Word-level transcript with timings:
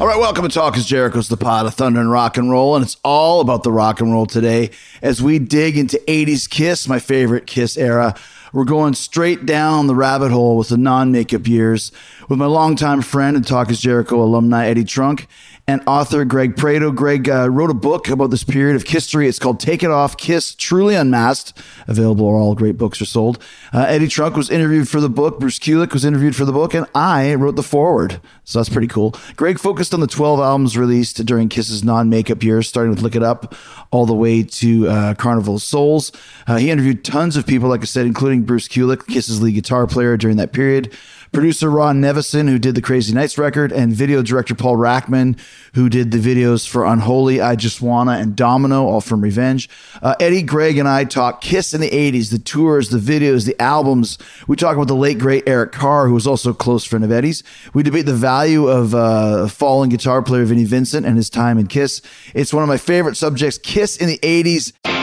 All 0.00 0.08
right, 0.08 0.18
welcome 0.18 0.48
to 0.48 0.52
Talk 0.52 0.76
is 0.76 0.86
Jericho's 0.86 1.28
the 1.28 1.36
pod 1.36 1.66
of 1.66 1.74
thunder 1.74 2.00
and 2.00 2.10
rock 2.10 2.36
and 2.36 2.50
roll, 2.50 2.74
and 2.76 2.84
it's 2.84 2.96
all 3.04 3.40
about 3.40 3.62
the 3.62 3.72
rock 3.72 4.00
and 4.00 4.12
roll 4.12 4.26
today 4.26 4.70
as 5.00 5.22
we 5.22 5.38
dig 5.38 5.76
into 5.76 6.00
80s 6.08 6.48
Kiss, 6.48 6.88
my 6.88 6.98
favorite 6.98 7.46
Kiss 7.46 7.76
era. 7.76 8.14
We're 8.52 8.64
going 8.64 8.94
straight 8.94 9.46
down 9.46 9.86
the 9.86 9.94
rabbit 9.94 10.30
hole 10.30 10.56
with 10.58 10.68
the 10.68 10.76
non 10.76 11.10
makeup 11.10 11.46
years 11.46 11.90
with 12.28 12.38
my 12.38 12.46
longtime 12.46 13.02
friend 13.02 13.36
and 13.36 13.46
Talk 13.46 13.70
is 13.70 13.80
Jericho 13.80 14.22
alumni, 14.22 14.66
Eddie 14.66 14.84
Trunk, 14.84 15.26
and 15.72 15.82
author 15.86 16.24
Greg 16.26 16.54
Prato. 16.54 16.90
Greg 16.90 17.30
uh, 17.30 17.48
wrote 17.48 17.70
a 17.70 17.74
book 17.74 18.08
about 18.08 18.28
this 18.30 18.44
period 18.44 18.76
of 18.76 18.82
history. 18.82 19.26
It's 19.26 19.38
called 19.38 19.58
Take 19.58 19.82
It 19.82 19.90
Off 19.90 20.18
Kiss 20.18 20.54
Truly 20.54 20.94
Unmasked, 20.94 21.58
available 21.88 22.26
where 22.26 22.36
all 22.36 22.54
great 22.54 22.76
books 22.76 23.00
are 23.00 23.06
sold. 23.06 23.42
Uh, 23.72 23.86
Eddie 23.88 24.08
Trunk 24.08 24.36
was 24.36 24.50
interviewed 24.50 24.86
for 24.86 25.00
the 25.00 25.08
book, 25.08 25.40
Bruce 25.40 25.58
Kulick 25.58 25.94
was 25.94 26.04
interviewed 26.04 26.36
for 26.36 26.44
the 26.44 26.52
book, 26.52 26.74
and 26.74 26.86
I 26.94 27.34
wrote 27.34 27.56
the 27.56 27.62
foreword. 27.62 28.20
So 28.44 28.58
that's 28.58 28.68
pretty 28.68 28.86
cool. 28.86 29.14
Greg 29.36 29.58
focused 29.58 29.94
on 29.94 30.00
the 30.00 30.06
12 30.06 30.40
albums 30.40 30.76
released 30.76 31.24
during 31.24 31.48
Kiss's 31.48 31.82
non 31.82 32.10
makeup 32.10 32.42
years, 32.42 32.68
starting 32.68 32.90
with 32.90 33.00
Lick 33.00 33.16
It 33.16 33.22
Up 33.22 33.54
all 33.90 34.04
the 34.04 34.14
way 34.14 34.42
to 34.42 34.88
uh, 34.88 35.14
Carnival 35.14 35.54
of 35.54 35.62
Souls. 35.62 36.12
Uh, 36.46 36.56
he 36.56 36.70
interviewed 36.70 37.02
tons 37.02 37.36
of 37.36 37.46
people, 37.46 37.70
like 37.70 37.80
I 37.80 37.84
said, 37.84 38.04
including 38.04 38.42
Bruce 38.42 38.68
Kulick, 38.68 39.06
Kiss's 39.06 39.40
lead 39.40 39.52
guitar 39.54 39.86
player 39.86 40.18
during 40.18 40.36
that 40.36 40.52
period 40.52 40.94
producer 41.32 41.70
Ron 41.70 42.00
Nevison, 42.00 42.48
who 42.48 42.58
did 42.58 42.74
the 42.74 42.82
Crazy 42.82 43.14
Nights 43.14 43.38
record, 43.38 43.72
and 43.72 43.92
video 43.92 44.22
director 44.22 44.54
Paul 44.54 44.76
Rachman, 44.76 45.38
who 45.74 45.88
did 45.88 46.10
the 46.10 46.18
videos 46.18 46.68
for 46.68 46.84
Unholy, 46.84 47.40
I 47.40 47.56
Just 47.56 47.80
Wanna, 47.80 48.12
and 48.12 48.36
Domino, 48.36 48.86
all 48.86 49.00
from 49.00 49.22
Revenge. 49.22 49.68
Uh, 50.02 50.14
Eddie, 50.20 50.42
Greg, 50.42 50.76
and 50.76 50.86
I 50.86 51.04
talk 51.04 51.40
Kiss 51.40 51.72
in 51.72 51.80
the 51.80 51.90
80s, 51.90 52.30
the 52.30 52.38
tours, 52.38 52.90
the 52.90 52.98
videos, 52.98 53.46
the 53.46 53.60
albums. 53.60 54.18
We 54.46 54.56
talk 54.56 54.76
about 54.76 54.88
the 54.88 54.94
late, 54.94 55.18
great 55.18 55.44
Eric 55.46 55.72
Carr, 55.72 56.06
who 56.06 56.14
was 56.14 56.26
also 56.26 56.50
a 56.50 56.54
close 56.54 56.84
friend 56.84 57.04
of 57.04 57.10
Eddie's. 57.10 57.42
We 57.72 57.82
debate 57.82 58.06
the 58.06 58.14
value 58.14 58.68
of 58.68 58.94
uh, 58.94 59.48
fallen 59.48 59.88
guitar 59.88 60.22
player 60.22 60.44
Vinnie 60.44 60.64
Vincent 60.64 61.06
and 61.06 61.16
his 61.16 61.30
time 61.30 61.58
in 61.58 61.66
Kiss. 61.66 62.02
It's 62.34 62.52
one 62.52 62.62
of 62.62 62.68
my 62.68 62.76
favorite 62.76 63.16
subjects, 63.16 63.58
Kiss 63.58 63.96
in 63.96 64.08
the 64.08 64.18
80s. 64.18 65.01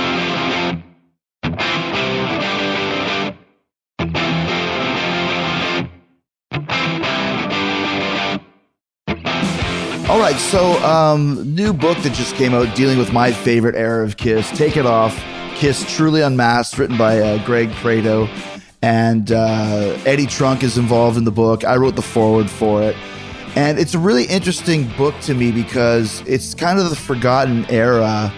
Right, 10.30 10.40
so 10.40 10.74
um, 10.84 11.56
new 11.56 11.74
book 11.74 11.98
that 12.04 12.14
just 12.14 12.36
came 12.36 12.54
out 12.54 12.76
dealing 12.76 13.00
with 13.00 13.12
my 13.12 13.32
favorite 13.32 13.74
era 13.74 14.04
of 14.06 14.18
Kiss, 14.18 14.48
Take 14.56 14.78
It 14.78 14.86
Off, 14.86 15.18
Kiss 15.56 15.84
Truly 15.92 16.22
Unmasked, 16.22 16.78
written 16.78 17.00
by 17.00 17.20
uh, 17.20 17.44
Greg 17.48 17.72
Prato. 17.72 18.30
And 18.84 19.32
uh, 19.32 19.98
Eddie 20.06 20.28
Trunk 20.28 20.62
is 20.62 20.78
involved 20.78 21.18
in 21.18 21.24
the 21.24 21.32
book. 21.32 21.66
I 21.66 21.78
wrote 21.78 21.96
the 21.96 22.04
foreword 22.04 22.48
for 22.48 22.84
it. 22.84 22.96
And 23.56 23.80
it's 23.80 23.96
a 23.96 23.98
really 23.98 24.26
interesting 24.26 24.88
book 24.98 25.20
to 25.22 25.34
me 25.34 25.52
because 25.52 26.22
it's 26.28 26.54
kind 26.54 26.78
of 26.78 26.92
the 26.92 26.96
forgotten 26.96 27.66
era 27.66 28.32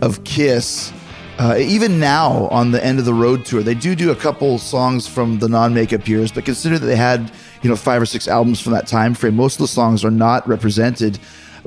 of 0.00 0.24
Kiss. 0.24 0.92
Uh, 1.38 1.56
even 1.56 2.00
now 2.00 2.48
on 2.48 2.72
the 2.72 2.84
end 2.84 2.98
of 2.98 3.04
the 3.04 3.14
road 3.14 3.44
tour, 3.44 3.62
they 3.62 3.74
do 3.74 3.94
do 3.94 4.10
a 4.10 4.16
couple 4.16 4.58
songs 4.58 5.06
from 5.06 5.38
the 5.38 5.48
non-makeup 5.48 6.08
years, 6.08 6.32
but 6.32 6.44
consider 6.44 6.80
that 6.80 6.86
they 6.86 6.96
had 6.96 7.30
you 7.62 7.70
know 7.70 7.76
five 7.76 8.00
or 8.02 8.06
six 8.06 8.28
albums 8.28 8.60
from 8.60 8.72
that 8.72 8.86
time 8.86 9.14
frame. 9.14 9.36
Most 9.36 9.54
of 9.54 9.60
the 9.60 9.68
songs 9.68 10.04
are 10.04 10.10
not 10.10 10.46
represented. 10.48 11.18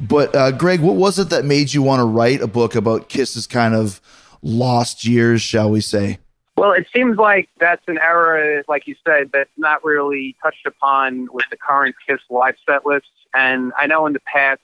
But 0.02 0.36
uh, 0.36 0.52
Greg, 0.52 0.80
what 0.80 0.96
was 0.96 1.20
it 1.20 1.30
that 1.30 1.46
made 1.46 1.74
you 1.74 1.82
want 1.82 2.00
to 2.00 2.06
write 2.06 2.42
a 2.42 2.48
book 2.48 2.76
about 2.76 3.10
Kiss's 3.10 3.46
kind 3.46 3.76
of 3.76 4.02
lost 4.42 5.06
years, 5.06 5.42
shall 5.42 5.70
we 5.70 5.82
say? 5.82 6.20
Well, 6.58 6.74
it 6.74 6.88
seems 6.94 7.18
like 7.18 7.50
that's 7.60 7.84
an 7.88 7.98
era, 7.98 8.64
like 8.68 8.88
you 8.88 8.96
said, 9.06 9.32
that's 9.34 9.50
not 9.58 9.84
really 9.84 10.36
touched 10.44 10.66
upon 10.66 11.28
with 11.32 11.46
the 11.50 11.58
current 11.58 11.96
Kiss 12.08 12.20
live 12.30 12.56
set 12.68 12.86
lists. 12.86 13.10
And 13.34 13.72
I 13.78 13.88
know 13.88 14.06
in 14.06 14.14
the 14.14 14.20
past, 14.20 14.62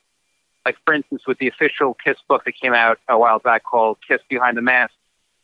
like 0.65 0.77
for 0.85 0.93
instance, 0.93 1.23
with 1.25 1.37
the 1.39 1.47
official 1.47 1.95
Kiss 2.03 2.17
book 2.27 2.43
that 2.45 2.53
came 2.53 2.73
out 2.73 2.99
a 3.07 3.17
while 3.17 3.39
back 3.39 3.63
called 3.63 3.97
Kiss 4.07 4.21
Behind 4.29 4.57
the 4.57 4.61
Mask, 4.61 4.93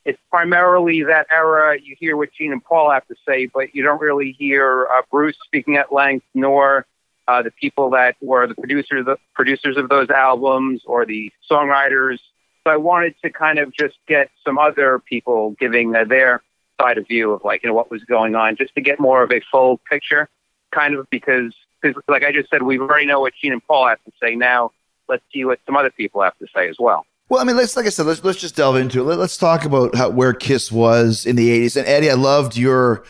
it's 0.05 0.19
primarily 0.29 1.03
that 1.03 1.27
era. 1.31 1.77
You 1.81 1.95
hear 1.99 2.17
what 2.17 2.29
Gene 2.33 2.51
and 2.51 2.63
Paul 2.63 2.91
have 2.91 3.07
to 3.07 3.15
say, 3.27 3.45
but 3.45 3.73
you 3.73 3.83
don't 3.83 4.01
really 4.01 4.35
hear 4.37 4.87
uh, 4.93 5.01
Bruce 5.09 5.37
speaking 5.45 5.77
at 5.77 5.93
length, 5.93 6.25
nor 6.33 6.85
uh, 7.27 7.41
the 7.41 7.51
people 7.51 7.89
that 7.91 8.15
were 8.21 8.47
the 8.47 8.55
producers, 8.55 9.05
the 9.05 9.17
producers 9.33 9.77
of 9.77 9.89
those 9.89 10.09
albums, 10.09 10.81
or 10.85 11.05
the 11.05 11.31
songwriters. 11.49 12.19
So 12.63 12.71
I 12.71 12.77
wanted 12.77 13.15
to 13.23 13.29
kind 13.29 13.59
of 13.59 13.73
just 13.73 13.95
get 14.07 14.29
some 14.45 14.57
other 14.57 14.99
people 14.99 15.55
giving 15.59 15.95
uh, 15.95 16.03
their 16.05 16.41
side 16.81 16.97
of 16.97 17.07
view 17.07 17.31
of 17.31 17.43
like 17.43 17.63
you 17.63 17.69
know 17.69 17.75
what 17.75 17.89
was 17.89 18.03
going 18.03 18.35
on, 18.35 18.57
just 18.57 18.75
to 18.75 18.81
get 18.81 18.99
more 18.99 19.23
of 19.23 19.31
a 19.31 19.41
full 19.51 19.79
picture, 19.89 20.27
kind 20.71 20.95
of 20.95 21.09
because 21.09 21.53
because 21.81 22.01
like 22.09 22.23
I 22.23 22.31
just 22.33 22.49
said, 22.49 22.61
we 22.61 22.77
already 22.77 23.05
know 23.05 23.21
what 23.21 23.33
Gene 23.41 23.53
and 23.53 23.65
Paul 23.65 23.87
have 23.87 24.03
to 24.03 24.11
say. 24.21 24.35
Now 24.35 24.71
let's 25.07 25.23
see 25.33 25.45
what 25.45 25.59
some 25.65 25.77
other 25.77 25.91
people 25.91 26.21
have 26.21 26.37
to 26.39 26.47
say 26.53 26.67
as 26.69 26.75
well. 26.79 27.05
Well, 27.33 27.41
I 27.41 27.45
mean, 27.45 27.57
let's 27.57 27.75
like 27.75 27.87
I 27.87 27.89
said, 27.89 28.05
let's 28.05 28.23
let's 28.23 28.39
just 28.39 28.55
delve 28.55 28.75
into 28.75 29.01
it. 29.01 29.05
Let, 29.05 29.17
us 29.17 29.37
talk 29.37 29.65
about 29.65 29.95
how, 29.95 30.11
where 30.11 30.33
Kiss 30.33 30.71
was 30.71 31.25
in 31.25 31.35
the 31.35 31.49
'80s. 31.49 31.75
And 31.75 31.87
Eddie, 31.87 32.11
I 32.11 32.13
loved 32.13 32.55
your, 32.55 33.03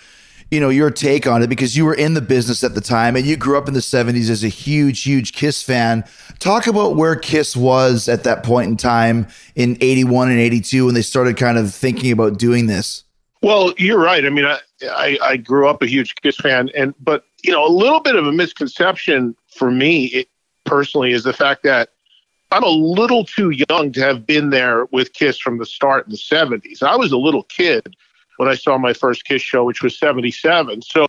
you 0.49 0.61
know, 0.61 0.69
your 0.69 0.91
take 0.91 1.27
on 1.27 1.43
it 1.43 1.47
because 1.47 1.75
you 1.75 1.83
were 1.83 1.93
in 1.93 2.13
the 2.13 2.21
business 2.21 2.63
at 2.63 2.73
the 2.73 2.79
time 2.79 3.17
and 3.17 3.25
you 3.25 3.35
grew 3.35 3.57
up 3.57 3.67
in 3.67 3.73
the 3.73 3.81
'70s 3.81 4.29
as 4.29 4.41
a 4.41 4.47
huge, 4.47 5.03
huge 5.03 5.33
Kiss 5.33 5.61
fan. 5.61 6.05
Talk 6.39 6.67
about 6.67 6.95
where 6.95 7.17
Kiss 7.17 7.57
was 7.57 8.07
at 8.07 8.23
that 8.23 8.43
point 8.43 8.69
in 8.69 8.77
time 8.77 9.27
in 9.55 9.77
'81 9.81 10.29
and 10.29 10.39
'82 10.39 10.85
when 10.85 10.95
they 10.95 11.01
started 11.01 11.35
kind 11.35 11.57
of 11.57 11.73
thinking 11.73 12.13
about 12.13 12.37
doing 12.39 12.67
this. 12.67 13.03
Well, 13.41 13.73
you're 13.77 13.99
right. 13.99 14.25
I 14.25 14.29
mean, 14.29 14.45
I, 14.45 14.59
I, 14.83 15.17
I 15.21 15.35
grew 15.35 15.67
up 15.67 15.81
a 15.81 15.85
huge 15.85 16.15
Kiss 16.21 16.37
fan, 16.37 16.69
and 16.77 16.95
but 17.01 17.25
you 17.43 17.51
know, 17.51 17.67
a 17.67 17.67
little 17.67 17.99
bit 17.99 18.15
of 18.15 18.25
a 18.25 18.31
misconception 18.31 19.35
for 19.47 19.69
me 19.69 20.05
it, 20.05 20.29
personally 20.63 21.11
is 21.11 21.25
the 21.25 21.33
fact 21.33 21.63
that 21.63 21.89
I'm 22.53 22.63
a 22.63 22.69
little 22.69 23.25
too 23.25 23.49
young 23.49 23.91
to 23.93 24.01
have 24.01 24.27
been 24.27 24.51
there 24.51 24.85
with 24.91 25.13
Kiss 25.13 25.39
from 25.39 25.57
the 25.57 25.65
start 25.65 26.05
in 26.05 26.11
the 26.11 26.17
70s. 26.17 26.83
I 26.83 26.95
was 26.95 27.11
a 27.11 27.17
little 27.17 27.41
kid 27.41 27.95
when 28.37 28.47
I 28.47 28.53
saw 28.53 28.77
my 28.77 28.93
first 28.93 29.25
Kiss 29.25 29.41
show, 29.41 29.63
which 29.63 29.81
was 29.81 29.97
77. 29.97 30.83
So, 30.83 31.07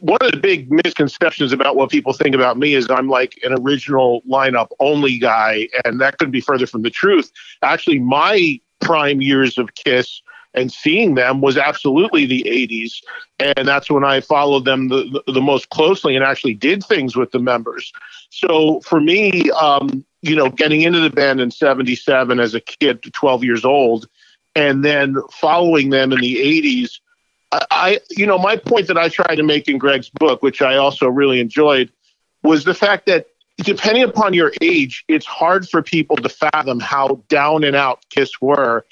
one 0.00 0.18
of 0.20 0.32
the 0.32 0.38
big 0.38 0.70
misconceptions 0.70 1.50
about 1.54 1.76
what 1.76 1.90
people 1.90 2.12
think 2.12 2.34
about 2.34 2.58
me 2.58 2.74
is 2.74 2.90
I'm 2.90 3.08
like 3.08 3.40
an 3.42 3.54
original 3.58 4.20
lineup 4.28 4.68
only 4.80 5.18
guy, 5.18 5.68
and 5.82 5.98
that 6.02 6.18
couldn't 6.18 6.32
be 6.32 6.42
further 6.42 6.66
from 6.66 6.82
the 6.82 6.90
truth. 6.90 7.32
Actually, 7.62 8.00
my 8.00 8.60
prime 8.82 9.22
years 9.22 9.56
of 9.56 9.74
Kiss 9.74 10.20
and 10.52 10.70
seeing 10.70 11.14
them 11.14 11.40
was 11.40 11.56
absolutely 11.56 12.26
the 12.26 12.44
80s 12.46 13.02
and 13.40 13.66
that's 13.66 13.90
when 13.90 14.04
i 14.04 14.20
followed 14.20 14.64
them 14.64 14.86
the, 14.86 15.20
the, 15.26 15.40
most 15.40 15.70
closely 15.70 16.14
and 16.14 16.24
actually 16.24 16.54
did 16.54 16.84
things 16.84 17.16
with 17.16 17.32
the 17.32 17.40
members 17.40 17.92
so 18.30 18.78
for 18.82 19.00
me 19.00 19.50
um, 19.50 20.04
you 20.24 20.36
know, 20.36 20.48
getting 20.48 20.80
into 20.80 21.00
the 21.00 21.10
band 21.10 21.40
in 21.40 21.50
77 21.50 22.40
as 22.40 22.54
a 22.54 22.60
kid, 22.60 23.02
12 23.02 23.44
years 23.44 23.64
old, 23.64 24.08
and 24.54 24.84
then 24.84 25.16
following 25.30 25.90
them 25.90 26.12
in 26.12 26.20
the 26.20 26.36
80s. 26.36 27.00
I, 27.52 27.66
I, 27.70 28.00
you 28.10 28.26
know, 28.26 28.38
my 28.38 28.56
point 28.56 28.86
that 28.86 28.96
I 28.96 29.08
tried 29.08 29.36
to 29.36 29.42
make 29.42 29.68
in 29.68 29.78
Greg's 29.78 30.08
book, 30.08 30.42
which 30.42 30.62
I 30.62 30.76
also 30.76 31.08
really 31.08 31.40
enjoyed, 31.40 31.92
was 32.42 32.64
the 32.64 32.74
fact 32.74 33.06
that 33.06 33.26
depending 33.58 34.02
upon 34.02 34.32
your 34.32 34.52
age, 34.62 35.04
it's 35.08 35.26
hard 35.26 35.68
for 35.68 35.82
people 35.82 36.16
to 36.16 36.28
fathom 36.28 36.80
how 36.80 37.22
down 37.28 37.62
and 37.62 37.76
out 37.76 38.04
Kiss 38.10 38.40
were 38.40 38.86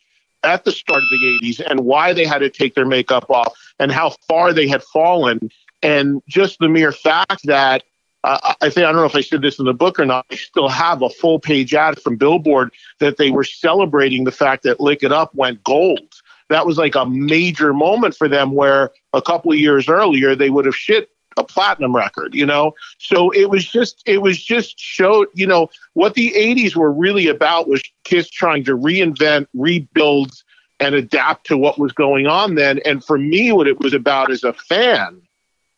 at 0.45 0.65
the 0.65 0.73
start 0.73 0.99
of 0.99 1.09
the 1.11 1.39
80s 1.43 1.61
and 1.67 1.81
why 1.81 2.13
they 2.13 2.27
had 2.27 2.39
to 2.39 2.51
take 2.51 2.75
their 2.75 2.87
makeup 2.87 3.31
off 3.31 3.57
and 3.79 3.91
how 3.91 4.11
far 4.29 4.53
they 4.53 4.69
had 4.69 4.83
fallen. 4.83 5.51
And 5.83 6.23
just 6.29 6.59
the 6.59 6.69
mere 6.69 6.93
fact 6.93 7.41
that 7.45 7.85
uh, 8.25 8.55
I 8.61 8.71
think 8.71 8.87
I 8.87 8.93
don't 8.93 8.97
know 8.97 9.05
if 9.05 9.17
I 9.17 9.21
said 9.21 9.43
this 9.43 9.59
in 9.59 9.65
the 9.65 9.75
book 9.75 9.99
or 9.99 10.07
not. 10.07 10.27
I 10.31 10.37
still 10.37 10.69
have 10.69 11.03
a 11.03 11.11
full 11.11 11.41
page 11.41 11.75
ad 11.75 12.01
from 12.01 12.17
Billboard 12.17 12.73
that 13.01 13.17
they 13.17 13.31
were 13.31 13.45
celebrating 13.45 14.25
the 14.25 14.33
fact 14.33 14.63
that 14.63 14.81
"Lick 14.81 15.03
It 15.03 15.13
Up" 15.13 15.35
went 15.35 15.65
gold. 15.65 16.15
That 16.49 16.67
was 16.67 16.79
like 16.79 16.95
a 16.95 17.07
major 17.07 17.73
moment 17.73 18.17
for 18.17 18.29
them, 18.29 18.53
where 18.53 18.91
a 19.13 19.23
couple 19.23 19.53
of 19.53 19.59
years 19.59 19.89
earlier 19.89 20.37
they 20.37 20.51
would 20.51 20.67
have 20.67 20.77
shit 20.77 21.11
a 21.37 21.43
platinum 21.43 21.97
record. 21.97 22.35
You 22.35 22.47
know, 22.47 22.75
so 22.99 23.31
it 23.31 23.51
was 23.51 23.67
just 23.67 24.03
it 24.07 24.19
was 24.19 24.43
just 24.43 24.79
showed. 24.79 25.27
You 25.35 25.49
know 25.49 25.69
what 25.95 26.15
the 26.15 26.33
'80s 26.37 26.77
were 26.77 26.93
really 26.93 27.27
about 27.27 27.69
was 27.69 27.83
Kiss 28.05 28.31
trying 28.31 28.63
to 28.65 28.77
reinvent, 28.77 29.49
rebuild, 29.53 30.33
and 30.79 30.95
adapt 30.95 31.47
to 31.47 31.59
what 31.59 31.77
was 31.77 31.93
going 31.93 32.29
on 32.29 32.55
then. 32.55 32.79
And 32.85 33.05
for 33.05 33.19
me, 33.19 33.51
what 33.51 33.67
it 33.67 33.81
was 33.81 33.95
about 33.95 34.31
as 34.31 34.45
a 34.45 34.53
fan 34.53 35.23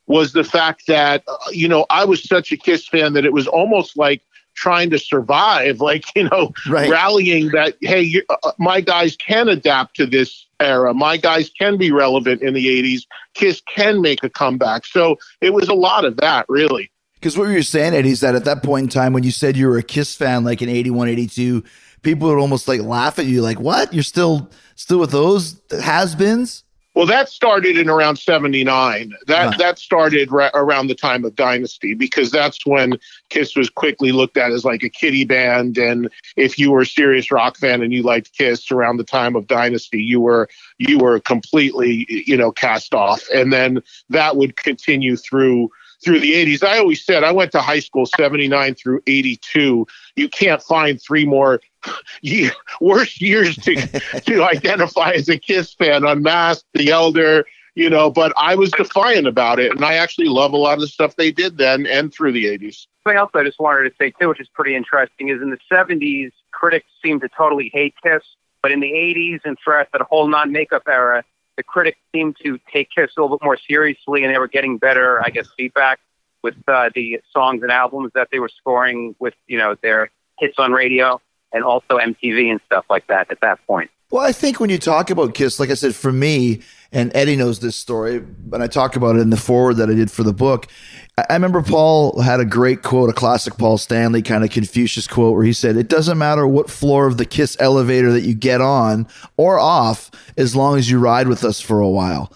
was 0.07 0.33
the 0.33 0.45
fact 0.45 0.87
that 0.87 1.23
uh, 1.27 1.37
you 1.51 1.69
know 1.69 1.87
I 1.91 2.05
was 2.05 2.23
such 2.23 2.53
a 2.53 2.57
Kiss 2.57 2.87
fan 2.87 3.13
that 3.15 3.25
it 3.25 3.33
was 3.33 3.47
almost 3.47 3.97
like 3.97 4.23
trying 4.55 4.89
to 4.91 4.99
survive, 4.99 5.81
like 5.91 6.05
you 6.15 6.25
know, 6.29 6.53
Right. 6.69 6.91
rallying 6.91 7.49
that 7.51 7.77
hey, 7.81 8.03
you, 8.03 8.23
uh, 8.29 8.53
my 8.59 8.81
guys 8.81 9.17
can 9.17 9.49
adapt 9.49 9.97
to 9.97 10.07
this 10.07 10.47
era. 10.61 10.95
My 10.95 11.17
guys 11.17 11.51
can 11.59 11.77
be 11.77 11.91
relevant 11.91 12.43
in 12.43 12.55
the 12.55 12.67
'80s. 12.67 13.03
Kiss 13.35 13.61
can 13.63 14.01
make 14.01 14.23
a 14.23 14.31
comeback. 14.31 14.87
So 14.87 15.17
it 15.41 15.53
was 15.53 15.69
a 15.69 15.75
lot 15.75 16.05
of 16.05 16.17
that, 16.19 16.47
really. 16.49 16.91
Because 17.15 17.39
what 17.39 17.49
you 17.49 17.55
were 17.55 17.63
saying, 17.63 17.95
Eddie, 17.95 18.11
is 18.11 18.21
that 18.21 18.35
at 18.35 18.45
that 18.45 18.63
point 18.63 18.83
in 18.85 18.89
time 18.91 19.15
when 19.15 19.23
you 19.23 19.31
said 19.31 19.57
you 19.57 19.67
were 19.67 19.79
a 19.79 19.83
Kiss 19.83 20.15
fan, 20.15 20.45
like 20.45 20.61
in 20.61 20.69
81, 20.69 21.09
82, 21.09 21.65
people 22.03 22.29
would 22.29 22.39
almost 22.39 22.69
like 22.69 22.83
laugh 22.83 23.19
at 23.19 23.25
you, 23.25 23.41
like, 23.41 23.59
what? 23.59 23.95
You're 23.95 24.03
still 24.03 24.51
still 24.77 24.99
with 24.99 25.11
those 25.11 25.59
has-beens? 25.71 26.65
Well, 26.95 27.07
that 27.07 27.29
started 27.29 27.77
in 27.77 27.89
around 27.89 28.17
'79. 28.17 29.13
That 29.27 29.47
Right. 29.47 29.59
that 29.59 29.79
started 29.79 30.31
ra- 30.31 30.51
around 30.55 30.87
the 30.87 30.95
time 30.95 31.25
of 31.25 31.35
Dynasty 31.35 31.93
because 31.95 32.31
that's 32.31 32.65
when 32.65 32.99
Kiss 33.31 33.57
was 33.57 33.69
quickly 33.69 34.13
looked 34.13 34.37
at 34.37 34.53
as 34.53 34.65
like 34.65 34.85
a 34.85 34.89
kiddie 34.89 35.25
band, 35.25 35.77
and 35.77 36.09
if 36.37 36.59
you 36.59 36.71
were 36.71 36.83
a 36.83 36.87
serious 36.87 37.31
rock 37.33 37.57
fan 37.57 37.83
and 37.83 37.93
you 37.93 38.03
liked 38.03 38.37
Kiss 38.37 38.71
around 38.71 38.99
the 38.99 39.05
time 39.05 39.35
of 39.35 39.49
Dynasty, 39.49 40.01
you 40.01 40.21
were 40.21 40.49
you 40.79 40.99
were 40.99 41.19
completely 41.19 42.07
you 42.09 42.37
know 42.37 42.53
cast 42.53 42.95
off, 42.95 43.25
and 43.35 43.53
then 43.53 43.83
that 44.11 44.37
would 44.37 44.57
continue 44.57 45.17
through 45.17 45.71
through 46.05 46.21
the 46.21 46.33
80s. 46.35 46.63
I 46.63 46.79
always 46.79 47.03
said 47.05 47.25
I 47.25 47.33
went 47.33 47.51
to 47.53 47.61
high 47.61 47.79
school 47.81 48.05
79 48.05 48.75
through 48.75 49.01
82. 49.07 49.87
You 50.17 50.29
can't 50.29 50.63
find 50.63 51.01
three 51.01 51.25
more 51.25 51.61
year, 52.23 52.53
worse 52.81 53.21
years 53.21 53.57
to 53.57 53.75
to 54.21 54.45
identify 54.45 55.11
as 55.11 55.29
a 55.29 55.39
Kiss 55.39 55.75
fan. 55.75 56.05
Unmasked, 56.05 56.67
The 56.75 56.91
Elder, 56.91 57.45
you 57.75 57.91
know. 57.91 58.11
But 58.11 58.33
I 58.37 58.55
was 58.55 58.71
defiant 58.73 59.27
about 59.27 59.59
it, 59.59 59.73
and 59.73 59.85
I 59.85 59.95
actually 59.95 60.29
love 60.29 60.53
a 60.53 60.57
lot 60.57 60.75
of 60.75 60.81
the 60.81 60.87
stuff 60.87 61.17
they 61.17 61.31
did 61.31 61.59
then 61.59 61.87
and 61.87 62.13
through 62.13 62.33
the 62.33 62.47
80s. 62.47 62.87
Something 63.03 63.19
else 63.19 63.31
I 63.35 63.45
just 63.45 63.61
wanted 63.61 63.89
to 63.91 63.97
say 63.97 64.13
too, 64.19 64.29
which 64.29 64.41
is 64.41 64.49
pretty 64.49 64.75
interesting, 64.75 65.29
is 65.29 65.43
in 65.43 65.51
the 65.51 65.59
'70s, 65.71 66.33
critics 66.53 66.87
seemed 67.03 67.21
to 67.23 67.29
totally 67.29 67.71
hate 67.73 67.95
Kiss, 68.03 68.23
but 68.63 68.73
in 68.73 68.81
the 68.81 68.93
'80s 68.93 69.41
and 69.45 69.57
throughout 69.63 69.89
that 69.93 70.03
whole 70.03 70.27
non-makeup 70.29 70.83
era, 70.89 71.25
the 71.57 71.63
critics 71.63 71.99
seemed 72.13 72.37
to 72.43 72.59
take 72.73 72.89
Kiss 72.91 73.11
a 73.17 73.21
little 73.21 73.37
bit 73.37 73.45
more 73.45 73.59
seriously, 73.69 74.25
and 74.25 74.35
they 74.35 74.39
were 74.39 74.49
getting 74.49 74.79
better, 74.79 75.23
I 75.25 75.31
guess, 75.31 75.49
feedback 75.57 76.01
with 76.43 76.57
uh, 76.69 76.91
the 76.95 77.21
songs 77.33 77.63
and 77.63 77.73
albums 77.73 78.13
that 78.15 78.29
they 78.31 78.39
were 78.39 78.51
scoring 78.51 79.17
with, 79.19 79.33
you 79.47 79.57
know, 79.57 79.77
their 79.83 80.11
hits 80.39 80.59
on 80.59 80.73
radio 80.73 81.21
and 81.55 81.65
also 81.65 81.99
MTV 81.99 82.51
and 82.51 82.61
stuff 82.67 82.85
like 82.91 83.07
that 83.07 83.31
at 83.31 83.41
that 83.41 83.65
point. 83.67 83.91
Well, 84.11 84.23
I 84.23 84.33
think 84.33 84.61
when 84.61 84.71
you 84.71 84.79
talk 84.79 85.11
about 85.11 85.35
Kiss, 85.35 85.59
like 85.59 85.71
I 85.71 85.75
said, 85.75 85.95
for 85.95 86.13
me, 86.13 86.61
and 86.93 87.11
Eddie 87.17 87.37
knows 87.37 87.61
this 87.61 87.75
story, 87.75 88.21
but 88.21 88.63
I 88.63 88.67
talk 88.67 88.95
about 88.95 89.17
it 89.17 89.21
in 89.21 89.31
the 89.31 89.37
forward 89.37 89.75
that 89.79 89.91
I 89.91 89.95
did 89.95 90.11
for 90.11 90.23
the 90.23 90.33
book. 90.33 90.69
I 91.17 91.33
remember 91.33 91.63
Paul 91.63 92.21
had 92.21 92.39
a 92.39 92.45
great 92.45 92.83
quote, 92.83 93.11
a 93.11 93.13
classic 93.13 93.57
Paul 93.57 93.79
Stanley 93.79 94.23
kind 94.23 94.45
of 94.45 94.51
Confucius 94.51 95.09
quote, 95.09 95.35
where 95.35 95.45
he 95.45 95.53
said, 95.53 95.77
It 95.77 95.89
doesn't 95.89 96.19
matter 96.19 96.47
what 96.47 96.71
floor 96.71 97.07
of 97.07 97.17
the 97.17 97.25
Kiss 97.25 97.57
elevator 97.59 98.13
that 98.13 98.23
you 98.23 98.35
get 98.35 98.61
on 98.61 99.09
or 99.37 99.59
off, 99.59 100.11
as 100.37 100.55
long 100.55 100.79
as 100.79 100.91
you 100.91 100.99
ride 100.99 101.27
with 101.27 101.45
us 101.45 101.61
for 101.61 101.81
a 101.81 101.89
while. 101.89 102.33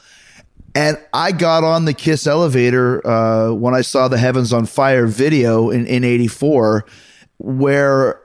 And 0.75 0.97
I 1.13 1.33
got 1.33 1.65
on 1.65 1.85
the 1.85 1.95
Kiss 1.95 2.27
elevator 2.27 3.07
uh, 3.07 3.53
when 3.53 3.75
I 3.75 3.83
saw 3.83 4.09
the 4.09 4.19
Heavens 4.19 4.53
on 4.53 4.67
Fire 4.67 5.07
video 5.07 5.71
in, 5.71 5.87
in 5.87 6.05
84, 6.05 6.85
where 7.39 8.21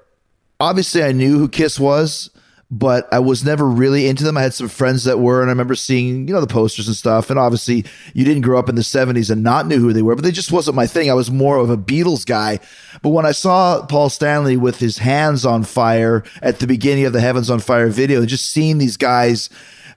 obviously 0.63 1.03
I 1.03 1.11
knew 1.11 1.37
who 1.37 1.49
Kiss 1.49 1.79
was, 1.79 2.29
but 2.71 3.11
I 3.13 3.19
was 3.19 3.43
never 3.43 3.65
really 3.65 4.07
into 4.07 4.23
them. 4.23 4.37
I 4.37 4.41
had 4.41 4.53
some 4.53 4.69
friends 4.69 5.03
that 5.03 5.19
were, 5.19 5.41
and 5.41 5.49
I 5.49 5.51
remember 5.51 5.75
seeing, 5.75 6.27
you 6.27 6.33
know, 6.33 6.41
the 6.41 6.47
posters 6.47 6.87
and 6.87 6.95
stuff. 6.95 7.29
And 7.29 7.37
obviously, 7.37 7.85
you 8.13 8.25
didn't 8.25 8.41
grow 8.41 8.57
up 8.57 8.69
in 8.69 8.75
the 8.75 8.81
70s 8.81 9.29
and 9.29 9.43
not 9.43 9.67
knew 9.67 9.79
who 9.79 9.93
they 9.93 10.01
were, 10.01 10.15
but 10.15 10.23
they 10.23 10.31
just 10.31 10.51
wasn't 10.51 10.75
my 10.75 10.87
thing. 10.87 11.11
I 11.11 11.13
was 11.13 11.29
more 11.29 11.57
of 11.57 11.69
a 11.69 11.77
Beatles 11.77 12.25
guy. 12.25 12.59
But 13.01 13.09
when 13.09 13.25
I 13.25 13.31
saw 13.31 13.85
Paul 13.85 14.09
Stanley 14.09 14.57
with 14.57 14.79
his 14.79 14.97
hands 14.97 15.45
on 15.45 15.63
fire 15.63 16.23
at 16.41 16.59
the 16.59 16.67
beginning 16.67 17.05
of 17.05 17.13
the 17.13 17.21
Heavens 17.21 17.49
on 17.49 17.59
Fire 17.59 17.89
video, 17.89 18.21
and 18.21 18.29
just 18.29 18.49
seeing 18.49 18.79
these 18.79 18.97
guys 18.97 19.49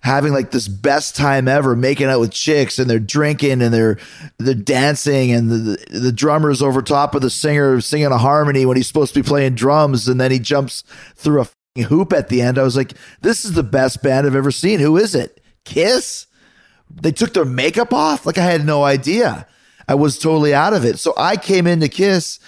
having 0.02 0.32
like 0.32 0.50
this 0.50 0.68
best 0.68 1.16
time 1.16 1.48
ever 1.48 1.74
making 1.74 2.06
out 2.06 2.20
with 2.20 2.32
chicks 2.32 2.78
and 2.78 2.88
they're 2.88 2.98
drinking 2.98 3.62
and 3.62 3.72
they're 3.72 3.98
they're 4.38 4.54
dancing 4.54 5.32
and 5.32 5.50
the, 5.50 5.56
the, 5.90 5.98
the 5.98 6.12
drummer's 6.12 6.62
over 6.62 6.82
top 6.82 7.14
of 7.14 7.22
the 7.22 7.30
singer 7.30 7.80
singing 7.80 8.06
a 8.06 8.18
harmony 8.18 8.66
when 8.66 8.76
he's 8.76 8.86
supposed 8.86 9.14
to 9.14 9.22
be 9.22 9.28
playing 9.28 9.54
drums 9.54 10.08
and 10.08 10.20
then 10.20 10.30
he 10.30 10.38
jumps 10.38 10.84
through 11.14 11.42
a 11.42 11.82
hoop 11.82 12.12
at 12.12 12.28
the 12.28 12.40
end. 12.42 12.58
I 12.58 12.62
was 12.62 12.76
like, 12.76 12.94
this 13.20 13.44
is 13.44 13.52
the 13.52 13.62
best 13.62 14.02
band 14.02 14.26
I've 14.26 14.36
ever 14.36 14.50
seen. 14.50 14.80
Who 14.80 14.96
is 14.96 15.14
it? 15.14 15.40
Kiss? 15.64 16.26
They 16.90 17.12
took 17.12 17.34
their 17.34 17.44
makeup 17.44 17.92
off? 17.92 18.26
Like 18.26 18.38
I 18.38 18.44
had 18.44 18.64
no 18.64 18.84
idea. 18.84 19.46
I 19.88 19.94
was 19.94 20.18
totally 20.18 20.54
out 20.54 20.72
of 20.72 20.84
it. 20.84 20.98
So 20.98 21.12
I 21.16 21.36
came 21.36 21.66
into 21.66 21.88
Kiss 21.88 22.38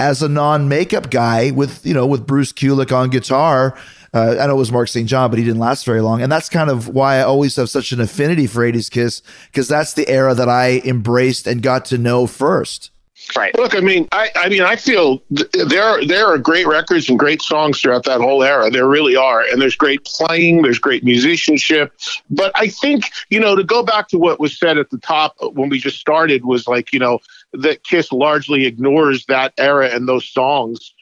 as 0.00 0.22
a 0.22 0.28
non-makeup 0.28 1.10
guy 1.10 1.50
with, 1.50 1.84
you 1.84 1.94
know, 1.94 2.06
with 2.06 2.26
Bruce 2.26 2.52
Kulick 2.52 2.96
on 2.96 3.10
guitar. 3.10 3.76
Uh, 4.14 4.36
I 4.40 4.46
know 4.46 4.54
it 4.54 4.58
was 4.58 4.72
Mark 4.72 4.88
St. 4.88 5.08
John, 5.08 5.30
but 5.30 5.38
he 5.38 5.44
didn't 5.44 5.60
last 5.60 5.84
very 5.84 6.00
long. 6.00 6.22
And 6.22 6.30
that's 6.30 6.48
kind 6.48 6.70
of 6.70 6.88
why 6.88 7.16
I 7.16 7.22
always 7.22 7.56
have 7.56 7.68
such 7.68 7.92
an 7.92 8.00
affinity 8.00 8.46
for 8.46 8.60
80s 8.60 8.90
Kiss, 8.90 9.22
because 9.46 9.68
that's 9.68 9.94
the 9.94 10.08
era 10.08 10.34
that 10.34 10.48
I 10.48 10.80
embraced 10.84 11.46
and 11.46 11.62
got 11.62 11.84
to 11.86 11.98
know 11.98 12.26
first. 12.26 12.90
Right. 13.36 13.54
Look, 13.56 13.74
I 13.74 13.80
mean, 13.80 14.08
I, 14.12 14.30
I 14.36 14.48
mean, 14.48 14.62
I 14.62 14.76
feel 14.76 15.18
th- 15.34 15.50
there 15.68 16.04
there 16.06 16.26
are 16.26 16.38
great 16.38 16.66
records 16.66 17.08
and 17.10 17.18
great 17.18 17.42
songs 17.42 17.80
throughout 17.80 18.04
that 18.04 18.20
whole 18.20 18.42
era. 18.42 18.70
There 18.70 18.88
really 18.88 19.16
are, 19.16 19.42
and 19.42 19.60
there's 19.60 19.76
great 19.76 20.04
playing, 20.04 20.62
there's 20.62 20.78
great 20.78 21.04
musicianship. 21.04 21.92
But 22.30 22.52
I 22.54 22.68
think 22.68 23.10
you 23.28 23.38
know 23.38 23.54
to 23.54 23.64
go 23.64 23.82
back 23.82 24.08
to 24.08 24.18
what 24.18 24.40
was 24.40 24.58
said 24.58 24.78
at 24.78 24.90
the 24.90 24.98
top 24.98 25.34
when 25.40 25.68
we 25.68 25.78
just 25.78 25.98
started 25.98 26.44
was 26.44 26.66
like 26.66 26.92
you 26.92 26.98
know 26.98 27.18
that 27.52 27.84
Kiss 27.84 28.12
largely 28.12 28.66
ignores 28.66 29.26
that 29.26 29.52
era 29.58 29.88
and 29.88 30.08
those 30.08 30.26
songs. 30.26 30.94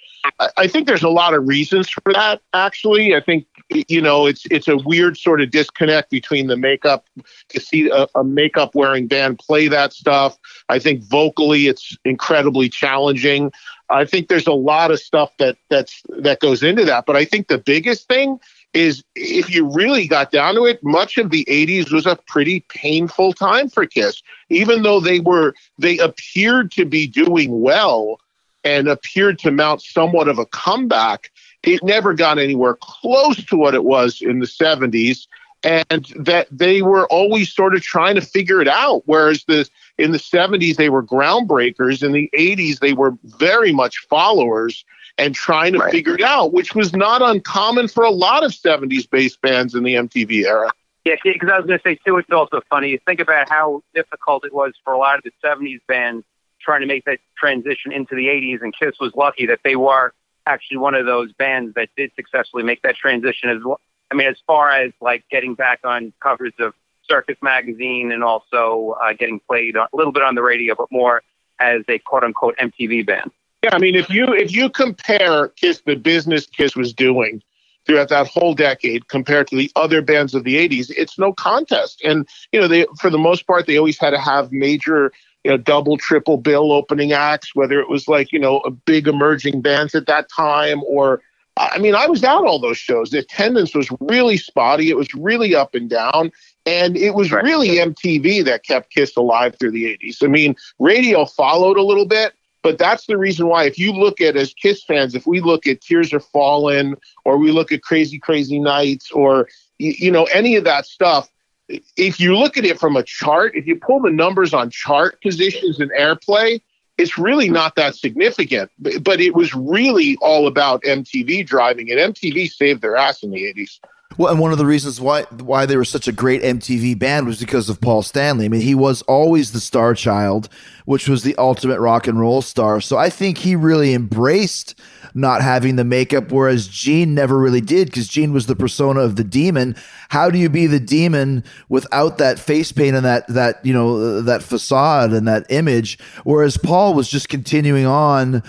I, 0.56 0.66
think 0.66 0.86
there's 0.86 1.02
a 1.02 1.08
lot 1.08 1.34
of 1.34 1.46
reasons 1.46 1.88
for 1.88 2.12
that. 2.12 2.40
Actually, 2.52 3.14
I 3.14 3.20
think 3.20 3.46
you 3.70 4.00
know 4.00 4.26
it's 4.26 4.46
it's 4.50 4.68
a 4.68 4.76
weird 4.76 5.16
sort 5.16 5.40
of 5.40 5.50
disconnect 5.50 6.10
between 6.10 6.46
the 6.46 6.56
makeup 6.56 7.06
to 7.48 7.60
see 7.60 7.90
a, 7.90 8.06
a 8.14 8.24
makeup 8.24 8.74
wearing 8.74 9.06
band 9.06 9.38
play 9.38 9.68
that 9.68 9.92
stuff. 9.92 10.38
I 10.68 10.78
think 10.78 11.02
vocally 11.02 11.66
it's 11.66 11.96
incredibly 12.04 12.68
challenging. 12.68 13.52
I 13.90 14.04
think 14.04 14.28
there's 14.28 14.46
a 14.46 14.52
lot 14.52 14.90
of 14.90 15.00
stuff 15.00 15.32
that 15.38 15.56
that's 15.70 16.02
that 16.08 16.40
goes 16.40 16.62
into 16.62 16.84
that. 16.84 17.06
But 17.06 17.16
I 17.16 17.24
think 17.24 17.48
the 17.48 17.58
biggest 17.58 18.08
thing 18.08 18.38
is 18.72 19.02
if 19.14 19.52
you 19.52 19.72
really 19.72 20.06
got 20.06 20.30
down 20.30 20.54
to 20.56 20.64
it, 20.64 20.82
much 20.84 21.16
of 21.16 21.30
the 21.30 21.44
80s 21.48 21.90
was 21.92 22.04
a 22.04 22.18
pretty 22.26 22.60
painful 22.68 23.32
time 23.32 23.68
for 23.70 23.86
Kiss. 23.86 24.22
Even 24.50 24.82
though 24.82 25.00
they 25.00 25.20
were 25.20 25.54
they 25.78 25.98
appeared 25.98 26.70
to 26.72 26.84
be 26.84 27.06
doing 27.06 27.60
well 27.60 28.20
and 28.66 28.88
appeared 28.88 29.38
to 29.38 29.52
mount 29.52 29.80
somewhat 29.80 30.26
of 30.26 30.38
a 30.38 30.46
comeback, 30.46 31.30
it 31.62 31.82
never 31.84 32.12
got 32.14 32.36
anywhere 32.38 32.76
close 32.80 33.42
to 33.46 33.56
what 33.56 33.74
it 33.74 33.84
was 33.84 34.20
in 34.20 34.40
the 34.40 34.46
70s 34.46 35.26
and 35.62 36.12
that 36.16 36.48
they 36.50 36.82
were 36.82 37.06
always 37.06 37.52
sort 37.52 37.74
of 37.74 37.80
trying 37.80 38.14
to 38.16 38.20
figure 38.20 38.60
it 38.60 38.68
out 38.68 39.02
whereas 39.06 39.44
the 39.44 39.68
in 39.98 40.12
the 40.12 40.18
70s 40.18 40.76
they 40.76 40.90
were 40.90 41.02
groundbreakers 41.02 42.02
in 42.02 42.12
the 42.12 42.28
80s 42.36 42.80
they 42.80 42.92
were 42.92 43.14
very 43.24 43.72
much 43.72 43.98
followers 44.10 44.84
and 45.16 45.34
trying 45.34 45.72
to 45.72 45.78
Right. 45.78 45.90
figure 45.90 46.14
it 46.14 46.20
out 46.22 46.52
which 46.52 46.74
was 46.74 46.92
not 46.92 47.22
uncommon 47.22 47.88
for 47.88 48.04
a 48.04 48.10
lot 48.10 48.44
of 48.44 48.52
70s 48.52 49.08
bass 49.08 49.36
bands 49.36 49.74
in 49.74 49.82
the 49.82 49.94
MTV 49.94 50.44
era 50.44 50.70
Yeah, 51.04 51.14
because 51.24 51.48
I 51.48 51.56
was 51.56 51.66
going 51.66 51.78
to 51.78 51.82
say 51.82 51.98
too, 52.06 52.18
it's 52.18 52.30
also 52.30 52.60
funny. 52.68 52.90
You 52.90 52.98
think 53.06 53.20
about 53.20 53.48
how 53.48 53.82
difficult 53.94 54.44
it 54.44 54.52
was 54.52 54.74
for 54.84 54.92
a 54.92 54.98
lot 54.98 55.16
of 55.16 55.24
the 55.24 55.32
'70s 55.42 55.80
bands 55.88 56.24
trying 56.66 56.82
to 56.82 56.86
make 56.86 57.04
that 57.06 57.18
transition 57.38 57.92
into 57.92 58.14
the 58.14 58.26
'80s, 58.26 58.60
and 58.60 58.74
Kiss 58.76 58.96
was 59.00 59.12
lucky 59.14 59.46
that 59.46 59.60
they 59.64 59.76
were 59.76 60.12
actually 60.44 60.76
one 60.78 60.94
of 60.94 61.06
those 61.06 61.32
bands 61.32 61.74
that 61.74 61.88
did 61.96 62.10
successfully 62.14 62.62
make 62.62 62.82
that 62.82 62.96
transition. 62.96 63.48
As 63.48 63.62
well. 63.64 63.80
I 64.10 64.14
mean, 64.14 64.28
as 64.28 64.36
far 64.46 64.70
as 64.70 64.92
like 65.00 65.24
getting 65.30 65.54
back 65.54 65.80
on 65.84 66.12
covers 66.20 66.52
of 66.58 66.74
Circus 67.08 67.36
magazine 67.40 68.12
and 68.12 68.22
also 68.22 68.96
uh, 69.02 69.12
getting 69.12 69.40
played 69.40 69.76
a 69.76 69.88
little 69.92 70.12
bit 70.12 70.22
on 70.22 70.34
the 70.34 70.42
radio, 70.42 70.74
but 70.74 70.90
more 70.90 71.22
as 71.58 71.82
a 71.88 71.98
quote 72.00 72.24
unquote 72.24 72.56
MTV 72.58 73.06
band. 73.06 73.30
Yeah, 73.62 73.70
I 73.72 73.78
mean, 73.78 73.94
if 73.94 74.10
you 74.10 74.32
if 74.32 74.52
you 74.52 74.68
compare 74.68 75.48
Kiss, 75.48 75.82
the 75.86 75.96
business 75.96 76.46
Kiss 76.46 76.76
was 76.76 76.92
doing 76.92 77.42
throughout 77.86 78.08
that 78.08 78.26
whole 78.26 78.54
decade 78.54 79.08
compared 79.08 79.46
to 79.48 79.56
the 79.56 79.70
other 79.76 80.02
bands 80.02 80.34
of 80.34 80.44
the 80.44 80.56
'80s, 80.56 80.92
it's 80.96 81.18
no 81.18 81.32
contest. 81.32 82.00
And 82.04 82.28
you 82.52 82.60
know, 82.60 82.68
they 82.68 82.86
for 82.98 83.10
the 83.10 83.18
most 83.18 83.46
part, 83.46 83.66
they 83.66 83.76
always 83.76 83.98
had 83.98 84.10
to 84.10 84.20
have 84.20 84.52
major, 84.52 85.12
you 85.46 85.52
know, 85.52 85.56
double, 85.56 85.96
triple 85.96 86.38
bill 86.38 86.72
opening 86.72 87.12
acts, 87.12 87.54
whether 87.54 87.78
it 87.78 87.88
was 87.88 88.08
like 88.08 88.32
you 88.32 88.38
know 88.40 88.58
a 88.60 88.70
big 88.70 89.06
emerging 89.06 89.60
bands 89.62 89.94
at 89.94 90.06
that 90.06 90.28
time 90.28 90.82
or. 90.84 91.22
I 91.58 91.78
mean, 91.78 91.94
I 91.94 92.06
was 92.06 92.22
out 92.22 92.44
all 92.44 92.58
those 92.58 92.76
shows. 92.76 93.08
The 93.08 93.20
attendance 93.20 93.74
was 93.74 93.88
really 93.98 94.36
spotty. 94.36 94.90
It 94.90 94.96
was 94.98 95.14
really 95.14 95.54
up 95.54 95.74
and 95.74 95.88
down. 95.88 96.30
And 96.66 96.98
it 96.98 97.14
was 97.14 97.32
really 97.32 97.78
MTV 97.78 98.44
that 98.44 98.62
kept 98.62 98.92
Kiss 98.92 99.16
alive 99.16 99.56
through 99.58 99.70
the 99.70 99.84
80s. 99.84 100.22
I 100.22 100.26
mean, 100.26 100.54
radio 100.78 101.24
followed 101.24 101.78
a 101.78 101.82
little 101.82 102.04
bit, 102.04 102.34
but 102.62 102.76
that's 102.76 103.06
the 103.06 103.16
reason 103.16 103.46
why, 103.46 103.64
if 103.64 103.78
you 103.78 103.94
look 103.94 104.20
at 104.20 104.36
as 104.36 104.52
Kiss 104.52 104.84
fans, 104.84 105.14
if 105.14 105.26
we 105.26 105.40
look 105.40 105.66
at 105.66 105.80
Tears 105.80 106.12
Are 106.12 106.20
Falling 106.20 106.94
or 107.24 107.38
we 107.38 107.50
look 107.52 107.72
at 107.72 107.80
Crazy 107.80 108.18
Crazy 108.18 108.58
Nights 108.58 109.10
or, 109.10 109.48
you 109.78 110.10
know, 110.10 110.24
any 110.24 110.56
of 110.56 110.64
that 110.64 110.84
stuff, 110.84 111.30
if 111.68 112.20
you 112.20 112.36
look 112.36 112.56
at 112.56 112.64
it 112.64 112.78
from 112.78 112.96
a 112.96 113.02
chart, 113.02 113.52
if 113.54 113.66
you 113.66 113.76
pull 113.76 114.00
the 114.00 114.10
numbers 114.10 114.54
on 114.54 114.70
chart 114.70 115.20
positions 115.20 115.80
and 115.80 115.90
airplay, 115.92 116.60
it's 116.98 117.18
really 117.18 117.50
not 117.50 117.74
that 117.76 117.94
significant. 117.94 118.70
But 118.78 119.20
it 119.20 119.34
was 119.34 119.54
really 119.54 120.16
all 120.20 120.46
about 120.46 120.82
MTV 120.82 121.46
driving 121.46 121.88
it. 121.88 121.98
MTV 121.98 122.50
saved 122.50 122.82
their 122.82 122.96
ass 122.96 123.22
in 123.22 123.30
the 123.30 123.42
80s. 123.42 123.80
Well, 124.18 124.32
and 124.32 124.40
one 124.40 124.52
of 124.52 124.58
the 124.58 124.66
reasons 124.66 125.00
why 125.00 125.22
why 125.24 125.66
they 125.66 125.76
were 125.76 125.84
such 125.84 126.08
a 126.08 126.12
great 126.12 126.42
MTV 126.42 126.98
band 126.98 127.26
was 127.26 127.38
because 127.38 127.68
of 127.68 127.80
Paul 127.80 128.02
Stanley. 128.02 128.46
I 128.46 128.48
mean, 128.48 128.62
he 128.62 128.74
was 128.74 129.02
always 129.02 129.52
the 129.52 129.60
star 129.60 129.94
child, 129.94 130.48
which 130.86 131.08
was 131.08 131.22
the 131.22 131.36
ultimate 131.36 131.80
rock 131.80 132.06
and 132.06 132.18
roll 132.18 132.40
star. 132.40 132.80
So 132.80 132.96
I 132.96 133.10
think 133.10 133.38
he 133.38 133.54
really 133.54 133.92
embraced 133.92 134.74
not 135.14 135.42
having 135.42 135.76
the 135.76 135.84
makeup, 135.84 136.32
whereas 136.32 136.66
Gene 136.66 137.14
never 137.14 137.38
really 137.38 137.60
did 137.60 137.88
because 137.88 138.08
Gene 138.08 138.32
was 138.32 138.46
the 138.46 138.56
persona 138.56 139.00
of 139.00 139.16
the 139.16 139.24
demon. 139.24 139.76
How 140.08 140.30
do 140.30 140.38
you 140.38 140.48
be 140.48 140.66
the 140.66 140.80
demon 140.80 141.44
without 141.68 142.18
that 142.18 142.38
face 142.38 142.72
paint 142.72 142.96
and 142.96 143.04
that 143.04 143.26
that 143.28 143.64
you 143.64 143.74
know 143.74 144.22
that 144.22 144.42
facade 144.42 145.12
and 145.12 145.28
that 145.28 145.44
image? 145.50 145.98
Whereas 146.24 146.56
Paul 146.56 146.94
was 146.94 147.08
just 147.08 147.28
continuing 147.28 147.86
on 147.86 148.42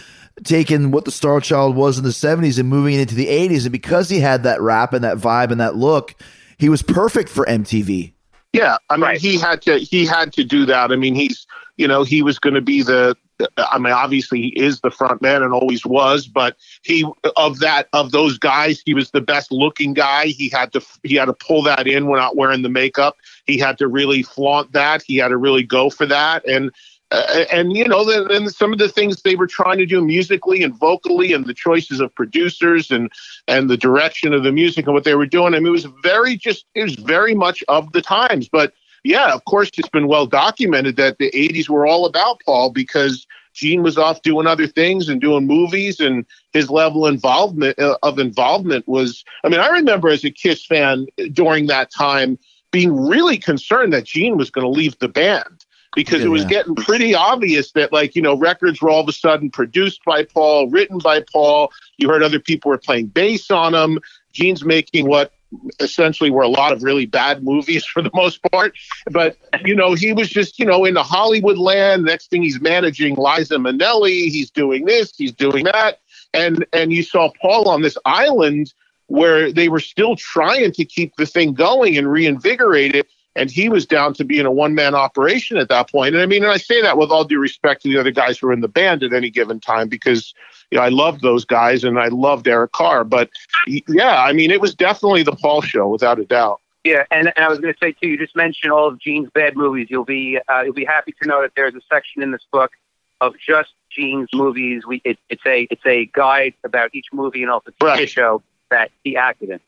taking 0.44 0.92
what 0.92 1.06
the 1.06 1.12
Star 1.12 1.40
Child 1.40 1.76
was 1.76 1.98
in 1.98 2.04
the 2.04 2.10
70s 2.12 2.60
and 2.60 2.70
moving 2.70 2.94
it 2.96 3.02
into 3.02 3.16
the 3.16 3.28
80s. 3.28 3.64
And 3.64 3.72
because 3.72 4.10
he 4.10 4.20
had 4.20 4.44
that 4.44 4.62
rap 4.62 4.94
and 4.94 5.04
that 5.04 5.18
vibe 5.18 5.52
and 5.52 5.60
that 5.60 5.76
look, 5.76 6.16
he 6.58 6.70
was 6.70 6.82
perfect 6.82 7.30
for 7.30 7.46
MTV. 7.46 8.14
Yeah, 8.54 8.78
I 8.90 8.96
mean, 8.96 9.02
Right. 9.04 9.22
he 9.22 9.38
had 9.38 9.62
to 9.64 9.78
he 9.78 10.06
had 10.06 10.34
to 10.34 10.44
do 10.44 10.66
that. 10.66 10.92
I 10.92 10.96
mean, 10.96 11.16
he's 11.16 11.46
you 11.76 11.88
know 11.88 12.04
he 12.04 12.22
was 12.22 12.40
going 12.40 12.56
to 12.56 12.62
be 12.62 12.82
the. 12.82 13.16
I 13.58 13.78
mean, 13.78 13.94
obviously 13.94 14.42
he 14.42 14.48
is 14.60 14.80
the 14.80 14.90
front 14.90 15.22
man 15.22 15.44
and 15.44 15.54
always 15.54 15.86
was, 15.86 16.26
but 16.28 16.58
he 16.82 17.06
of 17.36 17.60
that 17.60 17.88
of 17.94 18.12
those 18.12 18.40
guys, 18.40 18.82
he 18.84 18.96
was 18.96 19.12
the 19.12 19.22
best 19.22 19.52
looking 19.52 19.94
guy. 19.94 20.28
He 20.28 20.50
had 20.50 20.74
to 20.74 20.82
he 21.04 21.16
had 21.16 21.26
to 21.26 21.34
pull 21.34 21.62
that 21.64 21.86
in 21.86 22.08
without 22.10 22.36
wearing 22.36 22.64
the 22.64 22.70
makeup. 22.70 23.16
He 23.46 23.60
had 23.60 23.78
to 23.78 23.88
really 23.88 24.24
flaunt 24.24 24.72
that. 24.72 25.04
He 25.04 25.18
had 25.18 25.28
to 25.28 25.38
really 25.38 25.62
go 25.62 25.92
for 25.92 26.08
that, 26.08 26.44
and 26.48 26.72
uh, 27.12 27.46
and 27.52 27.76
you 27.76 27.86
know, 27.86 28.04
then 28.04 28.50
some 28.50 28.74
of 28.74 28.80
the 28.80 28.90
things 28.90 29.22
they 29.22 29.36
were 29.36 29.48
trying 29.48 29.78
to 29.78 29.86
do 29.86 30.02
musically 30.02 30.62
and 30.62 30.78
vocally, 30.78 31.32
and 31.32 31.46
the 31.46 31.54
choices 31.54 32.00
of 32.00 32.14
producers 32.16 32.92
and 32.92 33.12
and 33.48 33.70
the 33.70 33.78
direction 33.78 34.34
of 34.34 34.44
the 34.44 34.52
music 34.52 34.86
and 34.86 34.94
what 34.94 35.06
they 35.06 35.16
were 35.16 35.26
doing. 35.26 35.54
I 35.54 35.60
mean, 35.60 35.68
it 35.68 35.72
was 35.72 35.88
very 36.04 36.36
just 36.36 36.66
it 36.76 36.84
was 36.84 36.96
very 36.96 37.34
much 37.34 37.64
of 37.70 37.92
the 37.94 38.02
times. 38.02 38.50
But 38.50 38.74
yeah, 39.04 39.34
of 39.34 39.46
course, 39.46 39.70
it's 39.78 39.90
been 39.90 40.08
well 40.08 40.26
documented 40.26 40.98
that 40.98 41.18
the 41.18 41.32
'80s 41.32 41.70
were 41.70 41.88
all 41.88 42.06
about 42.06 42.42
Paul 42.46 42.72
because 42.72 43.26
Gene 43.54 43.84
was 43.84 43.98
off 43.98 44.22
doing 44.22 44.46
other 44.46 44.68
things 44.68 45.08
and 45.08 45.22
doing 45.22 45.48
movies, 45.48 46.02
and 46.02 46.26
his 46.52 46.70
level 46.70 47.08
involvement 47.08 47.80
uh, 47.80 47.98
of 48.04 48.20
involvement 48.20 48.86
was. 48.86 49.24
I 49.46 49.50
mean, 49.50 49.62
I 49.62 49.70
remember 49.70 50.10
as 50.10 50.26
a 50.26 50.30
Kiss 50.30 50.66
fan 50.66 51.08
during 51.32 51.68
that 51.68 51.90
time 51.90 52.38
being 52.72 52.94
really 53.08 53.38
concerned 53.38 53.94
that 53.94 54.04
Gene 54.04 54.36
was 54.36 54.50
going 54.50 54.66
to 54.66 54.70
leave 54.70 55.00
the 55.00 55.08
band 55.08 55.57
because 55.98 56.24
it 56.24 56.30
was 56.30 56.44
Yeah. 56.44 56.50
getting 56.50 56.76
pretty 56.76 57.16
obvious 57.16 57.72
that 57.72 57.92
like 57.92 58.16
you 58.16 58.22
know 58.22 58.38
records 58.38 58.80
were 58.82 58.90
all 58.92 59.02
of 59.02 59.10
a 59.10 59.12
sudden 59.12 59.50
produced 59.50 60.06
by 60.06 60.24
Paul, 60.24 60.70
written 60.70 61.00
by 61.00 61.22
Paul. 61.34 61.72
You 61.98 62.08
heard 62.08 62.22
other 62.22 62.40
people 62.40 62.70
were 62.70 62.78
playing 62.78 63.08
bass 63.08 63.50
on 63.50 63.72
them. 63.72 63.98
Gene's 64.32 64.64
making 64.64 65.08
what 65.08 65.34
essentially 65.80 66.30
were 66.30 66.44
a 66.44 66.48
lot 66.50 66.72
of 66.72 66.84
really 66.84 67.06
bad 67.08 67.44
movies 67.44 67.84
for 67.86 68.04
the 68.04 68.12
most 68.14 68.42
part. 68.52 68.76
But 69.10 69.38
you 69.66 69.74
know 69.74 69.96
he 69.96 70.14
was 70.14 70.30
just 70.30 70.60
you 70.60 70.66
know 70.66 70.86
in 70.86 70.94
the 70.94 71.04
Hollywood 71.04 71.58
land. 71.58 72.04
Next 72.06 72.30
thing 72.30 72.44
he's 72.44 72.62
managing 72.62 73.16
Liza 73.16 73.56
Minnelli. 73.56 74.30
He's 74.30 74.52
doing 74.52 74.86
this. 74.86 75.18
He's 75.18 75.32
doing 75.34 75.66
that. 75.66 76.00
And 76.36 76.64
and 76.74 76.94
you 76.94 77.02
saw 77.02 77.32
Paul 77.42 77.68
on 77.70 77.82
this 77.82 77.98
island 78.06 78.72
where 79.08 79.52
they 79.52 79.70
were 79.70 79.80
still 79.80 80.16
trying 80.16 80.72
to 80.74 80.86
keep 80.86 81.16
the 81.16 81.26
thing 81.26 81.54
going 81.54 81.98
and 81.98 82.12
reinvigorate 82.12 82.94
it 82.94 83.08
and 83.38 83.50
he 83.52 83.70
was 83.70 83.86
down 83.86 84.14
to 84.16 84.26
being 84.26 84.46
a 84.46 84.52
one 84.52 84.76
man 84.76 84.96
operation 84.96 85.58
at 85.58 85.70
that 85.70 85.90
point. 85.92 86.16
And 86.16 86.22
I 86.22 86.26
mean, 86.26 86.44
and 86.44 86.52
I 86.52 86.58
say 86.58 86.82
that 86.82 86.98
with 86.98 87.12
all 87.12 87.24
due 87.24 87.40
respect 87.40 87.84
to 87.84 87.90
the 87.90 88.00
other 88.00 88.12
guys 88.12 88.38
who 88.40 88.48
were 88.48 88.54
in 88.54 88.62
the 88.62 88.68
band 88.68 89.04
at 89.04 89.14
any 89.14 89.30
given 89.30 89.60
time 89.60 89.88
because 89.88 90.34
you 90.72 90.78
know 90.78 90.84
I 90.84 90.90
loved 90.90 91.22
those 91.22 91.46
guys 91.46 91.84
and 91.84 92.00
I 92.00 92.08
loved 92.08 92.48
Eric 92.48 92.72
Carr. 92.74 93.04
But 93.04 93.30
yeah, 93.68 94.22
I 94.22 94.34
mean, 94.34 94.52
it 94.52 94.60
was 94.60 94.76
definitely 94.76 95.24
the 95.24 95.32
Paul 95.34 95.62
show 95.62 95.88
without 95.88 96.20
a 96.20 96.26
doubt. 96.26 96.60
Yeah, 96.84 97.04
and, 97.12 97.34
and 97.36 97.46
I 97.46 97.50
was 97.50 97.60
going 97.60 97.74
to 97.74 97.80
say 97.80 97.92
too. 97.92 98.08
You 98.08 98.18
just 98.18 98.36
mentioned 98.36 98.72
all 98.72 98.88
of 98.88 99.00
Gene's 99.00 99.30
bad 99.34 99.56
movies. 99.58 99.88
You'll 99.90 100.06
be 100.06 100.40
uh, 100.48 100.62
you'll 100.64 100.74
be 100.74 100.86
happy 100.86 101.14
to 101.22 101.28
know 101.28 101.42
that 101.42 101.52
there's 101.56 101.76
a 101.76 101.82
section 101.92 102.22
in 102.24 102.32
this 102.32 102.46
book 102.52 102.72
of 103.20 103.34
just 103.46 103.72
Gene's 103.90 104.30
movies. 104.34 104.86
We 104.86 105.02
it, 105.04 105.18
it's 105.30 105.46
a 105.46 105.68
it's 105.70 105.86
a 105.86 106.06
guide 106.06 106.54
about 106.64 106.92
each 106.94 107.08
movie 107.12 107.42
and 107.42 107.52
also 107.52 107.72
the 107.80 107.86
Right. 107.86 108.10
show 108.10 108.42
that 108.70 108.92
he 109.04 109.18
acted 109.18 109.50
in. 109.50 109.60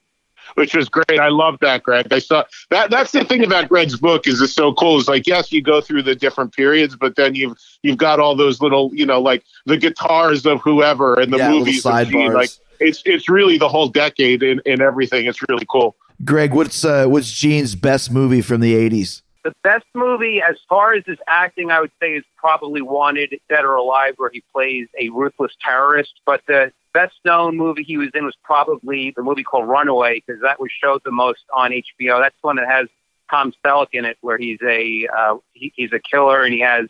Which 0.56 0.76
was 0.76 0.90
great. 0.90 1.20
I 1.20 1.30
love 1.30 1.58
that, 1.62 1.84
Greg. 1.84 2.12
I 2.12 2.20
saw 2.20 2.44
that. 2.70 2.90
That's 2.90 3.12
the 3.12 3.24
thing 3.24 3.44
about 3.44 3.70
Greg's 3.70 3.98
book 3.98 4.28
is 4.28 4.42
it's 4.42 4.54
so 4.54 4.74
cool. 4.74 5.00
It's 5.00 5.08
like 5.08 5.28
yes, 5.28 5.52
you 5.52 5.62
go 5.62 5.82
through 5.82 6.04
the 6.04 6.16
different 6.16 6.54
periods, 6.54 6.96
but 6.96 7.16
then 7.16 7.36
you've 7.36 7.58
you've 7.84 7.98
got 7.98 8.20
all 8.20 8.36
those 8.36 8.62
little, 8.62 8.92
you 8.94 9.06
know, 9.06 9.22
like 9.22 9.44
the 9.66 9.78
guitars 9.78 10.46
of 10.46 10.62
whoever 10.62 11.20
and 11.20 11.32
the 11.32 11.38
Yeah, 11.38 11.52
movies 11.52 11.86
of 11.86 12.08
Gene. 12.08 12.34
Like 12.34 12.52
it's 12.80 13.02
it's 13.06 13.30
really 13.30 13.58
the 13.58 13.70
whole 13.70 13.90
decade 13.90 14.44
and, 14.44 14.62
and 14.66 14.82
everything. 14.82 15.28
It's 15.28 15.42
really 15.48 15.66
cool. 15.70 15.96
Greg, 16.26 16.54
what's 16.54 16.84
uh, 16.84 17.06
what's 17.08 17.32
Gene's 17.32 17.76
best 17.76 18.12
movie 18.12 18.42
from 18.42 18.62
the 18.62 18.74
80s? 18.74 19.22
The 19.44 19.54
best 19.64 19.86
movie, 19.94 20.42
as 20.42 20.58
far 20.68 20.94
as 20.94 21.04
his 21.06 21.18
acting, 21.26 21.72
I 21.72 21.80
would 21.80 21.92
say 22.02 22.16
is 22.16 22.26
probably 22.36 22.82
Wanted, 22.82 23.40
Dead 23.48 23.64
or 23.64 23.76
Alive, 23.76 24.16
where 24.18 24.30
he 24.32 24.44
plays 24.52 24.88
a 25.00 25.10
ruthless 25.10 25.54
terrorist. 25.62 26.20
But 26.26 26.42
the 26.46 26.74
best 26.94 27.16
known 27.26 27.58
movie 27.58 27.84
he 27.84 27.98
was 27.98 28.10
in 28.14 28.26
was 28.26 28.36
probably 28.44 29.12
the 29.16 29.24
movie 29.24 29.44
called 29.44 29.68
Runaway, 29.68 30.24
because 30.26 30.42
that 30.42 30.60
was 30.60 30.72
showed 30.72 31.02
the 31.04 31.12
most 31.12 31.44
on 31.54 31.72
HBO. 31.72 32.22
That's 32.22 32.36
the 32.42 32.48
one 32.48 32.56
that 32.58 32.68
has 32.68 32.88
Tom 33.30 33.54
Selleck 33.64 33.90
in 33.94 34.06
it, 34.06 34.18
where 34.22 34.38
he's 34.38 34.60
a 34.62 35.08
uh, 35.16 35.38
he, 35.54 35.72
he's 35.76 35.94
a 35.94 36.00
killer 36.00 36.44
and 36.44 36.54
he 36.54 36.62
has 36.62 36.88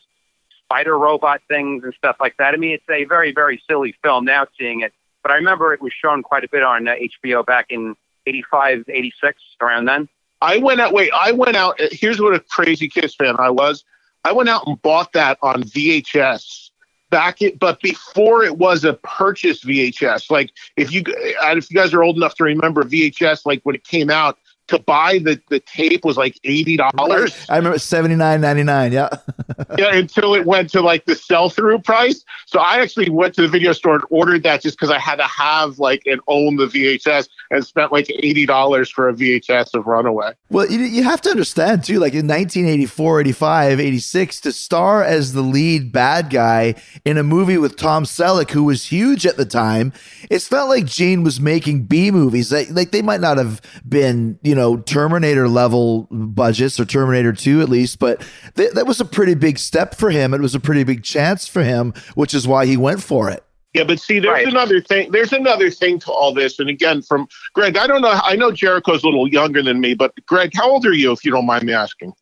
spider 0.64 0.98
robot 0.98 1.42
things 1.48 1.84
and 1.84 1.94
stuff 1.96 2.18
like 2.20 2.38
that. 2.38 2.54
I 2.54 2.58
mean, 2.58 2.72
it's 2.72 2.90
a 2.90 3.06
very 3.06 3.34
very 3.34 3.62
silly 3.68 3.96
film 4.04 4.26
now 4.26 4.48
seeing 4.58 4.82
it, 4.82 4.94
but 5.24 5.32
I 5.32 5.36
remember 5.36 5.74
it 5.74 5.82
was 5.82 5.94
shown 5.94 6.24
quite 6.24 6.44
a 6.44 6.50
bit 6.50 6.64
on 6.64 6.88
uh, 6.88 6.96
HBO 7.24 7.46
back 7.46 7.68
in 7.70 7.96
85, 8.26 8.86
86, 8.88 9.42
around 9.62 9.86
then. 9.86 10.08
I 10.42 10.58
went 10.58 10.80
out. 10.80 10.94
Wait, 10.94 11.12
I 11.14 11.32
went 11.32 11.58
out. 11.58 11.80
Here's 11.92 12.22
what 12.22 12.34
a 12.34 12.40
crazy 12.40 12.88
Kiss 12.88 13.16
fan 13.16 13.36
I 13.40 13.50
was. 13.50 13.84
I 14.24 14.32
went 14.32 14.50
out 14.50 14.68
and 14.68 14.82
bought 14.82 15.14
that 15.14 15.38
on 15.42 15.64
VHS 15.64 16.69
back 17.10 17.42
it, 17.42 17.60
but 17.60 17.82
before 17.82 18.44
it 18.44 18.58
was 18.58 18.84
a 18.84 18.94
purchase 18.94 19.64
VHS. 19.64 20.30
Like 20.30 20.52
if 20.78 20.92
you 20.92 21.04
if 21.06 21.72
you 21.72 21.76
guys 21.76 21.94
are 21.94 22.04
old 22.04 22.18
enough 22.18 22.36
to 22.36 22.44
remember 22.44 22.84
VHS, 22.84 23.46
like 23.46 23.62
when 23.64 23.76
it 23.76 23.84
came 23.84 24.10
out, 24.10 24.38
to 24.70 24.80
buy 24.80 25.18
the 25.18 25.42
the 25.50 25.60
tape 25.60 26.06
was 26.06 26.16
like 26.16 26.40
eighty 26.44 26.78
dollars. 26.78 27.36
I 27.50 27.58
remember 27.58 27.78
79.99. 27.78 28.92
Yeah. 28.92 29.10
yeah, 29.78 29.96
until 29.96 30.36
it 30.36 30.46
went 30.46 30.70
to 30.72 30.82
like 30.82 31.06
the 31.06 31.16
sell 31.16 31.50
through 31.50 31.80
price. 31.80 32.24
So 32.46 32.60
I 32.60 32.80
actually 32.80 33.10
went 33.10 33.34
to 33.36 33.42
the 33.42 33.48
video 33.48 33.74
store 33.74 33.96
and 33.96 34.04
ordered 34.10 34.44
that 34.44 34.62
just 34.62 34.78
because 34.78 34.92
I 34.92 35.00
had 35.00 35.16
to 35.16 35.24
have 35.24 35.80
like 35.80 36.04
and 36.06 36.22
own 36.28 36.56
the 36.56 36.68
VHS 36.68 37.28
and 37.52 37.66
spent 37.66 37.92
like 37.92 38.10
eighty 38.10 38.46
dollars 38.46 38.90
for 38.90 39.10
a 39.10 39.14
VHS 39.14 39.74
of 39.74 39.88
Runaway. 39.88 40.34
Well, 40.50 40.70
you, 40.70 40.80
you 40.80 41.04
have 41.04 41.22
to 41.22 41.30
understand 41.30 41.84
too, 41.84 42.00
like 42.00 42.14
in 42.14 42.28
1984, 42.28 43.22
85, 43.22 43.80
86, 43.80 44.42
to 44.42 44.52
star 44.52 45.04
as 45.04 45.34
the 45.34 45.42
lead 45.42 45.92
bad 45.92 46.30
guy 46.30 46.76
in 47.06 47.18
a 47.18 47.24
movie 47.24 47.58
with 47.58 47.76
Tom 47.76 48.04
Selleck, 48.04 48.52
who 48.52 48.64
was 48.64 48.88
huge 48.88 49.26
at 49.26 49.38
the 49.38 49.46
time, 49.46 49.94
it 50.30 50.42
felt 50.42 50.70
like 50.70 50.86
Gene 50.86 51.24
was 51.24 51.40
making 51.40 51.84
B 51.84 52.12
movies. 52.12 52.52
Like, 52.52 52.70
like 52.72 52.92
they 52.92 53.02
might 53.02 53.22
not 53.22 53.38
have 53.38 53.62
been, 53.88 54.40
you 54.42 54.56
know, 54.56 54.78
Terminator 54.78 55.48
level 55.48 56.08
budgets 56.12 56.80
or 56.80 56.86
Terminator 56.86 57.34
2 57.34 57.62
at 57.62 57.70
least, 57.70 58.00
but 58.00 58.24
th- 58.56 58.74
that 58.74 58.88
was 58.88 59.00
a 59.00 59.06
pretty 59.06 59.36
big 59.36 59.58
step 59.60 59.96
for 59.96 60.10
him. 60.10 60.34
It 60.34 60.42
was 60.42 60.56
a 60.56 60.60
pretty 60.60 60.84
big 60.84 61.04
chance 61.04 61.48
for 61.48 61.64
him, 61.64 61.94
which 62.16 62.34
is 62.34 62.48
why 62.48 62.66
he 62.66 62.78
went 62.78 63.04
for 63.04 63.30
it. 63.30 63.44
Yeah, 63.74 63.84
but 63.84 64.00
see, 64.00 64.20
there's 64.20 64.34
Right. 64.34 64.48
another 64.48 64.82
thing. 64.82 65.12
There's 65.12 65.32
another 65.32 65.70
thing 65.70 66.00
to 66.00 66.12
all 66.12 66.34
this. 66.34 66.60
And 66.60 66.70
again, 66.70 67.02
from 67.04 67.28
Greg, 67.54 67.78
I 67.78 67.86
don't 67.86 68.02
know. 68.02 68.20
I 68.24 68.36
know 68.36 68.52
Jericho's 68.52 69.04
a 69.04 69.06
little 69.06 69.28
younger 69.28 69.62
than 69.62 69.80
me, 69.80 69.94
but 69.94 70.14
Greg, 70.26 70.52
how 70.56 70.70
old 70.72 70.86
are 70.86 70.94
you, 70.94 71.12
if 71.12 71.24
you 71.24 71.32
don't 71.32 71.46
mind 71.46 71.64
me 71.64 71.74
asking? 71.74 72.14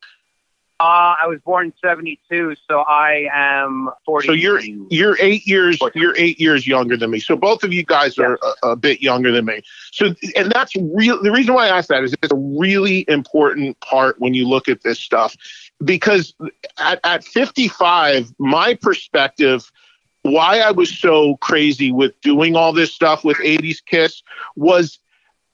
Uh, 0.80 1.16
I 1.20 1.26
was 1.26 1.40
born 1.40 1.66
in 1.66 1.72
'72, 1.82 2.54
so 2.70 2.80
I 2.82 3.26
am 3.34 3.90
40. 4.06 4.28
So 4.28 4.32
you're 4.32 4.60
you're 4.60 5.16
eight 5.18 5.44
years 5.44 5.76
you're 5.96 6.14
eight 6.16 6.38
years 6.38 6.68
younger 6.68 6.96
than 6.96 7.10
me. 7.10 7.18
So 7.18 7.34
both 7.34 7.64
of 7.64 7.72
you 7.72 7.82
guys 7.82 8.16
are 8.16 8.38
a, 8.62 8.68
a 8.68 8.76
bit 8.76 9.02
younger 9.02 9.32
than 9.32 9.44
me. 9.46 9.62
So 9.90 10.14
and 10.36 10.52
that's 10.52 10.76
real. 10.76 11.20
The 11.20 11.32
reason 11.32 11.54
why 11.54 11.66
I 11.66 11.78
ask 11.78 11.88
that 11.88 12.04
is 12.04 12.14
it's 12.22 12.30
a 12.30 12.36
really 12.36 13.04
important 13.08 13.80
part 13.80 14.20
when 14.20 14.34
you 14.34 14.46
look 14.46 14.68
at 14.68 14.84
this 14.84 15.00
stuff 15.00 15.36
because 15.84 16.32
at, 16.78 17.00
at 17.02 17.24
55, 17.24 18.32
my 18.38 18.74
perspective. 18.74 19.72
Why 20.22 20.60
I 20.60 20.70
was 20.70 20.96
so 20.96 21.36
crazy 21.36 21.92
with 21.92 22.20
doing 22.20 22.56
all 22.56 22.72
this 22.72 22.92
stuff 22.92 23.24
with 23.24 23.36
80s 23.38 23.78
Kiss 23.84 24.22
was 24.56 24.98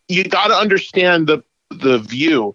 you 0.09 0.25
got 0.25 0.49
to 0.49 0.54
understand 0.54 1.26
the 1.26 1.42
the 1.71 1.99
view. 1.99 2.54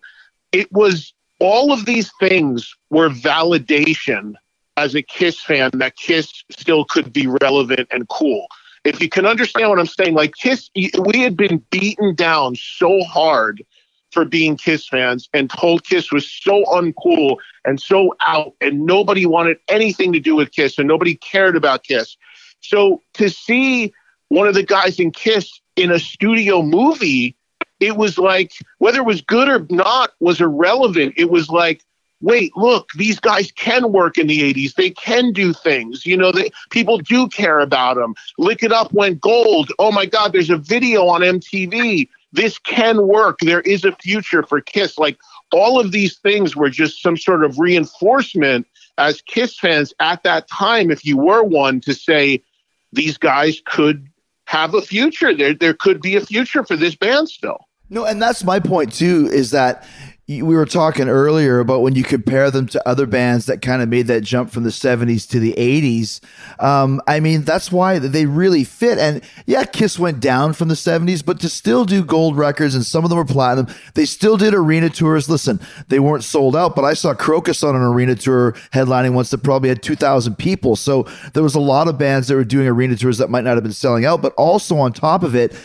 It 0.52 0.72
was 0.72 1.14
all 1.40 1.72
of 1.72 1.86
these 1.86 2.12
things 2.20 2.76
were 2.90 3.10
validation 3.10 4.34
as 4.78 4.96
a 4.96 5.02
Kiss 5.02 5.40
fan 5.40 5.72
that 5.76 5.96
Kiss 5.98 6.44
still 6.50 6.86
could 6.86 7.12
be 7.12 7.28
relevant 7.28 7.88
and 7.92 8.08
cool. 8.08 8.48
If 8.86 9.02
you 9.02 9.10
can 9.10 9.26
understand 9.26 9.70
what 9.70 9.80
I'm 9.80 9.88
saying, 9.88 10.14
like 10.14 10.36
Kiss, 10.36 10.70
we 10.76 11.20
had 11.20 11.36
been 11.36 11.64
beaten 11.70 12.16
down 12.16 12.56
so 12.56 13.02
hard 13.04 13.64
for 14.12 14.26
being 14.26 14.58
Kiss 14.58 14.88
fans 14.88 15.30
and 15.34 15.50
told 15.50 15.84
Kiss 15.84 16.12
was 16.12 16.30
so 16.30 16.64
uncool 16.66 17.38
and 17.66 17.80
so 17.80 18.16
out, 18.22 18.54
and 18.62 18.86
nobody 18.86 19.26
wanted 19.26 19.58
anything 19.68 20.14
to 20.14 20.20
do 20.20 20.36
with 20.36 20.52
Kiss 20.52 20.78
and 20.78 20.88
nobody 20.88 21.16
cared 21.16 21.56
about 21.56 21.84
Kiss. 21.84 22.18
So 22.62 23.02
to 23.14 23.30
see 23.30 23.94
one 24.30 24.48
of 24.48 24.54
the 24.54 24.64
guys 24.64 25.00
in 25.00 25.12
Kiss 25.12 25.60
in 25.76 25.92
a 25.92 26.00
studio 26.00 26.62
movie 26.62 27.36
it 27.80 27.96
was 27.96 28.18
like 28.18 28.54
whether 28.80 29.00
it 29.00 29.06
was 29.06 29.22
good 29.22 29.50
or 29.50 29.66
not 29.70 30.12
was 30.20 30.42
irrelevant. 30.42 31.14
It 31.18 31.30
was 31.30 31.50
like, 31.50 31.84
wait, 32.22 32.52
look, 32.56 32.90
these 32.98 33.20
guys 33.20 33.52
can 33.52 33.92
work 33.92 34.18
in 34.18 34.28
the 34.28 34.54
80s. 34.54 34.76
They 34.76 34.90
can 34.90 35.32
do 35.32 35.54
things. 35.54 36.06
You 36.06 36.18
know, 36.18 36.32
they, 36.32 36.52
people 36.70 36.98
do 36.98 37.28
care 37.30 37.60
about 37.60 37.96
them. 37.96 38.16
Lick 38.38 38.64
It 38.64 38.74
Up 38.74 38.92
went 38.92 39.22
gold. 39.22 39.72
Oh 39.80 39.92
my 39.92 40.06
God, 40.06 40.34
there's 40.34 40.50
a 40.50 40.58
video 40.58 41.08
on 41.08 41.22
MTV. 41.22 42.10
This 42.32 42.60
can 42.60 43.08
work. 43.08 43.40
There 43.42 43.62
is 43.62 43.84
a 43.86 43.92
future 43.94 44.44
for 44.44 44.62
Kiss. 44.62 44.98
Like 44.98 45.18
all 45.52 45.80
of 45.80 45.92
these 45.92 46.18
things 46.20 46.56
were 46.56 46.70
just 46.70 47.02
some 47.02 47.18
sort 47.18 47.44
of 47.44 47.58
reinforcement 47.60 48.68
as 48.98 49.22
Kiss 49.22 49.58
fans 49.58 49.94
at 50.00 50.24
that 50.24 50.48
time, 50.48 50.92
if 50.92 51.06
you 51.06 51.18
were 51.18 51.44
one, 51.44 51.82
to 51.82 51.94
say 51.94 52.44
these 52.92 53.18
guys 53.18 53.62
could 53.66 54.08
have 54.46 54.74
a 54.74 54.82
future. 54.82 55.34
There, 55.34 55.54
there 55.54 55.74
could 55.74 56.02
be 56.02 56.16
a 56.16 56.22
future 56.26 56.64
for 56.64 56.76
this 56.76 56.96
band 56.96 57.30
still. 57.30 57.66
No, 57.90 58.06
and 58.06 58.22
that's 58.22 58.44
my 58.44 58.60
point 58.60 58.94
too. 58.94 59.30
Is 59.32 59.52
that 59.52 59.88
we 60.30 60.44
were 60.44 60.68
talking 60.68 61.10
earlier 61.10 61.60
about 61.60 61.82
when 61.82 61.96
you 61.96 62.04
compare 62.04 62.52
them 62.52 62.68
to 62.68 62.88
other 62.88 63.08
bands 63.08 63.48
that 63.48 63.64
kind 63.64 63.82
of 63.82 63.90
made 63.90 64.06
that 64.08 64.22
jump 64.22 64.52
from 64.52 64.62
the 64.64 64.70
70s 64.70 65.28
to 65.30 65.40
the 65.40 65.54
80s. 65.54 66.22
Um, 66.64 67.02
I 67.08 67.20
mean, 67.20 67.42
that's 67.42 67.72
why 67.72 67.98
they 67.98 68.28
really 68.28 68.64
fit. 68.64 69.00
And 69.00 69.24
yeah, 69.48 69.64
Kiss 69.64 69.98
went 69.98 70.20
down 70.20 70.54
from 70.54 70.68
the 70.68 70.76
70s, 70.76 71.26
but 71.26 71.40
to 71.40 71.50
still 71.50 71.84
do 71.84 72.04
gold 72.04 72.38
records 72.38 72.76
and 72.76 72.86
some 72.86 73.04
of 73.04 73.10
them 73.10 73.18
were 73.18 73.26
platinum, 73.26 73.74
they 73.96 74.06
still 74.06 74.38
did 74.38 74.54
arena 74.54 74.92
tours. 74.92 75.30
Listen, 75.30 75.60
they 75.88 76.00
weren't 76.00 76.24
sold 76.24 76.56
out, 76.56 76.76
but 76.76 76.86
I 76.86 76.94
saw 76.94 77.16
Krokus 77.16 77.68
on 77.68 77.76
an 77.76 77.82
arena 77.82 78.14
tour 78.14 78.52
headlining 78.72 79.14
once 79.14 79.32
that 79.32 79.40
probably 79.40 79.70
had 79.70 79.82
2,000 79.82 80.36
people. 80.36 80.76
So 80.76 81.08
there 81.34 81.42
was 81.42 81.56
a 81.56 81.60
lot 81.60 81.88
of 81.88 81.98
bands 81.98 82.28
that 82.28 82.36
were 82.36 82.44
doing 82.44 82.68
arena 82.68 82.96
tours 82.96 83.18
that 83.18 83.32
might 83.32 83.46
not 83.46 83.56
have 83.56 83.64
been 83.64 83.74
selling 83.74 84.06
out, 84.06 84.22
but 84.22 84.34
also 84.36 84.78
on 84.78 84.94
top 84.94 85.24
of 85.24 85.34
it, 85.34 85.56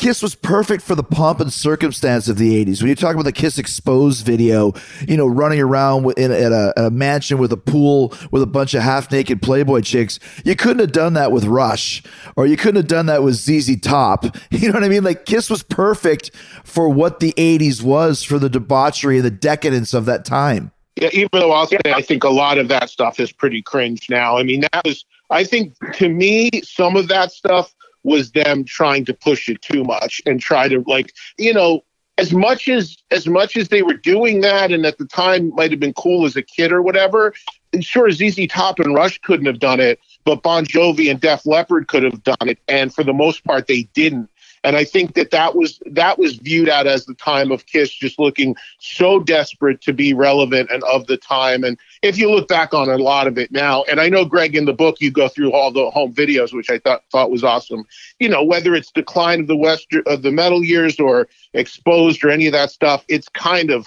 Kiss 0.00 0.22
was 0.22 0.34
perfect 0.34 0.82
for 0.82 0.94
the 0.94 1.02
pomp 1.02 1.40
and 1.40 1.52
circumstance 1.52 2.26
of 2.26 2.38
the 2.38 2.64
80s. 2.64 2.80
When 2.80 2.88
you 2.88 2.94
talk 2.94 3.12
about 3.12 3.26
the 3.26 3.32
Kiss 3.32 3.58
Exposed 3.58 4.24
video, 4.24 4.72
you 5.06 5.14
know, 5.14 5.26
running 5.26 5.60
around 5.60 6.10
in, 6.16 6.32
at, 6.32 6.52
a, 6.52 6.86
a 6.86 6.90
mansion 6.90 7.36
with 7.36 7.52
a 7.52 7.58
pool 7.58 8.14
with 8.30 8.40
a 8.40 8.46
bunch 8.46 8.72
of 8.72 8.82
half 8.82 9.12
naked 9.12 9.42
Playboy 9.42 9.82
chicks, 9.82 10.18
you 10.42 10.56
couldn't 10.56 10.78
have 10.78 10.92
done 10.92 11.12
that 11.12 11.32
with 11.32 11.44
Rush 11.44 12.02
or 12.34 12.46
you 12.46 12.56
couldn't 12.56 12.76
have 12.76 12.86
done 12.86 13.04
that 13.06 13.22
with 13.22 13.34
ZZ 13.34 13.78
Top. 13.78 14.24
You 14.50 14.68
know 14.68 14.74
what 14.74 14.84
I 14.84 14.88
mean? 14.88 15.04
Like 15.04 15.26
Kiss 15.26 15.50
was 15.50 15.62
perfect 15.62 16.30
for 16.64 16.88
what 16.88 17.20
the 17.20 17.34
80s 17.34 17.82
was 17.82 18.22
for 18.22 18.38
the 18.38 18.48
debauchery 18.48 19.16
and 19.16 19.24
the 19.24 19.30
decadence 19.30 19.92
of 19.92 20.06
that 20.06 20.24
time. 20.24 20.72
Yeah, 20.96 21.10
even 21.12 21.28
though 21.32 21.52
I'll 21.52 21.66
say 21.66 21.78
I 21.84 22.00
think 22.00 22.24
a 22.24 22.30
lot 22.30 22.56
of 22.56 22.68
that 22.68 22.88
stuff 22.88 23.20
is 23.20 23.32
pretty 23.32 23.60
cringe 23.60 24.08
now. 24.08 24.38
I 24.38 24.44
mean, 24.44 24.62
that 24.62 24.82
was, 24.84 25.04
I 25.28 25.44
think 25.44 25.74
to 25.96 26.08
me, 26.08 26.50
some 26.62 26.96
of 26.96 27.08
that 27.08 27.32
stuff 27.32 27.74
was 28.02 28.32
them 28.32 28.64
trying 28.64 29.04
to 29.04 29.14
push 29.14 29.48
it 29.48 29.60
too 29.62 29.84
much 29.84 30.20
and 30.26 30.40
try 30.40 30.68
to 30.68 30.82
like 30.86 31.12
you 31.38 31.52
know 31.52 31.80
as 32.18 32.32
much 32.32 32.68
as 32.68 32.96
as 33.10 33.26
much 33.26 33.56
as 33.56 33.68
they 33.68 33.82
were 33.82 33.94
doing 33.94 34.40
that 34.40 34.72
and 34.72 34.84
at 34.86 34.98
the 34.98 35.06
time 35.06 35.54
might 35.54 35.70
have 35.70 35.80
been 35.80 35.94
cool 35.94 36.26
as 36.26 36.36
a 36.36 36.42
kid 36.42 36.72
or 36.72 36.82
whatever 36.82 37.34
sure 37.80 38.10
ZZ 38.10 38.46
Top 38.48 38.78
and 38.78 38.94
Rush 38.94 39.18
couldn't 39.18 39.46
have 39.46 39.60
done 39.60 39.80
it 39.80 40.00
but 40.24 40.42
Bon 40.42 40.64
Jovi 40.64 41.10
and 41.10 41.20
Def 41.20 41.46
Leppard 41.46 41.88
could 41.88 42.02
have 42.02 42.22
done 42.22 42.48
it. 42.48 42.58
And 42.68 42.94
for 42.94 43.04
the 43.04 43.12
most 43.12 43.44
part 43.44 43.66
they 43.66 43.84
didn't 43.94 44.28
and 44.62 44.76
I 44.76 44.84
think 44.84 45.14
that 45.14 45.30
that 45.30 45.54
was 45.54 45.80
that 45.86 46.18
was 46.18 46.36
viewed 46.36 46.68
out 46.68 46.86
as 46.86 47.06
the 47.06 47.14
time 47.14 47.50
of 47.50 47.66
Kiss 47.66 47.90
just 47.90 48.18
looking 48.18 48.56
so 48.78 49.20
desperate 49.20 49.80
to 49.82 49.92
be 49.92 50.12
relevant 50.12 50.70
and 50.70 50.82
of 50.84 51.06
the 51.06 51.16
time. 51.16 51.64
And 51.64 51.78
if 52.02 52.18
you 52.18 52.30
look 52.30 52.48
back 52.48 52.74
on 52.74 52.88
a 52.88 52.98
lot 52.98 53.26
of 53.26 53.38
it 53.38 53.50
now, 53.50 53.84
and 53.84 54.00
I 54.00 54.08
know 54.08 54.24
Greg 54.24 54.54
in 54.54 54.66
the 54.66 54.72
book 54.72 55.00
you 55.00 55.10
go 55.10 55.28
through 55.28 55.52
all 55.52 55.70
the 55.70 55.90
home 55.90 56.12
videos, 56.12 56.52
which 56.52 56.70
I 56.70 56.78
thought 56.78 57.04
thought 57.10 57.30
was 57.30 57.44
awesome. 57.44 57.84
You 58.18 58.28
know 58.28 58.44
whether 58.44 58.74
it's 58.74 58.90
decline 58.90 59.40
of 59.40 59.46
the 59.46 59.56
west 59.56 59.86
of 60.06 60.22
the 60.22 60.32
metal 60.32 60.62
years 60.62 61.00
or 61.00 61.28
exposed 61.54 62.22
or 62.24 62.30
any 62.30 62.46
of 62.46 62.52
that 62.52 62.70
stuff, 62.70 63.04
it's 63.08 63.28
kind 63.28 63.70
of 63.70 63.86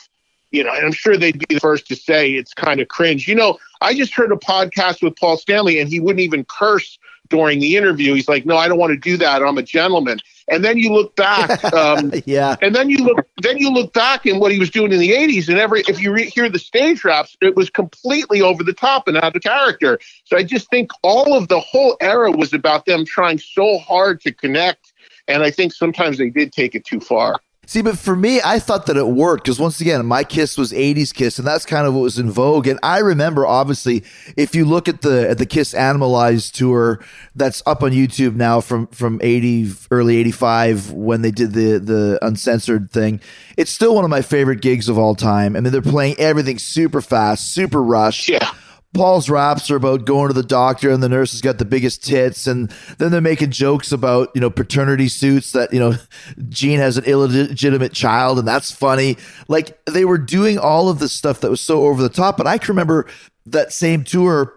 you 0.52 0.64
know, 0.64 0.72
and 0.72 0.86
I'm 0.86 0.92
sure 0.92 1.18
they'd 1.18 1.40
be 1.48 1.56
the 1.56 1.60
first 1.60 1.88
to 1.88 1.96
say 1.96 2.34
it's 2.34 2.54
kind 2.54 2.80
of 2.80 2.88
cringe. 2.88 3.28
You 3.28 3.34
know, 3.34 3.58
I 3.82 3.96
just 3.96 4.14
heard 4.14 4.32
a 4.32 4.36
podcast 4.36 5.02
with 5.02 5.16
Paul 5.16 5.36
Stanley 5.38 5.80
and 5.80 5.90
he 5.90 6.00
wouldn't 6.00 6.20
even 6.20 6.46
curse 6.46 7.00
during 7.30 7.60
the 7.60 7.76
interview. 7.76 8.14
He's 8.14 8.30
like, 8.30 8.46
no, 8.46 8.56
I 8.56 8.68
don't 8.68 8.78
want 8.78 8.92
to 8.92 8.98
do 8.98 9.18
that. 9.18 9.42
I'm 9.42 9.58
a 9.58 9.64
gentleman. 9.64 10.20
And 10.54 10.64
then 10.64 10.78
you 10.78 10.94
look 10.94 11.16
back, 11.16 11.64
um, 11.74 12.14
yeah. 12.26 12.56
And 12.62 12.76
then 12.76 12.90
you 12.90 12.98
look, 12.98 13.28
then 13.42 13.58
you 13.58 13.72
look 13.72 13.94
back 13.94 14.26
in 14.26 14.40
what 14.40 14.52
he 14.52 14.60
was 14.60 14.70
doing 14.70 14.92
in 14.92 15.00
the 15.00 15.12
'80s, 15.12 15.50
and 15.50 15.58
every 15.58 15.84
if 15.88 16.02
you 16.02 16.14
re- 16.14 16.30
hear 16.30 16.50
the 16.50 16.60
stage 16.60 17.04
raps, 17.04 17.36
it 17.42 17.56
was 17.56 17.70
completely 17.70 18.42
over 18.42 18.64
the 18.64 18.74
top 18.74 19.08
and 19.08 19.18
out 19.18 19.36
of 19.36 19.42
character. 19.42 20.00
So 20.26 20.38
I 20.38 20.44
just 20.44 20.70
think 20.70 20.92
all 21.02 21.36
of 21.36 21.48
the 21.48 21.60
whole 21.60 21.98
era 22.02 22.32
was 22.32 22.54
about 22.54 22.86
them 22.86 23.06
trying 23.06 23.40
so 23.40 23.80
hard 23.80 24.22
to 24.22 24.32
connect, 24.32 24.94
and 25.28 25.44
I 25.44 25.52
think 25.52 25.74
sometimes 25.74 26.18
they 26.18 26.30
did 26.30 26.54
take 26.54 26.76
it 26.76 26.86
too 26.86 27.00
far. 27.00 27.40
See, 27.66 27.82
but 27.82 27.98
for 27.98 28.16
me, 28.16 28.42
I 28.44 28.60
thought 28.60 28.88
that 28.88 28.98
it 28.98 29.08
worked 29.08 29.46
because 29.46 29.58
once 29.60 29.80
again, 29.80 30.06
my 30.06 30.26
kiss 30.26 30.58
was 30.58 30.74
'80s 30.74 31.14
kiss, 31.14 31.40
and 31.40 31.48
that's 31.48 31.66
kind 31.66 31.88
of 31.88 31.94
what 31.94 32.02
was 32.02 32.20
in 32.20 32.30
vogue. 32.30 32.68
And 32.68 32.78
I 32.84 33.00
remember, 33.00 33.48
obviously, 33.48 34.04
if 34.36 34.54
you 34.54 34.66
look 34.66 34.90
at 34.90 35.02
the 35.02 35.30
at 35.30 35.38
the 35.38 35.46
Kiss 35.46 35.74
Animalized 35.74 36.56
tour 36.56 37.00
that's 37.36 37.64
up 37.66 37.82
on 37.82 37.92
YouTube 37.92 38.36
now 38.36 38.60
from 38.60 38.88
from 38.88 39.18
'80, 39.24 39.72
early 39.92 40.18
'85 40.18 40.92
when 40.92 41.22
they 41.22 41.32
did 41.32 41.54
the 41.54 41.80
the 41.80 42.20
uncensored 42.22 42.92
thing, 42.92 43.22
it's 43.56 43.72
still 43.72 43.96
one 43.96 44.04
of 44.04 44.10
my 44.10 44.22
favorite 44.22 44.62
gigs 44.62 44.90
of 44.90 44.98
all 44.98 45.16
time. 45.16 45.56
I 45.56 45.62
mean, 45.62 45.72
they're 45.72 45.82
playing 45.82 46.16
everything 46.20 46.60
super 46.60 47.02
fast, 47.02 47.54
super 47.54 47.82
rush. 47.82 48.28
Yeah. 48.28 48.52
Paul's 48.94 49.30
raps 49.30 49.72
are 49.72 49.76
about 49.76 50.06
going 50.06 50.28
to 50.28 50.34
the 50.34 50.44
doctor 50.44 50.92
and 50.92 51.02
the 51.02 51.10
nurse 51.10 51.32
has 51.32 51.42
got 51.42 51.58
the 51.58 51.66
biggest 51.66 52.04
tits. 52.04 52.46
And 52.46 52.70
then 53.00 53.12
they're 53.12 53.22
making 53.22 53.50
jokes 53.52 53.92
about, 53.92 54.30
you 54.36 54.42
know, 54.42 54.50
paternity 54.52 55.08
suits 55.08 55.52
that, 55.54 55.74
you 55.74 55.80
know, 55.80 55.94
Gene 56.50 56.80
has 56.80 56.98
an 56.98 57.04
illegitimate 57.06 57.94
child 57.94 58.38
and 58.40 58.48
that's 58.48 58.72
funny. 58.72 59.18
Like 59.48 59.84
they 59.86 60.06
were 60.06 60.18
doing 60.20 60.60
all 60.60 60.90
of 60.90 61.00
this 61.00 61.12
stuff 61.12 61.42
that 61.42 61.50
was 61.50 61.62
so 61.62 61.86
over 61.86 62.02
the 62.04 62.10
top. 62.10 62.38
But 62.38 62.46
I 62.48 62.58
can 62.58 62.70
remember 62.70 63.08
that 63.48 63.74
same 63.74 64.04
tour 64.04 64.54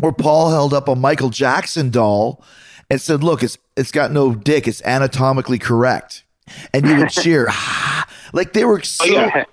where 0.00 0.12
Paul 0.12 0.50
held 0.50 0.74
up 0.74 0.86
a 0.88 0.94
Michael 0.94 1.30
Jackson 1.30 1.90
doll 1.90 2.44
and 2.90 3.00
said, 3.00 3.22
look, 3.24 3.42
it's, 3.42 3.56
it's 3.76 3.92
got 3.92 4.12
no 4.12 4.34
dick. 4.34 4.68
It's 4.68 4.82
anatomically 4.82 5.58
correct. 5.58 6.24
And 6.74 6.86
you 6.86 6.96
would 6.96 7.10
cheer. 7.10 7.46
Ah. 7.48 8.06
like 8.32 8.52
they 8.52 8.64
were 8.64 8.82
so 8.82 9.04
Oh, 9.04 9.08
yeah. 9.08 9.44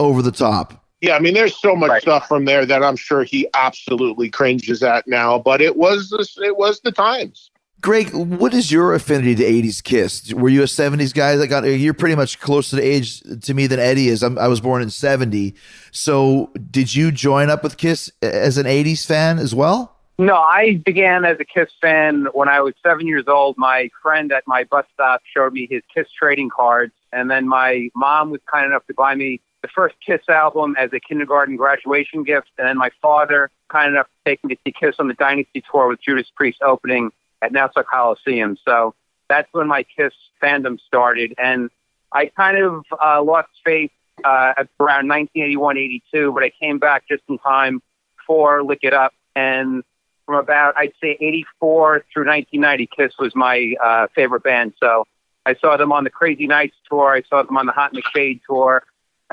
over 0.00 0.22
the 0.22 0.30
top. 0.32 0.83
Yeah, 1.04 1.16
I 1.16 1.18
mean, 1.18 1.34
there's 1.34 1.54
so 1.60 1.76
much 1.76 1.90
Right. 1.90 2.02
stuff 2.02 2.26
from 2.26 2.46
there 2.46 2.64
that 2.64 2.82
I'm 2.82 2.96
sure 2.96 3.24
he 3.24 3.46
absolutely 3.52 4.30
cringes 4.30 4.82
at 4.82 5.06
now, 5.06 5.38
but 5.38 5.60
it 5.60 5.76
was 5.76 6.08
the, 6.08 6.26
it 6.42 6.56
was 6.56 6.80
the 6.80 6.92
times. 6.92 7.50
Greg, 7.82 8.14
what 8.14 8.54
is 8.54 8.72
your 8.72 8.94
affinity 8.94 9.34
to 9.34 9.44
80s 9.44 9.84
Kiss? 9.84 10.32
Were 10.32 10.48
you 10.48 10.62
a 10.62 10.66
70s 10.66 11.12
guy 11.12 11.36
that 11.36 11.48
got, 11.48 11.64
you're 11.64 11.92
pretty 11.92 12.14
much 12.14 12.40
closer 12.40 12.76
to 12.78 12.82
age 12.82 13.20
to 13.42 13.52
me 13.52 13.66
than 13.66 13.78
Eddie 13.78 14.08
is. 14.08 14.22
I'm, 14.22 14.38
I 14.38 14.48
was 14.48 14.62
born 14.62 14.80
in 14.80 14.88
70. 14.88 15.54
So 15.92 16.50
did 16.70 16.94
you 16.94 17.12
join 17.12 17.50
up 17.50 17.62
with 17.62 17.76
Kiss 17.76 18.10
as 18.22 18.56
an 18.56 18.64
80s 18.64 19.04
fan 19.04 19.38
as 19.38 19.54
well? 19.54 19.94
No, 20.18 20.36
I 20.36 20.80
began 20.86 21.26
as 21.26 21.36
a 21.38 21.44
Kiss 21.44 21.68
fan 21.82 22.28
when 22.32 22.48
I 22.48 22.62
was 22.62 22.72
seven 22.82 23.06
years 23.06 23.24
old. 23.28 23.58
My 23.58 23.90
friend 24.00 24.32
at 24.32 24.44
my 24.46 24.64
bus 24.64 24.86
stop 24.94 25.20
showed 25.36 25.52
me 25.52 25.68
his 25.70 25.82
Kiss 25.94 26.06
trading 26.18 26.48
cards, 26.48 26.94
and 27.12 27.30
then 27.30 27.46
my 27.46 27.90
mom 27.94 28.30
was 28.30 28.40
kind 28.50 28.64
enough 28.64 28.86
to 28.86 28.94
buy 28.94 29.14
me 29.14 29.42
the 29.64 29.68
first 29.74 29.94
Kiss 30.06 30.20
album 30.28 30.76
as 30.78 30.92
a 30.92 31.00
kindergarten 31.00 31.56
graduation 31.56 32.22
gift, 32.22 32.50
and 32.58 32.68
then 32.68 32.76
my 32.76 32.90
father 33.00 33.50
kind 33.70 33.94
enough 33.94 34.06
to 34.08 34.30
take 34.30 34.44
me 34.44 34.54
to 34.54 34.60
see 34.66 34.74
Kiss 34.78 34.96
on 34.98 35.08
the 35.08 35.14
Dynasty 35.14 35.64
tour 35.72 35.88
with 35.88 36.02
Judas 36.02 36.30
Priest 36.36 36.60
opening 36.60 37.10
at 37.40 37.50
Nassau 37.50 37.82
Coliseum. 37.82 38.58
So 38.62 38.94
that's 39.30 39.48
when 39.52 39.66
my 39.66 39.84
Kiss 39.84 40.12
fandom 40.42 40.78
started, 40.86 41.32
and 41.38 41.70
I 42.12 42.26
kind 42.26 42.58
of 42.58 42.84
uh, 43.02 43.22
lost 43.22 43.48
faith 43.64 43.90
uh, 44.22 44.52
around 44.78 45.08
1981, 45.08 45.78
82, 45.78 46.32
but 46.32 46.42
I 46.42 46.50
came 46.50 46.78
back 46.78 47.04
just 47.08 47.22
in 47.30 47.38
time 47.38 47.80
for 48.26 48.62
Lick 48.62 48.80
It 48.82 48.92
Up. 48.92 49.14
And 49.34 49.82
from 50.26 50.34
about, 50.34 50.76
I'd 50.76 50.92
say 51.00 51.16
84 51.18 52.04
through 52.12 52.26
1990, 52.26 52.88
Kiss 52.94 53.14
was 53.18 53.34
my 53.34 53.74
uh, 53.82 54.08
favorite 54.14 54.42
band. 54.42 54.74
So 54.78 55.06
I 55.46 55.54
saw 55.54 55.78
them 55.78 55.90
on 55.90 56.04
the 56.04 56.10
Crazy 56.10 56.46
Nights 56.46 56.76
tour. 56.86 57.14
I 57.14 57.22
saw 57.22 57.42
them 57.42 57.56
on 57.56 57.64
the 57.64 57.72
Hot 57.72 57.94
in 57.94 57.96
the 57.96 58.02
Shade 58.14 58.42
tour. 58.46 58.84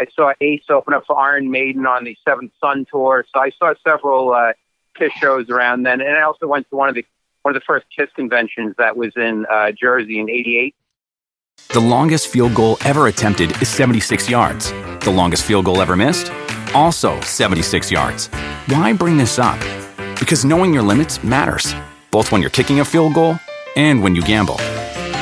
I 0.02 0.08
saw 0.16 0.34
Ace 0.42 0.64
open 0.70 0.96
up 0.96 1.06
for 1.06 1.18
Iron 1.20 1.52
Maiden 1.52 1.86
on 1.86 2.06
the 2.06 2.18
Seventh 2.28 2.54
Son 2.60 2.86
tour. 2.90 3.24
So 3.32 3.40
I 3.40 3.52
saw 3.52 3.76
several 3.84 4.34
uh, 4.34 4.54
Kiss 4.96 5.14
shows 5.14 5.50
around 5.50 5.84
then. 5.84 6.02
And 6.02 6.18
I 6.18 6.22
also 6.22 6.48
went 6.48 6.68
to 6.72 6.76
one 6.76 6.90
of 6.90 6.96
the 6.96 7.06
one 7.44 7.56
of 7.56 7.62
the 7.62 7.66
first 7.66 7.86
Kiss 7.96 8.10
conventions 8.16 8.74
that 8.78 8.98
was 8.98 9.14
in 9.16 9.46
uh, 9.46 9.72
Jersey 9.72 10.20
in 10.20 10.28
'88. 10.28 10.76
The 11.70 11.80
longest 11.80 12.30
field 12.30 12.56
goal 12.56 12.78
ever 12.84 13.08
attempted 13.08 13.52
is 13.62 13.70
76 13.70 14.28
yards. 14.28 14.72
The 15.02 15.12
longest 15.12 15.46
field 15.46 15.66
goal 15.66 15.82
ever 15.82 15.96
missed? 15.96 16.32
Also 16.74 17.20
76 17.22 17.92
yards. 17.92 18.28
Why 18.68 18.94
bring 18.94 19.18
this 19.18 19.38
up? 19.38 19.60
Because 20.20 20.44
knowing 20.44 20.74
your 20.74 20.84
limits 20.84 21.24
matters, 21.24 21.76
both 22.10 22.32
when 22.32 22.42
you're 22.42 22.50
kicking 22.50 22.80
a 22.80 22.86
field 22.86 23.14
goal 23.14 23.36
and 23.76 24.02
when 24.02 24.16
you 24.16 24.24
gamble. 24.24 24.58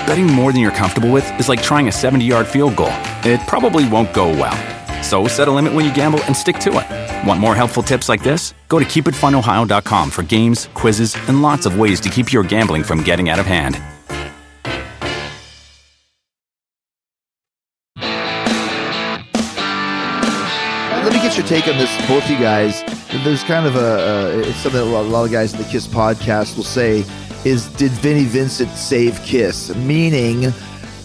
Betting 0.07 0.27
more 0.27 0.53
than 0.53 0.61
you're 0.61 0.71
comfortable 0.71 1.11
with 1.11 1.29
is 1.39 1.49
like 1.49 1.61
trying 1.61 1.89
a 1.89 1.91
70 1.91 2.23
yard 2.23 2.47
field 2.47 2.77
goal. 2.77 2.93
It 3.23 3.45
probably 3.47 3.87
won't 3.87 4.13
go 4.13 4.29
well. 4.29 4.55
So 5.03 5.27
set 5.27 5.47
a 5.47 5.51
limit 5.51 5.73
when 5.73 5.85
you 5.85 5.93
gamble 5.93 6.23
and 6.25 6.35
stick 6.35 6.57
to 6.59 6.69
it. 6.79 7.27
Want 7.27 7.39
more 7.39 7.55
helpful 7.55 7.83
tips 7.83 8.09
like 8.09 8.23
this? 8.23 8.53
Go 8.67 8.79
to 8.79 8.85
keepitfunohio.com 8.85 10.09
for 10.09 10.23
games, 10.23 10.69
quizzes, 10.73 11.15
and 11.27 11.41
lots 11.41 11.65
of 11.65 11.77
ways 11.79 11.99
to 12.01 12.09
keep 12.09 12.31
your 12.33 12.43
gambling 12.43 12.83
from 12.83 13.03
getting 13.03 13.29
out 13.29 13.39
of 13.39 13.45
hand. 13.45 13.79
Let 21.03 21.13
me 21.13 21.19
get 21.21 21.37
your 21.37 21.45
take 21.45 21.67
on 21.67 21.77
this, 21.77 22.07
both 22.07 22.29
you 22.29 22.37
guys. 22.37 22.83
There's 23.23 23.43
kind 23.43 23.65
of 23.65 23.75
a, 23.75 24.41
it's 24.47 24.57
something 24.59 24.79
that 24.79 24.87
a 24.87 24.91
lot, 24.91 25.05
a 25.05 25.09
lot 25.09 25.25
of 25.25 25.31
guys 25.31 25.53
in 25.53 25.61
the 25.61 25.67
Kiss 25.67 25.87
podcast 25.87 26.55
will 26.55 26.63
say 26.63 27.03
is, 27.45 27.67
did 27.73 27.91
Vinnie 27.91 28.25
Vincent 28.25 28.69
save 28.71 29.19
Kiss? 29.23 29.73
Meaning, 29.75 30.53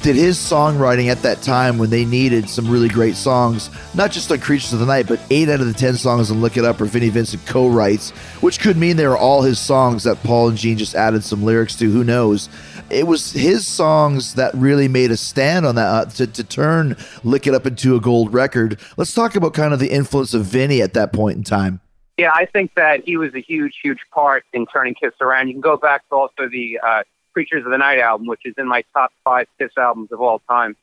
did 0.04 0.16
his 0.16 0.36
songwriting 0.36 1.08
at 1.08 1.22
that 1.22 1.40
time 1.40 1.78
when 1.78 1.88
they 1.88 2.04
needed 2.04 2.46
some 2.46 2.68
really 2.68 2.90
great 2.90 3.16
songs, 3.16 3.70
not 3.94 4.10
just 4.10 4.30
on 4.30 4.38
Creatures 4.38 4.74
of 4.74 4.78
the 4.78 4.84
Night, 4.84 5.06
but 5.08 5.18
eight 5.30 5.48
out 5.48 5.60
of 5.60 5.66
the 5.66 5.72
ten 5.72 5.94
songs 5.94 6.30
on 6.30 6.42
Lick 6.42 6.58
It 6.58 6.64
Up 6.66 6.78
are 6.82 6.84
Vinnie 6.84 7.08
Vincent 7.08 7.46
co-writes, 7.46 8.10
which 8.42 8.60
could 8.60 8.76
mean 8.76 8.98
they 8.98 9.06
were 9.06 9.16
all 9.16 9.40
his 9.40 9.58
songs 9.58 10.04
that 10.04 10.22
Paul 10.22 10.50
and 10.50 10.58
Gene 10.58 10.76
just 10.76 10.94
added 10.94 11.24
some 11.24 11.42
lyrics 11.42 11.74
to. 11.76 11.90
Who 11.90 12.04
knows? 12.04 12.50
It 12.90 13.06
was 13.06 13.32
his 13.32 13.66
songs 13.66 14.34
that 14.34 14.52
really 14.52 14.88
made 14.88 15.10
a 15.10 15.16
stand 15.16 15.64
on 15.64 15.76
that 15.76 15.88
uh, 15.88 16.04
to, 16.16 16.26
to 16.26 16.44
turn 16.44 16.98
Lick 17.22 17.46
It 17.46 17.54
Up 17.54 17.64
into 17.64 17.96
a 17.96 18.00
gold 18.00 18.34
record. 18.34 18.78
Let's 18.98 19.14
talk 19.14 19.36
about 19.36 19.54
kind 19.54 19.72
of 19.72 19.78
the 19.78 19.90
influence 19.90 20.34
of 20.34 20.44
Vinnie 20.44 20.82
at 20.82 20.92
that 20.92 21.14
point 21.14 21.38
in 21.38 21.44
time. 21.44 21.80
Yeah, 22.18 22.32
I 22.34 22.44
think 22.44 22.74
that 22.74 23.04
he 23.06 23.16
was 23.16 23.34
a 23.34 23.40
huge, 23.40 23.78
huge 23.82 24.00
part 24.12 24.44
in 24.52 24.66
turning 24.66 24.94
Kiss 24.94 25.14
around. 25.22 25.48
You 25.48 25.54
can 25.54 25.62
go 25.62 25.78
back 25.78 26.06
to 26.10 26.14
also 26.14 26.46
the 26.50 26.78
uh, 26.86 27.04
Creatures 27.34 27.64
of 27.64 27.72
the 27.72 27.78
Night 27.78 27.98
album, 27.98 28.26
which 28.26 28.46
is 28.46 28.54
in 28.56 28.66
my 28.66 28.84
top 28.94 29.12
five 29.24 29.46
Kiss 29.58 29.72
albums 29.76 30.10
of 30.12 30.20
all 30.20 30.40
time. 30.48 30.76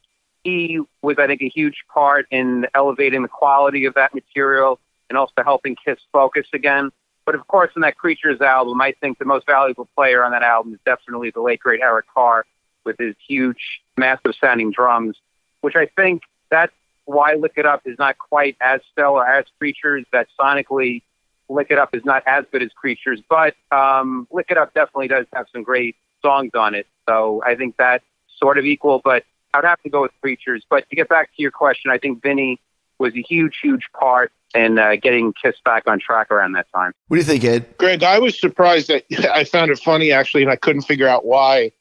He 0.44 0.80
was, 1.02 1.16
I 1.18 1.28
think, 1.28 1.42
a 1.42 1.50
huge 1.50 1.86
part 1.92 2.28
in 2.30 2.68
elevating 2.76 3.22
the 3.22 3.28
quality 3.28 3.86
of 3.86 3.94
that 3.96 4.14
material 4.14 4.80
and 5.10 5.18
also 5.18 5.44
helping 5.44 5.76
Kiss 5.84 6.00
focus 6.12 6.46
again. 6.54 6.92
But 7.26 7.36
of 7.36 7.48
course, 7.48 7.72
in 7.76 7.82
that 7.84 7.98
Creatures 7.98 8.42
album, 8.42 8.82
I 8.82 8.94
think 9.00 9.18
the 9.18 9.26
most 9.26 9.46
valuable 9.46 9.88
player 9.96 10.24
on 10.24 10.32
that 10.32 10.44
album 10.44 10.74
is 10.74 10.80
definitely 10.86 11.32
the 11.32 11.42
late 11.42 11.60
great 11.60 11.82
Eric 11.82 12.06
Carr 12.14 12.46
with 12.84 12.98
his 12.98 13.16
huge, 13.28 13.82
massive 13.98 14.34
sounding 14.40 14.72
drums, 14.72 15.16
which 15.62 15.76
I 15.76 15.86
think 15.96 16.24
that's 16.50 16.74
why 17.06 17.36
Lick 17.36 17.54
It 17.58 17.66
Up 17.66 17.82
is 17.86 17.98
not 18.00 18.18
quite 18.18 18.58
as 18.60 18.82
stellar 18.92 19.26
as 19.26 19.46
Creatures. 19.60 20.06
That 20.12 20.28
sonically, 20.40 21.04
Lick 21.50 21.68
It 21.70 21.78
Up 21.78 21.94
is 21.94 22.04
not 22.04 22.24
as 22.26 22.46
good 22.52 22.64
as 22.64 22.72
Creatures, 22.74 23.22
but 23.30 23.54
um, 23.72 24.28
Lick 24.32 24.48
It 24.50 24.58
Up 24.58 24.74
definitely 24.74 25.08
does 25.08 25.28
have 25.34 25.46
some 25.54 25.64
great 25.64 25.96
songs 26.22 26.52
on 26.54 26.76
it. 26.76 26.88
So 27.08 27.42
I 27.46 27.56
think 27.56 27.76
that's 27.78 28.06
sort 28.38 28.58
of 28.58 28.66
equal, 28.66 29.02
but 29.04 29.24
I'd 29.54 29.64
have 29.64 29.82
to 29.84 29.90
go 29.90 30.02
with 30.02 30.12
Creatures. 30.22 30.66
But 30.70 30.90
to 30.90 30.96
get 30.96 31.10
back 31.10 31.28
to 31.36 31.42
your 31.42 31.52
question, 31.52 31.92
I 31.92 31.98
think 31.98 32.22
Vinny 32.22 32.60
was 33.00 33.14
a 33.16 33.22
huge, 33.22 33.58
huge 33.62 33.90
part 34.00 34.32
in 34.54 34.78
uh, 34.78 34.96
getting 35.02 35.34
Kiss 35.34 35.56
back 35.64 35.84
on 35.88 36.00
track 36.00 36.32
around 36.32 36.54
that 36.54 36.68
time. 36.74 36.94
What 37.08 37.16
do 37.16 37.22
you 37.22 37.26
think, 37.26 37.44
Ed? 37.44 37.78
Greg, 37.78 38.04
I 38.04 38.20
was 38.20 38.40
surprised 38.40 38.90
that 38.90 39.04
I 39.34 39.44
found 39.44 39.72
it 39.72 39.80
funny 39.80 40.12
actually, 40.12 40.44
and 40.44 40.52
I 40.52 40.56
couldn't 40.56 40.84
figure 40.84 41.08
out 41.08 41.26
why 41.26 41.72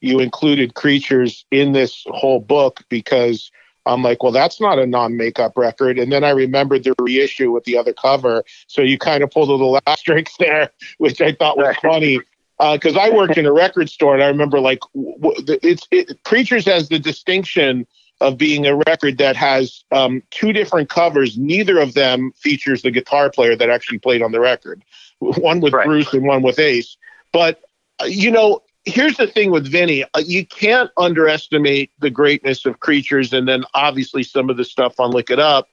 you 0.00 0.18
included 0.20 0.74
creatures 0.74 1.44
in 1.50 1.72
this 1.72 2.04
whole 2.08 2.40
book 2.40 2.80
because 2.88 3.50
I'm 3.86 4.02
like, 4.02 4.22
well, 4.22 4.32
that's 4.32 4.60
not 4.60 4.78
a 4.78 4.86
non-makeup 4.86 5.56
record. 5.56 5.98
And 5.98 6.12
then 6.12 6.24
I 6.24 6.30
remembered 6.30 6.84
the 6.84 6.94
reissue 7.00 7.50
with 7.50 7.64
the 7.64 7.76
other 7.76 7.92
cover, 7.92 8.44
so 8.66 8.82
you 8.82 8.98
kind 8.98 9.22
of 9.22 9.30
pulled 9.30 9.48
a 9.48 9.52
little 9.52 9.78
asterisk 9.86 10.32
there, 10.38 10.70
which 10.98 11.20
I 11.20 11.32
thought 11.32 11.56
was 11.56 11.76
funny. 11.82 12.20
Because 12.60 12.96
uh, 12.96 13.00
I 13.00 13.10
worked 13.10 13.38
in 13.38 13.46
a 13.46 13.52
record 13.52 13.88
store, 13.88 14.14
and 14.14 14.22
I 14.22 14.28
remember 14.28 14.60
like 14.60 14.80
it's 14.94 15.86
it, 15.90 16.22
Creatures 16.24 16.66
has 16.66 16.88
the 16.88 16.98
distinction 16.98 17.86
of 18.20 18.36
being 18.36 18.66
a 18.66 18.76
record 18.86 19.16
that 19.16 19.34
has 19.34 19.82
um, 19.92 20.22
two 20.30 20.52
different 20.52 20.90
covers. 20.90 21.38
Neither 21.38 21.78
of 21.78 21.94
them 21.94 22.32
features 22.36 22.82
the 22.82 22.90
guitar 22.90 23.30
player 23.30 23.56
that 23.56 23.70
actually 23.70 23.98
played 23.98 24.20
on 24.20 24.32
the 24.32 24.40
record. 24.40 24.84
One 25.18 25.60
with 25.60 25.72
Right. 25.72 25.86
Bruce 25.86 26.12
and 26.12 26.24
one 26.26 26.42
with 26.42 26.58
Ace. 26.58 26.96
But 27.32 27.62
uh, 28.00 28.04
you 28.06 28.30
know, 28.30 28.60
here's 28.84 29.16
the 29.16 29.26
thing 29.26 29.50
with 29.50 29.66
Vinny: 29.66 30.04
uh, 30.04 30.22
you 30.24 30.44
can't 30.46 30.90
underestimate 30.98 31.92
the 31.98 32.10
greatness 32.10 32.66
of 32.66 32.80
Creatures, 32.80 33.32
and 33.32 33.48
then 33.48 33.64
obviously 33.74 34.22
some 34.22 34.50
of 34.50 34.56
the 34.56 34.64
stuff 34.64 35.00
on 35.00 35.12
Lick 35.12 35.30
It 35.30 35.38
Up. 35.38 35.68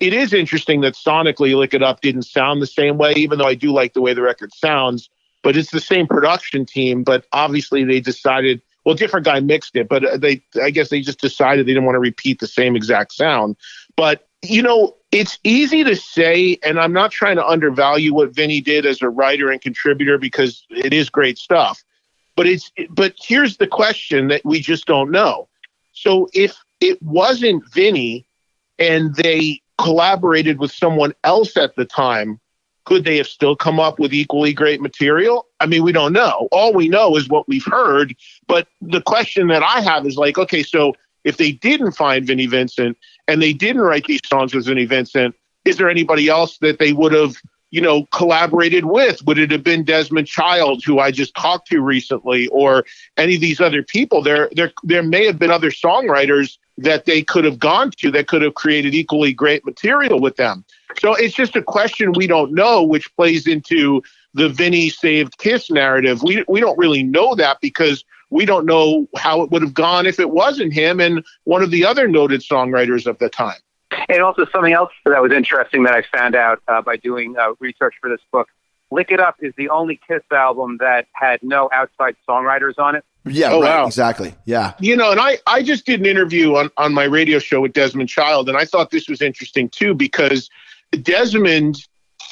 It 0.00 0.12
is 0.12 0.32
interesting 0.32 0.80
that 0.80 0.94
sonically, 0.94 1.56
Lick 1.56 1.74
It 1.74 1.82
Up 1.82 2.00
didn't 2.00 2.22
sound 2.24 2.60
the 2.60 2.66
same 2.66 2.98
way, 2.98 3.12
even 3.16 3.38
though 3.38 3.46
I 3.46 3.54
do 3.54 3.72
like 3.72 3.94
the 3.94 4.00
way 4.00 4.14
the 4.14 4.22
record 4.22 4.52
sounds. 4.52 5.08
But 5.44 5.56
it's 5.56 5.70
the 5.70 5.80
same 5.80 6.08
production 6.08 6.66
team. 6.66 7.04
But 7.04 7.26
obviously, 7.32 7.84
they 7.84 8.00
decided. 8.00 8.60
Well, 8.84 8.94
different 8.94 9.24
guy 9.24 9.40
mixed 9.40 9.76
it, 9.76 9.88
but 9.88 10.04
uh, 10.04 10.18
they, 10.18 10.42
I 10.62 10.68
guess, 10.68 10.90
they 10.90 11.00
just 11.00 11.18
decided 11.18 11.64
they 11.64 11.70
didn't 11.70 11.86
want 11.86 11.94
to 11.94 12.00
repeat 12.00 12.40
the 12.40 12.46
same 12.46 12.76
exact 12.76 13.14
sound. 13.14 13.56
But 13.96 14.28
you 14.42 14.62
know, 14.62 14.96
it's 15.10 15.38
easy 15.44 15.84
to 15.84 15.96
say, 15.96 16.58
and 16.62 16.78
I'm 16.78 16.92
not 16.92 17.10
trying 17.10 17.36
to 17.36 17.46
undervalue 17.46 18.12
what 18.12 18.34
Vinny 18.34 18.60
did 18.60 18.84
as 18.84 19.00
a 19.00 19.08
writer 19.08 19.50
and 19.50 19.60
contributor 19.60 20.18
because 20.18 20.66
it 20.70 20.92
is 20.92 21.08
great 21.08 21.38
stuff. 21.38 21.82
But 22.36 22.46
it's 22.46 22.70
but 22.90 23.14
here's 23.18 23.58
the 23.58 23.66
question 23.66 24.28
that 24.28 24.44
we 24.44 24.60
just 24.60 24.86
don't 24.86 25.10
know. 25.10 25.48
So 25.92 26.28
if 26.34 26.56
it 26.80 27.00
wasn't 27.02 27.62
Vinny 27.72 28.26
and 28.78 29.14
they 29.14 29.62
collaborated 29.78 30.58
with 30.58 30.72
someone 30.72 31.14
else 31.22 31.56
at 31.56 31.76
the 31.76 31.84
time, 31.84 32.40
could 32.84 33.04
they 33.04 33.16
have 33.16 33.26
still 33.26 33.56
come 33.56 33.80
up 33.80 33.98
with 33.98 34.12
equally 34.12 34.52
great 34.52 34.80
material? 34.80 35.46
I 35.60 35.66
mean, 35.66 35.82
we 35.82 35.92
don't 35.92 36.12
know. 36.12 36.48
All 36.52 36.72
we 36.72 36.88
know 36.88 37.16
is 37.16 37.28
what 37.28 37.48
we've 37.48 37.64
heard. 37.64 38.14
But 38.46 38.68
the 38.80 39.00
question 39.00 39.48
that 39.48 39.62
I 39.62 39.80
have 39.80 40.06
is 40.06 40.16
like, 40.16 40.38
okay, 40.38 40.62
so 40.62 40.94
if 41.24 41.38
they 41.38 41.52
didn't 41.52 41.92
find 41.92 42.26
Vinnie 42.26 42.46
Vincent 42.46 42.98
and 43.26 43.40
they 43.40 43.52
didn't 43.52 43.82
write 43.82 44.04
these 44.04 44.20
songs 44.26 44.54
with 44.54 44.66
Vinnie 44.66 44.84
Vincent, 44.84 45.34
is 45.64 45.78
there 45.78 45.88
anybody 45.88 46.28
else 46.28 46.58
that 46.58 46.78
they 46.78 46.92
would 46.92 47.12
have, 47.12 47.36
you 47.70 47.80
know, 47.80 48.04
collaborated 48.12 48.84
with? 48.84 49.24
Would 49.24 49.38
it 49.38 49.50
have 49.50 49.64
been 49.64 49.84
Desmond 49.84 50.26
Child, 50.26 50.84
who 50.84 50.98
I 50.98 51.10
just 51.10 51.34
talked 51.34 51.68
to 51.68 51.80
recently, 51.80 52.48
or 52.48 52.84
any 53.16 53.36
of 53.36 53.40
these 53.40 53.60
other 53.60 53.82
people? 53.82 54.20
There, 54.20 54.50
there, 54.52 54.72
there 54.82 55.02
may 55.02 55.24
have 55.24 55.38
been 55.38 55.50
other 55.50 55.70
songwriters 55.70 56.58
that 56.76 57.06
they 57.06 57.22
could 57.22 57.44
have 57.44 57.58
gone 57.58 57.90
to 57.92 58.10
that 58.10 58.26
could 58.26 58.42
have 58.42 58.54
created 58.54 58.94
equally 58.94 59.32
great 59.32 59.64
material 59.64 60.20
with 60.20 60.36
them. 60.36 60.64
So 60.98 61.14
it's 61.14 61.34
just 61.34 61.56
a 61.56 61.62
question 61.62 62.12
we 62.12 62.26
don't 62.26 62.52
know, 62.52 62.82
which 62.82 63.14
plays 63.16 63.46
into 63.46 64.02
the 64.34 64.48
Vinny 64.48 64.88
saved 64.90 65.38
Kiss 65.38 65.70
narrative. 65.70 66.22
We 66.22 66.44
we 66.48 66.60
don't 66.60 66.78
really 66.78 67.02
know 67.02 67.34
that 67.36 67.58
because 67.60 68.04
we 68.30 68.44
don't 68.44 68.66
know 68.66 69.06
how 69.16 69.42
it 69.42 69.50
would 69.50 69.62
have 69.62 69.74
gone 69.74 70.06
if 70.06 70.18
it 70.18 70.30
wasn't 70.30 70.72
him 70.72 70.98
and 71.00 71.24
one 71.44 71.62
of 71.62 71.70
the 71.70 71.84
other 71.84 72.08
noted 72.08 72.40
songwriters 72.40 73.06
of 73.06 73.18
the 73.18 73.28
time. 73.28 73.58
And 74.08 74.22
also 74.22 74.44
something 74.50 74.72
else 74.72 74.90
that 75.04 75.22
was 75.22 75.30
interesting 75.30 75.84
that 75.84 75.94
I 75.94 76.02
found 76.16 76.34
out 76.34 76.60
uh, 76.66 76.82
by 76.82 76.96
doing 76.96 77.36
uh, 77.38 77.52
research 77.60 77.94
for 78.00 78.10
this 78.10 78.20
book. 78.32 78.48
Lick 78.90 79.10
It 79.10 79.20
Up 79.20 79.36
is 79.40 79.52
the 79.56 79.68
only 79.70 80.00
Kiss 80.08 80.22
album 80.32 80.78
that 80.80 81.06
had 81.12 81.40
no 81.42 81.68
outside 81.72 82.16
songwriters 82.28 82.78
on 82.78 82.96
it. 82.96 83.04
Yeah, 83.24 83.52
Oh, 83.52 83.60
right. 83.62 83.68
wow. 83.80 83.86
Exactly. 83.86 84.34
Yeah. 84.44 84.74
You 84.80 84.96
know, 84.96 85.10
and 85.12 85.20
I, 85.20 85.38
I 85.46 85.62
just 85.62 85.86
did 85.86 86.00
an 86.00 86.06
interview 86.06 86.54
on, 86.56 86.70
on 86.76 86.92
my 86.92 87.04
radio 87.04 87.38
show 87.38 87.60
with 87.60 87.72
Desmond 87.72 88.08
Child, 88.08 88.48
and 88.48 88.58
I 88.58 88.64
thought 88.64 88.90
this 88.90 89.08
was 89.08 89.22
interesting 89.22 89.68
too 89.68 89.94
because 89.94 90.50
Desmond, 91.02 91.76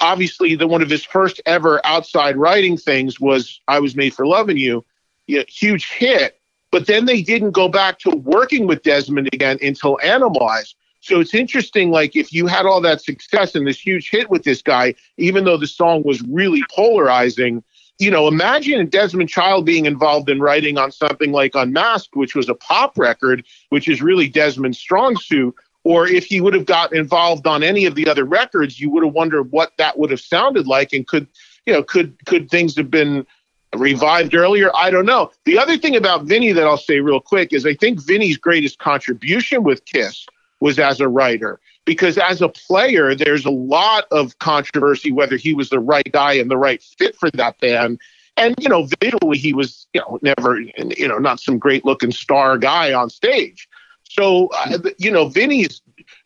obviously, 0.00 0.54
the 0.54 0.66
one 0.66 0.82
of 0.82 0.90
his 0.90 1.04
first 1.04 1.40
ever 1.46 1.80
outside 1.84 2.36
writing 2.36 2.76
things 2.76 3.20
was 3.20 3.60
"I 3.68 3.80
Was 3.80 3.96
Made 3.96 4.14
for 4.14 4.26
Loving 4.26 4.56
You," 4.56 4.84
yeah, 5.26 5.42
huge 5.48 5.90
hit. 5.90 6.38
But 6.70 6.86
then 6.86 7.04
they 7.04 7.20
didn't 7.20 7.50
go 7.50 7.68
back 7.68 7.98
to 8.00 8.10
working 8.10 8.66
with 8.66 8.82
Desmond 8.82 9.28
again 9.32 9.58
until 9.60 9.98
Animalize. 10.02 10.74
So 11.00 11.20
it's 11.20 11.34
interesting, 11.34 11.90
like 11.90 12.14
if 12.14 12.32
you 12.32 12.46
had 12.46 12.64
all 12.64 12.80
that 12.80 13.02
success 13.02 13.54
and 13.54 13.66
this 13.66 13.78
huge 13.78 14.08
hit 14.08 14.30
with 14.30 14.44
this 14.44 14.62
guy, 14.62 14.94
even 15.18 15.44
though 15.44 15.56
the 15.56 15.66
song 15.66 16.02
was 16.04 16.22
really 16.22 16.62
polarizing, 16.70 17.62
you 17.98 18.10
know, 18.10 18.28
imagine 18.28 18.88
Desmond 18.88 19.28
Child 19.28 19.66
being 19.66 19.84
involved 19.86 20.30
in 20.30 20.40
writing 20.40 20.78
on 20.78 20.92
something 20.92 21.32
like 21.32 21.54
Unmasked, 21.54 22.14
which 22.14 22.34
was 22.34 22.48
a 22.48 22.54
pop 22.54 22.96
record, 22.96 23.44
which 23.70 23.88
is 23.88 24.00
really 24.00 24.28
Desmond's 24.28 24.78
strong 24.78 25.16
suit. 25.16 25.54
Or 25.84 26.06
if 26.06 26.26
he 26.26 26.40
would 26.40 26.54
have 26.54 26.66
got 26.66 26.92
involved 26.94 27.46
on 27.46 27.62
any 27.62 27.86
of 27.86 27.94
the 27.94 28.08
other 28.08 28.24
records, 28.24 28.80
you 28.80 28.90
would 28.90 29.04
have 29.04 29.12
wondered 29.12 29.50
what 29.50 29.72
that 29.78 29.98
would 29.98 30.10
have 30.10 30.20
sounded 30.20 30.66
like, 30.66 30.92
and 30.92 31.06
could 31.06 31.26
you 31.66 31.72
know 31.72 31.82
could 31.82 32.16
could 32.26 32.50
things 32.50 32.76
have 32.76 32.90
been 32.90 33.26
revived 33.74 34.34
earlier? 34.34 34.70
I 34.74 34.90
don't 34.90 35.06
know. 35.06 35.30
The 35.44 35.58
other 35.58 35.76
thing 35.76 35.96
about 35.96 36.24
Vinny 36.24 36.52
that 36.52 36.64
I'll 36.64 36.76
say 36.76 37.00
real 37.00 37.20
quick 37.20 37.52
is 37.52 37.66
I 37.66 37.74
think 37.74 38.04
Vinny's 38.04 38.36
greatest 38.36 38.78
contribution 38.78 39.62
with 39.62 39.84
Kiss 39.84 40.26
was 40.60 40.78
as 40.78 41.00
a 41.00 41.08
writer 41.08 41.58
because 41.84 42.18
as 42.18 42.40
a 42.40 42.48
player, 42.48 43.14
there's 43.14 43.44
a 43.44 43.50
lot 43.50 44.04
of 44.10 44.38
controversy 44.38 45.10
whether 45.10 45.36
he 45.36 45.54
was 45.54 45.70
the 45.70 45.80
right 45.80 46.10
guy 46.12 46.34
and 46.34 46.50
the 46.50 46.56
right 46.56 46.82
fit 46.82 47.16
for 47.16 47.30
that 47.32 47.58
band. 47.60 47.98
And 48.36 48.54
you 48.58 48.68
know, 48.68 48.88
visually, 49.00 49.38
he 49.38 49.52
was 49.52 49.86
you 49.92 50.00
know 50.00 50.18
never 50.22 50.60
you 50.60 51.08
know 51.08 51.18
not 51.18 51.40
some 51.40 51.58
great 51.58 51.84
looking 51.84 52.12
star 52.12 52.58
guy 52.58 52.92
on 52.92 53.10
stage. 53.10 53.68
So 54.12 54.48
uh, 54.56 54.78
you 54.98 55.10
know, 55.10 55.28
Vinny's 55.28 55.80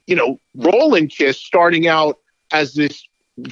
you 0.06 0.16
know 0.16 0.40
role 0.54 0.94
in 0.94 1.08
Kiss 1.08 1.38
starting 1.38 1.86
out 1.86 2.18
as 2.52 2.74
this 2.74 3.06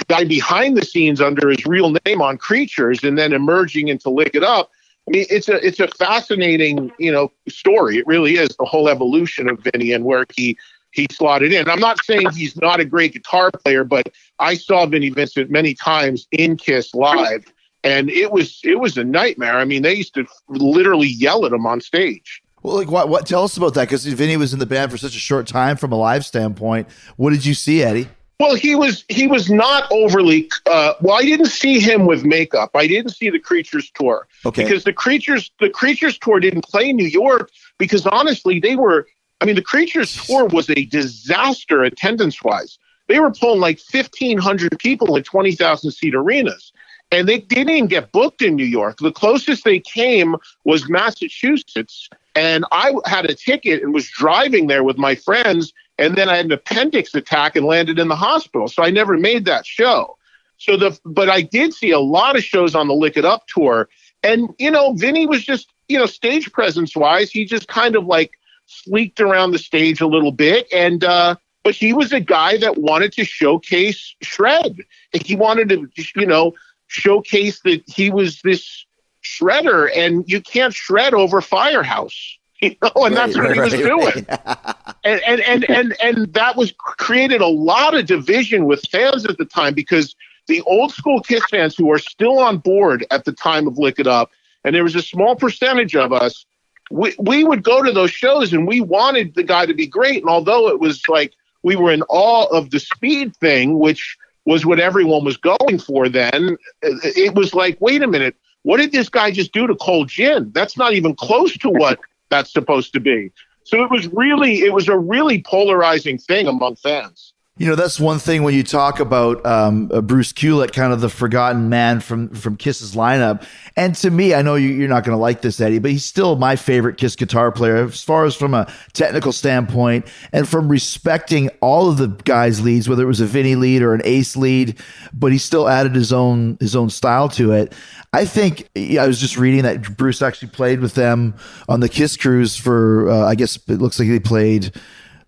guy 0.08 0.24
behind 0.24 0.76
the 0.76 0.84
scenes 0.84 1.20
under 1.20 1.50
his 1.50 1.64
real 1.66 1.94
name 2.06 2.20
on 2.20 2.38
Creatures, 2.38 3.04
and 3.04 3.18
then 3.18 3.32
emerging 3.32 3.88
into 3.88 4.10
Lick 4.10 4.34
It 4.34 4.42
Up. 4.42 4.70
I 5.06 5.10
mean, 5.10 5.26
it's 5.30 5.48
a 5.48 5.64
it's 5.64 5.80
a 5.80 5.88
fascinating 5.88 6.90
you 6.98 7.12
know 7.12 7.30
story. 7.48 7.98
It 7.98 8.06
really 8.06 8.36
is 8.36 8.48
the 8.58 8.64
whole 8.64 8.88
evolution 8.88 9.48
of 9.48 9.60
Vinny 9.60 9.92
and 9.92 10.04
where 10.04 10.24
he 10.34 10.56
he 10.92 11.06
slotted 11.12 11.52
in. 11.52 11.68
I'm 11.68 11.80
not 11.80 12.02
saying 12.04 12.30
he's 12.30 12.56
not 12.56 12.80
a 12.80 12.84
great 12.84 13.12
guitar 13.12 13.50
player, 13.50 13.84
but 13.84 14.12
I 14.38 14.54
saw 14.54 14.86
Vinnie 14.86 15.10
Vincent 15.10 15.50
many 15.50 15.74
times 15.74 16.26
in 16.32 16.56
Kiss 16.56 16.94
live, 16.94 17.44
and 17.82 18.10
it 18.10 18.32
was 18.32 18.60
it 18.64 18.80
was 18.80 18.96
a 18.96 19.04
nightmare. 19.04 19.58
I 19.58 19.64
mean, 19.64 19.82
they 19.82 19.94
used 19.94 20.14
to 20.14 20.26
literally 20.48 21.08
yell 21.08 21.44
at 21.44 21.52
him 21.52 21.66
on 21.66 21.80
stage. 21.80 22.42
Well, 22.64 22.76
like 22.76 22.90
what? 22.90 23.08
What? 23.10 23.26
Tell 23.26 23.44
us 23.44 23.56
about 23.58 23.74
that 23.74 23.84
because 23.84 24.04
Vinny 24.06 24.36
was 24.38 24.52
in 24.54 24.58
the 24.58 24.66
band 24.66 24.90
for 24.90 24.96
such 24.96 25.14
a 25.14 25.18
short 25.20 25.46
time. 25.46 25.76
From 25.76 25.92
a 25.92 25.96
live 25.96 26.24
standpoint, 26.24 26.88
what 27.16 27.30
did 27.30 27.44
you 27.44 27.52
see, 27.54 27.82
Eddie? 27.82 28.08
Well, 28.40 28.54
he 28.56 28.74
was 28.74 29.04
he 29.08 29.26
was 29.26 29.50
not 29.50 29.86
overly. 29.92 30.48
Uh, 30.66 30.94
well, 31.02 31.14
I 31.16 31.22
didn't 31.22 31.46
see 31.46 31.78
him 31.78 32.06
with 32.06 32.24
makeup. 32.24 32.70
I 32.74 32.86
didn't 32.86 33.12
see 33.12 33.28
the 33.28 33.38
Creatures 33.38 33.90
tour 33.94 34.26
Okay. 34.46 34.64
because 34.64 34.82
the 34.84 34.94
Creatures 34.94 35.52
the 35.60 35.68
Creatures 35.68 36.18
tour 36.18 36.40
didn't 36.40 36.64
play 36.64 36.88
in 36.88 36.96
New 36.96 37.06
York 37.06 37.50
because 37.78 38.06
honestly 38.06 38.58
they 38.60 38.76
were. 38.76 39.06
I 39.42 39.44
mean, 39.44 39.56
the 39.56 39.62
Creatures 39.62 40.14
tour 40.24 40.46
was 40.46 40.70
a 40.70 40.86
disaster 40.86 41.82
attendance 41.82 42.42
wise. 42.42 42.78
They 43.08 43.20
were 43.20 43.30
pulling 43.30 43.60
like 43.60 43.78
fifteen 43.78 44.38
hundred 44.38 44.78
people 44.78 45.16
in 45.16 45.22
twenty 45.22 45.52
thousand 45.52 45.90
seat 45.90 46.14
arenas, 46.14 46.72
and 47.12 47.28
they 47.28 47.40
didn't 47.40 47.68
even 47.70 47.88
get 47.88 48.10
booked 48.10 48.40
in 48.40 48.56
New 48.56 48.64
York. 48.64 48.96
The 49.00 49.12
closest 49.12 49.64
they 49.64 49.80
came 49.80 50.34
was 50.64 50.88
Massachusetts, 50.88 52.08
and 52.34 52.64
I 52.72 52.94
had 53.06 53.26
a 53.26 53.34
ticket 53.34 53.82
and 53.82 53.94
was 53.94 54.08
driving 54.08 54.66
there 54.66 54.84
with 54.84 54.98
my 54.98 55.14
friends 55.14 55.72
and 55.98 56.16
then 56.16 56.28
I 56.28 56.36
had 56.36 56.46
an 56.46 56.52
appendix 56.52 57.14
attack 57.14 57.56
and 57.56 57.66
landed 57.66 57.98
in 57.98 58.08
the 58.08 58.16
hospital. 58.16 58.68
So 58.68 58.82
I 58.82 58.90
never 58.90 59.16
made 59.16 59.44
that 59.44 59.66
show. 59.66 60.16
So 60.58 60.76
the 60.76 60.98
but 61.04 61.28
I 61.28 61.42
did 61.42 61.74
see 61.74 61.90
a 61.90 62.00
lot 62.00 62.36
of 62.36 62.44
shows 62.44 62.74
on 62.74 62.88
the 62.88 62.94
Lick 62.94 63.16
It 63.16 63.24
Up 63.24 63.46
tour, 63.48 63.88
and 64.22 64.48
you 64.58 64.70
know, 64.70 64.92
Vinny 64.92 65.26
was 65.26 65.44
just 65.44 65.72
you 65.88 65.98
know 65.98 66.06
stage 66.06 66.52
presence 66.52 66.96
wise, 66.96 67.30
he 67.30 67.44
just 67.44 67.68
kind 67.68 67.96
of 67.96 68.06
like 68.06 68.32
sleeked 68.66 69.20
around 69.20 69.50
the 69.50 69.58
stage 69.58 70.00
a 70.00 70.06
little 70.06 70.32
bit, 70.32 70.66
and 70.72 71.04
uh, 71.04 71.34
but 71.64 71.74
he 71.74 71.92
was 71.92 72.12
a 72.12 72.20
guy 72.20 72.56
that 72.58 72.78
wanted 72.78 73.12
to 73.14 73.24
showcase 73.24 74.14
shred. 74.22 74.76
He 75.12 75.34
wanted 75.34 75.68
to 75.70 75.88
you 76.16 76.26
know 76.26 76.54
showcase 76.86 77.60
that 77.64 77.82
he 77.88 78.10
was 78.10 78.40
this 78.42 78.86
shredder, 79.24 79.90
and 79.94 80.24
you 80.28 80.40
can't 80.40 80.74
shred 80.74 81.14
over 81.14 81.40
Firehouse. 81.40 82.38
You 82.60 82.74
know, 82.80 83.04
and 83.04 83.14
that's 83.14 83.36
what 83.36 83.52
he 83.52 83.60
was 83.60 83.72
doing 83.72 84.26
and, 85.04 85.20
and 85.26 85.40
and 85.40 85.70
and 85.70 85.96
and 86.02 86.32
that 86.32 86.56
was 86.56 86.72
created 86.72 87.40
a 87.40 87.46
lot 87.46 87.94
of 87.94 88.06
division 88.06 88.64
with 88.64 88.80
fans 88.90 89.26
at 89.26 89.36
the 89.38 89.44
time 89.44 89.74
because 89.74 90.14
the 90.46 90.62
old 90.62 90.92
school 90.92 91.20
Kiss 91.20 91.42
fans 91.50 91.76
who 91.76 91.90
are 91.92 91.98
still 91.98 92.38
on 92.38 92.58
board 92.58 93.06
at 93.10 93.24
the 93.24 93.32
time 93.32 93.66
of 93.66 93.78
Lick 93.78 93.98
It 93.98 94.06
Up, 94.06 94.30
and 94.64 94.74
there 94.74 94.84
was 94.84 94.94
a 94.94 95.02
small 95.02 95.36
percentage 95.36 95.94
of 95.94 96.12
us. 96.12 96.46
We 96.90 97.14
we 97.18 97.44
would 97.44 97.62
go 97.62 97.82
to 97.82 97.92
those 97.92 98.10
shows 98.10 98.52
and 98.52 98.66
we 98.66 98.80
wanted 98.80 99.34
the 99.34 99.42
guy 99.42 99.66
to 99.66 99.74
be 99.74 99.86
great, 99.86 100.20
and 100.20 100.28
although 100.28 100.68
it 100.68 100.80
was 100.80 101.06
like 101.08 101.34
we 101.62 101.76
were 101.76 101.92
in 101.92 102.02
awe 102.08 102.46
of 102.46 102.70
the 102.70 102.80
speed 102.80 103.36
thing, 103.36 103.78
which 103.78 104.16
was 104.46 104.66
what 104.66 104.80
everyone 104.80 105.24
was 105.24 105.38
going 105.38 105.78
for 105.78 106.08
then, 106.08 106.56
it 106.82 107.34
was 107.34 107.54
like, 107.54 107.80
wait 107.80 108.02
a 108.02 108.06
minute, 108.06 108.36
what 108.64 108.78
did 108.78 108.92
this 108.92 109.08
guy 109.08 109.30
just 109.30 109.52
do 109.52 109.66
to 109.66 109.76
Cold 109.76 110.08
Gin? 110.08 110.50
That's 110.52 110.76
not 110.76 110.94
even 110.94 111.14
close 111.14 111.56
to 111.58 111.68
what 111.68 112.00
that's 112.30 112.52
supposed 112.52 112.94
to 112.94 113.00
be. 113.00 113.30
So 113.62 113.84
it 113.84 113.90
was 113.90 114.08
really, 114.08 114.62
it 114.62 114.72
was 114.72 114.88
a 114.88 114.98
really 114.98 115.42
polarizing 115.42 116.18
thing 116.18 116.46
among 116.46 116.76
fans. 116.76 117.33
You 117.56 117.68
know, 117.68 117.76
that's 117.76 118.00
one 118.00 118.18
thing 118.18 118.42
when 118.42 118.52
you 118.52 118.64
talk 118.64 118.98
about 118.98 119.46
um, 119.46 119.88
uh, 119.94 120.00
Bruce 120.00 120.32
Kulick, 120.32 120.72
kind 120.72 120.92
of 120.92 121.00
the 121.00 121.08
forgotten 121.08 121.68
man 121.68 122.00
from 122.00 122.30
from 122.30 122.56
Kiss's 122.56 122.96
lineup. 122.96 123.46
And 123.76 123.94
to 123.96 124.10
me, 124.10 124.34
I 124.34 124.42
know 124.42 124.56
you, 124.56 124.70
you're 124.70 124.88
not 124.88 125.04
going 125.04 125.16
to 125.16 125.22
like 125.22 125.40
this, 125.40 125.60
Eddie, 125.60 125.78
but 125.78 125.92
he's 125.92 126.04
still 126.04 126.34
my 126.34 126.56
favorite 126.56 126.96
Kiss 126.96 127.14
guitar 127.14 127.52
player 127.52 127.76
as 127.76 128.02
far 128.02 128.24
as 128.24 128.34
from 128.34 128.54
a 128.54 128.66
technical 128.92 129.30
standpoint 129.30 130.04
and 130.32 130.48
from 130.48 130.68
respecting 130.68 131.48
all 131.60 131.88
of 131.88 131.96
the 131.96 132.08
guys' 132.08 132.60
leads, 132.60 132.88
whether 132.88 133.04
it 133.04 133.06
was 133.06 133.20
a 133.20 133.26
Vinny 133.26 133.54
lead 133.54 133.82
or 133.82 133.94
an 133.94 134.02
Ace 134.02 134.36
lead. 134.36 134.76
But 135.12 135.30
he 135.30 135.38
still 135.38 135.68
added 135.68 135.94
his 135.94 136.12
own 136.12 136.56
his 136.58 136.74
own 136.74 136.90
style 136.90 137.28
to 137.30 137.52
it. 137.52 137.72
I 138.12 138.24
think 138.24 138.68
I 138.76 139.06
was 139.06 139.20
just 139.20 139.36
reading 139.36 139.62
that 139.62 139.96
Bruce 139.96 140.22
actually 140.22 140.48
played 140.48 140.80
with 140.80 140.94
them 140.94 141.36
on 141.68 141.78
the 141.78 141.88
Kiss 141.88 142.16
cruise 142.16 142.56
for. 142.56 143.08
Uh, 143.08 143.26
I 143.26 143.36
guess 143.36 143.56
it 143.68 143.78
looks 143.80 144.00
like 144.00 144.08
they 144.08 144.18
played 144.18 144.72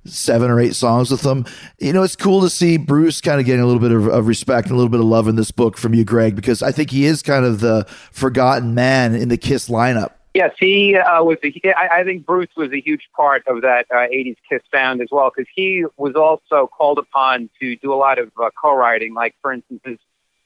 seven 0.06 0.50
or 0.50 0.60
eight 0.60 0.74
songs 0.74 1.10
with 1.10 1.22
them. 1.22 1.44
You 1.78 1.92
know, 1.92 2.02
it's 2.02 2.16
cool 2.16 2.40
to 2.42 2.50
see 2.50 2.76
Bruce 2.76 3.20
kind 3.20 3.40
of 3.40 3.46
getting 3.46 3.62
a 3.62 3.66
little 3.66 3.80
bit 3.80 3.92
of, 3.92 4.06
of, 4.08 4.26
respect 4.26 4.68
and 4.68 4.74
a 4.74 4.76
little 4.76 4.90
bit 4.90 5.00
of 5.00 5.06
love 5.06 5.28
in 5.28 5.36
this 5.36 5.50
book 5.50 5.76
from 5.76 5.94
you, 5.94 6.04
Greg, 6.04 6.36
because 6.36 6.62
I 6.62 6.72
think 6.72 6.90
he 6.90 7.04
is 7.04 7.22
kind 7.22 7.44
of 7.44 7.60
the 7.60 7.84
forgotten 8.12 8.74
man 8.74 9.14
in 9.14 9.28
the 9.28 9.36
Kiss 9.36 9.68
lineup. 9.68 10.12
Yes, 10.36 10.54
he 10.58 10.94
uh, 10.94 11.24
was. 11.24 11.38
A, 11.42 11.72
I, 11.74 12.00
I 12.00 12.04
think 12.04 12.26
Bruce 12.26 12.50
was 12.58 12.70
a 12.70 12.80
huge 12.80 13.08
part 13.16 13.42
of 13.46 13.62
that 13.62 13.86
uh, 13.90 14.00
'80s 14.00 14.36
Kiss 14.46 14.60
sound 14.70 15.00
as 15.00 15.08
well, 15.10 15.32
because 15.34 15.50
he 15.54 15.86
was 15.96 16.14
also 16.14 16.66
called 16.66 16.98
upon 16.98 17.48
to 17.58 17.74
do 17.76 17.90
a 17.90 17.96
lot 17.96 18.18
of 18.18 18.30
uh, 18.38 18.50
co-writing. 18.60 19.14
Like, 19.14 19.34
for 19.40 19.50
instance, 19.50 19.80
his 19.82 19.98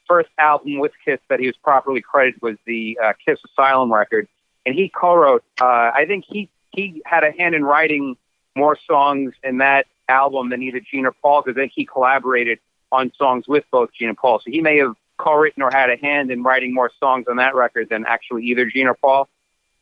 first 0.07 0.29
album 0.37 0.79
with 0.79 0.93
Kiss 1.03 1.19
that 1.29 1.41
he 1.41 1.47
was 1.47 1.57
properly 1.57 1.99
credited 1.99 2.41
was 2.41 2.55
the 2.65 2.97
uh, 3.03 3.11
Kiss 3.25 3.39
Asylum 3.51 3.91
record, 3.91 4.29
and 4.65 4.75
he 4.75 4.87
co-wrote. 4.87 5.43
Uh, 5.59 5.91
I 5.93 6.05
think 6.07 6.23
he 6.25 6.49
he 6.71 7.01
had 7.05 7.25
a 7.25 7.31
hand 7.31 7.53
in 7.53 7.65
writing 7.65 8.15
more 8.55 8.77
songs 8.87 9.33
in 9.43 9.59
that 9.59 9.87
album 10.07 10.49
than 10.49 10.61
either 10.61 10.79
Gene 10.79 11.05
or 11.05 11.13
Paul, 11.21 11.41
because 11.41 11.55
then 11.55 11.69
he 11.73 11.85
collaborated 11.85 12.59
on 12.91 13.11
songs 13.17 13.47
with 13.47 13.63
both 13.71 13.91
Gene 13.93 14.09
and 14.09 14.17
Paul. 14.17 14.39
So 14.39 14.51
he 14.51 14.61
may 14.61 14.77
have 14.77 14.95
co-written 15.17 15.63
or 15.63 15.71
had 15.71 15.89
a 15.89 15.97
hand 15.97 16.31
in 16.31 16.43
writing 16.43 16.73
more 16.73 16.91
songs 16.99 17.27
on 17.29 17.37
that 17.37 17.55
record 17.55 17.89
than 17.89 18.05
actually 18.05 18.43
either 18.45 18.65
Gene 18.65 18.87
or 18.87 18.95
Paul. 18.95 19.29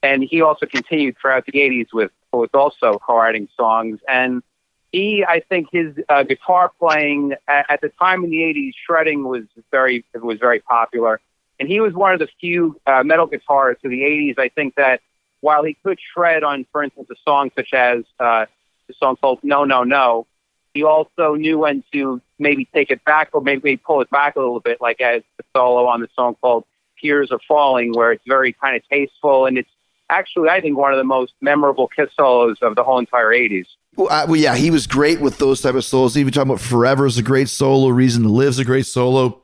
And 0.04 0.24
he 0.24 0.42
also 0.42 0.66
continued 0.66 1.18
throughout 1.20 1.46
the 1.46 1.54
80s 1.54 1.88
with, 1.94 2.12
with 2.32 2.54
also 2.54 3.00
co-writing 3.00 3.50
songs. 3.58 4.00
And 4.08 4.44
he, 4.92 5.26
I 5.28 5.42
think 5.42 5.68
his 5.72 5.96
uh, 6.08 6.24
guitar 6.24 6.72
playing 6.80 7.34
at, 7.48 7.66
at 7.70 7.82
the 7.82 7.90
time 7.90 8.24
in 8.24 8.30
the 8.30 8.38
80s, 8.38 8.74
shredding 8.86 9.28
was 9.28 9.44
very, 9.72 10.06
was 10.14 10.40
very 10.40 10.60
popular. 10.60 11.20
And 11.60 11.68
he 11.68 11.80
was 11.80 11.94
one 11.94 12.14
of 12.14 12.20
the 12.20 12.30
few 12.40 12.80
uh, 12.86 13.04
metal 13.04 13.28
guitarists 13.28 13.84
of 13.84 13.92
the 13.92 14.02
80s, 14.02 14.40
I 14.40 14.50
think 14.50 14.76
that 14.76 15.02
while 15.42 15.64
he 15.64 15.76
could 15.84 16.00
shred 16.14 16.44
on, 16.44 16.66
for 16.72 16.84
instance, 16.84 17.08
a 17.12 17.16
song 17.24 17.52
such 17.56 17.74
as 17.74 18.04
uh, 18.20 18.46
the 18.90 18.96
song 19.00 19.16
called 19.16 19.40
No, 19.44 19.64
No, 19.64 19.84
No, 19.84 20.28
he 20.74 20.84
also 20.84 21.36
knew 21.36 21.60
when 21.60 21.84
to 21.94 22.22
maybe 22.38 22.68
take 22.74 22.92
it 22.92 23.04
back 23.06 23.30
or 23.34 23.42
maybe 23.42 23.78
pull 23.78 24.02
it 24.02 24.10
back 24.10 24.36
a 24.36 24.40
little 24.40 24.60
bit, 24.60 24.80
like 24.82 25.00
as 25.00 25.22
the 25.38 25.44
solo 25.56 25.86
on 25.86 26.02
the 26.02 26.10
song 26.16 26.36
called 26.42 26.66
Tears 27.02 27.32
Are 27.32 27.40
Falling, 27.48 27.94
where 27.94 28.12
it's 28.12 28.24
very 28.28 28.52
kind 28.54 28.76
of 28.76 28.84
tasteful 28.90 29.46
and 29.46 29.58
it's 29.58 29.70
actually, 30.10 30.50
I 30.50 30.60
think, 30.60 30.78
one 30.78 30.92
of 30.92 30.98
the 30.98 31.04
most 31.04 31.34
memorable 31.40 31.88
Kiss 31.88 32.10
solos 32.16 32.58
of 32.62 32.76
the 32.76 32.84
whole 32.84 33.00
entire 33.00 33.30
80s. 33.30 33.66
Well, 33.96 34.10
uh, 34.10 34.26
well, 34.28 34.40
yeah, 34.40 34.56
he 34.56 34.72
was 34.72 34.88
great 34.88 35.22
with 35.22 35.38
those 35.38 35.62
type 35.62 35.76
of 35.76 35.86
solos. 35.86 36.18
Even 36.18 36.34
talking 36.34 36.50
about 36.50 36.62
Forever 36.62 37.06
is 37.06 37.18
a 37.18 37.24
great 37.24 37.50
solo, 37.50 37.90
Reason 37.90 38.24
to 38.24 38.30
Live 38.30 38.50
is 38.50 38.60
a 38.60 38.66
great 38.66 38.86
solo. 38.86 39.42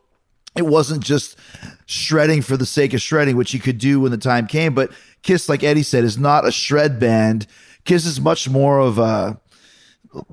It 0.55 0.65
wasn't 0.65 1.03
just 1.03 1.37
shredding 1.85 2.41
for 2.41 2.55
the 2.55 2.65
sake 2.65 2.93
of 2.93 3.01
shredding, 3.01 3.35
which 3.35 3.51
he 3.51 3.59
could 3.59 3.77
do 3.77 3.99
when 3.99 4.11
the 4.11 4.17
time 4.17 4.47
came. 4.47 4.73
But 4.73 4.91
Kiss, 5.21 5.49
like 5.49 5.63
Eddie 5.63 5.83
said, 5.83 6.03
is 6.03 6.17
not 6.17 6.47
a 6.47 6.51
shred 6.51 6.99
band. 6.99 7.45
Kiss 7.85 8.05
is 8.05 8.19
much 8.19 8.49
more 8.49 8.79
of 8.79 8.99
a 8.99 9.39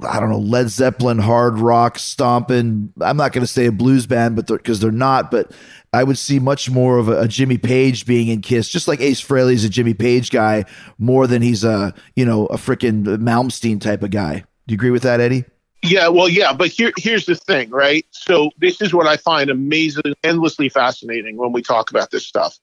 I 0.06 0.20
don't 0.20 0.30
know, 0.30 0.38
Led 0.38 0.68
Zeppelin, 0.68 1.18
hard 1.18 1.58
rock, 1.58 1.98
stomping. 1.98 2.92
I'm 3.00 3.16
not 3.16 3.32
going 3.32 3.42
to 3.42 3.52
say 3.52 3.66
a 3.66 3.72
blues 3.72 4.06
band, 4.06 4.36
but 4.36 4.46
because 4.46 4.80
they're, 4.80 4.90
they're, 4.90 4.98
not, 4.98 5.30
but 5.30 5.52
I 5.92 6.04
would 6.04 6.18
see 6.18 6.38
much 6.38 6.70
more 6.70 6.98
of 6.98 7.08
a, 7.08 7.22
a, 7.22 7.28
Jimmy 7.28 7.58
Page 7.58 8.06
being 8.06 8.28
in 8.28 8.42
Kiss, 8.42 8.68
just 8.68 8.86
like 8.86 9.00
Ace 9.00 9.20
Frehley's 9.20 9.64
a 9.64 9.68
Jimmy 9.68 9.94
Page 9.94 10.30
guy 10.30 10.64
more 10.98 11.26
than 11.26 11.42
he's 11.42 11.64
a, 11.64 11.94
you 12.14 12.24
know, 12.24 12.46
a 12.46 12.56
freaking 12.56 13.04
Malmsteen 13.18 13.80
type 13.80 14.02
of 14.02 14.10
guy. 14.10 14.44
Do 14.66 14.72
you 14.72 14.76
agree 14.76 14.90
with 14.90 15.02
that, 15.02 15.20
Eddie? 15.20 15.44
Yeah, 15.82 16.06
well, 16.08 16.28
yeah, 16.28 16.52
but 16.52 16.68
here, 16.68 16.92
here's 16.96 17.26
the 17.26 17.34
thing, 17.34 17.70
right? 17.70 18.06
So 18.12 18.50
this 18.58 18.80
is 18.80 18.94
what 18.94 19.08
I 19.08 19.16
find 19.16 19.50
amazing, 19.50 20.14
endlessly 20.22 20.68
fascinating 20.68 21.36
when 21.36 21.50
we 21.50 21.60
talk 21.60 21.90
about 21.90 22.12
this 22.12 22.24
stuff, 22.24 22.56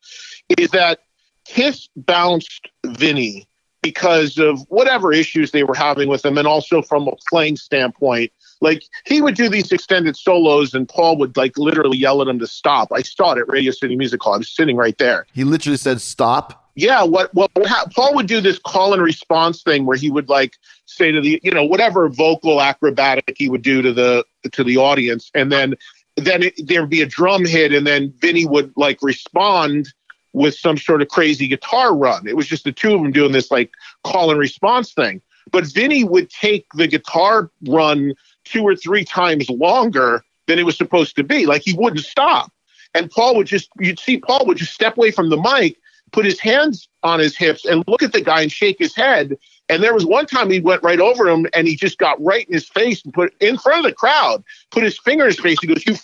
is 0.57 0.69
that 0.71 0.99
Kiss 1.43 1.89
bounced 1.97 2.69
Vinny 2.85 3.48
because 3.81 4.37
of 4.37 4.61
whatever 4.69 5.13
issues 5.13 5.51
they 5.51 5.63
were 5.63 5.75
having 5.75 6.09
with 6.09 6.25
him, 6.25 6.37
and 6.37 6.47
also 6.47 6.81
from 6.81 7.07
a 7.07 7.13
playing 7.29 7.57
standpoint. 7.57 8.31
Like 8.61 8.83
he 9.05 9.21
would 9.21 9.35
do 9.35 9.47
these 9.47 9.71
extended 9.71 10.17
solos, 10.17 10.73
and 10.73 10.87
Paul 10.87 11.17
would 11.17 11.37
like 11.37 11.57
literally 11.57 11.97
yell 11.97 12.21
at 12.21 12.27
him 12.27 12.39
to 12.39 12.47
stop. 12.47 12.91
I 12.91 13.01
saw 13.01 13.31
it 13.31 13.37
at 13.39 13.47
Radio 13.47 13.71
City 13.71 13.95
Music 13.95 14.21
Hall. 14.21 14.33
I 14.33 14.37
was 14.37 14.49
sitting 14.49 14.75
right 14.75 14.97
there. 14.97 15.25
He 15.33 15.43
literally 15.43 15.77
said, 15.77 16.01
"Stop." 16.01 16.69
Yeah, 16.75 17.03
what 17.03 17.33
what, 17.33 17.51
what 17.55 17.67
ha- 17.67 17.87
Paul 17.95 18.15
would 18.15 18.27
do 18.27 18.41
this 18.41 18.59
call 18.59 18.93
and 18.93 19.01
response 19.01 19.63
thing 19.63 19.85
where 19.85 19.97
he 19.97 20.11
would 20.11 20.29
like 20.29 20.55
say 20.85 21.11
to 21.11 21.21
the 21.21 21.39
you 21.43 21.51
know 21.51 21.63
whatever 21.63 22.09
vocal 22.09 22.61
acrobatic 22.61 23.35
he 23.37 23.49
would 23.49 23.61
do 23.61 23.81
to 23.81 23.93
the 23.93 24.25
to 24.51 24.63
the 24.63 24.77
audience, 24.77 25.31
and 25.33 25.51
then 25.51 25.75
then 26.17 26.43
it, 26.43 26.53
there'd 26.67 26.89
be 26.89 27.01
a 27.01 27.05
drum 27.05 27.45
hit, 27.45 27.73
and 27.73 27.87
then 27.87 28.13
Vinny 28.19 28.45
would 28.45 28.73
like 28.75 28.99
respond 29.01 29.93
with 30.33 30.55
some 30.55 30.77
sort 30.77 31.01
of 31.01 31.07
crazy 31.07 31.47
guitar 31.47 31.95
run. 31.95 32.27
It 32.27 32.35
was 32.35 32.47
just 32.47 32.63
the 32.63 32.71
two 32.71 32.93
of 32.93 33.01
them 33.01 33.11
doing 33.11 33.31
this 33.31 33.51
like 33.51 33.71
call 34.03 34.31
and 34.31 34.39
response 34.39 34.93
thing. 34.93 35.21
But 35.51 35.65
Vinny 35.65 36.03
would 36.03 36.29
take 36.29 36.65
the 36.75 36.87
guitar 36.87 37.49
run 37.67 38.13
two 38.45 38.63
or 38.63 38.75
three 38.75 39.03
times 39.03 39.49
longer 39.49 40.23
than 40.47 40.59
it 40.59 40.65
was 40.65 40.77
supposed 40.77 41.15
to 41.15 41.23
be. 41.23 41.45
Like 41.45 41.63
he 41.63 41.73
wouldn't 41.73 42.05
stop. 42.05 42.51
And 42.93 43.09
Paul 43.09 43.35
would 43.35 43.47
just, 43.47 43.69
you'd 43.79 43.99
see 43.99 44.17
Paul 44.17 44.45
would 44.45 44.57
just 44.57 44.73
step 44.73 44.97
away 44.97 45.11
from 45.11 45.29
the 45.29 45.37
mic, 45.37 45.77
put 46.11 46.25
his 46.25 46.39
hands 46.39 46.87
on 47.03 47.19
his 47.19 47.37
hips 47.37 47.65
and 47.65 47.83
look 47.87 48.01
at 48.01 48.13
the 48.13 48.21
guy 48.21 48.41
and 48.41 48.51
shake 48.51 48.77
his 48.79 48.95
head. 48.95 49.37
And 49.69 49.83
there 49.83 49.93
was 49.93 50.05
one 50.05 50.25
time 50.25 50.49
he 50.49 50.59
went 50.59 50.81
right 50.81 50.99
over 50.99 51.29
him 51.29 51.45
and 51.53 51.67
he 51.67 51.75
just 51.75 51.99
got 51.99 52.21
right 52.23 52.47
in 52.47 52.53
his 52.53 52.67
face 52.67 53.03
and 53.03 53.13
put 53.13 53.33
in 53.39 53.57
front 53.57 53.85
of 53.85 53.91
the 53.91 53.95
crowd, 53.95 54.43
put 54.71 54.83
his 54.83 54.97
finger 54.97 55.25
in 55.25 55.29
his 55.29 55.39
face. 55.39 55.57
He 55.61 55.67
goes, 55.67 55.85
You 55.85 55.95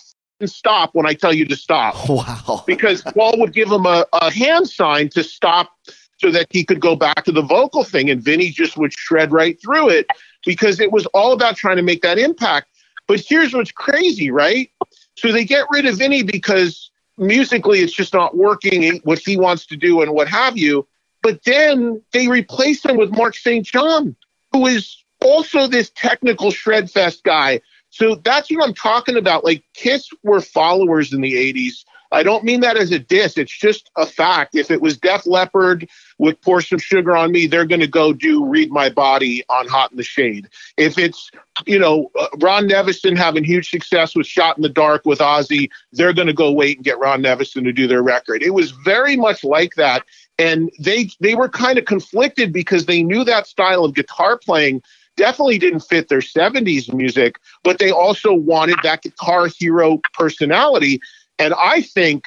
stop 0.44 0.94
when 0.94 1.06
I 1.06 1.14
tell 1.14 1.32
you 1.32 1.46
to 1.46 1.56
stop 1.56 1.94
Wow. 2.08 2.62
because 2.66 3.02
Paul 3.02 3.38
would 3.38 3.52
give 3.54 3.70
him 3.70 3.86
a, 3.86 4.04
a 4.12 4.30
hand 4.30 4.68
sign 4.68 5.08
to 5.10 5.24
stop 5.24 5.70
so 6.18 6.30
that 6.30 6.46
he 6.50 6.64
could 6.64 6.80
go 6.80 6.96
back 6.96 7.24
to 7.24 7.32
the 7.32 7.42
vocal 7.42 7.84
thing. 7.84 8.10
And 8.10 8.22
Vinny 8.22 8.50
just 8.50 8.76
would 8.76 8.92
shred 8.92 9.32
right 9.32 9.60
through 9.60 9.90
it 9.90 10.06
because 10.44 10.80
it 10.80 10.92
was 10.92 11.06
all 11.06 11.32
about 11.32 11.56
trying 11.56 11.76
to 11.76 11.82
make 11.82 12.02
that 12.02 12.18
impact. 12.18 12.68
But 13.06 13.20
here's 13.20 13.54
what's 13.54 13.72
crazy, 13.72 14.30
right? 14.30 14.70
So 15.16 15.32
they 15.32 15.44
get 15.44 15.66
rid 15.70 15.86
of 15.86 15.98
Vinny 15.98 16.22
because 16.22 16.90
musically 17.18 17.80
it's 17.80 17.92
just 17.92 18.12
not 18.12 18.36
working 18.36 18.84
eh, 18.84 18.98
what 19.04 19.18
he 19.18 19.36
wants 19.36 19.64
to 19.66 19.76
do 19.76 20.02
and 20.02 20.12
what 20.12 20.28
have 20.28 20.56
you. 20.58 20.86
But 21.22 21.44
then 21.44 22.02
they 22.12 22.28
replace 22.28 22.84
him 22.84 22.96
with 22.96 23.10
Mark 23.10 23.36
St. 23.36 23.64
John, 23.64 24.16
who 24.52 24.66
is 24.66 24.96
also 25.22 25.66
this 25.66 25.90
technical 25.94 26.50
shred 26.50 26.90
fest 26.90 27.24
guy. 27.24 27.60
So 27.96 28.16
that's 28.16 28.50
what 28.50 28.62
I'm 28.62 28.74
talking 28.74 29.16
about. 29.16 29.42
Like 29.42 29.64
Kiss 29.72 30.10
were 30.22 30.42
followers 30.42 31.14
in 31.14 31.22
the 31.22 31.32
80s. 31.32 31.84
I 32.12 32.22
don't 32.22 32.44
mean 32.44 32.60
that 32.60 32.76
as 32.76 32.92
a 32.92 32.98
diss. 32.98 33.36
It's 33.36 33.56
just 33.56 33.90
a 33.96 34.06
fact. 34.06 34.54
If 34.54 34.70
it 34.70 34.80
was 34.80 34.98
Def 34.98 35.26
Leppard 35.26 35.88
with 36.18 36.40
Pour 36.40 36.60
Some 36.60 36.78
Sugar 36.78 37.16
on 37.16 37.32
Me, 37.32 37.46
they're 37.46 37.66
going 37.66 37.80
to 37.80 37.86
go 37.86 38.12
do 38.12 38.44
Read 38.44 38.70
My 38.70 38.88
Body 38.90 39.42
on 39.48 39.66
Hot 39.68 39.90
in 39.90 39.96
the 39.96 40.04
Shade. 40.04 40.48
If 40.76 40.98
it's, 40.98 41.30
you 41.66 41.78
know, 41.78 42.10
uh, 42.18 42.28
Ron 42.38 42.68
Nevison 42.68 43.16
having 43.16 43.44
huge 43.44 43.70
success 43.70 44.14
with 44.14 44.26
Shot 44.26 44.56
in 44.56 44.62
the 44.62 44.68
Dark 44.68 45.04
with 45.04 45.18
Ozzy, 45.18 45.68
they're 45.92 46.12
going 46.12 46.28
to 46.28 46.32
go 46.32 46.52
wait 46.52 46.76
and 46.76 46.84
get 46.84 46.98
Ron 46.98 47.22
Nevison 47.22 47.64
to 47.64 47.72
do 47.72 47.86
their 47.86 48.02
record. 48.02 48.42
It 48.42 48.54
was 48.54 48.70
very 48.70 49.16
much 49.16 49.42
like 49.42 49.74
that. 49.74 50.04
And 50.38 50.70
they 50.78 51.08
they 51.20 51.34
were 51.34 51.48
kind 51.48 51.78
of 51.78 51.86
conflicted 51.86 52.52
because 52.52 52.84
they 52.84 53.02
knew 53.02 53.24
that 53.24 53.46
style 53.46 53.86
of 53.86 53.94
guitar 53.94 54.38
playing 54.38 54.82
definitely 55.16 55.58
didn't 55.58 55.80
fit 55.80 56.08
their 56.08 56.20
70s 56.20 56.92
music, 56.92 57.38
but 57.64 57.78
they 57.78 57.90
also 57.90 58.32
wanted 58.34 58.76
that 58.82 59.02
guitar 59.02 59.46
hero 59.48 60.00
personality. 60.12 61.00
And 61.38 61.54
I 61.54 61.80
think, 61.82 62.24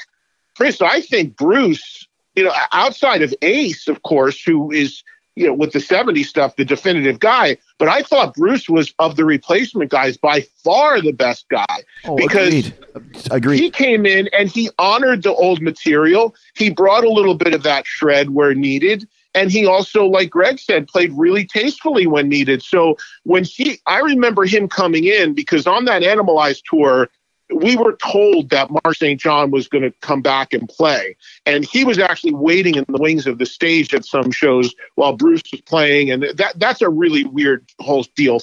Chris, 0.57 0.81
I 0.81 1.01
think 1.01 1.35
Bruce, 1.37 2.07
you 2.35 2.43
know, 2.43 2.53
outside 2.73 3.21
of 3.21 3.33
Ace, 3.41 3.87
of 3.87 4.03
course, 4.03 4.41
who 4.43 4.71
is, 4.71 5.03
you 5.35 5.47
know, 5.47 5.53
with 5.53 5.71
the 5.71 5.79
70s 5.79 6.25
stuff, 6.25 6.55
the 6.57 6.65
definitive 6.65 7.19
guy, 7.19 7.57
but 7.77 7.87
I 7.87 8.01
thought 8.01 8.33
Bruce 8.33 8.67
was 8.67 8.93
of 8.99 9.15
the 9.15 9.23
replacement 9.23 9.89
guys 9.89 10.17
by 10.17 10.41
far 10.63 11.01
the 11.01 11.13
best 11.13 11.47
guy 11.49 11.83
Oh, 12.05 12.17
because 12.17 12.47
agreed. 12.49 12.73
Agreed. 13.31 13.59
he 13.59 13.69
came 13.71 14.05
in 14.05 14.29
and 14.37 14.49
he 14.49 14.69
honored 14.77 15.23
the 15.23 15.33
old 15.33 15.61
material. 15.61 16.35
He 16.55 16.69
brought 16.69 17.05
a 17.05 17.09
little 17.09 17.35
bit 17.35 17.53
of 17.53 17.63
that 17.63 17.85
shred 17.87 18.31
where 18.31 18.53
needed. 18.53 19.07
And 19.35 19.51
he 19.51 19.65
also, 19.65 20.05
like 20.05 20.29
Greg 20.29 20.59
said, 20.59 20.87
played 20.87 21.11
really 21.13 21.45
tastefully 21.45 22.07
when 22.07 22.29
needed. 22.29 22.63
So 22.63 22.97
when 23.23 23.43
he, 23.43 23.79
I 23.85 23.99
remember 23.99 24.45
him 24.45 24.67
coming 24.67 25.05
in 25.05 25.33
because 25.33 25.67
on 25.67 25.85
that 25.85 26.01
Animalized 26.01 26.63
tour, 26.69 27.09
we 27.53 27.75
were 27.75 27.97
told 27.97 28.49
that 28.49 28.69
Mark 28.69 28.95
St. 28.95 29.19
John 29.19 29.51
was 29.51 29.67
going 29.67 29.83
to 29.83 29.91
come 30.01 30.21
back 30.21 30.53
and 30.53 30.67
play. 30.69 31.15
And 31.45 31.65
he 31.65 31.83
was 31.83 31.97
actually 31.97 32.33
waiting 32.33 32.75
in 32.75 32.85
the 32.87 33.01
wings 33.01 33.27
of 33.27 33.39
the 33.39 33.45
stage 33.45 33.93
at 33.93 34.05
some 34.05 34.31
shows 34.31 34.73
while 34.95 35.13
Bruce 35.13 35.43
was 35.51 35.61
playing. 35.61 36.11
And 36.11 36.23
that 36.23 36.59
that's 36.59 36.81
a 36.81 36.89
really 36.89 37.25
weird 37.25 37.65
whole 37.79 38.05
deal 38.15 38.39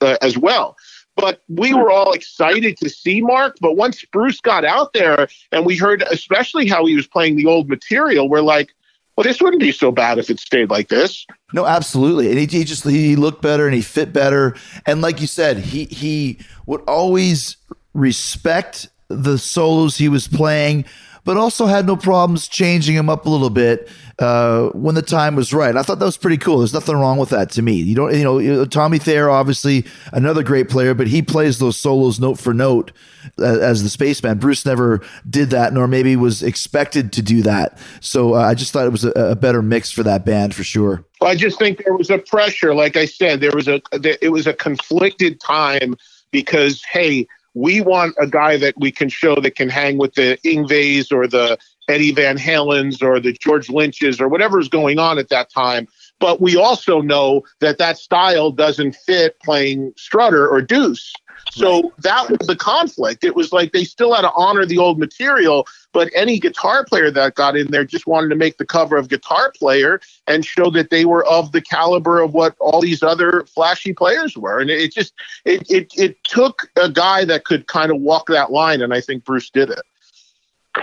uh, 0.00 0.16
as 0.22 0.36
well. 0.36 0.76
But 1.14 1.42
we 1.48 1.74
were 1.74 1.90
all 1.90 2.12
excited 2.12 2.76
to 2.78 2.88
see 2.88 3.20
Mark. 3.20 3.56
But 3.60 3.76
once 3.76 4.04
Bruce 4.04 4.40
got 4.40 4.64
out 4.64 4.92
there 4.92 5.28
and 5.50 5.66
we 5.66 5.76
heard, 5.76 6.02
especially 6.02 6.68
how 6.68 6.86
he 6.86 6.94
was 6.94 7.08
playing 7.08 7.36
the 7.36 7.46
old 7.46 7.68
material, 7.68 8.28
we're 8.28 8.40
like, 8.40 8.72
well, 9.18 9.24
this 9.24 9.42
wouldn't 9.42 9.58
be 9.58 9.72
so 9.72 9.90
bad 9.90 10.18
if 10.18 10.30
it 10.30 10.38
stayed 10.38 10.70
like 10.70 10.86
this. 10.90 11.26
No, 11.52 11.66
absolutely. 11.66 12.30
And 12.30 12.38
he, 12.38 12.46
he 12.46 12.62
just 12.62 12.84
he 12.84 13.16
looked 13.16 13.42
better 13.42 13.66
and 13.66 13.74
he 13.74 13.82
fit 13.82 14.12
better. 14.12 14.54
And 14.86 15.02
like 15.02 15.20
you 15.20 15.26
said, 15.26 15.58
he 15.58 15.86
he 15.86 16.38
would 16.66 16.82
always 16.82 17.56
respect 17.94 18.86
the 19.08 19.36
solos 19.36 19.96
he 19.96 20.08
was 20.08 20.28
playing, 20.28 20.84
but 21.28 21.36
also 21.36 21.66
had 21.66 21.86
no 21.86 21.94
problems 21.94 22.48
changing 22.48 22.96
him 22.96 23.10
up 23.10 23.26
a 23.26 23.28
little 23.28 23.50
bit 23.50 23.86
uh, 24.18 24.68
when 24.70 24.94
the 24.94 25.02
time 25.02 25.36
was 25.36 25.52
right. 25.52 25.76
I 25.76 25.82
thought 25.82 25.98
that 25.98 26.04
was 26.06 26.16
pretty 26.16 26.38
cool. 26.38 26.60
There's 26.60 26.72
nothing 26.72 26.94
wrong 26.94 27.18
with 27.18 27.28
that 27.28 27.50
to 27.50 27.60
me. 27.60 27.74
You 27.74 27.94
don't, 27.94 28.14
you 28.14 28.24
know, 28.24 28.64
Tommy 28.64 28.98
Thayer, 28.98 29.28
obviously 29.28 29.84
another 30.14 30.42
great 30.42 30.70
player, 30.70 30.94
but 30.94 31.06
he 31.06 31.20
plays 31.20 31.58
those 31.58 31.76
solos 31.76 32.18
note 32.18 32.38
for 32.38 32.54
note 32.54 32.92
uh, 33.38 33.58
as 33.58 33.82
the 33.82 33.90
spaceman. 33.90 34.38
Bruce 34.38 34.64
never 34.64 35.02
did 35.28 35.50
that, 35.50 35.74
nor 35.74 35.86
maybe 35.86 36.16
was 36.16 36.42
expected 36.42 37.12
to 37.12 37.20
do 37.20 37.42
that. 37.42 37.78
So 38.00 38.34
uh, 38.34 38.38
I 38.38 38.54
just 38.54 38.72
thought 38.72 38.86
it 38.86 38.92
was 38.92 39.04
a, 39.04 39.10
a 39.10 39.36
better 39.36 39.60
mix 39.60 39.90
for 39.90 40.02
that 40.04 40.24
band 40.24 40.54
for 40.54 40.64
sure. 40.64 41.04
I 41.20 41.34
just 41.34 41.58
think 41.58 41.84
there 41.84 41.94
was 41.94 42.08
a 42.08 42.16
pressure. 42.16 42.74
Like 42.74 42.96
I 42.96 43.04
said, 43.04 43.42
there 43.42 43.52
was 43.52 43.68
a 43.68 43.82
it 43.92 44.32
was 44.32 44.46
a 44.46 44.54
conflicted 44.54 45.40
time 45.40 45.94
because 46.30 46.82
hey, 46.84 47.26
we 47.54 47.80
want 47.80 48.14
a 48.20 48.26
guy 48.26 48.56
that 48.58 48.74
we 48.78 48.92
can 48.92 49.08
show 49.08 49.36
that 49.36 49.56
can 49.56 49.68
hang 49.68 49.98
with 49.98 50.14
the 50.14 50.38
Yngwies 50.44 51.12
or 51.12 51.26
the 51.26 51.58
Eddie 51.88 52.12
Van 52.12 52.36
Halens 52.36 53.02
or 53.02 53.18
the 53.18 53.32
George 53.32 53.68
Lynches 53.68 54.20
or 54.20 54.28
whatever's 54.28 54.68
going 54.68 54.98
on 54.98 55.18
at 55.18 55.28
that 55.30 55.50
time. 55.50 55.88
But 56.20 56.40
we 56.40 56.56
also 56.56 57.00
know 57.00 57.42
that 57.60 57.78
that 57.78 57.98
style 57.98 58.50
doesn't 58.50 58.94
fit 58.94 59.38
playing 59.40 59.92
Strutter 59.96 60.48
or 60.48 60.60
Deuce. 60.60 61.12
So 61.58 61.92
that 61.98 62.30
was 62.30 62.46
the 62.46 62.54
conflict. 62.54 63.24
It 63.24 63.34
was 63.34 63.52
like 63.52 63.72
they 63.72 63.82
still 63.82 64.14
had 64.14 64.22
to 64.22 64.30
honor 64.36 64.64
the 64.64 64.78
old 64.78 64.98
material, 64.98 65.66
but 65.92 66.08
any 66.14 66.38
guitar 66.38 66.84
player 66.84 67.10
that 67.10 67.34
got 67.34 67.56
in 67.56 67.70
there 67.72 67.84
just 67.84 68.06
wanted 68.06 68.28
to 68.28 68.36
make 68.36 68.58
the 68.58 68.64
cover 68.64 68.96
of 68.96 69.08
Guitar 69.08 69.52
Player 69.58 70.00
and 70.28 70.44
show 70.44 70.70
that 70.70 70.90
they 70.90 71.04
were 71.04 71.26
of 71.26 71.50
the 71.50 71.60
caliber 71.60 72.20
of 72.20 72.32
what 72.32 72.54
all 72.60 72.80
these 72.80 73.02
other 73.02 73.44
flashy 73.52 73.92
players 73.92 74.36
were. 74.36 74.60
And 74.60 74.70
it 74.70 74.92
just 74.92 75.12
it 75.44 75.68
it, 75.68 75.92
it 75.96 76.22
took 76.22 76.70
a 76.76 76.88
guy 76.88 77.24
that 77.24 77.44
could 77.44 77.66
kind 77.66 77.90
of 77.90 78.00
walk 78.00 78.28
that 78.28 78.52
line, 78.52 78.80
and 78.80 78.94
I 78.94 79.00
think 79.00 79.24
Bruce 79.24 79.50
did 79.50 79.70
it. 79.70 79.82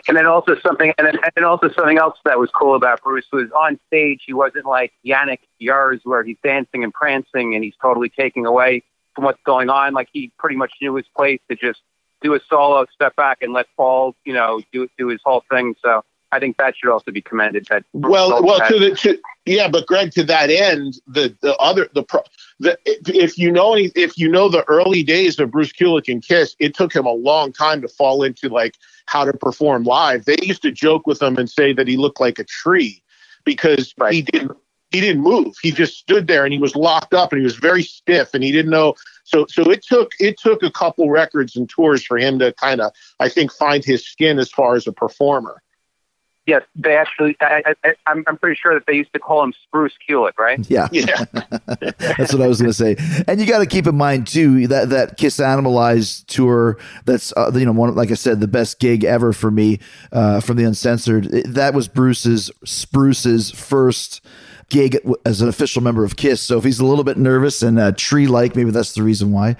And 0.09 0.17
then 0.17 0.25
also 0.25 0.57
something, 0.59 0.93
and 0.97 1.07
then 1.07 1.17
and 1.37 1.45
also 1.45 1.69
something 1.71 1.97
else 1.97 2.17
that 2.25 2.37
was 2.37 2.49
cool 2.49 2.75
about 2.75 3.01
Bruce 3.01 3.27
was 3.31 3.49
on 3.51 3.79
stage. 3.87 4.23
He 4.25 4.33
wasn't 4.33 4.65
like 4.65 4.91
Janick 5.05 5.39
Gers, 5.61 6.01
where 6.03 6.21
he's 6.21 6.37
dancing 6.43 6.83
and 6.83 6.93
prancing, 6.93 7.55
and 7.55 7.63
he's 7.63 7.75
totally 7.81 8.09
taking 8.09 8.45
away 8.45 8.83
from 9.15 9.23
what's 9.23 9.41
going 9.45 9.69
on. 9.69 9.93
Like 9.93 10.09
he 10.13 10.31
pretty 10.37 10.55
much 10.55 10.73
knew 10.81 10.95
his 10.95 11.05
place 11.15 11.39
to 11.49 11.55
just 11.55 11.81
do 12.21 12.33
a 12.33 12.39
solo, 12.49 12.85
step 12.93 13.15
back, 13.15 13.39
and 13.41 13.53
let 13.53 13.67
Paul, 13.77 14.15
you 14.25 14.33
know, 14.33 14.61
do 14.71 14.87
do 14.97 15.07
his 15.07 15.19
whole 15.25 15.43
thing. 15.49 15.75
So 15.81 16.03
I 16.31 16.39
think 16.39 16.57
that 16.57 16.75
should 16.75 16.91
also 16.91 17.11
be 17.11 17.21
commended. 17.21 17.67
That 17.69 17.83
Well, 17.93 18.43
well, 18.43 18.59
had- 18.59 18.69
to 18.69 18.79
the 18.79 18.95
to, 18.95 19.17
yeah, 19.45 19.67
but 19.67 19.85
Greg, 19.87 20.11
to 20.11 20.23
that 20.23 20.49
end, 20.49 20.99
the 21.07 21.35
the 21.41 21.55
other 21.57 21.89
the 21.93 22.03
pro, 22.03 22.21
the 22.59 22.77
if- 22.85 23.09
if 23.09 23.37
you 23.37 23.51
know 23.51 23.73
any 23.73 23.91
if 23.95 24.17
you 24.17 24.27
know 24.29 24.49
the 24.49 24.63
early 24.63 25.03
days 25.03 25.39
of 25.39 25.51
Bruce 25.51 25.71
Kulick 25.71 26.11
and 26.11 26.23
Kiss, 26.25 26.55
it 26.59 26.73
took 26.75 26.93
him 26.95 27.05
a 27.05 27.11
long 27.13 27.51
time 27.53 27.81
to 27.81 27.87
fall 27.87 28.23
into 28.23 28.49
like 28.49 28.75
how 29.05 29.23
to 29.23 29.33
perform 29.33 29.83
live. 29.83 30.25
They 30.25 30.37
used 30.41 30.63
to 30.63 30.71
joke 30.71 31.05
with 31.05 31.21
him 31.21 31.37
and 31.37 31.49
say 31.49 31.73
that 31.73 31.87
he 31.87 31.95
looked 31.95 32.19
like 32.19 32.39
a 32.39 32.43
tree 32.43 33.01
because 33.43 33.93
Right. 33.99 34.13
he 34.13 34.21
didn't 34.23 34.57
he 34.95 35.01
didn't 35.01 35.21
move. 35.21 35.55
He 35.61 35.71
just 35.71 35.97
stood 35.97 36.27
there 36.27 36.43
and 36.45 36.53
he 36.53 36.59
was 36.59 36.75
locked 36.75 37.13
up 37.13 37.31
and 37.31 37.39
he 37.39 37.43
was 37.43 37.55
very 37.55 37.83
stiff 37.83 38.33
and 38.33 38.43
he 38.43 38.51
didn't 38.51 38.71
know. 38.71 38.95
So 39.23 39.45
so 39.49 39.69
it 39.69 39.83
took 39.83 40.13
it 40.19 40.37
took 40.39 40.63
a 40.63 40.71
couple 40.71 41.09
records 41.09 41.55
and 41.55 41.69
tours 41.69 42.03
for 42.05 42.17
him 42.17 42.39
to 42.39 42.53
kind 42.53 42.81
of 42.81 42.91
I 43.19 43.29
think 43.29 43.51
find 43.51 43.83
his 43.83 44.05
skin 44.05 44.39
as 44.39 44.49
far 44.51 44.75
as 44.75 44.87
a 44.87 44.91
performer. 44.91 45.61
yes, 46.47 46.61
they 46.75 46.95
actually. 46.95 47.35
I, 47.41 47.73
I, 47.83 47.95
I'm 48.05 48.23
I'm 48.27 48.37
pretty 48.37 48.55
sure 48.61 48.75
that 48.75 48.85
they 48.85 48.93
used 48.93 49.11
to 49.13 49.19
call 49.19 49.43
him 49.43 49.51
Spruce 49.63 49.93
Kulick, 50.07 50.37
right? 50.37 50.59
Yeah. 50.69 50.87
Yeah. 50.91 51.25
That's 52.17 52.31
what 52.33 52.41
I 52.43 52.47
was 52.47 52.61
going 52.61 52.71
to 52.71 52.73
say. 52.73 52.95
And 53.27 53.39
you 53.41 53.47
got 53.47 53.59
to 53.59 53.65
keep 53.65 53.87
in 53.87 53.95
mind 53.97 54.27
too 54.27 54.67
that 54.67 54.89
that 54.91 55.17
Kiss 55.17 55.39
Animalized 55.39 56.27
tour. 56.27 56.77
That's 57.05 57.33
uh, 57.35 57.51
you 57.55 57.65
know 57.65 57.71
one 57.71 57.95
like 57.95 58.11
I 58.11 58.13
said 58.13 58.41
the 58.41 58.47
best 58.47 58.79
gig 58.79 59.03
ever 59.03 59.33
for 59.33 59.49
me 59.49 59.79
uh, 60.11 60.39
from 60.39 60.57
the 60.57 60.65
Uncensored. 60.65 61.25
It- 61.33 61.53
that 61.55 61.73
was 61.73 61.87
Bruce's 61.87 62.51
Spruce's 62.63 63.49
first 63.49 64.21
gig 64.69 64.99
as 65.25 65.41
an 65.41 65.49
official 65.49 65.81
member 65.81 66.03
of 66.03 66.15
Kiss. 66.15 66.41
So 66.41 66.57
if 66.57 66.63
he's 66.63 66.79
a 66.79 66.85
little 66.85 67.03
bit 67.03 67.17
nervous 67.17 67.61
and 67.61 67.79
uh, 67.79 67.91
tree 67.91 68.27
like, 68.27 68.55
maybe 68.55 68.71
that's 68.71 68.93
the 68.93 69.03
reason 69.03 69.31
why. 69.31 69.55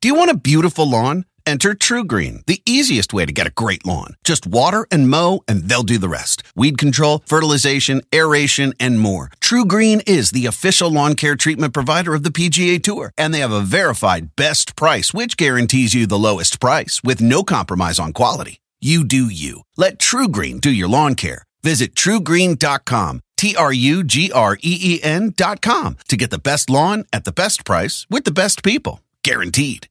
Do 0.00 0.08
you 0.08 0.14
want 0.14 0.30
a 0.30 0.36
beautiful 0.36 0.88
lawn? 0.88 1.24
Enter 1.44 1.74
True 1.74 2.04
Green, 2.04 2.42
the 2.46 2.62
easiest 2.64 3.12
way 3.12 3.26
to 3.26 3.32
get 3.32 3.46
a 3.46 3.52
great 3.52 3.84
lawn. 3.84 4.14
Just 4.24 4.46
water 4.46 4.86
and 4.90 5.08
mow, 5.08 5.42
and 5.48 5.68
they'll 5.68 5.82
do 5.82 5.98
the 5.98 6.08
rest. 6.08 6.42
Weed 6.54 6.78
control, 6.78 7.22
fertilization, 7.26 8.00
aeration, 8.14 8.74
and 8.78 9.00
more. 9.00 9.30
True 9.40 9.64
Green 9.64 10.02
is 10.06 10.30
the 10.30 10.46
official 10.46 10.90
lawn 10.90 11.14
care 11.14 11.36
treatment 11.36 11.74
provider 11.74 12.14
of 12.14 12.22
the 12.22 12.30
PGA 12.30 12.82
Tour, 12.82 13.12
and 13.18 13.34
they 13.34 13.40
have 13.40 13.52
a 13.52 13.60
verified 13.60 14.34
best 14.36 14.76
price, 14.76 15.12
which 15.12 15.36
guarantees 15.36 15.94
you 15.94 16.06
the 16.06 16.18
lowest 16.18 16.60
price 16.60 17.00
with 17.02 17.20
no 17.20 17.42
compromise 17.42 17.98
on 17.98 18.12
quality. 18.12 18.60
You 18.80 19.04
do 19.04 19.26
you. 19.26 19.62
Let 19.76 19.98
True 19.98 20.28
Green 20.28 20.58
do 20.58 20.70
your 20.70 20.88
lawn 20.88 21.14
care. 21.14 21.44
Visit 21.62 21.94
truegreen.com, 21.94 23.20
T 23.42 23.56
R 23.56 23.72
U 23.72 24.04
G 24.04 24.30
R 24.30 24.56
E 24.62 25.00
E 25.02 25.30
com 25.60 25.96
to 26.06 26.16
get 26.16 26.30
the 26.30 26.38
best 26.38 26.70
lawn 26.70 27.04
at 27.12 27.24
the 27.24 27.32
best 27.32 27.64
price 27.64 28.06
with 28.08 28.22
the 28.22 28.30
best 28.30 28.62
people. 28.62 29.00
Guaranteed. 29.24 29.88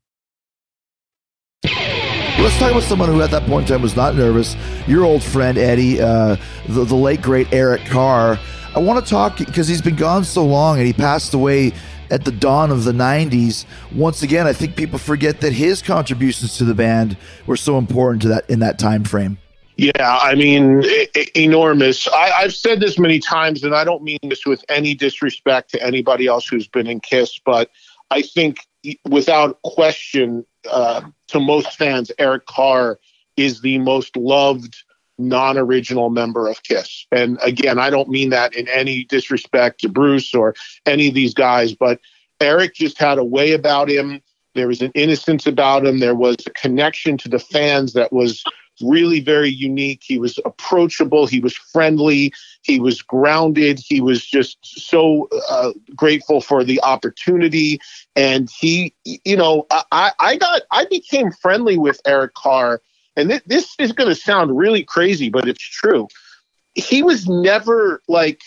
Let's 1.66 2.58
talk 2.60 2.72
about 2.72 2.84
someone 2.84 3.10
who 3.10 3.22
at 3.22 3.30
that 3.32 3.44
point 3.48 3.70
in 3.70 3.76
time 3.76 3.82
was 3.82 3.98
not 3.98 4.16
nervous. 4.16 4.56
Your 4.88 5.04
old 5.04 5.22
friend, 5.22 5.58
Eddie, 5.58 6.00
uh, 6.00 6.38
the, 6.70 6.86
the 6.86 6.96
late, 6.96 7.22
great 7.22 7.52
Eric 7.52 7.84
Carr. 7.88 8.40
I 8.74 8.80
want 8.80 9.04
to 9.04 9.10
talk 9.10 9.38
because 9.38 9.68
he's 9.68 9.82
been 9.82 9.98
gone 9.98 10.24
so 10.24 10.46
long 10.46 10.78
and 10.78 10.88
he 10.88 10.94
passed 10.94 11.34
away 11.34 11.74
at 12.10 12.24
the 12.24 12.32
dawn 12.32 12.72
of 12.72 12.86
the 12.86 12.94
90s. 12.94 13.66
Once 13.94 14.24
again, 14.24 14.48
I 14.48 14.54
think 14.54 14.78
people 14.78 14.98
forget 14.98 15.42
that 15.42 15.52
his 15.52 15.82
contributions 15.82 16.58
to 16.60 16.64
the 16.64 16.74
band 16.74 17.18
were 17.48 17.58
so 17.58 17.78
important 17.78 18.22
to 18.22 18.30
that 18.30 18.50
in 18.50 18.60
that 18.60 18.80
time 18.80 19.04
frame. 19.04 19.40
Yeah, 19.78 20.20
I 20.22 20.36
mean, 20.36 20.84
enormous. 21.36 22.08
I, 22.08 22.32
I've 22.32 22.54
said 22.54 22.80
this 22.80 23.00
many 23.00 23.20
times, 23.20 23.64
and 23.64 23.74
I 23.74 23.84
don't 23.84 24.04
mean 24.04 24.20
this 24.24 24.46
with 24.46 24.64
any 24.70 24.94
disrespect 24.94 25.72
to 25.72 25.84
anybody 25.84 26.28
else 26.28 26.48
who's 26.48 26.68
been 26.68 26.88
in 26.88 27.00
Kiss, 27.00 27.40
but 27.44 27.72
I 28.12 28.22
think 28.22 28.68
without 29.10 29.62
question, 29.64 30.46
uh, 30.70 31.02
to 31.28 31.40
most 31.40 31.78
fans, 31.78 32.12
Eric 32.20 32.46
Carr 32.46 33.00
is 33.38 33.62
the 33.62 33.78
most 33.80 34.16
loved 34.18 34.84
non-original 35.18 36.10
member 36.10 36.48
of 36.48 36.62
Kiss. 36.64 37.06
And 37.12 37.40
again, 37.42 37.80
I 37.80 37.90
don't 37.90 38.10
mean 38.10 38.30
that 38.32 38.56
in 38.56 38.68
any 38.68 39.06
disrespect 39.06 39.82
to 39.82 39.90
Bruce 39.90 40.34
or 40.34 40.56
any 40.86 41.08
of 41.08 41.14
these 41.14 41.34
guys, 41.34 41.74
but 41.74 42.00
Eric 42.40 42.76
just 42.76 42.98
had 42.98 43.18
a 43.18 43.24
way 43.24 43.54
about 43.54 43.90
him. 43.90 44.22
There 44.56 44.68
was 44.68 44.82
an 44.82 44.92
innocence 44.96 45.48
about 45.48 45.86
him. 45.86 46.00
There 46.00 46.16
was 46.16 46.38
a 46.46 46.50
connection 46.52 47.18
to 47.20 47.30
the 47.30 47.40
fans 47.40 47.94
that 47.94 48.12
was 48.12 48.44
really 48.82 49.20
very 49.20 49.50
unique. 49.50 50.02
He 50.04 50.18
was 50.18 50.40
approachable. 50.46 51.26
He 51.26 51.40
was 51.40 51.56
friendly. 51.56 52.34
He 52.64 52.80
was 52.80 53.02
grounded. 53.02 53.80
He 53.80 54.02
was 54.02 54.26
just 54.26 54.58
so 54.62 55.28
uh, 55.50 55.72
grateful 55.96 56.42
for 56.42 56.64
the 56.64 56.82
opportunity. 56.84 57.80
And 58.16 58.50
he, 58.60 58.94
you 59.04 59.38
know, 59.38 59.68
I, 59.92 60.12
I 60.20 60.36
got, 60.38 60.62
I 60.72 60.86
became 60.86 61.32
friendly 61.32 61.78
with 61.78 62.02
Eric 62.06 62.34
Carr. 62.34 62.82
And 63.16 63.30
th- 63.30 63.44
this 63.46 63.76
is 63.80 63.92
going 63.92 64.10
to 64.10 64.16
sound 64.16 64.58
really 64.58 64.84
crazy, 64.84 65.30
but 65.30 65.48
it's 65.48 65.64
true. 65.64 66.08
He 66.76 67.04
was 67.04 67.28
never 67.28 68.02
like, 68.08 68.42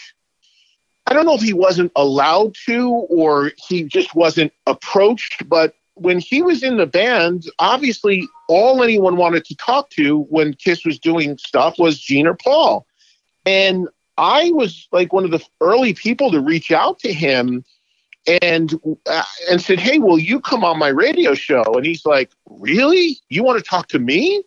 I 1.06 1.12
don't 1.12 1.26
know 1.26 1.34
if 1.34 1.42
he 1.42 1.52
wasn't 1.52 1.92
allowed 1.96 2.54
to 2.66 2.88
or 2.88 3.52
he 3.68 3.84
just 3.84 4.14
wasn't 4.14 4.52
approached, 4.66 5.46
but 5.48 5.74
when 5.94 6.18
he 6.18 6.42
was 6.42 6.62
in 6.62 6.76
the 6.76 6.86
band, 6.86 7.44
obviously 7.58 8.26
all 8.48 8.82
anyone 8.82 9.16
wanted 9.16 9.44
to 9.46 9.56
talk 9.56 9.90
to 9.90 10.20
when 10.22 10.54
Kiss 10.54 10.84
was 10.84 10.98
doing 10.98 11.38
stuff 11.38 11.78
was 11.78 11.98
Gene 11.98 12.26
or 12.26 12.34
Paul. 12.34 12.86
And 13.46 13.88
I 14.16 14.50
was 14.52 14.88
like 14.92 15.12
one 15.12 15.24
of 15.24 15.30
the 15.30 15.44
early 15.60 15.94
people 15.94 16.30
to 16.30 16.40
reach 16.40 16.72
out 16.72 16.98
to 17.00 17.12
him 17.12 17.64
and 18.42 18.74
uh, 19.06 19.22
and 19.50 19.60
said, 19.60 19.78
"Hey, 19.78 19.98
will 19.98 20.18
you 20.18 20.40
come 20.40 20.64
on 20.64 20.78
my 20.78 20.88
radio 20.88 21.34
show?" 21.34 21.62
And 21.74 21.84
he's 21.84 22.06
like, 22.06 22.30
"Really? 22.48 23.18
You 23.28 23.42
want 23.42 23.58
to 23.58 23.64
talk 23.68 23.88
to 23.88 23.98
me?" 23.98 24.42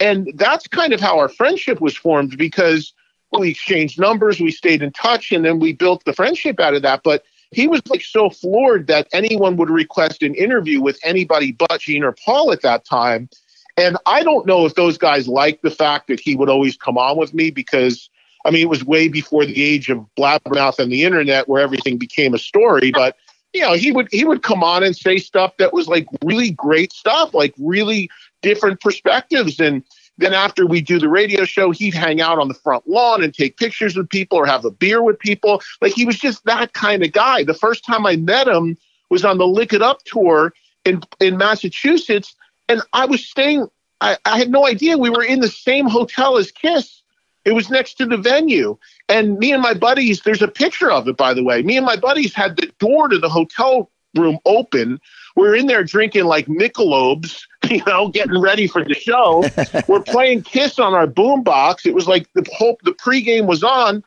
And 0.00 0.30
that's 0.34 0.66
kind 0.68 0.92
of 0.92 1.00
how 1.00 1.18
our 1.18 1.28
friendship 1.28 1.80
was 1.80 1.96
formed 1.96 2.36
because 2.36 2.92
we 3.32 3.50
exchanged 3.50 3.98
numbers, 3.98 4.40
we 4.40 4.50
stayed 4.50 4.82
in 4.82 4.92
touch, 4.92 5.32
and 5.32 5.44
then 5.44 5.58
we 5.58 5.72
built 5.72 6.04
the 6.04 6.12
friendship 6.12 6.60
out 6.60 6.74
of 6.74 6.82
that. 6.82 7.02
But 7.02 7.24
he 7.56 7.66
was 7.66 7.80
like 7.88 8.02
so 8.02 8.28
floored 8.28 8.86
that 8.86 9.08
anyone 9.14 9.56
would 9.56 9.70
request 9.70 10.22
an 10.22 10.34
interview 10.34 10.78
with 10.82 10.98
anybody 11.02 11.52
but 11.52 11.80
Gene 11.80 12.04
or 12.04 12.12
Paul 12.12 12.52
at 12.52 12.60
that 12.60 12.84
time. 12.84 13.30
And 13.78 13.96
I 14.04 14.22
don't 14.22 14.46
know 14.46 14.66
if 14.66 14.74
those 14.74 14.98
guys 14.98 15.26
liked 15.26 15.62
the 15.62 15.70
fact 15.70 16.08
that 16.08 16.20
he 16.20 16.36
would 16.36 16.50
always 16.50 16.76
come 16.76 16.98
on 16.98 17.16
with 17.16 17.32
me 17.32 17.50
because, 17.50 18.10
I 18.44 18.50
mean, 18.50 18.60
it 18.60 18.68
was 18.68 18.84
way 18.84 19.08
before 19.08 19.46
the 19.46 19.62
age 19.62 19.88
of 19.88 20.04
blabbermouth 20.18 20.78
and 20.78 20.92
the 20.92 21.04
internet 21.04 21.48
where 21.48 21.62
everything 21.62 21.96
became 21.96 22.34
a 22.34 22.38
story. 22.38 22.90
But 22.90 23.16
you 23.54 23.62
know, 23.62 23.72
he 23.72 23.90
would 23.90 24.08
he 24.10 24.26
would 24.26 24.42
come 24.42 24.62
on 24.62 24.84
and 24.84 24.94
say 24.94 25.16
stuff 25.16 25.56
that 25.56 25.72
was 25.72 25.88
like 25.88 26.06
really 26.22 26.50
great 26.50 26.92
stuff, 26.92 27.32
like 27.32 27.54
really 27.58 28.10
different 28.42 28.82
perspectives. 28.82 29.58
And 29.60 29.82
then 30.18 30.32
after 30.32 30.66
we 30.66 30.80
do 30.80 30.98
the 30.98 31.08
radio 31.08 31.44
show, 31.44 31.70
he'd 31.70 31.94
hang 31.94 32.20
out 32.20 32.38
on 32.38 32.48
the 32.48 32.54
front 32.54 32.88
lawn 32.88 33.22
and 33.22 33.34
take 33.34 33.56
pictures 33.56 33.96
with 33.96 34.08
people 34.08 34.38
or 34.38 34.46
have 34.46 34.64
a 34.64 34.70
beer 34.70 35.02
with 35.02 35.18
people. 35.18 35.62
Like 35.80 35.92
he 35.92 36.04
was 36.04 36.18
just 36.18 36.44
that 36.44 36.72
kind 36.72 37.04
of 37.04 37.12
guy. 37.12 37.44
The 37.44 37.54
first 37.54 37.84
time 37.84 38.06
I 38.06 38.16
met 38.16 38.48
him 38.48 38.76
was 39.10 39.24
on 39.24 39.38
the 39.38 39.46
Lick 39.46 39.72
It 39.72 39.82
Up 39.82 39.98
tour 40.04 40.52
in 40.84 41.02
in 41.20 41.36
Massachusetts, 41.36 42.34
and 42.68 42.82
I 42.92 43.06
was 43.06 43.26
staying. 43.26 43.68
I, 44.00 44.16
I 44.26 44.38
had 44.38 44.50
no 44.50 44.66
idea 44.66 44.98
we 44.98 45.10
were 45.10 45.24
in 45.24 45.40
the 45.40 45.48
same 45.48 45.86
hotel 45.86 46.36
as 46.36 46.50
Kiss. 46.52 47.02
It 47.46 47.52
was 47.52 47.70
next 47.70 47.94
to 47.94 48.06
the 48.06 48.16
venue. 48.16 48.76
And 49.08 49.38
me 49.38 49.52
and 49.52 49.62
my 49.62 49.72
buddies, 49.72 50.22
there's 50.22 50.42
a 50.42 50.48
picture 50.48 50.90
of 50.90 51.06
it, 51.08 51.16
by 51.16 51.32
the 51.32 51.44
way. 51.44 51.62
Me 51.62 51.76
and 51.76 51.86
my 51.86 51.96
buddies 51.96 52.34
had 52.34 52.56
the 52.56 52.70
door 52.78 53.08
to 53.08 53.18
the 53.18 53.28
hotel 53.28 53.90
room 54.16 54.38
open. 54.44 54.98
We 55.36 55.46
are 55.46 55.54
in 55.54 55.66
there 55.66 55.84
drinking 55.84 56.24
like 56.24 56.46
Michelobs, 56.46 57.42
you 57.70 57.82
know, 57.86 58.08
getting 58.08 58.40
ready 58.40 58.66
for 58.66 58.84
the 58.84 58.94
show. 58.94 59.44
we're 59.88 60.02
playing 60.02 60.42
Kiss 60.42 60.78
on 60.78 60.94
our 60.94 61.06
boombox. 61.06 61.86
It 61.86 61.94
was 61.94 62.06
like 62.06 62.28
the 62.34 62.46
whole 62.52 62.78
the 62.84 62.92
pregame 62.92 63.46
was 63.46 63.62
on, 63.62 64.02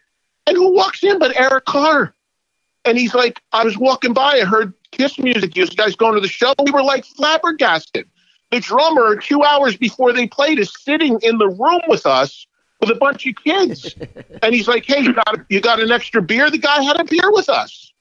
and 0.47 0.57
who 0.57 0.73
walks 0.73 1.03
in 1.03 1.19
but 1.19 1.35
Eric 1.35 1.65
Carr? 1.65 2.13
And 2.85 2.97
he's 2.97 3.13
like, 3.13 3.41
I 3.51 3.63
was 3.63 3.77
walking 3.77 4.13
by, 4.13 4.39
I 4.39 4.45
heard 4.45 4.73
Kiss 4.91 5.19
music. 5.19 5.55
You 5.55 5.67
guys 5.67 5.95
going 5.95 6.15
to 6.15 6.21
the 6.21 6.27
show? 6.27 6.53
We 6.63 6.71
were 6.71 6.83
like 6.83 7.05
flabbergasted. 7.05 8.09
The 8.51 8.59
drummer, 8.59 9.15
two 9.15 9.43
hours 9.43 9.77
before 9.77 10.11
they 10.11 10.27
played, 10.27 10.57
is 10.57 10.73
sitting 10.79 11.19
in 11.21 11.37
the 11.37 11.49
room 11.49 11.81
with 11.87 12.05
us 12.05 12.47
with 12.79 12.89
a 12.89 12.95
bunch 12.95 13.27
of 13.27 13.35
kids, 13.43 13.93
and 14.41 14.55
he's 14.55 14.67
like, 14.67 14.85
"Hey, 14.85 15.01
you 15.01 15.13
got 15.13 15.39
you 15.49 15.61
got 15.61 15.79
an 15.79 15.91
extra 15.91 16.21
beer?" 16.21 16.49
The 16.49 16.57
guy 16.57 16.81
had 16.81 16.99
a 16.99 17.03
beer 17.03 17.31
with 17.31 17.49
us. 17.49 17.91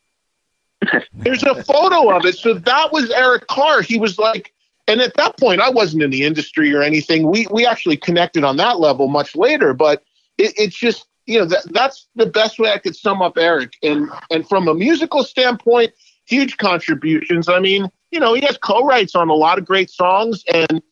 There's 1.13 1.43
a 1.43 1.63
photo 1.65 2.17
of 2.17 2.25
it. 2.25 2.37
So 2.37 2.55
that 2.55 2.93
was 2.93 3.11
Eric 3.11 3.47
Carr. 3.49 3.83
He 3.83 3.99
was 3.99 4.19
like, 4.19 4.55
and 4.89 5.03
at 5.03 5.15
that 5.15 5.39
point, 5.39 5.61
I 5.61 5.69
wasn't 5.69 6.03
in 6.03 6.11
the 6.11 6.25
industry 6.25 6.75
or 6.75 6.83
anything. 6.83 7.31
We 7.31 7.47
we 7.51 7.67
actually 7.67 7.99
connected 7.99 8.43
on 8.43 8.57
that 8.57 8.81
level 8.81 9.07
much 9.07 9.37
later, 9.37 9.75
but 9.75 10.03
it, 10.39 10.55
it's 10.57 10.77
just 10.77 11.07
you 11.27 11.39
know 11.39 11.45
that 11.45 11.73
that's 11.73 12.09
the 12.17 12.27
best 12.27 12.59
way 12.59 12.73
I 12.73 12.79
could 12.79 12.97
sum 12.97 13.21
up 13.21 13.37
Eric. 13.37 13.75
And 13.83 14.09
and 14.31 14.49
from 14.49 14.67
a 14.67 14.75
musical 14.75 15.23
standpoint, 15.23 15.93
huge 16.25 16.57
contributions. 16.57 17.49
I 17.49 17.61
mean, 17.61 17.91
you 18.11 18.19
know, 18.19 18.33
he 18.33 18.41
has 18.47 18.57
co-writes 18.57 19.15
on 19.15 19.29
a 19.29 19.35
lot 19.35 19.59
of 19.59 19.67
great 19.67 19.91
songs, 19.91 20.43
and 20.53 20.83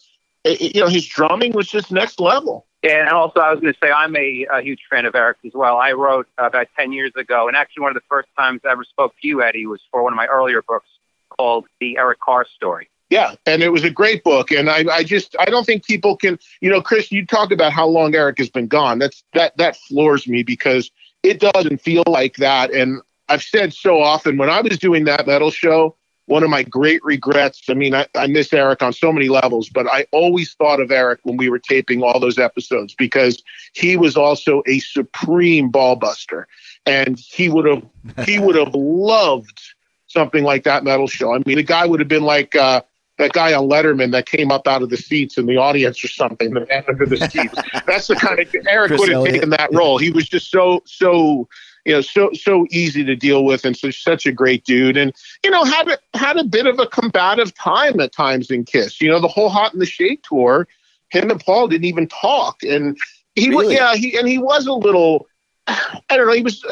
eh, 0.44 0.56
you 0.60 0.80
know, 0.82 0.88
his 0.88 1.06
drumming 1.06 1.52
was 1.52 1.66
just 1.66 1.90
next 1.90 2.20
level. 2.20 2.66
And 2.82 3.08
also, 3.08 3.40
I 3.40 3.50
was 3.50 3.60
going 3.60 3.72
to 3.72 3.78
say, 3.82 3.90
I'm 3.90 4.14
a, 4.14 4.46
a 4.52 4.60
huge 4.60 4.82
fan 4.88 5.06
of 5.06 5.14
Eric's 5.16 5.40
as 5.44 5.52
well. 5.54 5.76
I 5.78 5.92
wrote 5.92 6.28
about 6.38 6.68
10 6.78 6.92
years 6.92 7.10
ago, 7.16 7.48
and 7.48 7.56
actually, 7.56 7.82
one 7.82 7.90
of 7.90 7.94
the 7.94 8.06
first 8.08 8.28
times 8.38 8.60
I 8.64 8.70
ever 8.70 8.84
spoke 8.84 9.14
to 9.22 9.26
you, 9.26 9.42
Eddie, 9.42 9.66
was 9.66 9.80
for 9.90 10.04
one 10.04 10.12
of 10.12 10.16
my 10.16 10.26
earlier 10.26 10.62
books 10.62 10.86
called 11.30 11.64
The 11.80 11.96
Eric 11.96 12.20
Carr 12.20 12.46
Story. 12.54 12.88
Yeah, 13.08 13.36
and 13.46 13.62
it 13.62 13.68
was 13.68 13.84
a 13.84 13.90
great 13.90 14.24
book, 14.24 14.50
and 14.50 14.68
I, 14.68 14.84
I 14.90 15.04
just 15.04 15.36
I 15.38 15.44
don't 15.44 15.64
think 15.64 15.84
people 15.84 16.16
can, 16.16 16.40
you 16.60 16.68
know, 16.68 16.82
Chris, 16.82 17.12
you 17.12 17.24
talk 17.24 17.52
about 17.52 17.72
how 17.72 17.86
long 17.86 18.14
Eric 18.16 18.38
has 18.38 18.50
been 18.50 18.66
gone. 18.66 18.98
That's 18.98 19.22
that 19.32 19.56
that 19.58 19.76
floors 19.76 20.26
me 20.26 20.42
because 20.42 20.90
it 21.22 21.38
doesn't 21.38 21.80
feel 21.80 22.02
like 22.08 22.36
that. 22.36 22.72
And 22.72 23.00
I've 23.28 23.42
said 23.42 23.72
so 23.72 24.00
often 24.00 24.38
when 24.38 24.50
I 24.50 24.60
was 24.60 24.78
doing 24.78 25.04
that 25.04 25.26
metal 25.26 25.52
show, 25.52 25.94
one 26.26 26.42
of 26.42 26.50
my 26.50 26.64
great 26.64 27.02
regrets. 27.04 27.62
I 27.68 27.74
mean, 27.74 27.94
I, 27.94 28.06
I 28.16 28.26
miss 28.26 28.52
Eric 28.52 28.82
on 28.82 28.92
so 28.92 29.12
many 29.12 29.28
levels, 29.28 29.68
but 29.68 29.86
I 29.86 30.06
always 30.12 30.54
thought 30.54 30.80
of 30.80 30.90
Eric 30.90 31.20
when 31.22 31.36
we 31.36 31.48
were 31.48 31.60
taping 31.60 32.02
all 32.02 32.18
those 32.18 32.38
episodes 32.38 32.94
because 32.94 33.42
he 33.72 33.96
was 33.96 34.16
also 34.16 34.62
a 34.66 34.80
supreme 34.80 35.70
ball 35.70 35.96
buster, 35.96 36.48
and 36.84 37.18
he 37.18 37.48
would 37.48 37.66
have 37.66 38.26
he 38.26 38.38
would 38.38 38.56
have 38.56 38.74
loved 38.74 39.60
something 40.08 40.44
like 40.44 40.64
that 40.64 40.82
metal 40.84 41.06
show. 41.06 41.34
I 41.34 41.42
mean, 41.46 41.56
the 41.56 41.62
guy 41.62 41.86
would 41.86 42.00
have 42.00 42.08
been 42.08 42.24
like. 42.24 42.54
Uh, 42.56 42.82
that 43.18 43.32
guy 43.32 43.54
on 43.54 43.68
Letterman 43.68 44.12
that 44.12 44.26
came 44.26 44.52
up 44.52 44.68
out 44.68 44.82
of 44.82 44.90
the 44.90 44.96
seats 44.96 45.38
in 45.38 45.46
the 45.46 45.56
audience 45.56 46.02
or 46.04 46.08
something, 46.08 46.52
the 46.52 46.66
man 46.66 46.84
under 46.86 47.06
the 47.06 47.16
seats. 47.16 47.54
That's 47.86 48.08
the 48.08 48.16
kind 48.16 48.38
of 48.38 48.54
Eric 48.68 48.88
Chris 48.88 49.00
would 49.00 49.08
have 49.08 49.16
Elliott. 49.16 49.34
taken 49.34 49.50
that 49.50 49.72
role. 49.72 49.98
He 49.98 50.10
was 50.10 50.28
just 50.28 50.50
so 50.50 50.82
so 50.84 51.48
you 51.84 51.94
know 51.94 52.00
so 52.00 52.30
so 52.34 52.66
easy 52.70 53.04
to 53.04 53.16
deal 53.16 53.44
with 53.44 53.64
and 53.64 53.76
so 53.76 53.90
such 53.90 54.26
a 54.26 54.32
great 54.32 54.64
dude 54.64 54.96
and 54.96 55.14
you 55.44 55.50
know 55.50 55.64
had 55.64 55.88
a, 55.88 56.18
had 56.18 56.36
a 56.36 56.44
bit 56.44 56.66
of 56.66 56.78
a 56.78 56.86
combative 56.86 57.54
time 57.54 58.00
at 58.00 58.12
times 58.12 58.50
in 58.50 58.64
Kiss. 58.64 59.00
You 59.00 59.08
know 59.08 59.20
the 59.20 59.28
whole 59.28 59.48
Hot 59.48 59.72
in 59.72 59.80
the 59.80 59.86
Shade 59.86 60.20
tour, 60.22 60.68
him 61.10 61.30
and 61.30 61.40
Paul 61.40 61.68
didn't 61.68 61.86
even 61.86 62.08
talk 62.08 62.62
and 62.62 62.98
he 63.34 63.50
was 63.50 63.72
yeah 63.72 63.94
he 63.94 64.16
and 64.18 64.28
he 64.28 64.38
was 64.38 64.66
a 64.66 64.72
little 64.72 65.26
I 65.68 66.16
don't 66.16 66.26
know. 66.26 66.32
He 66.32 66.42
was, 66.42 66.64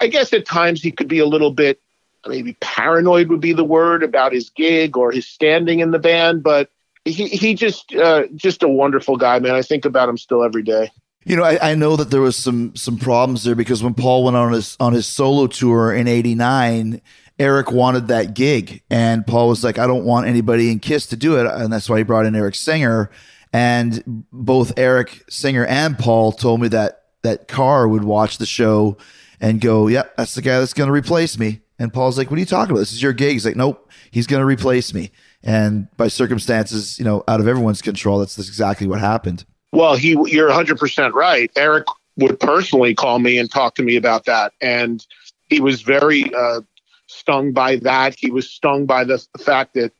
I 0.00 0.08
guess, 0.08 0.32
at 0.32 0.44
times 0.44 0.82
he 0.82 0.90
could 0.92 1.08
be 1.08 1.18
a 1.18 1.26
little 1.26 1.50
bit, 1.50 1.80
maybe 2.28 2.56
paranoid 2.60 3.28
would 3.28 3.40
be 3.40 3.52
the 3.52 3.64
word 3.64 4.02
about 4.02 4.32
his 4.32 4.50
gig 4.50 4.96
or 4.96 5.12
his 5.12 5.26
standing 5.26 5.80
in 5.80 5.90
the 5.90 5.98
band, 5.98 6.42
but 6.42 6.70
he 7.04 7.28
he 7.28 7.54
just 7.54 7.94
uh, 7.94 8.24
just 8.34 8.62
a 8.62 8.68
wonderful 8.68 9.16
guy, 9.16 9.38
man. 9.38 9.54
I 9.54 9.62
think 9.62 9.84
about 9.84 10.08
him 10.08 10.18
still 10.18 10.42
every 10.42 10.62
day. 10.62 10.90
You 11.24 11.36
know, 11.36 11.42
I, 11.42 11.72
I 11.72 11.74
know 11.74 11.96
that 11.96 12.10
there 12.10 12.20
was 12.20 12.36
some 12.36 12.74
some 12.76 12.98
problems 12.98 13.44
there 13.44 13.54
because 13.54 13.82
when 13.82 13.94
Paul 13.94 14.24
went 14.24 14.36
on 14.36 14.52
his 14.52 14.76
on 14.78 14.92
his 14.92 15.06
solo 15.06 15.46
tour 15.46 15.92
in 15.92 16.08
'89, 16.08 17.00
Eric 17.38 17.70
wanted 17.72 18.08
that 18.08 18.34
gig, 18.34 18.82
and 18.90 19.26
Paul 19.26 19.48
was 19.48 19.62
like, 19.64 19.78
"I 19.78 19.86
don't 19.86 20.04
want 20.04 20.26
anybody 20.26 20.70
in 20.70 20.78
Kiss 20.78 21.06
to 21.08 21.16
do 21.16 21.36
it," 21.38 21.46
and 21.46 21.72
that's 21.72 21.88
why 21.88 21.98
he 21.98 22.04
brought 22.04 22.26
in 22.26 22.34
Eric 22.34 22.54
Singer. 22.54 23.10
And 23.52 24.24
both 24.32 24.72
Eric 24.76 25.24
Singer 25.28 25.64
and 25.66 25.98
Paul 25.98 26.32
told 26.32 26.60
me 26.60 26.68
that 26.68 27.02
that 27.22 27.48
Carr 27.48 27.88
would 27.88 28.04
watch 28.04 28.38
the 28.38 28.46
show 28.46 28.96
and 29.40 29.60
go, 29.60 29.86
"Yep, 29.86 30.06
yeah, 30.06 30.12
that's 30.16 30.34
the 30.34 30.42
guy 30.42 30.58
that's 30.58 30.74
going 30.74 30.88
to 30.88 30.92
replace 30.92 31.38
me." 31.38 31.60
And 31.78 31.92
Paul's 31.92 32.16
like, 32.16 32.30
"What 32.30 32.36
are 32.36 32.40
you 32.40 32.46
talking 32.46 32.70
about? 32.70 32.80
This 32.80 32.92
is 32.92 33.02
your 33.02 33.12
gig." 33.12 33.32
He's 33.32 33.46
like, 33.46 33.56
"Nope, 33.56 33.90
he's 34.10 34.26
going 34.26 34.40
to 34.40 34.46
replace 34.46 34.94
me." 34.94 35.10
And 35.42 35.88
by 35.96 36.08
circumstances, 36.08 36.98
you 36.98 37.04
know, 37.04 37.22
out 37.28 37.40
of 37.40 37.46
everyone's 37.46 37.80
control, 37.80 38.18
that's, 38.18 38.36
exactly 38.36 38.86
what 38.86 39.00
happened. 39.00 39.44
Well, 39.72 39.94
he, 39.94 40.10
you're 40.26 40.50
100% 40.50 41.12
right. 41.12 41.50
Eric 41.56 41.86
would 42.16 42.40
personally 42.40 42.94
call 42.94 43.20
me 43.20 43.38
and 43.38 43.50
talk 43.50 43.76
to 43.76 43.82
me 43.82 43.96
about 43.96 44.24
that. 44.24 44.54
And 44.60 45.06
he 45.48 45.60
was 45.60 45.82
very 45.82 46.34
uh, 46.34 46.62
stung 47.06 47.52
by 47.52 47.76
that. 47.76 48.16
He 48.18 48.30
was 48.30 48.50
stung 48.50 48.86
by 48.86 49.04
the 49.04 49.24
fact 49.38 49.74
that 49.74 49.92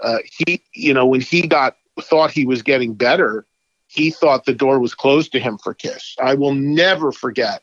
uh, 0.00 0.18
he, 0.24 0.62
you 0.74 0.92
know, 0.92 1.06
when 1.06 1.20
he 1.20 1.46
got 1.46 1.76
thought 2.02 2.30
he 2.30 2.44
was 2.44 2.62
getting 2.62 2.94
better, 2.94 3.46
he 3.86 4.10
thought 4.10 4.44
the 4.44 4.54
door 4.54 4.78
was 4.78 4.94
closed 4.94 5.32
to 5.32 5.40
him 5.40 5.58
for 5.58 5.74
Kiss. 5.74 6.14
I 6.22 6.34
will 6.34 6.54
never 6.54 7.12
forget 7.12 7.62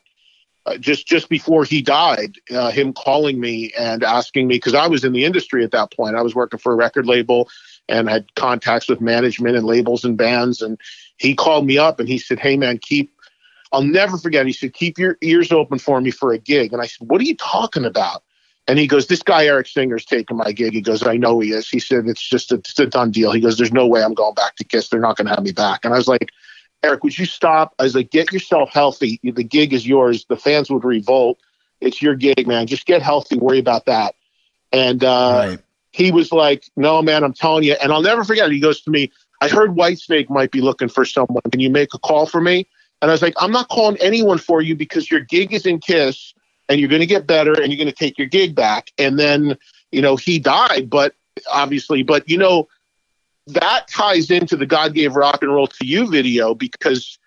just 0.76 1.06
just 1.06 1.28
before 1.28 1.64
he 1.64 1.82
died, 1.82 2.36
uh, 2.50 2.70
him 2.70 2.92
calling 2.92 3.40
me 3.40 3.72
and 3.78 4.02
asking 4.02 4.46
me 4.46 4.56
because 4.56 4.74
I 4.74 4.86
was 4.86 5.04
in 5.04 5.12
the 5.12 5.24
industry 5.24 5.64
at 5.64 5.70
that 5.72 5.92
point. 5.92 6.16
I 6.16 6.22
was 6.22 6.34
working 6.34 6.58
for 6.58 6.72
a 6.72 6.76
record 6.76 7.06
label 7.06 7.48
and 7.88 8.08
had 8.08 8.34
contacts 8.34 8.88
with 8.88 9.00
management 9.00 9.56
and 9.56 9.64
labels 9.64 10.04
and 10.04 10.16
bands. 10.16 10.60
And 10.60 10.78
he 11.16 11.34
called 11.34 11.66
me 11.66 11.78
up 11.78 12.00
and 12.00 12.08
he 12.08 12.18
said, 12.18 12.38
"Hey 12.38 12.56
man, 12.56 12.78
keep." 12.78 13.12
I'll 13.70 13.82
never 13.82 14.16
forget. 14.16 14.46
He 14.46 14.52
said, 14.52 14.72
"Keep 14.72 14.98
your 14.98 15.18
ears 15.20 15.52
open 15.52 15.78
for 15.78 16.00
me 16.00 16.10
for 16.10 16.32
a 16.32 16.38
gig." 16.38 16.72
And 16.72 16.80
I 16.80 16.86
said, 16.86 17.08
"What 17.08 17.20
are 17.20 17.24
you 17.24 17.36
talking 17.36 17.84
about?" 17.84 18.22
And 18.66 18.78
he 18.78 18.86
goes, 18.86 19.06
"This 19.06 19.22
guy 19.22 19.46
Eric 19.46 19.66
Singer's 19.66 20.04
taking 20.04 20.36
my 20.36 20.52
gig." 20.52 20.72
He 20.72 20.80
goes, 20.80 21.06
"I 21.06 21.16
know 21.16 21.38
he 21.40 21.52
is." 21.52 21.68
He 21.68 21.78
said, 21.78 22.06
"It's 22.06 22.26
just 22.26 22.50
a, 22.52 22.56
it's 22.56 22.78
a 22.78 22.86
done 22.86 23.10
deal." 23.10 23.32
He 23.32 23.40
goes, 23.40 23.58
"There's 23.58 23.72
no 23.72 23.86
way 23.86 24.02
I'm 24.02 24.14
going 24.14 24.34
back 24.34 24.56
to 24.56 24.64
Kiss. 24.64 24.88
They're 24.88 25.00
not 25.00 25.16
going 25.16 25.26
to 25.26 25.34
have 25.34 25.44
me 25.44 25.52
back." 25.52 25.84
And 25.84 25.92
I 25.92 25.98
was 25.98 26.08
like 26.08 26.30
Eric, 26.82 27.02
would 27.02 27.18
you 27.18 27.26
stop? 27.26 27.74
I 27.78 27.82
was 27.82 27.94
like, 27.94 28.10
get 28.10 28.32
yourself 28.32 28.70
healthy. 28.72 29.20
The 29.22 29.44
gig 29.44 29.72
is 29.72 29.86
yours. 29.86 30.24
The 30.28 30.36
fans 30.36 30.70
would 30.70 30.84
revolt. 30.84 31.38
It's 31.80 32.00
your 32.00 32.14
gig, 32.14 32.46
man. 32.46 32.66
Just 32.66 32.86
get 32.86 33.02
healthy. 33.02 33.36
Worry 33.36 33.58
about 33.58 33.86
that. 33.86 34.14
And 34.72 35.02
uh, 35.02 35.46
right. 35.48 35.58
he 35.92 36.10
was 36.10 36.32
like, 36.32 36.64
no, 36.76 37.02
man, 37.02 37.24
I'm 37.24 37.32
telling 37.32 37.64
you. 37.64 37.74
And 37.82 37.92
I'll 37.92 38.02
never 38.02 38.24
forget. 38.24 38.48
it. 38.48 38.52
He 38.52 38.60
goes 38.60 38.80
to 38.82 38.90
me, 38.90 39.10
I 39.40 39.48
heard 39.48 39.70
Whitesnake 39.70 40.30
might 40.30 40.50
be 40.50 40.60
looking 40.60 40.88
for 40.88 41.04
someone. 41.04 41.42
Can 41.50 41.60
you 41.60 41.70
make 41.70 41.94
a 41.94 41.98
call 41.98 42.26
for 42.26 42.40
me? 42.40 42.66
And 43.00 43.10
I 43.10 43.14
was 43.14 43.22
like, 43.22 43.34
I'm 43.38 43.52
not 43.52 43.68
calling 43.68 43.96
anyone 44.00 44.38
for 44.38 44.60
you 44.60 44.74
because 44.74 45.10
your 45.10 45.20
gig 45.20 45.52
is 45.52 45.66
in 45.66 45.78
Kiss 45.78 46.34
and 46.68 46.80
you're 46.80 46.88
going 46.88 47.00
to 47.00 47.06
get 47.06 47.26
better 47.26 47.52
and 47.52 47.72
you're 47.72 47.78
going 47.78 47.88
to 47.88 47.92
take 47.92 48.18
your 48.18 48.26
gig 48.26 48.54
back. 48.54 48.90
And 48.98 49.18
then, 49.18 49.56
you 49.92 50.02
know, 50.02 50.16
he 50.16 50.38
died, 50.38 50.90
but 50.90 51.14
obviously, 51.52 52.02
but, 52.02 52.28
you 52.28 52.36
know, 52.36 52.68
that 53.48 53.88
ties 53.88 54.30
into 54.30 54.56
the 54.56 54.66
God 54.66 54.94
gave 54.94 55.16
rock 55.16 55.42
and 55.42 55.52
roll 55.52 55.66
to 55.66 55.86
you 55.86 56.06
video 56.06 56.54
because 56.54 57.18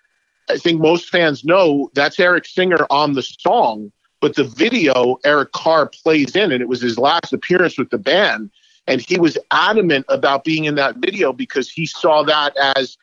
I 0.48 0.56
think 0.56 0.80
most 0.80 1.08
fans 1.08 1.44
know 1.44 1.90
that's 1.94 2.20
Eric 2.20 2.46
Singer 2.46 2.86
on 2.90 3.14
the 3.14 3.22
song, 3.22 3.92
but 4.20 4.36
the 4.36 4.44
video 4.44 5.18
Eric 5.24 5.52
Carr 5.52 5.86
plays 5.88 6.36
in, 6.36 6.52
and 6.52 6.62
it 6.62 6.68
was 6.68 6.80
his 6.80 6.98
last 6.98 7.32
appearance 7.32 7.78
with 7.78 7.90
the 7.90 7.98
band. 7.98 8.50
And 8.86 9.00
he 9.00 9.18
was 9.18 9.38
adamant 9.52 10.06
about 10.08 10.44
being 10.44 10.64
in 10.64 10.74
that 10.74 10.96
video 10.96 11.32
because 11.32 11.70
he 11.70 11.86
saw 11.86 12.24
that 12.24 12.56
as 12.76 12.98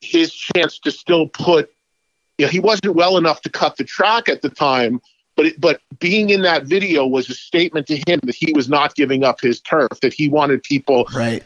his 0.00 0.32
chance 0.32 0.78
to 0.80 0.90
still 0.90 1.28
put, 1.28 1.72
you 2.38 2.46
know, 2.46 2.50
he 2.50 2.58
wasn't 2.58 2.96
well 2.96 3.16
enough 3.16 3.40
to 3.42 3.48
cut 3.48 3.76
the 3.76 3.84
track 3.84 4.28
at 4.28 4.42
the 4.42 4.48
time, 4.48 5.00
but 5.36 5.46
it, 5.46 5.60
but 5.60 5.80
being 6.00 6.30
in 6.30 6.42
that 6.42 6.64
video 6.64 7.06
was 7.06 7.30
a 7.30 7.34
statement 7.34 7.86
to 7.86 7.96
him 8.08 8.18
that 8.24 8.34
he 8.34 8.52
was 8.52 8.68
not 8.68 8.96
giving 8.96 9.22
up 9.22 9.40
his 9.40 9.60
turf, 9.60 9.88
that 10.02 10.12
he 10.12 10.28
wanted 10.28 10.62
people 10.64 11.06
right 11.14 11.44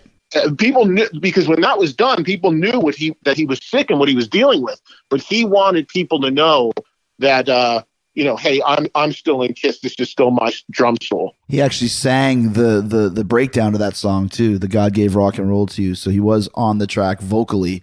people 0.59 0.87
knew 0.87 1.09
because 1.21 1.49
when 1.49 1.61
that 1.61 1.79
was 1.79 1.95
done, 1.95 2.25
people 2.25 2.53
knew 2.53 2.79
what 2.79 2.95
he 2.95 3.17
that 3.25 3.37
he 3.37 3.47
was 3.47 3.61
sick 3.63 3.91
and 3.91 3.99
what 3.99 4.09
he 4.09 4.15
was 4.15 4.29
dealing 4.29 4.63
with. 4.63 4.81
But 5.11 5.21
he 5.21 5.45
wanted 5.45 5.89
people 5.89 6.21
to 6.21 6.31
know 6.31 6.73
that 7.19 7.49
uh, 7.49 7.83
you 8.15 8.25
know, 8.25 8.37
hey, 8.37 8.61
I'm 8.65 8.87
I'm 8.95 9.13
still 9.13 9.43
in 9.43 9.55
Kiss. 9.55 9.81
This 9.81 9.95
is 9.99 10.11
still 10.11 10.31
my 10.31 10.53
drum 10.71 10.97
solo. 11.03 11.35
He 11.49 11.61
actually 11.61 11.89
sang 11.89 12.53
the 12.53 12.81
the 12.81 13.09
the 13.09 13.25
breakdown 13.25 13.73
to 13.73 13.79
that 13.79 13.97
song 13.97 14.29
too. 14.29 14.59
The 14.59 14.69
God 14.69 14.95
gave 14.95 15.17
rock 15.17 15.39
and 15.39 15.49
roll 15.49 15.67
to 15.67 15.83
you. 15.83 15.95
So 15.95 16.11
he 16.11 16.21
was 16.21 16.49
on 16.55 16.79
the 16.79 16.87
track 16.87 17.21
vocally, 17.21 17.83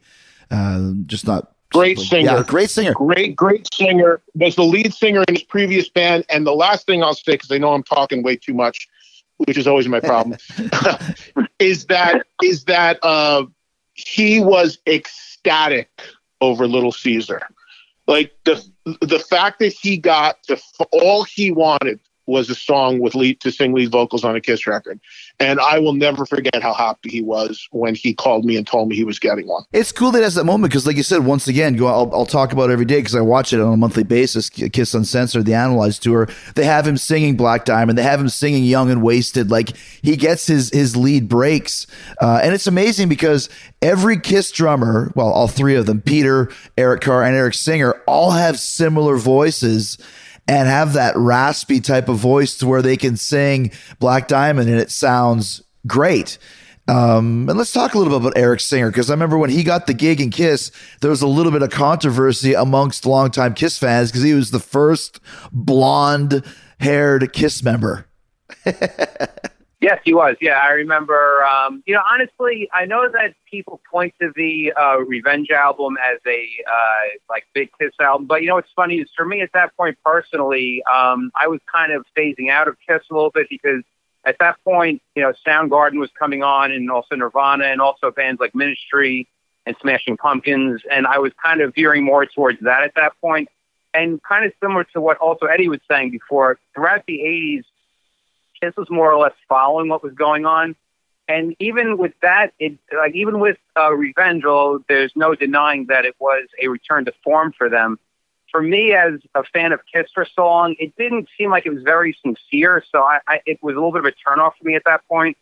uh, 0.49 0.91
just 1.06 1.28
not 1.28 1.54
great 1.72 1.99
singer. 1.99 2.38
Yeah, 2.38 2.43
great 2.45 2.70
singer. 2.70 2.93
Great 2.93 3.36
great 3.36 3.68
singer. 3.74 4.22
Was 4.36 4.56
the 4.56 4.64
lead 4.64 4.93
singer 4.93 5.24
in 5.28 5.36
his 5.36 5.43
previous 5.43 5.89
band. 5.89 6.26
And 6.30 6.47
the 6.47 6.56
last 6.56 6.86
thing 6.86 7.04
I'll 7.04 7.14
say 7.14 7.34
because 7.34 7.52
I 7.52 7.58
know 7.58 7.74
I'm 7.74 7.84
talking 7.84 8.24
way 8.24 8.36
too 8.36 8.54
much 8.54 8.88
which 9.47 9.58
is 9.58 9.68
always 9.68 9.88
my 9.88 9.99
problem, 9.99 10.38
is 11.62 11.86
that 11.86 12.26
is 12.43 12.66
that 12.66 12.99
uh, 13.03 13.45
he 13.93 14.41
was 14.41 14.80
ecstatic 14.88 15.89
over 16.41 16.68
Little 16.68 16.91
Caesar. 16.91 17.41
Like 18.07 18.34
the 18.45 18.64
the 19.01 19.20
fact 19.20 19.59
that 19.59 19.74
he 19.74 19.97
got 19.97 20.41
to 20.43 20.59
all 20.91 21.24
he 21.24 21.51
wanted 21.51 21.99
was 22.32 22.50
a 22.50 22.56
song 22.56 23.00
with 23.00 23.14
lead 23.14 23.40
to 23.42 23.52
sing 23.52 23.74
lead 23.74 23.92
vocals 23.92 24.24
on 24.24 24.36
a 24.36 24.42
Kiss 24.42 24.66
record. 24.66 25.00
And 25.40 25.60
I 25.60 25.80
will 25.80 25.94
never 25.94 26.26
forget 26.26 26.62
how 26.62 26.74
happy 26.74 27.10
he 27.10 27.22
was 27.22 27.68
when 27.72 27.96
he 27.96 28.14
called 28.14 28.46
me 28.46 28.58
and 28.58 28.66
told 28.66 28.90
me 28.90 28.96
he 28.96 29.04
was 29.04 29.20
getting 29.20 29.48
one. 29.48 29.64
It's 29.74 29.92
cool 29.92 30.12
that 30.12 30.24
has 30.24 30.36
that 30.36 30.46
moment 30.46 30.72
because, 30.72 30.86
like 30.86 30.98
you 30.98 31.04
said, 31.04 31.26
once 31.26 31.48
again, 31.48 31.76
go, 31.76 31.88
I'll, 31.88 32.12
I'll 32.14 32.26
talk 32.26 32.54
about 32.54 32.70
every 32.70 32.86
day 32.86 32.98
because 32.98 33.16
I 33.16 33.22
watch 33.22 33.52
it 33.54 33.60
on 33.60 33.74
a 33.74 33.78
monthly 33.78 34.04
basis. 34.04 34.50
Kiss 34.50 34.94
Uncensored, 34.94 35.46
the 35.46 35.54
Analyzed 35.54 36.04
tour. 36.04 36.28
They 36.56 36.66
have 36.66 36.88
him 36.88 36.98
singing 36.98 37.36
Black 37.38 37.66
Diamond. 37.66 37.98
They 37.98 38.04
have 38.04 38.20
him 38.20 38.30
singing 38.30 38.64
Young 38.64 38.90
and 38.90 39.02
Wasted. 39.02 39.52
Like 39.52 39.76
he 40.02 40.16
gets 40.16 40.48
his 40.48 40.70
his 40.70 40.96
lead 40.96 41.28
breaks, 41.28 41.88
uh, 42.22 42.40
and 42.44 42.54
it's 42.54 42.68
amazing 42.68 43.10
because 43.10 43.50
every 43.82 44.20
Kiss 44.20 44.52
drummer, 44.52 45.12
well, 45.16 45.32
all 45.32 45.48
three 45.48 45.76
of 45.76 45.86
them, 45.86 46.02
Peter, 46.02 46.52
Eric 46.78 47.02
Carr, 47.02 47.24
and 47.24 47.36
Eric 47.36 47.56
Singer, 47.56 47.94
all 48.08 48.32
have 48.32 48.60
similar 48.60 49.18
voices 49.18 49.98
and 50.48 50.68
have 50.68 50.94
that 50.94 51.16
raspy 51.16 51.80
type 51.80 52.10
of 52.10 52.18
voice 52.18 52.58
to 52.58 52.68
where 52.68 52.82
they 52.82 52.98
can 52.98 53.18
sing 53.18 53.72
Black 54.00 54.28
Diamond 54.28 54.70
and 54.70 54.80
it 54.80 54.92
sounds 54.92 55.62
great. 55.88 56.38
Um, 56.88 57.48
and 57.48 57.58
let's 57.58 57.72
talk 57.72 57.94
a 57.94 57.98
little 57.98 58.12
bit 58.12 58.22
about 58.22 58.38
Eric 58.38 58.60
Singer 58.60 58.89
because 58.89 59.10
I 59.10 59.14
remember 59.14 59.38
when 59.38 59.50
he 59.50 59.64
got 59.64 59.88
the 59.88 59.94
gig 59.94 60.20
in 60.20 60.30
Kiss, 60.30 60.72
there 61.00 61.10
was 61.10 61.22
a 61.22 61.28
little 61.28 61.52
bit 61.52 61.62
of 61.62 61.70
controversy 61.70 62.54
amongst 62.54 63.06
longtime 63.06 63.54
Kiss 63.54 63.78
fans 63.78 64.12
because 64.12 64.24
he 64.24 64.34
was 64.34 64.52
the 64.52 64.60
first 64.60 65.20
blonde 65.52 66.44
haired 66.80 67.32
Kiss 67.34 67.64
member. 67.64 68.08
Yes, 69.82 70.00
he 70.04 70.14
was. 70.14 70.36
Yeah, 70.40 70.60
I 70.62 70.70
remember. 70.74 71.44
Um, 71.44 71.82
you 71.88 71.96
know, 71.96 72.04
honestly, 72.14 72.70
I 72.72 72.86
know 72.86 73.10
that 73.12 73.34
people 73.50 73.82
point 73.90 74.14
to 74.22 74.32
the 74.36 74.72
uh, 74.80 75.00
Revenge 75.00 75.50
album 75.50 75.98
as 75.98 76.20
a 76.28 76.48
uh, 76.72 77.18
like 77.28 77.46
big 77.56 77.72
Kiss 77.80 77.92
album, 78.00 78.28
but 78.28 78.44
you 78.44 78.48
know 78.48 78.56
what's 78.56 78.72
funny 78.76 78.98
is 79.00 79.10
for 79.18 79.26
me 79.26 79.42
at 79.42 79.50
that 79.56 79.76
point 79.76 79.98
personally, 80.06 80.84
um, 80.84 81.32
I 81.34 81.48
was 81.48 81.62
kind 81.74 81.92
of 81.92 82.06
phasing 82.16 82.52
out 82.52 82.68
of 82.68 82.78
Kiss 82.88 83.02
a 83.10 83.14
little 83.14 83.32
bit 83.32 83.48
because 83.50 83.82
at 84.24 84.38
that 84.40 84.64
point, 84.64 85.02
you 85.16 85.24
know, 85.24 85.34
Soundgarden 85.46 86.00
was 86.00 86.12
coming 86.18 86.44
on, 86.44 86.72
and 86.72 86.92
also 86.92 87.16
Nirvana, 87.16 87.66
and 87.66 87.82
also 87.82 88.12
bands 88.12 88.40
like 88.40 88.54
Ministry 88.54 89.28
and 89.66 89.76
Smashing 89.82 90.18
Pumpkins, 90.18 90.82
and 90.92 91.08
I 91.08 91.18
was 91.18 91.32
kind 91.44 91.60
of 91.60 91.74
veering 91.74 92.04
more 92.04 92.28
towards 92.28 92.60
that 92.62 92.84
at 92.84 92.94
that 92.96 93.14
point. 93.20 93.50
And 93.96 94.22
kind 94.22 94.46
of 94.46 94.54
similar 94.62 94.84
to 94.94 95.02
what 95.02 95.18
also 95.18 95.48
Eddie 95.48 95.70
was 95.70 95.80
saying 95.90 96.12
before, 96.12 96.60
throughout 96.76 97.04
the 97.08 97.18
'80s 97.20 97.64
this 98.62 98.76
was 98.78 98.89
more 98.89 99.12
or 99.12 99.20
less 99.20 99.34
following 99.49 99.89
what 99.89 100.03
was 100.03 100.14
going 100.14 100.45
on. 100.45 100.76
And 101.28 101.55
even 101.59 101.97
with 101.97 102.14
that, 102.22 102.53
it 102.59 102.78
like 102.95 103.16
even 103.16 103.39
with 103.39 103.57
uh, 103.78 103.93
Revenge, 103.93 104.43
there's 104.88 105.12
no 105.16 105.36
denying 105.36 105.86
that 105.88 106.05
it 106.05 106.16
was 106.20 106.47
a 106.62 106.68
return 106.68 107.05
to 107.05 107.14
form 107.24 107.53
for 107.57 107.70
them. 107.70 107.99
For 108.51 108.62
me, 108.62 108.93
as 108.93 109.14
a 109.34 109.43
fan 109.43 109.72
of 109.72 109.80
Kiss 109.93 110.07
for 110.14 110.26
so 110.26 110.45
long, 110.45 110.76
it 110.78 110.93
didn't 110.97 111.30
seem 111.38 111.49
like 111.49 111.66
it 111.66 111.74
was 111.74 111.84
very 111.84 112.18
sincere. 112.22 112.84
So 112.91 113.01
I, 113.01 113.20
I, 113.26 113.41
it 113.45 113.59
was 113.64 113.74
a 113.74 113.76
little 113.76 113.93
bit 113.93 113.99
of 113.99 114.05
a 114.05 114.12
turnoff 114.12 114.53
for 114.59 114.66
me 114.66 114.76
at 114.76 114.84
that 114.86 115.07
point. 115.07 115.38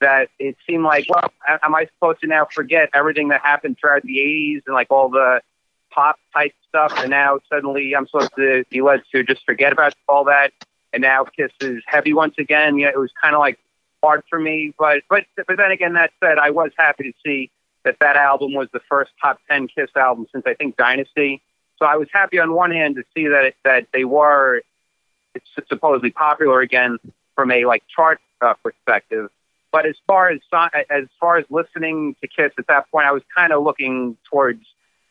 That 0.00 0.28
it 0.38 0.56
seemed 0.66 0.84
like, 0.84 1.06
well, 1.08 1.30
am 1.62 1.74
I 1.74 1.86
supposed 1.94 2.20
to 2.22 2.26
now 2.26 2.46
forget 2.50 2.90
everything 2.94 3.28
that 3.28 3.42
happened 3.42 3.76
throughout 3.78 4.02
the 4.02 4.16
'80s 4.18 4.62
and 4.66 4.74
like 4.74 4.90
all 4.90 5.08
the 5.10 5.40
pop 5.90 6.18
type 6.32 6.52
stuff, 6.68 6.92
and 6.98 7.10
now 7.10 7.38
suddenly 7.50 7.94
I'm 7.94 8.06
supposed 8.06 8.34
to 8.36 8.64
be 8.70 8.80
led 8.80 9.02
to 9.12 9.22
just 9.24 9.44
forget 9.44 9.72
about 9.72 9.94
all 10.08 10.24
that 10.24 10.52
and 10.94 11.02
now 11.02 11.24
Kiss 11.24 11.50
is 11.60 11.82
heavy 11.86 12.14
once 12.14 12.36
again. 12.38 12.78
Yeah, 12.78 12.88
it 12.88 12.98
was 12.98 13.10
kind 13.20 13.34
of 13.34 13.40
like 13.40 13.58
hard 14.02 14.22
for 14.30 14.38
me, 14.38 14.72
but 14.78 15.02
but 15.10 15.24
but 15.46 15.56
then 15.56 15.72
again, 15.72 15.94
that 15.94 16.12
said, 16.20 16.38
I 16.38 16.50
was 16.50 16.70
happy 16.78 17.04
to 17.04 17.12
see 17.24 17.50
that 17.84 17.96
that 18.00 18.16
album 18.16 18.54
was 18.54 18.68
the 18.72 18.80
first 18.88 19.10
top 19.20 19.40
ten 19.50 19.68
Kiss 19.68 19.90
album 19.96 20.26
since 20.32 20.44
I 20.46 20.54
think 20.54 20.76
Dynasty. 20.76 21.42
So 21.78 21.86
I 21.86 21.96
was 21.96 22.08
happy 22.12 22.38
on 22.38 22.54
one 22.54 22.70
hand 22.70 22.94
to 22.96 23.04
see 23.14 23.26
that 23.28 23.44
it, 23.44 23.56
that 23.64 23.88
they 23.92 24.04
were 24.04 24.62
supposedly 25.68 26.10
popular 26.10 26.60
again 26.60 26.98
from 27.34 27.50
a 27.50 27.64
like 27.64 27.82
chart 27.94 28.20
uh, 28.40 28.54
perspective. 28.62 29.28
But 29.72 29.86
as 29.86 29.96
far 30.06 30.30
as 30.30 30.40
as 30.88 31.04
far 31.18 31.38
as 31.38 31.44
listening 31.50 32.14
to 32.20 32.28
Kiss 32.28 32.52
at 32.58 32.68
that 32.68 32.88
point, 32.92 33.06
I 33.06 33.12
was 33.12 33.22
kind 33.36 33.52
of 33.52 33.64
looking 33.64 34.16
towards 34.30 34.64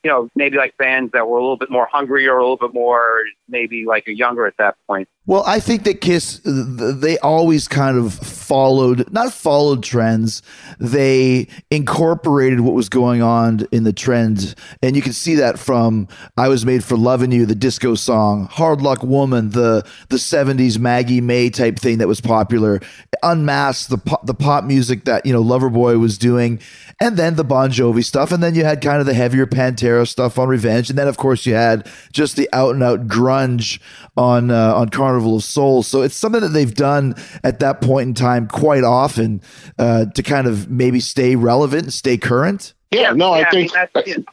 you 0.04 0.12
know 0.12 0.30
maybe 0.36 0.58
like 0.58 0.78
bands 0.78 1.12
that 1.14 1.28
were 1.28 1.38
a 1.38 1.42
little 1.42 1.58
bit 1.58 1.72
more 1.72 1.88
hungry 1.92 2.28
or 2.28 2.38
a 2.38 2.42
little 2.42 2.58
bit 2.58 2.74
more 2.74 3.24
maybe 3.48 3.86
like 3.86 4.08
a 4.08 4.14
younger 4.14 4.46
at 4.46 4.58
that 4.58 4.76
point. 4.88 5.08
Well, 5.26 5.44
I 5.48 5.62
think 5.62 5.86
that 5.86 6.02
Kiss, 6.02 6.42
they 6.44 7.18
always 7.20 7.70
kind 7.70 7.98
of 7.98 8.14
followed, 8.14 9.10
not 9.14 9.32
followed 9.32 9.82
trends, 9.82 10.42
they 10.80 11.48
incorporated 11.72 12.60
what 12.60 12.74
was 12.74 12.90
going 12.90 13.22
on 13.22 13.66
in 13.72 13.86
the 13.86 13.94
trends. 13.94 14.54
And 14.82 14.98
you 14.98 15.02
can 15.02 15.14
see 15.14 15.36
that 15.36 15.58
from 15.60 16.10
I 16.36 16.50
Was 16.50 16.66
Made 16.66 16.84
for 16.84 16.98
Loving 16.98 17.32
You, 17.32 17.46
the 17.46 17.56
disco 17.56 17.96
song, 17.96 18.50
Hard 18.52 18.82
Luck 18.82 19.02
Woman, 19.02 19.52
the, 19.52 19.88
the 20.10 20.18
70s 20.18 20.78
Maggie 20.78 21.22
May 21.22 21.50
type 21.50 21.80
thing 21.80 22.00
that 22.00 22.08
was 22.10 22.20
popular, 22.20 22.82
Unmasked, 23.24 23.90
the 23.90 23.98
pop, 23.98 24.26
the 24.26 24.34
pop 24.34 24.64
music 24.66 25.06
that, 25.06 25.26
you 25.26 25.32
know, 25.34 25.44
Loverboy 25.44 26.00
was 26.00 26.18
doing, 26.18 26.60
and 27.00 27.16
then 27.18 27.36
the 27.36 27.44
Bon 27.44 27.70
Jovi 27.72 28.04
stuff. 28.04 28.32
And 28.32 28.44
then 28.44 28.56
you 28.56 28.66
had 28.66 28.82
kind 28.82 29.00
of 29.00 29.06
the 29.06 29.14
heavier 29.14 29.46
Pantera 29.46 30.08
stuff 30.08 30.38
on 30.38 30.48
Revenge. 30.50 30.90
And 30.90 31.00
then, 31.00 31.08
of 31.08 31.18
course, 31.18 31.46
you 31.46 31.54
had 31.54 31.88
just 32.12 32.36
the 32.36 32.50
out 32.52 32.74
and 32.76 32.84
out 32.84 33.08
grunge 33.08 33.80
on, 34.18 34.52
uh, 34.52 34.74
on 34.76 34.90
Carnival 34.90 35.14
Carnival 35.14 35.36
of 35.36 35.44
Souls. 35.44 35.86
So 35.88 36.02
it's 36.02 36.16
something 36.16 36.42
that 36.42 36.50
they've 36.50 36.74
done 36.74 37.14
at 37.44 37.60
that 37.60 37.82
point 37.82 38.08
in 38.08 38.14
time 38.16 38.48
quite 38.48 38.84
often 38.84 39.42
uh, 39.78 40.06
to 40.06 40.24
kind 40.24 40.48
of 40.48 40.70
maybe 40.72 41.00
stay 41.00 41.36
relevant 41.36 41.84
and 41.84 41.94
stay 41.94 42.18
current. 42.18 42.74
Yeah, 42.92 43.12
no, 43.14 43.36
Yeah, 43.36 43.44
I 43.46 43.48
I 43.48 43.52
think. 43.52 43.72
mean, 43.74 43.82
that's 43.94 44.08
it. 44.08 44.26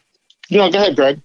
you 0.48 0.58
know, 0.58 0.70
go 0.70 0.78
ahead, 0.78 0.96
Greg. 0.96 1.20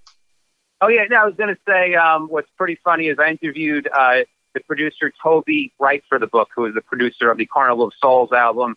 Oh 0.82 0.88
yeah, 0.90 1.06
no, 1.10 1.16
I 1.18 1.26
was 1.26 1.36
going 1.36 1.56
to 1.56 1.62
say 1.68 1.96
um, 1.96 2.28
what's 2.28 2.50
pretty 2.58 2.78
funny 2.84 3.08
is 3.08 3.18
I 3.18 3.30
interviewed 3.30 3.88
uh, 3.94 4.22
the 4.56 4.62
producer 4.62 5.12
Toby 5.22 5.72
Wright 5.78 6.04
for 6.10 6.18
the 6.18 6.26
book, 6.26 6.50
who 6.56 6.66
is 6.66 6.74
the 6.74 6.82
producer 6.82 7.30
of 7.30 7.38
the 7.38 7.46
Carnival 7.46 7.86
of 7.86 7.94
Souls 8.02 8.32
album, 8.32 8.76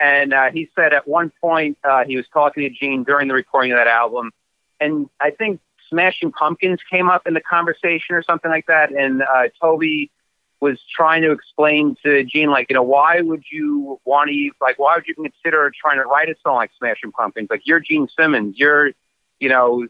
and 0.00 0.32
uh, 0.32 0.50
he 0.50 0.70
said 0.74 0.94
at 0.94 1.06
one 1.06 1.30
point 1.40 1.76
uh, 1.84 2.04
he 2.04 2.16
was 2.16 2.26
talking 2.32 2.62
to 2.62 2.70
Gene 2.70 3.04
during 3.04 3.28
the 3.28 3.34
recording 3.34 3.72
of 3.72 3.78
that 3.78 3.88
album, 3.88 4.32
and 4.80 5.10
I 5.20 5.30
think 5.30 5.60
Smashing 5.90 6.32
Pumpkins 6.32 6.80
came 6.90 7.10
up 7.10 7.26
in 7.26 7.34
the 7.34 7.40
conversation 7.40 8.14
or 8.14 8.22
something 8.22 8.50
like 8.50 8.66
that, 8.66 8.90
and 8.92 9.22
uh, 9.22 9.48
Toby 9.60 10.10
was 10.60 10.78
trying 10.90 11.22
to 11.22 11.32
explain 11.32 11.96
to 12.02 12.24
Gene 12.24 12.50
like, 12.50 12.70
you 12.70 12.74
know, 12.74 12.82
why 12.82 13.20
would 13.20 13.44
you 13.50 14.00
want 14.04 14.30
to 14.30 14.50
like, 14.60 14.78
why 14.78 14.96
would 14.96 15.06
you 15.06 15.14
consider 15.14 15.70
trying 15.78 15.98
to 15.98 16.04
write 16.04 16.30
a 16.30 16.34
song 16.42 16.56
like 16.56 16.70
Smashing 16.78 17.12
Pumpkins? 17.12 17.48
Like, 17.50 17.62
you're 17.64 17.80
Gene 17.80 18.08
Simmons, 18.18 18.56
you're, 18.58 18.92
you 19.38 19.48
know, 19.48 19.86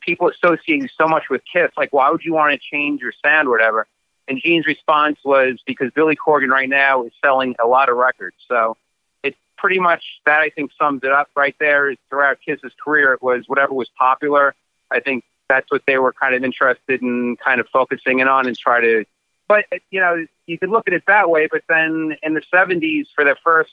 people 0.00 0.28
associate 0.28 0.82
you 0.82 0.88
so 0.96 1.08
much 1.08 1.24
with 1.28 1.42
Kiss. 1.52 1.70
Like, 1.76 1.92
why 1.92 2.10
would 2.10 2.24
you 2.24 2.34
want 2.34 2.52
to 2.52 2.58
change 2.58 3.00
your 3.00 3.12
sound 3.24 3.48
or 3.48 3.50
whatever? 3.50 3.86
And 4.28 4.40
Gene's 4.42 4.66
response 4.66 5.18
was 5.24 5.60
because 5.66 5.90
Billy 5.92 6.16
Corgan 6.16 6.48
right 6.48 6.68
now 6.68 7.04
is 7.04 7.12
selling 7.22 7.54
a 7.62 7.66
lot 7.66 7.88
of 7.88 7.96
records. 7.96 8.36
So 8.48 8.76
it's 9.22 9.36
pretty 9.56 9.78
much 9.78 10.02
that 10.24 10.40
I 10.40 10.50
think 10.50 10.72
sums 10.78 11.02
it 11.04 11.12
up 11.12 11.28
right 11.36 11.54
there. 11.60 11.90
Is 11.90 11.98
throughout 12.08 12.38
Kiss's 12.44 12.72
career, 12.82 13.12
it 13.12 13.22
was 13.22 13.44
whatever 13.46 13.72
was 13.72 13.88
popular. 13.96 14.54
I 14.90 15.00
think 15.00 15.24
that's 15.48 15.70
what 15.70 15.82
they 15.86 15.98
were 15.98 16.12
kind 16.12 16.34
of 16.34 16.42
interested 16.42 17.02
in 17.02 17.36
kind 17.36 17.60
of 17.60 17.68
focusing 17.68 18.18
in 18.18 18.28
on 18.28 18.46
and 18.46 18.58
try 18.58 18.80
to. 18.80 19.04
But, 19.48 19.66
you 19.90 20.00
know, 20.00 20.26
you 20.46 20.58
could 20.58 20.70
look 20.70 20.88
at 20.88 20.94
it 20.94 21.04
that 21.06 21.30
way. 21.30 21.48
But 21.50 21.62
then 21.68 22.16
in 22.22 22.34
the 22.34 22.42
70s, 22.52 23.06
for 23.14 23.24
their 23.24 23.36
first 23.44 23.70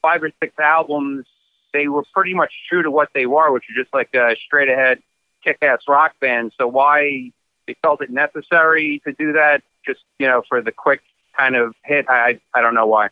five 0.00 0.22
or 0.22 0.30
six 0.40 0.58
albums, 0.58 1.26
they 1.74 1.88
were 1.88 2.04
pretty 2.14 2.32
much 2.32 2.52
true 2.68 2.82
to 2.82 2.90
what 2.90 3.10
they 3.14 3.26
were, 3.26 3.52
which 3.52 3.64
are 3.70 3.82
just 3.82 3.92
like 3.92 4.14
a 4.14 4.34
straight 4.46 4.70
ahead 4.70 5.02
kick 5.42 5.58
ass 5.60 5.80
rock 5.86 6.18
band. 6.20 6.52
So 6.56 6.66
why 6.66 7.32
they 7.66 7.74
felt 7.82 8.02
it 8.02 8.10
necessary 8.10 9.00
to 9.06 9.12
do 9.12 9.32
that 9.32 9.62
just, 9.86 10.00
you 10.18 10.26
know, 10.26 10.42
for 10.48 10.60
the 10.62 10.72
quick 10.72 11.00
kind 11.36 11.56
of 11.56 11.74
hit, 11.84 12.06
I 12.08 12.40
I 12.54 12.60
don't 12.60 12.74
know 12.74 12.86
why. 12.86 13.08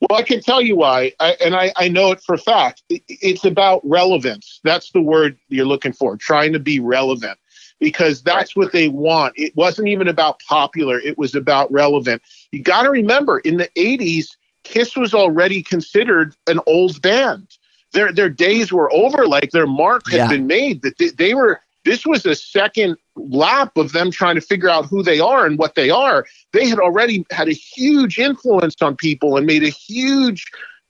Well, 0.00 0.18
I 0.18 0.22
can 0.22 0.40
tell 0.40 0.60
you 0.60 0.76
why, 0.76 1.12
I, 1.20 1.36
and 1.44 1.54
I, 1.56 1.72
I 1.76 1.88
know 1.88 2.12
it 2.12 2.20
for 2.20 2.34
a 2.34 2.38
fact. 2.38 2.82
It's 2.90 3.44
about 3.46 3.80
relevance. 3.82 4.60
That's 4.62 4.90
the 4.92 5.00
word 5.00 5.38
you're 5.48 5.64
looking 5.66 5.92
for, 5.94 6.18
trying 6.18 6.52
to 6.52 6.58
be 6.58 6.80
relevant, 6.80 7.38
because 7.80 8.22
that's 8.22 8.54
what 8.54 8.72
they 8.72 8.88
want. 8.88 9.32
It 9.36 9.56
wasn't 9.56 9.88
even 9.88 10.06
about 10.06 10.40
popular, 10.46 10.98
it 11.00 11.16
was 11.16 11.34
about 11.34 11.72
relevant. 11.72 12.20
You 12.52 12.62
got 12.62 12.82
to 12.82 12.90
remember, 12.90 13.38
in 13.38 13.56
the 13.56 13.68
80s, 13.76 14.26
Kiss 14.64 14.96
was 14.96 15.14
already 15.14 15.62
considered 15.62 16.34
an 16.46 16.60
old 16.66 17.00
band. 17.00 17.48
Their, 17.92 18.12
their 18.12 18.28
days 18.30 18.72
were 18.72 18.92
over, 18.92 19.26
like 19.26 19.50
their 19.52 19.66
mark 19.66 20.10
had 20.10 20.18
Yeah. 20.18 20.28
been 20.28 20.46
made, 20.46 20.82
that 20.82 20.98
they, 20.98 21.08
they 21.08 21.34
were. 21.34 21.60
This 21.86 22.04
was 22.04 22.26
a 22.26 22.34
second 22.34 22.96
lap 23.16 23.76
of 23.76 23.92
them 23.92 24.10
trying 24.10 24.34
to 24.34 24.40
figure 24.40 24.68
out 24.68 24.86
who 24.86 25.02
they 25.02 25.18
are 25.18 25.46
and 25.46 25.58
what 25.58 25.74
they 25.74 25.90
are 25.90 26.26
they 26.52 26.68
had 26.68 26.78
already 26.78 27.24
had 27.30 27.48
a 27.48 27.52
huge 27.52 28.18
influence 28.18 28.76
on 28.80 28.96
people 28.96 29.36
and 29.36 29.46
made 29.46 29.62
a 29.62 29.68
huge 29.68 30.46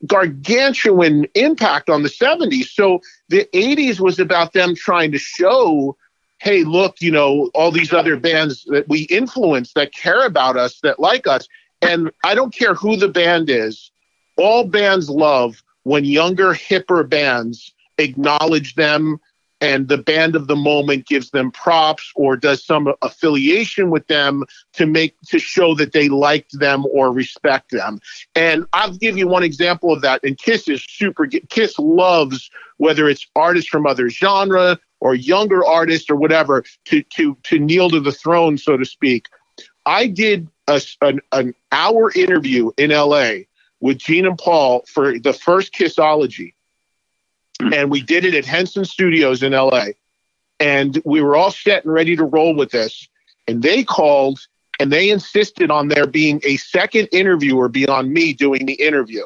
gargantuan 0.07 1.27
impact 1.35 1.89
on 1.89 2.03
the 2.03 2.09
70s. 2.09 2.67
So 2.67 3.01
the 3.29 3.49
80s 3.53 3.99
was 3.99 4.19
about 4.19 4.53
them 4.53 4.75
trying 4.75 5.13
to 5.13 5.19
show, 5.19 5.97
hey, 6.39 6.65
look, 6.65 7.01
you 7.01 7.11
know, 7.11 7.51
all 7.55 7.71
these 7.71 7.93
other 7.93 8.17
bands 8.17 8.65
that 8.69 8.89
we 8.89 9.03
influence 9.03 9.73
that 9.73 9.95
care 9.95 10.25
about 10.27 10.57
us, 10.57 10.81
that 10.81 11.01
like 11.01 11.27
us. 11.27 11.49
And 11.83 12.11
I 12.25 12.35
don't 12.35 12.55
care 12.55 12.75
who 12.75 12.97
the 12.97 13.09
band 13.09 13.51
is, 13.51 13.91
all 14.37 14.65
bands 14.65 15.09
love 15.09 15.63
when 15.85 16.05
younger, 16.05 16.53
hipper 16.53 17.09
bands 17.09 17.73
acknowledge 17.99 18.75
them 18.75 19.19
and 19.61 19.89
the 19.89 19.99
band 19.99 20.37
of 20.37 20.47
the 20.47 20.57
moment 20.57 21.07
gives 21.07 21.31
them 21.31 21.51
props 21.51 22.13
or 22.15 22.37
does 22.37 22.65
some 22.65 22.93
affiliation 23.03 23.91
with 23.91 24.07
them 24.07 24.45
to 24.75 24.87
make 24.87 25.17
to 25.29 25.39
show 25.39 25.75
that 25.75 25.93
they 25.93 26.09
liked 26.09 26.59
them 26.59 26.85
or 26.93 27.13
respect 27.13 27.71
them. 27.71 28.01
And 28.35 28.67
I'll 28.73 28.97
give 28.97 29.17
you 29.17 29.27
one 29.29 29.43
example 29.43 29.93
of 29.93 30.03
that. 30.03 30.21
And 30.25 30.37
Kiss 30.39 30.69
is 30.69 30.85
super. 30.87 31.27
Kiss 31.27 31.79
loves 31.79 32.51
whether 32.77 33.09
it's 33.09 33.27
artists 33.35 33.71
from 33.71 33.87
other 33.87 34.11
genre 34.11 34.79
or 35.01 35.15
younger 35.15 35.65
artists 35.65 36.11
or 36.11 36.17
whatever 36.17 36.65
to 36.87 37.03
to 37.03 37.37
to 37.45 37.59
kneel 37.59 37.91
to 37.91 38.01
the 38.01 38.13
throne, 38.13 38.59
so 38.59 38.77
to 38.77 38.85
speak. 38.85 39.27
I 39.87 40.09
did 40.09 40.49
a, 40.69 40.83
an, 41.01 41.21
an 41.33 41.55
hour 41.73 42.11
interview 42.15 42.73
in 42.77 42.91
L.A. 42.91 43.47
with 43.81 43.99
Gene 43.99 44.27
and 44.27 44.37
Paul 44.37 44.85
for 44.87 45.19
the 45.19 45.33
first 45.33 45.73
Kissology 45.73 46.55
and 47.61 47.91
we 47.91 48.03
did 48.03 48.25
it 48.25 48.35
at 48.35 48.45
Henson 48.45 48.85
Studios 48.85 49.43
in 49.43 49.53
LA. 49.53 49.87
And 50.59 51.01
we 51.05 51.21
were 51.21 51.37
all 51.37 51.51
set 51.51 51.85
and 51.85 51.93
ready 51.93 52.17
to 52.17 52.25
roll 52.25 52.55
with 52.55 52.71
this. 52.71 53.09
And 53.47 53.63
they 53.63 53.85
called 53.85 54.41
and 54.79 54.93
they 54.93 55.11
insisted 55.11 55.71
on 55.71 55.89
there 55.89 56.07
being 56.07 56.41
a 56.45 56.57
second 56.59 57.09
interviewer 57.13 57.69
beyond 57.69 58.13
me 58.13 58.33
doing 58.33 58.67
the 58.67 58.75
interview 58.75 59.25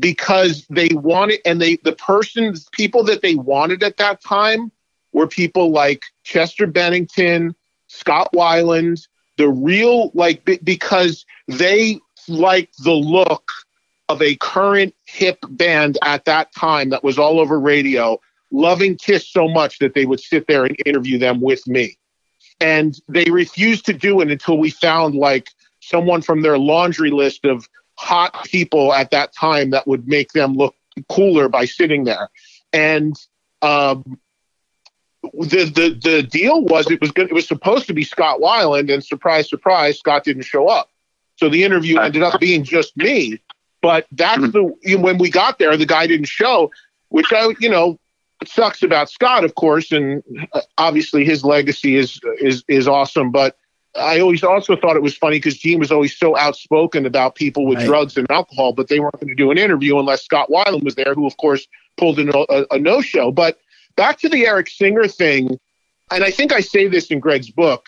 because 0.00 0.66
they 0.68 0.88
wanted, 0.92 1.40
and 1.44 1.60
they, 1.60 1.76
the 1.76 1.92
persons, 1.92 2.68
people 2.72 3.04
that 3.04 3.22
they 3.22 3.36
wanted 3.36 3.82
at 3.82 3.96
that 3.98 4.20
time 4.22 4.72
were 5.12 5.28
people 5.28 5.70
like 5.70 6.02
Chester 6.24 6.66
Bennington, 6.66 7.54
Scott 7.86 8.28
Weiland, 8.34 9.06
the 9.36 9.48
real, 9.48 10.10
like, 10.14 10.44
because 10.64 11.24
they 11.46 12.00
liked 12.28 12.82
the 12.82 12.92
look 12.92 13.52
of 14.12 14.20
a 14.20 14.36
current 14.36 14.94
hip 15.06 15.38
band 15.48 15.96
at 16.02 16.26
that 16.26 16.54
time 16.54 16.90
that 16.90 17.02
was 17.02 17.18
all 17.18 17.40
over 17.40 17.58
radio, 17.58 18.20
loving 18.50 18.96
Kiss 18.96 19.26
so 19.26 19.48
much 19.48 19.78
that 19.78 19.94
they 19.94 20.04
would 20.04 20.20
sit 20.20 20.46
there 20.46 20.66
and 20.66 20.76
interview 20.84 21.18
them 21.18 21.40
with 21.40 21.66
me. 21.66 21.96
And 22.60 22.94
they 23.08 23.24
refused 23.30 23.86
to 23.86 23.94
do 23.94 24.20
it 24.20 24.30
until 24.30 24.58
we 24.58 24.68
found 24.68 25.14
like 25.14 25.48
someone 25.80 26.20
from 26.20 26.42
their 26.42 26.58
laundry 26.58 27.10
list 27.10 27.46
of 27.46 27.66
hot 27.94 28.44
people 28.44 28.92
at 28.92 29.10
that 29.12 29.34
time 29.34 29.70
that 29.70 29.86
would 29.86 30.06
make 30.06 30.32
them 30.32 30.52
look 30.52 30.74
cooler 31.08 31.48
by 31.48 31.64
sitting 31.64 32.04
there. 32.04 32.28
And 32.74 33.16
um, 33.62 34.20
the 35.22 35.64
the 35.64 35.98
the 36.02 36.22
deal 36.22 36.62
was 36.64 36.90
it 36.90 37.00
was 37.00 37.12
good. 37.12 37.30
It 37.30 37.34
was 37.34 37.48
supposed 37.48 37.86
to 37.86 37.94
be 37.94 38.04
Scott 38.04 38.40
Weiland, 38.40 38.92
and 38.92 39.02
surprise, 39.02 39.48
surprise, 39.48 39.98
Scott 39.98 40.24
didn't 40.24 40.42
show 40.42 40.68
up. 40.68 40.90
So 41.36 41.48
the 41.48 41.64
interview 41.64 41.98
ended 41.98 42.22
up 42.22 42.38
being 42.40 42.62
just 42.62 42.96
me. 42.96 43.40
But 43.82 44.06
that's 44.12 44.40
the 44.52 44.72
you 44.82 44.96
know, 44.96 45.02
when 45.02 45.18
we 45.18 45.28
got 45.28 45.58
there, 45.58 45.76
the 45.76 45.84
guy 45.86 46.06
didn't 46.06 46.28
show, 46.28 46.70
which 47.08 47.32
I 47.32 47.48
you 47.60 47.68
know 47.68 47.98
sucks 48.46 48.82
about 48.82 49.10
Scott, 49.10 49.44
of 49.44 49.54
course, 49.56 49.92
and 49.92 50.22
uh, 50.52 50.60
obviously 50.78 51.24
his 51.24 51.44
legacy 51.44 51.96
is 51.96 52.20
is 52.40 52.64
is 52.68 52.86
awesome. 52.88 53.30
But 53.32 53.56
I 53.96 54.20
always 54.20 54.42
also 54.42 54.76
thought 54.76 54.96
it 54.96 55.02
was 55.02 55.16
funny 55.16 55.36
because 55.36 55.58
Gene 55.58 55.78
was 55.80 55.92
always 55.92 56.16
so 56.16 56.36
outspoken 56.36 57.04
about 57.04 57.34
people 57.34 57.66
with 57.66 57.78
Right. 57.78 57.86
drugs 57.86 58.16
and 58.16 58.30
alcohol, 58.30 58.72
but 58.72 58.88
they 58.88 59.00
weren't 59.00 59.20
going 59.20 59.28
to 59.28 59.34
do 59.34 59.50
an 59.50 59.58
interview 59.58 59.98
unless 59.98 60.24
Scott 60.24 60.48
Weiland 60.48 60.84
was 60.84 60.94
there, 60.94 61.12
who 61.14 61.26
of 61.26 61.36
course 61.36 61.66
pulled 61.98 62.18
in 62.18 62.30
a, 62.30 62.38
a, 62.48 62.66
a 62.70 62.78
no 62.78 63.00
show. 63.02 63.30
But 63.32 63.58
back 63.96 64.18
to 64.20 64.28
the 64.28 64.46
Eric 64.46 64.70
Singer 64.70 65.08
thing, 65.08 65.58
and 66.10 66.24
I 66.24 66.30
think 66.30 66.52
I 66.52 66.60
say 66.60 66.86
this 66.86 67.08
in 67.10 67.18
Greg's 67.20 67.50
book. 67.50 67.86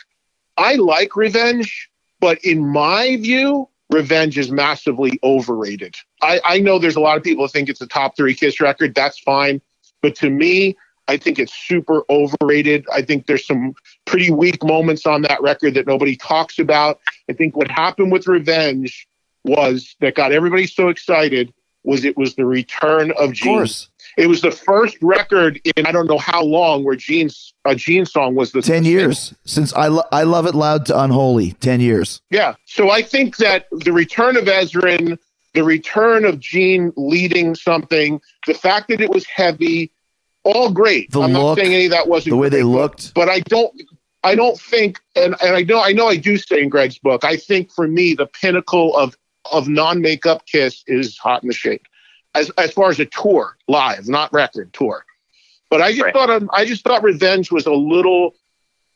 I 0.56 0.74
like 0.74 1.16
Revenge, 1.16 1.88
but 2.20 2.38
in 2.44 2.66
my 2.66 3.16
view, 3.16 3.68
Revenge 3.94 4.36
is 4.36 4.50
massively 4.50 5.18
overrated. 5.22 5.94
I, 6.20 6.40
I 6.44 6.58
know 6.58 6.78
there's 6.78 6.96
a 6.96 7.00
lot 7.00 7.16
of 7.16 7.22
people 7.22 7.44
who 7.44 7.48
think 7.48 7.68
it's 7.68 7.80
a 7.80 7.86
top 7.86 8.16
three 8.16 8.34
Kiss 8.34 8.60
record. 8.60 8.94
That's 8.94 9.18
fine. 9.18 9.60
But 10.02 10.14
to 10.16 10.28
me, 10.28 10.76
I 11.06 11.16
think 11.16 11.38
it's 11.38 11.54
super 11.54 12.02
overrated. 12.10 12.86
I 12.92 13.02
think 13.02 13.26
there's 13.26 13.46
some 13.46 13.74
pretty 14.04 14.30
weak 14.30 14.62
moments 14.64 15.06
on 15.06 15.22
that 15.22 15.40
record 15.42 15.74
that 15.74 15.86
nobody 15.86 16.16
talks 16.16 16.58
about. 16.58 16.98
I 17.30 17.34
think 17.34 17.56
what 17.56 17.70
happened 17.70 18.10
with 18.10 18.26
Revenge 18.26 19.06
was 19.44 19.94
that 20.00 20.14
got 20.14 20.32
everybody 20.32 20.66
so 20.66 20.88
excited 20.88 21.52
was 21.84 22.04
it 22.04 22.16
was 22.16 22.34
the 22.34 22.46
return 22.46 23.10
of 23.12 23.30
Of 23.30 23.32
Gene. 23.34 23.52
course. 23.52 23.88
It 24.16 24.28
was 24.28 24.40
the 24.40 24.50
first 24.50 24.96
record 25.02 25.60
in 25.76 25.86
I 25.86 25.92
don't 25.92 26.06
know 26.08 26.18
how 26.18 26.42
long 26.42 26.84
where 26.84 26.96
Gene's 26.96 27.52
a 27.64 27.74
Gene 27.74 28.06
song 28.06 28.34
was 28.34 28.52
the 28.52 28.62
10 28.62 28.84
years 28.84 29.34
since 29.44 29.72
I, 29.74 29.88
lo- 29.88 30.04
I 30.12 30.22
Love 30.22 30.46
It 30.46 30.54
Loud 30.54 30.86
to 30.86 31.00
Unholy. 31.00 31.52
10 31.52 31.80
years. 31.80 32.20
Yeah. 32.30 32.54
So 32.66 32.90
I 32.90 33.02
think 33.02 33.36
that 33.38 33.66
the 33.72 33.92
return 33.92 34.36
of 34.36 34.44
Ezrin, 34.44 35.18
the 35.54 35.64
return 35.64 36.24
of 36.24 36.38
Gene 36.40 36.92
leading 36.96 37.54
something, 37.54 38.20
the 38.46 38.54
fact 38.54 38.88
that 38.88 39.00
it 39.00 39.10
was 39.10 39.26
heavy, 39.26 39.90
all 40.44 40.70
great. 40.70 41.10
The 41.10 41.20
I'm 41.22 41.32
look, 41.32 41.42
not 41.42 41.58
saying 41.58 41.74
any 41.74 41.84
of 41.86 41.90
that 41.92 42.06
wasn't 42.08 42.32
The 42.32 42.36
way 42.36 42.48
they 42.48 42.58
great, 42.62 42.72
but- 42.72 42.78
looked. 42.78 43.14
but 43.14 43.28
I 43.28 43.40
don't 43.40 43.72
I 44.22 44.34
don't 44.34 44.58
think 44.58 45.00
and, 45.16 45.34
and 45.42 45.56
I 45.56 45.62
know 45.62 45.82
I 45.82 45.92
know 45.92 46.06
I 46.08 46.16
do 46.16 46.36
say 46.38 46.62
in 46.62 46.68
Greg's 46.68 46.98
book, 46.98 47.24
I 47.24 47.36
think 47.36 47.70
for 47.72 47.86
me 47.88 48.14
the 48.14 48.26
pinnacle 48.26 48.96
of 48.96 49.16
of 49.52 49.68
non 49.68 50.00
makeup 50.00 50.46
kiss 50.46 50.82
is 50.86 51.18
hot 51.18 51.42
in 51.42 51.48
the 51.48 51.54
shade. 51.54 51.80
As 52.34 52.50
as 52.58 52.72
far 52.72 52.90
as 52.90 52.98
a 52.98 53.06
tour, 53.06 53.56
live, 53.68 54.08
not 54.08 54.32
record 54.32 54.72
tour. 54.72 55.04
But 55.70 55.80
I 55.82 55.92
just 55.92 56.02
Right. 56.04 56.12
thought 56.12 56.30
um, 56.30 56.50
I 56.52 56.64
just 56.64 56.84
thought 56.84 57.02
Revenge 57.02 57.50
was 57.50 57.66
a 57.66 57.72
little, 57.72 58.34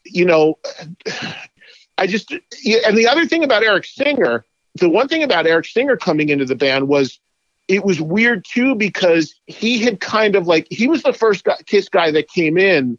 you 0.05 0.25
know, 0.25 0.59
I 1.99 2.07
just 2.07 2.31
and 2.33 2.97
the 2.97 3.09
other 3.09 3.27
thing 3.27 3.45
about 3.45 3.63
Eric 3.65 3.85
Singer, 3.85 4.45
the 4.77 4.89
one 4.89 5.09
thing 5.09 5.23
about 5.23 5.47
Eric 5.47 5.67
Singer 5.67 5.97
coming 5.97 6.29
into 6.29 6.45
the 6.45 6.55
band 6.55 6.89
was 6.89 7.19
it 7.67 7.85
was 7.85 8.01
weird 8.01 8.45
too 8.45 8.75
because 8.75 9.35
he 9.47 9.79
had 9.79 10.01
kind 10.01 10.35
of 10.37 10.47
like 10.47 10.67
he 10.71 10.87
was 10.89 11.03
the 11.03 11.13
first 11.13 11.45
guy, 11.45 11.57
Kiss 11.67 11.89
guy 11.89 12.11
that 12.13 12.29
came 12.29 12.57
in 12.57 12.99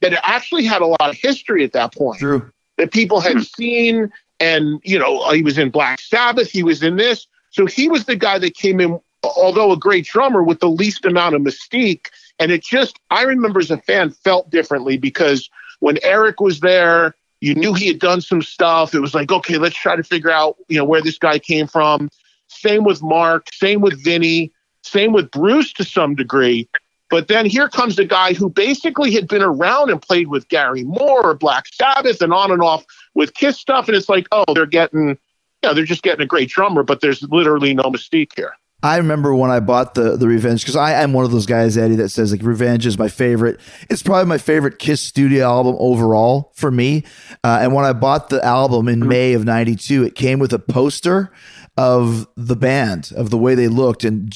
that 0.00 0.12
actually 0.28 0.64
had 0.64 0.82
a 0.82 0.86
lot 0.86 1.08
of 1.08 1.16
history 1.16 1.64
at 1.64 1.72
that 1.72 1.94
point 1.94 2.18
True. 2.18 2.50
that 2.76 2.92
people 2.92 3.20
had 3.20 3.42
seen 3.42 4.12
and 4.40 4.80
you 4.84 4.98
know 4.98 5.30
he 5.30 5.42
was 5.42 5.56
in 5.58 5.70
Black 5.70 6.00
Sabbath, 6.00 6.50
he 6.50 6.62
was 6.62 6.82
in 6.82 6.96
this, 6.96 7.26
so 7.50 7.66
he 7.66 7.88
was 7.88 8.04
the 8.04 8.16
guy 8.16 8.38
that 8.38 8.54
came 8.54 8.80
in, 8.80 9.00
although 9.22 9.72
a 9.72 9.76
great 9.76 10.06
drummer 10.06 10.42
with 10.42 10.60
the 10.60 10.70
least 10.70 11.04
amount 11.04 11.34
of 11.34 11.42
mystique, 11.42 12.06
and 12.38 12.50
it 12.50 12.62
just 12.62 12.98
I 13.10 13.22
remember 13.22 13.60
as 13.60 13.70
a 13.70 13.78
fan 13.78 14.10
felt 14.10 14.50
differently 14.50 14.96
because 14.98 15.48
when 15.80 15.98
Eric 16.02 16.40
was 16.40 16.60
there 16.60 17.14
you 17.42 17.56
knew 17.56 17.74
he 17.74 17.88
had 17.88 17.98
done 17.98 18.20
some 18.20 18.40
stuff. 18.40 18.94
It 18.94 19.00
was 19.00 19.14
like, 19.14 19.32
okay, 19.32 19.58
let's 19.58 19.74
try 19.74 19.96
to 19.96 20.04
figure 20.04 20.30
out, 20.30 20.56
you 20.68 20.78
know, 20.78 20.84
where 20.84 21.02
this 21.02 21.18
guy 21.18 21.40
came 21.40 21.66
from. 21.66 22.08
Same 22.46 22.84
with 22.84 23.02
Mark, 23.02 23.48
same 23.52 23.80
with 23.80 24.02
Vinny, 24.02 24.52
same 24.84 25.12
with 25.12 25.28
Bruce 25.32 25.72
to 25.72 25.84
some 25.84 26.14
degree. 26.14 26.68
But 27.10 27.26
then 27.26 27.44
here 27.44 27.68
comes 27.68 27.96
the 27.96 28.04
guy 28.04 28.32
who 28.32 28.48
basically 28.48 29.12
had 29.12 29.26
been 29.26 29.42
around 29.42 29.90
and 29.90 30.00
played 30.00 30.28
with 30.28 30.48
Gary 30.48 30.84
Moore 30.84 31.26
or 31.26 31.34
Black 31.34 31.66
Sabbath 31.66 32.22
and 32.22 32.32
on 32.32 32.52
and 32.52 32.62
off 32.62 32.84
with 33.14 33.34
Kiss 33.34 33.58
stuff. 33.58 33.88
And 33.88 33.96
it's 33.96 34.08
like, 34.08 34.28
oh, 34.30 34.54
they're 34.54 34.64
getting, 34.64 35.08
you 35.08 35.16
know, 35.64 35.74
they're 35.74 35.84
just 35.84 36.04
getting 36.04 36.22
a 36.22 36.26
great 36.26 36.48
drummer, 36.48 36.84
but 36.84 37.00
there's 37.00 37.24
literally 37.24 37.74
no 37.74 37.84
mystique 37.84 38.30
here. 38.36 38.54
I 38.82 38.96
remember 38.96 39.34
when 39.34 39.50
I 39.50 39.60
bought 39.60 39.94
the 39.94 40.16
the 40.16 40.26
Revenge 40.26 40.62
because 40.62 40.76
I 40.76 41.02
am 41.02 41.12
one 41.12 41.24
of 41.24 41.30
those 41.30 41.46
guys, 41.46 41.78
Eddie, 41.78 41.96
that 41.96 42.08
says 42.08 42.32
like 42.32 42.42
Revenge 42.42 42.86
is 42.86 42.98
my 42.98 43.08
favorite. 43.08 43.60
It's 43.88 44.02
probably 44.02 44.26
my 44.26 44.38
favorite 44.38 44.78
Kiss 44.78 45.00
studio 45.00 45.44
album 45.44 45.76
overall 45.78 46.52
for 46.54 46.70
me. 46.70 47.04
Uh, 47.44 47.58
and 47.62 47.74
when 47.74 47.84
I 47.84 47.92
bought 47.92 48.28
the 48.28 48.44
album 48.44 48.88
in 48.88 49.06
May 49.06 49.34
of 49.34 49.44
'92, 49.44 50.04
it 50.04 50.14
came 50.14 50.38
with 50.38 50.52
a 50.52 50.58
poster 50.58 51.30
of 51.78 52.28
the 52.36 52.56
band 52.56 53.12
of 53.16 53.30
the 53.30 53.38
way 53.38 53.54
they 53.54 53.68
looked 53.68 54.04
and 54.04 54.30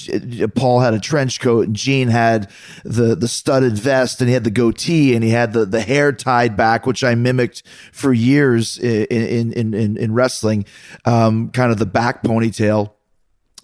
Paul 0.54 0.80
had 0.80 0.94
a 0.94 1.00
trench 1.00 1.38
coat 1.38 1.66
and 1.66 1.76
Gene 1.76 2.08
had 2.08 2.50
the 2.82 3.14
the 3.14 3.28
studded 3.28 3.76
vest 3.76 4.22
and 4.22 4.28
he 4.28 4.32
had 4.32 4.44
the 4.44 4.50
goatee 4.50 5.14
and 5.14 5.22
he 5.22 5.30
had 5.30 5.52
the 5.52 5.66
the 5.66 5.82
hair 5.82 6.12
tied 6.12 6.56
back 6.56 6.86
which 6.86 7.04
I 7.04 7.14
mimicked 7.14 7.62
for 7.92 8.14
years 8.14 8.78
in 8.78 9.04
in 9.04 9.52
in, 9.52 9.74
in, 9.74 9.96
in 9.98 10.14
wrestling 10.14 10.64
um, 11.04 11.50
kind 11.50 11.70
of 11.70 11.78
the 11.78 11.84
back 11.84 12.22
ponytail 12.22 12.92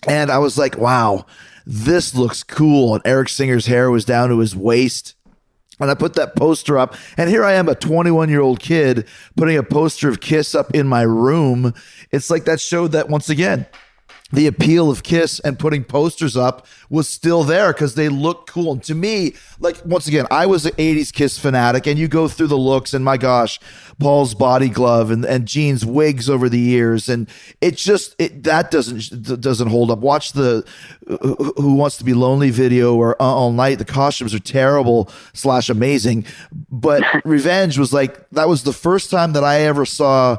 and 0.07 0.31
I 0.31 0.39
was 0.39 0.59
like, 0.59 0.77
wow, 0.79 1.27
this 1.67 2.15
looks 2.15 2.43
cool. 2.43 2.95
And 2.95 3.03
Eric 3.05 3.29
Singer's 3.29 3.67
hair 3.67 3.91
was 3.91 4.05
down 4.05 4.29
to 4.31 4.39
his 4.39 4.57
waist. 4.57 5.15
And 5.81 5.91
I 5.91 5.95
put 5.95 6.15
that 6.15 6.37
poster 6.37 6.79
up, 6.79 6.95
and 7.17 7.29
here 7.29 7.45
I 7.45 7.55
am, 7.55 7.69
a 7.69 7.75
21 7.75 8.29
year 8.29 8.41
old 8.41 8.61
kid, 8.61 9.07
putting 9.37 9.57
a 9.57 9.65
poster 9.65 10.09
of 10.09 10.21
Kiss 10.21 10.55
up 10.55 10.73
in 10.75 10.87
my 10.87 11.03
room. 11.03 11.75
It's 12.13 12.31
like 12.31 12.45
that 12.45 12.61
showed 12.61 12.93
that 12.93 13.09
once 13.09 13.29
again, 13.29 13.67
the 14.33 14.47
appeal 14.47 14.91
of 14.91 15.03
Kiss 15.03 15.41
and 15.41 15.59
putting 15.59 15.85
posters 15.85 16.37
up 16.37 16.67
was 16.89 17.09
still 17.09 17.45
there 17.45 17.73
because 17.73 17.95
they 17.95 18.09
look 18.09 18.47
cool. 18.47 18.73
And 18.73 18.83
to 18.85 18.95
me, 18.95 19.35
like 19.61 19.85
once 19.85 20.07
again, 20.07 20.27
I 20.31 20.47
was 20.47 20.65
an 20.67 20.73
80s 20.73 21.13
Kiss 21.13 21.39
fanatic, 21.39 21.87
and 21.87 21.99
you 21.99 22.09
go 22.09 22.29
through 22.29 22.47
the 22.47 22.57
looks, 22.57 22.95
and 22.95 23.05
my 23.05 23.17
gosh, 23.17 23.61
Paul's 23.99 24.35
body 24.35 24.69
glove 24.69 25.11
and, 25.11 25.25
and 25.25 25.47
Gene's 25.47 25.85
wigs 25.85 26.29
over 26.31 26.49
the 26.49 26.59
years, 26.59 27.09
and 27.09 27.29
it 27.61 27.77
just 27.77 28.17
it 28.19 28.43
that 28.45 28.71
doesn't 28.71 29.41
doesn't 29.41 29.69
hold 29.69 29.91
up. 29.91 29.99
Watch 29.99 30.33
the 30.33 30.65
Who 31.07 31.53
Who 31.57 31.75
Wants 31.75 31.99
to 31.99 32.05
Be 32.05 32.15
Lonely 32.15 32.51
video 32.51 32.95
or 32.95 33.21
uh, 33.21 33.25
All 33.25 33.53
Night. 33.53 33.79
The 33.79 33.85
costumes 33.85 34.35
are 34.35 34.41
terrible 34.41 35.11
slash 35.35 35.69
amazing, 35.69 36.25
but 36.71 37.03
Revenge 37.25 37.79
was 37.79 37.93
like 37.93 38.29
that 38.31 38.49
was 38.49 38.65
the 38.65 38.73
first 38.73 39.11
time 39.11 39.35
that 39.35 39.45
I 39.45 39.61
ever 39.61 39.85
saw 39.85 40.39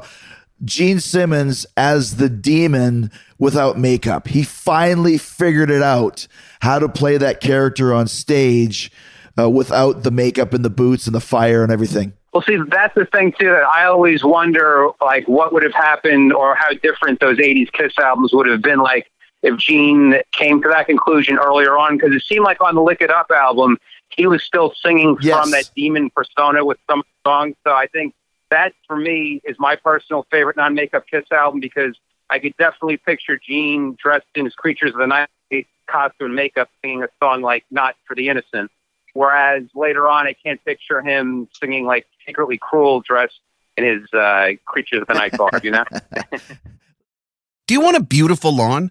Gene 0.64 1.00
Simmons 1.00 1.66
as 1.76 2.16
the 2.16 2.28
demon 2.28 3.10
without 3.38 3.78
makeup. 3.78 4.28
He 4.28 4.42
finally 4.42 5.18
figured 5.18 5.70
it 5.70 5.82
out 5.82 6.26
how 6.60 6.78
to 6.78 6.88
play 6.88 7.16
that 7.18 7.40
character 7.40 7.92
on 7.92 8.06
stage 8.06 8.90
uh, 9.38 9.50
without 9.50 10.02
the 10.02 10.10
makeup 10.10 10.52
and 10.54 10.64
the 10.64 10.70
boots 10.70 11.06
and 11.06 11.14
the 11.14 11.20
fire 11.20 11.62
and 11.62 11.72
everything. 11.72 12.12
Well, 12.32 12.42
see, 12.42 12.58
that's 12.68 12.94
the 12.94 13.06
thing 13.06 13.32
too. 13.38 13.46
That 13.50 13.62
I 13.64 13.84
always 13.84 14.24
wonder, 14.24 14.88
like, 15.00 15.28
what 15.28 15.52
would 15.52 15.62
have 15.62 15.74
happened, 15.74 16.32
or 16.32 16.54
how 16.56 16.72
different 16.82 17.20
those 17.20 17.38
'80s 17.38 17.70
Kiss 17.72 17.92
albums 17.98 18.32
would 18.32 18.46
have 18.48 18.60
been 18.62 18.80
like 18.80 19.10
if 19.42 19.56
Gene 19.58 20.16
came 20.32 20.60
to 20.62 20.68
that 20.68 20.86
conclusion 20.86 21.38
earlier 21.38 21.76
on. 21.78 21.96
Because 21.96 22.12
it 22.12 22.22
seemed 22.24 22.44
like 22.44 22.60
on 22.60 22.74
the 22.74 22.82
Lick 22.82 23.00
It 23.00 23.10
Up 23.10 23.30
album, 23.30 23.78
he 24.08 24.26
was 24.26 24.42
still 24.42 24.74
singing 24.82 25.16
Yes. 25.20 25.38
from 25.40 25.50
that 25.52 25.70
demon 25.76 26.10
persona 26.10 26.64
with 26.64 26.78
some 26.90 27.02
songs. 27.24 27.54
So 27.64 27.72
I 27.72 27.86
think 27.88 28.14
that, 28.54 28.72
for 28.86 28.96
me, 28.96 29.40
is 29.44 29.56
my 29.58 29.76
personal 29.76 30.26
favorite 30.30 30.56
non-makeup 30.56 31.04
Kiss 31.10 31.24
album 31.32 31.60
because 31.60 31.96
I 32.30 32.38
could 32.38 32.56
definitely 32.56 32.96
picture 32.96 33.38
Gene 33.38 33.96
dressed 34.02 34.26
in 34.34 34.44
his 34.44 34.54
Creatures 34.54 34.92
of 34.92 34.98
the 34.98 35.06
Night 35.06 35.28
costume 35.86 36.26
and 36.28 36.34
makeup 36.34 36.70
singing 36.82 37.02
a 37.02 37.08
song 37.22 37.42
like 37.42 37.64
"Not 37.70 37.94
for 38.06 38.14
the 38.14 38.28
Innocent." 38.28 38.70
Whereas 39.12 39.64
later 39.74 40.08
on, 40.08 40.26
I 40.26 40.32
can't 40.32 40.64
picture 40.64 41.02
him 41.02 41.48
singing 41.60 41.84
like 41.84 42.06
secretly 42.26 42.58
cruel 42.58 43.00
dressed 43.00 43.38
in 43.76 43.84
his 43.84 44.12
uh, 44.12 44.52
Creatures 44.64 45.02
of 45.02 45.08
the 45.08 45.14
Night 45.14 45.36
garb, 45.36 45.64
you 45.64 45.70
know? 45.70 45.84
Do 47.66 47.74
you 47.74 47.80
want 47.80 47.96
a 47.96 48.02
beautiful 48.02 48.54
lawn? 48.54 48.90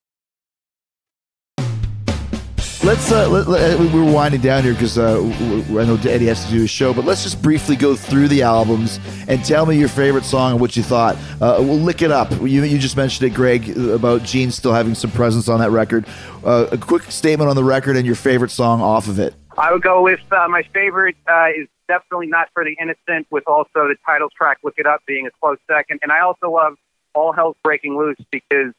Let's. 2.83 3.11
Uh, 3.11 3.29
let, 3.29 3.47
let- 3.47 3.79
we're 3.93 4.11
winding 4.11 4.41
down 4.41 4.63
here 4.63 4.73
because 4.73 4.97
uh, 4.97 5.19
I 5.21 5.85
know 5.85 5.99
Eddie 6.03 6.25
has 6.25 6.43
to 6.45 6.51
do 6.51 6.61
his 6.61 6.69
show, 6.71 6.93
but 6.95 7.05
let's 7.05 7.21
just 7.21 7.39
briefly 7.41 7.75
go 7.75 7.95
through 7.95 8.27
the 8.27 8.41
albums 8.41 8.99
and 9.27 9.45
tell 9.45 9.67
me 9.67 9.77
your 9.77 9.87
favorite 9.87 10.23
song 10.25 10.53
and 10.53 10.59
what 10.61 10.75
you 10.75 10.81
thought. 10.81 11.15
Uh, 11.39 11.57
we'll 11.59 11.77
lick 11.77 12.01
it 12.01 12.09
up. 12.11 12.31
You, 12.31 12.63
you 12.63 12.79
just 12.79 12.97
mentioned 12.97 13.31
it, 13.31 13.35
Greg, 13.35 13.77
about 13.77 14.23
Gene 14.23 14.49
still 14.49 14.73
having 14.73 14.95
some 14.95 15.11
presence 15.11 15.47
on 15.47 15.59
that 15.59 15.69
record. 15.69 16.05
Uh, 16.43 16.67
a 16.71 16.77
quick 16.77 17.03
statement 17.03 17.49
on 17.51 17.55
the 17.55 17.63
record 17.63 17.97
and 17.97 18.05
your 18.05 18.15
favorite 18.15 18.49
song 18.49 18.81
off 18.81 19.07
of 19.07 19.19
it. 19.19 19.35
I 19.57 19.71
would 19.71 19.83
go 19.83 20.01
with 20.01 20.21
uh, 20.31 20.47
my 20.47 20.63
favorite 20.73 21.17
uh, 21.27 21.49
is 21.55 21.67
definitely 21.87 22.27
Not 22.27 22.49
for 22.53 22.63
the 22.63 22.75
Innocent, 22.81 23.27
with 23.29 23.43
also 23.45 23.69
the 23.89 23.95
title 24.07 24.29
track 24.35 24.57
Lick 24.63 24.75
It 24.77 24.87
Up 24.87 25.01
being 25.05 25.27
a 25.27 25.31
close 25.39 25.59
second. 25.69 25.99
And 26.01 26.11
I 26.11 26.21
also 26.21 26.49
love 26.49 26.73
All 27.13 27.31
Hell's 27.31 27.57
Breaking 27.63 27.95
Loose 27.95 28.17
because 28.31 28.73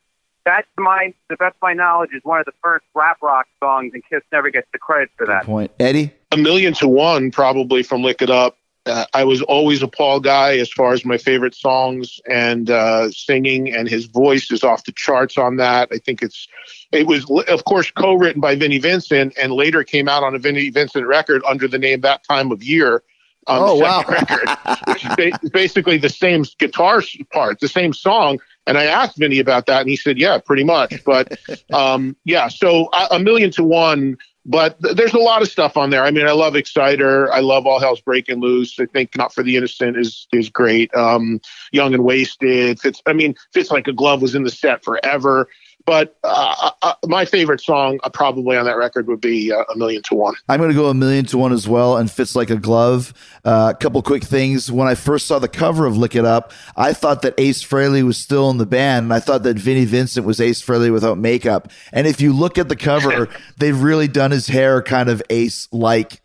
that's 0.44 0.68
my, 0.78 1.14
the 1.28 1.36
best 1.36 1.56
my 1.62 1.72
knowledge, 1.72 2.10
is 2.14 2.20
one 2.24 2.40
of 2.40 2.46
the 2.46 2.52
first 2.62 2.84
rap 2.94 3.18
rock 3.22 3.46
songs, 3.62 3.92
and 3.94 4.02
Kiss 4.08 4.22
never 4.32 4.50
gets 4.50 4.66
the 4.72 4.78
credit 4.78 5.10
for 5.16 5.26
that. 5.26 5.44
Point, 5.44 5.70
Eddie. 5.78 6.12
a 6.32 6.36
million 6.36 6.72
to 6.74 6.88
one 6.88 7.30
probably 7.30 7.82
from 7.82 8.02
Lick 8.02 8.22
It 8.22 8.30
Up. 8.30 8.56
Uh, 8.84 9.04
I 9.14 9.22
was 9.22 9.40
always 9.42 9.80
a 9.80 9.86
Paul 9.86 10.18
guy 10.18 10.58
as 10.58 10.68
far 10.68 10.92
as 10.92 11.04
my 11.04 11.16
favorite 11.16 11.54
songs 11.54 12.18
and 12.28 12.68
uh, 12.68 13.12
singing, 13.12 13.72
and 13.72 13.88
his 13.88 14.06
voice 14.06 14.50
is 14.50 14.64
off 14.64 14.82
the 14.84 14.90
charts 14.92 15.38
on 15.38 15.54
that. 15.58 15.88
I 15.92 15.98
think 15.98 16.20
it's 16.20 16.48
it 16.90 17.06
was 17.06 17.24
of 17.46 17.64
course 17.64 17.92
co-written 17.92 18.40
by 18.40 18.56
Vinnie 18.56 18.78
Vincent, 18.80 19.34
and 19.40 19.52
later 19.52 19.84
came 19.84 20.08
out 20.08 20.24
on 20.24 20.34
a 20.34 20.38
Vinnie 20.40 20.70
Vincent 20.70 21.06
record 21.06 21.42
under 21.48 21.68
the 21.68 21.78
name 21.78 22.00
That 22.00 22.24
Time 22.28 22.50
of 22.50 22.64
Year. 22.64 23.04
on 23.46 23.60
Oh, 23.62 23.76
the 23.76 23.84
wow. 23.84 24.02
record, 24.08 24.48
which 24.88 25.04
is 25.04 25.14
ba- 25.16 25.48
basically 25.52 25.98
the 25.98 26.08
same 26.08 26.44
guitar 26.58 27.04
part, 27.32 27.60
the 27.60 27.68
same 27.68 27.92
song. 27.92 28.40
And 28.66 28.78
I 28.78 28.84
asked 28.84 29.18
Vinny 29.18 29.38
about 29.38 29.66
that, 29.66 29.80
and 29.80 29.90
he 29.90 29.96
said, 29.96 30.18
"Yeah, 30.18 30.38
pretty 30.38 30.64
much." 30.64 31.02
But 31.04 31.38
um, 31.72 32.16
yeah, 32.24 32.48
so 32.48 32.88
a, 32.92 33.16
a 33.16 33.18
million 33.18 33.50
to 33.52 33.64
one. 33.64 34.16
But 34.44 34.80
th- 34.82 34.96
there's 34.96 35.14
a 35.14 35.18
lot 35.18 35.40
of 35.42 35.48
stuff 35.48 35.76
on 35.76 35.90
there. 35.90 36.02
I 36.04 36.10
mean, 36.10 36.26
I 36.26 36.32
love 36.32 36.56
Exciter. 36.56 37.32
I 37.32 37.38
love 37.40 37.64
All 37.64 37.78
Hell's 37.78 38.00
Breaking 38.00 38.40
Loose. 38.40 38.78
I 38.80 38.86
think 38.86 39.16
Not 39.16 39.32
for 39.32 39.42
the 39.42 39.56
Innocent 39.56 39.96
is 39.96 40.26
is 40.32 40.48
great. 40.48 40.94
Um, 40.94 41.40
Young 41.70 41.94
and 41.94 42.04
Wasted. 42.04 42.80
Fits. 42.80 43.00
I 43.06 43.12
mean, 43.12 43.34
Fits 43.52 43.70
Like 43.70 43.86
a 43.86 43.92
Glove 43.92 44.20
was 44.20 44.34
in 44.34 44.42
the 44.42 44.50
set 44.50 44.82
forever. 44.82 45.48
But 45.84 46.16
uh, 46.22 46.70
uh, 46.82 46.94
my 47.06 47.24
favorite 47.24 47.60
song, 47.60 47.98
uh, 48.04 48.08
probably 48.08 48.56
on 48.56 48.64
that 48.66 48.76
record, 48.76 49.06
would 49.08 49.20
be 49.20 49.52
uh, 49.52 49.64
A 49.72 49.76
Million 49.76 50.02
to 50.04 50.14
One. 50.14 50.34
I'm 50.48 50.58
going 50.58 50.70
to 50.70 50.76
go 50.76 50.88
a 50.88 50.94
million 50.94 51.24
to 51.26 51.38
one 51.38 51.52
as 51.52 51.66
well 51.66 51.96
and 51.96 52.10
fits 52.10 52.36
like 52.36 52.50
a 52.50 52.56
glove. 52.56 53.12
Uh, 53.44 53.72
a 53.74 53.76
couple 53.76 54.02
quick 54.02 54.22
things. 54.22 54.70
When 54.70 54.86
I 54.86 54.94
first 54.94 55.26
saw 55.26 55.38
the 55.38 55.48
cover 55.48 55.86
of 55.86 55.96
Lick 55.96 56.14
It 56.14 56.24
Up, 56.24 56.52
I 56.76 56.92
thought 56.92 57.22
that 57.22 57.34
Ace 57.38 57.62
Frehley 57.64 58.02
was 58.02 58.18
still 58.18 58.50
in 58.50 58.58
the 58.58 58.66
band, 58.66 59.04
and 59.04 59.12
I 59.12 59.20
thought 59.20 59.42
that 59.42 59.58
Vinnie 59.58 59.84
Vincent 59.84 60.26
was 60.26 60.40
Ace 60.40 60.62
Frehley 60.62 60.92
without 60.92 61.18
makeup. 61.18 61.70
And 61.92 62.06
if 62.06 62.20
you 62.20 62.32
look 62.32 62.58
at 62.58 62.68
the 62.68 62.76
cover, 62.76 63.28
they've 63.56 63.80
really 63.80 64.08
done 64.08 64.30
his 64.30 64.46
hair 64.46 64.82
kind 64.82 65.08
of 65.08 65.22
Ace 65.30 65.68
like. 65.72 66.20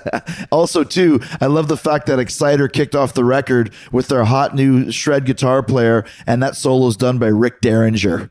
also, 0.52 0.84
too, 0.84 1.20
I 1.40 1.46
love 1.46 1.68
the 1.68 1.76
fact 1.76 2.06
that 2.06 2.18
Exciter 2.18 2.68
kicked 2.68 2.94
off 2.94 3.14
the 3.14 3.24
record 3.24 3.72
with 3.90 4.08
their 4.08 4.24
hot 4.24 4.54
new 4.54 4.92
shred 4.92 5.24
guitar 5.24 5.62
player, 5.62 6.04
and 6.26 6.42
that 6.42 6.56
solo 6.56 6.86
is 6.86 6.96
done 6.96 7.18
by 7.18 7.28
Rick 7.28 7.60
Derringer. 7.60 8.30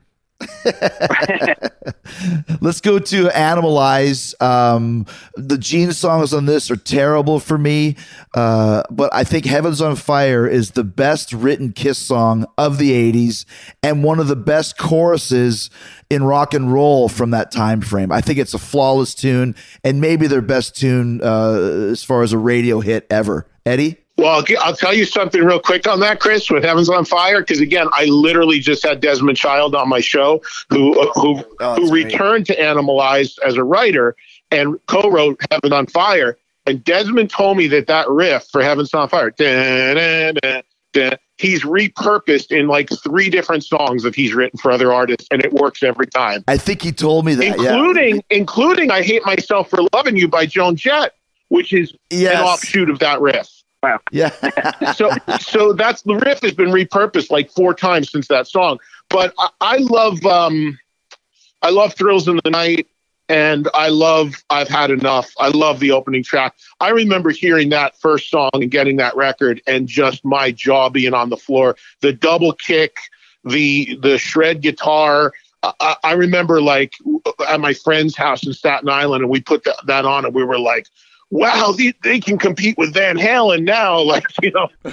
Let's 2.62 2.82
go 2.82 3.00
to 3.00 3.28
Animalize. 3.28 4.40
Um, 4.42 5.06
the 5.36 5.58
Gene 5.58 5.92
songs 5.92 6.34
on 6.34 6.46
this 6.46 6.72
are 6.72 6.76
terrible 6.76 7.40
for 7.40 7.58
me, 7.58 7.96
uh, 8.34 8.84
but 8.90 9.14
I 9.14 9.24
think 9.24 9.46
Heaven's 9.46 9.82
on 9.82 9.96
Fire 9.96 10.48
is 10.48 10.72
the 10.72 10.84
best 10.84 11.34
written 11.34 11.74
Kiss 11.74 11.98
song 11.98 12.46
of 12.58 12.78
the 12.78 12.92
80s 12.92 13.46
and 13.82 14.04
one 14.04 14.20
of 14.20 14.28
the 14.28 14.36
best 14.36 14.78
choruses 14.78 15.70
in 16.10 16.24
rock 16.24 16.54
and 16.54 16.72
roll 16.72 17.10
from 17.10 17.32
that 17.32 17.52
time 17.52 17.82
frame. 17.82 18.12
I 18.12 18.22
think 18.22 18.40
it's 18.40 18.54
a 18.54 18.60
flawless 18.60 19.16
tune 19.16 19.56
and 19.84 20.00
maybe 20.00 20.28
their 20.28 20.42
best 20.42 20.76
tune 20.76 21.22
uh, 21.24 21.90
as 21.92 22.04
far 22.04 22.22
as 22.22 22.34
a 22.34 22.38
radio 22.38 22.80
hit 22.80 23.08
ever. 23.10 23.48
Eddie? 23.66 24.03
Well, 24.24 24.32
I'll, 24.50 24.58
I'll 24.62 24.76
tell 24.76 24.94
you 24.94 25.06
something 25.06 25.44
real 25.44 25.60
quick 25.60 25.88
on 25.88 26.00
that, 26.00 26.20
Chris, 26.20 26.50
with 26.50 26.64
Heavens 26.64 26.90
on 26.90 27.06
Fire, 27.06 27.42
because 27.42 27.60
again, 27.60 27.88
I 27.94 28.06
literally 28.06 28.60
just 28.60 28.84
had 28.84 29.00
Desmond 29.02 29.38
Child 29.38 29.76
on 29.76 29.90
my 29.90 30.00
show, 30.00 30.42
who 30.70 31.00
uh, 31.00 31.12
who 31.14 31.44
Oh, 31.60 31.76
who 31.76 31.90
great. 31.90 32.06
returned 32.06 32.46
to 32.48 32.56
Animalized 32.60 33.38
as 33.46 33.56
a 33.58 33.64
writer 33.64 34.16
and 34.52 34.78
co-wrote 34.88 35.40
Heaven 35.52 35.74
on 35.74 35.88
Fire. 35.88 36.38
And 36.66 36.84
Desmond 36.84 37.30
told 37.30 37.58
me 37.58 37.68
that 37.68 37.88
that 37.88 38.10
riff 38.10 38.48
for 38.50 38.62
Heavens 38.64 38.94
on 38.94 39.10
Fire, 39.10 39.32
he's 41.38 41.64
repurposed 41.64 42.52
in 42.58 42.68
like 42.68 42.90
three 42.90 43.30
different 43.30 43.64
songs 43.64 44.04
that 44.04 44.16
he's 44.16 44.34
written 44.34 44.58
for 44.60 44.72
other 44.72 44.94
artists, 44.94 45.28
and 45.32 45.44
it 45.44 45.52
works 45.52 45.84
every 45.84 46.08
time, 46.08 46.44
I 46.48 46.58
think 46.58 46.82
he 46.82 46.92
told 46.92 47.26
me 47.26 47.36
that. 47.36 47.46
yeah. 47.60 47.74
including 47.76 48.24
including 48.30 48.92
"I 48.92 49.02
Hate 49.02 49.26
Myself 49.26 49.70
for 49.70 49.80
Loving 49.94 50.16
You" 50.16 50.28
by 50.28 50.46
Joan 50.46 50.76
Jett, 50.76 51.14
which 51.50 51.74
is 51.74 51.94
Yes. 52.10 52.36
an 52.38 52.44
offshoot 52.44 52.90
of 52.90 53.00
that 53.00 53.20
riff 53.22 53.50
Yeah. 54.12 54.30
so 54.94 55.12
so 55.40 55.74
that's 55.74 56.02
the 56.04 56.16
riff 56.16 56.42
has 56.42 56.54
been 56.54 56.70
repurposed 56.70 57.30
like 57.30 57.52
four 57.52 57.74
times 57.74 58.12
since 58.12 58.28
that 58.28 58.48
song. 58.48 58.80
But 59.10 59.34
I, 59.38 59.50
I 59.62 59.78
love 59.78 60.26
um 60.26 60.80
I 61.62 61.70
love 61.70 61.94
Thrills 61.94 62.28
in 62.28 62.40
the 62.44 62.50
Night 62.50 62.88
and 63.30 63.68
I 63.74 63.90
love 63.90 64.44
I've 64.50 64.68
had 64.68 64.92
enough. 64.92 65.32
I 65.40 65.50
love 65.50 65.80
the 65.80 65.92
opening 65.92 66.24
track. 66.24 66.56
I 66.80 66.90
remember 66.90 67.32
hearing 67.32 67.70
that 67.70 67.98
first 67.98 68.30
song 68.30 68.52
and 68.54 68.70
getting 68.70 68.98
that 68.98 69.16
record 69.16 69.62
and 69.68 69.88
just 69.88 70.24
my 70.26 70.52
jaw 70.52 70.90
being 70.90 71.14
on 71.14 71.30
the 71.30 71.38
floor. 71.38 71.76
The 72.02 72.14
double 72.14 72.54
kick, 72.54 72.98
the 73.44 73.98
the 74.02 74.18
shred 74.18 74.62
guitar. 74.62 75.34
I, 75.64 75.96
I 76.04 76.12
remember 76.14 76.62
like 76.62 76.94
at 77.48 77.60
my 77.62 77.74
friend's 77.74 78.18
house 78.18 78.46
in 78.46 78.52
Staten 78.52 78.90
Island 78.90 79.24
and 79.24 79.32
we 79.32 79.40
put 79.40 79.64
that, 79.64 79.78
that 79.88 80.04
on 80.06 80.26
and 80.26 80.36
we 80.36 80.44
were 80.44 80.60
like 80.60 80.88
wow, 81.34 81.74
they, 81.76 81.94
they 82.04 82.20
can 82.20 82.38
compete 82.38 82.78
with 82.78 82.94
Van 82.94 83.18
Halen 83.18 83.64
now. 83.64 84.02
Like, 84.14 84.26
you 84.44 84.52
know, 84.52 84.68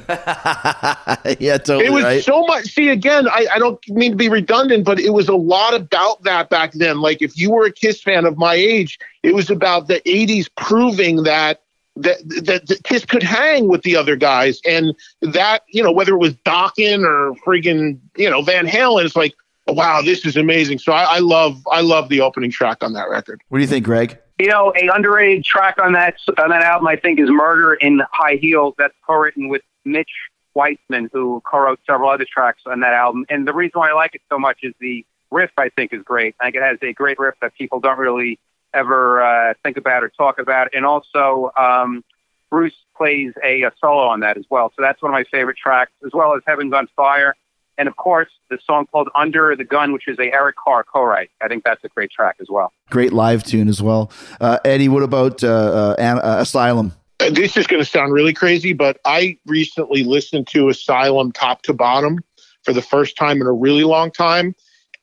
yeah, 1.41 1.59
totally 1.59 1.85
it 1.85 1.93
was 1.93 2.05
right. 2.05 2.25
so 2.25 2.47
much. 2.47 2.69
See, 2.69 2.89
again, 2.89 3.29
I, 3.29 3.47
I 3.53 3.59
don't 3.59 3.79
mean 3.89 4.13
to 4.13 4.17
be 4.17 4.31
redundant, 4.31 4.85
but 4.85 4.99
it 4.99 5.11
was 5.11 5.29
a 5.29 5.35
lot 5.35 5.75
about 5.75 6.23
that 6.23 6.49
back 6.49 6.73
then. 6.73 7.03
Like, 7.03 7.21
if 7.21 7.37
you 7.37 7.51
were 7.51 7.67
a 7.67 7.73
Kiss 7.73 8.01
fan 8.01 8.25
of 8.25 8.39
my 8.39 8.55
age, 8.55 8.99
it 9.23 9.35
was 9.35 9.51
about 9.51 9.89
the 9.89 10.01
80s 10.03 10.49
proving 10.57 11.25
that. 11.25 11.63
That, 11.97 12.17
that, 12.45 12.69
that 12.69 12.85
Kiss 12.85 13.05
could 13.05 13.23
hang 13.23 13.69
with 13.69 13.83
the 13.83 13.97
other 13.97 14.17
guys, 14.17 14.61
and 14.65 14.95
that 15.21 15.65
you 15.69 15.83
know 15.83 15.93
whether 15.93 16.15
it 16.15 16.19
was 16.19 16.35
Dokken 16.47 17.05
or 17.05 17.35
friggin' 17.45 17.99
you 18.17 18.31
know 18.31 18.41
Van 18.41 18.67
Halen, 18.67 19.05
it's 19.05 19.17
like 19.17 19.35
wow, 19.67 20.01
this 20.01 20.25
is 20.25 20.37
amazing. 20.37 20.79
So 20.79 20.93
I, 20.93 21.17
I 21.17 21.19
love 21.19 21.61
I 21.71 21.81
love 21.83 22.09
the 22.09 22.21
opening 22.21 22.53
track 22.53 22.79
on 22.83 22.93
that 22.95 23.11
record. 23.11 23.43
what 23.49 23.59
do 23.59 23.63
you 23.63 23.69
think, 23.69 23.85
Greg? 23.85 24.19
You 24.41 24.47
know, 24.47 24.73
a 24.75 24.89
underrated 24.89 25.45
track 25.45 25.79
on 25.79 25.93
that 25.93 26.17
on 26.39 26.49
that 26.49 26.63
album, 26.63 26.89
I 26.89 26.97
think, 26.97 27.21
is 27.21 27.29
"Murder 27.29 27.75
in 27.75 28.01
High 28.11 28.37
Heels." 28.37 28.73
That's 28.79 28.95
co-written 29.07 29.49
with 29.49 29.61
Mitch 29.85 30.09
Weissman, 30.55 31.11
who 31.13 31.43
co-wrote 31.45 31.79
several 31.87 32.09
other 32.09 32.25
tracks 32.25 32.63
on 32.65 32.81
that 32.81 32.95
album. 32.95 33.27
And 33.29 33.47
the 33.47 33.53
reason 33.53 33.79
why 33.79 33.91
I 33.91 33.93
like 33.93 34.15
it 34.15 34.23
so 34.31 34.39
much 34.39 34.61
is 34.63 34.73
the 34.81 35.05
riff. 35.31 35.51
I 35.59 35.69
think 35.69 35.93
is 35.93 36.03
great. 36.03 36.37
I 36.41 36.45
think 36.45 36.57
it 36.57 36.63
has 36.63 36.79
a 36.81 36.95
great 36.95 37.19
riff 37.19 37.35
that 37.43 37.55
people 37.55 37.81
don't 37.81 37.99
really 37.99 38.39
ever 38.73 39.23
uh, 39.23 39.53
think 39.63 39.77
about 39.77 40.05
or 40.05 40.09
talk 40.09 40.39
about. 40.39 40.69
And 40.73 40.87
also, 40.87 41.53
um, 41.59 42.03
Bruce 42.49 42.73
plays 42.97 43.35
a, 43.45 43.65
a 43.65 43.73
solo 43.79 44.07
on 44.07 44.21
that 44.21 44.39
as 44.39 44.45
well. 44.49 44.73
So 44.75 44.81
that's 44.81 45.03
one 45.03 45.11
of 45.11 45.13
my 45.13 45.25
favorite 45.25 45.59
tracks, 45.59 45.93
as 46.03 46.13
well 46.15 46.35
as 46.35 46.41
"Heaven's 46.47 46.73
on 46.73 46.89
Fire." 46.97 47.37
And 47.79 47.89
of 47.89 47.97
course, 47.97 48.29
the 48.51 48.59
song 48.65 48.87
called 48.87 49.09
"Under 49.15 49.57
the 49.57 49.65
Gun," 49.65 49.93
which 49.93 50.07
is 50.07 50.19
a 50.19 50.33
Eric 50.33 50.57
Carr 50.57 50.85
co-write. 50.85 51.31
I 51.43 51.49
think 51.49 51.65
that's 51.65 51.83
a 51.85 51.89
great 51.89 52.11
track 52.11 52.37
as 52.41 52.49
well. 52.51 52.73
Great 52.91 53.13
live 53.13 53.43
tune 53.43 53.69
as 53.69 53.83
well. 53.83 54.11
Uh, 54.41 54.59
Eddie, 54.65 54.89
what 54.89 55.03
about 55.03 55.43
uh, 55.43 55.49
uh, 55.49 55.97
An- 55.99 56.19
uh, 56.19 56.37
Asylum? 56.41 56.93
This 57.31 57.57
is 57.57 57.67
going 57.67 57.83
to 57.83 57.89
sound 57.89 58.13
really 58.13 58.33
crazy, 58.33 58.73
but 58.73 58.99
I 59.05 59.39
recently 59.47 60.05
listened 60.05 60.47
to 60.49 60.69
Asylum 60.69 61.33
top 61.33 61.63
to 61.63 61.75
bottom 61.75 62.19
for 62.63 62.73
the 62.73 62.83
first 62.83 63.17
time 63.17 63.41
in 63.41 63.47
a 63.47 63.53
really 63.53 63.85
long 63.85 64.11
time. 64.11 64.55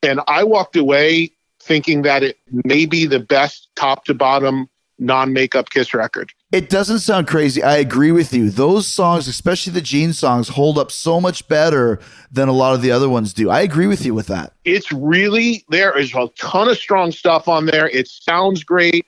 And 0.02 0.20
I 0.26 0.44
walked 0.44 0.76
away 0.76 1.32
thinking 1.60 2.02
that 2.02 2.22
it 2.22 2.38
may 2.50 2.86
be 2.86 3.06
the 3.06 3.20
best 3.20 3.68
top 3.76 4.04
to 4.06 4.14
bottom 4.14 4.68
non 4.98 5.32
makeup 5.32 5.70
kiss 5.70 5.94
record. 5.94 6.32
It 6.50 6.70
doesn't 6.70 7.00
sound 7.00 7.26
crazy. 7.26 7.62
I 7.62 7.76
agree 7.76 8.10
with 8.10 8.32
you. 8.32 8.48
Those 8.48 8.86
songs, 8.86 9.28
especially 9.28 9.74
the 9.74 9.82
Gene 9.82 10.14
songs, 10.14 10.48
hold 10.48 10.78
up 10.78 10.90
so 10.90 11.20
much 11.20 11.46
better 11.46 12.00
than 12.32 12.48
a 12.48 12.52
lot 12.52 12.74
of 12.74 12.80
the 12.80 12.90
other 12.90 13.08
ones 13.08 13.34
do. 13.34 13.50
I 13.50 13.60
agree 13.60 13.86
with 13.86 14.06
you 14.06 14.14
with 14.14 14.28
that. 14.28 14.54
It's 14.64 14.90
really, 14.90 15.66
there 15.68 15.96
is 15.98 16.14
a 16.14 16.28
ton 16.38 16.68
of 16.68 16.78
strong 16.78 17.12
stuff 17.12 17.48
on 17.48 17.66
there. 17.66 17.90
It 17.90 18.08
sounds 18.08 18.64
great. 18.64 19.04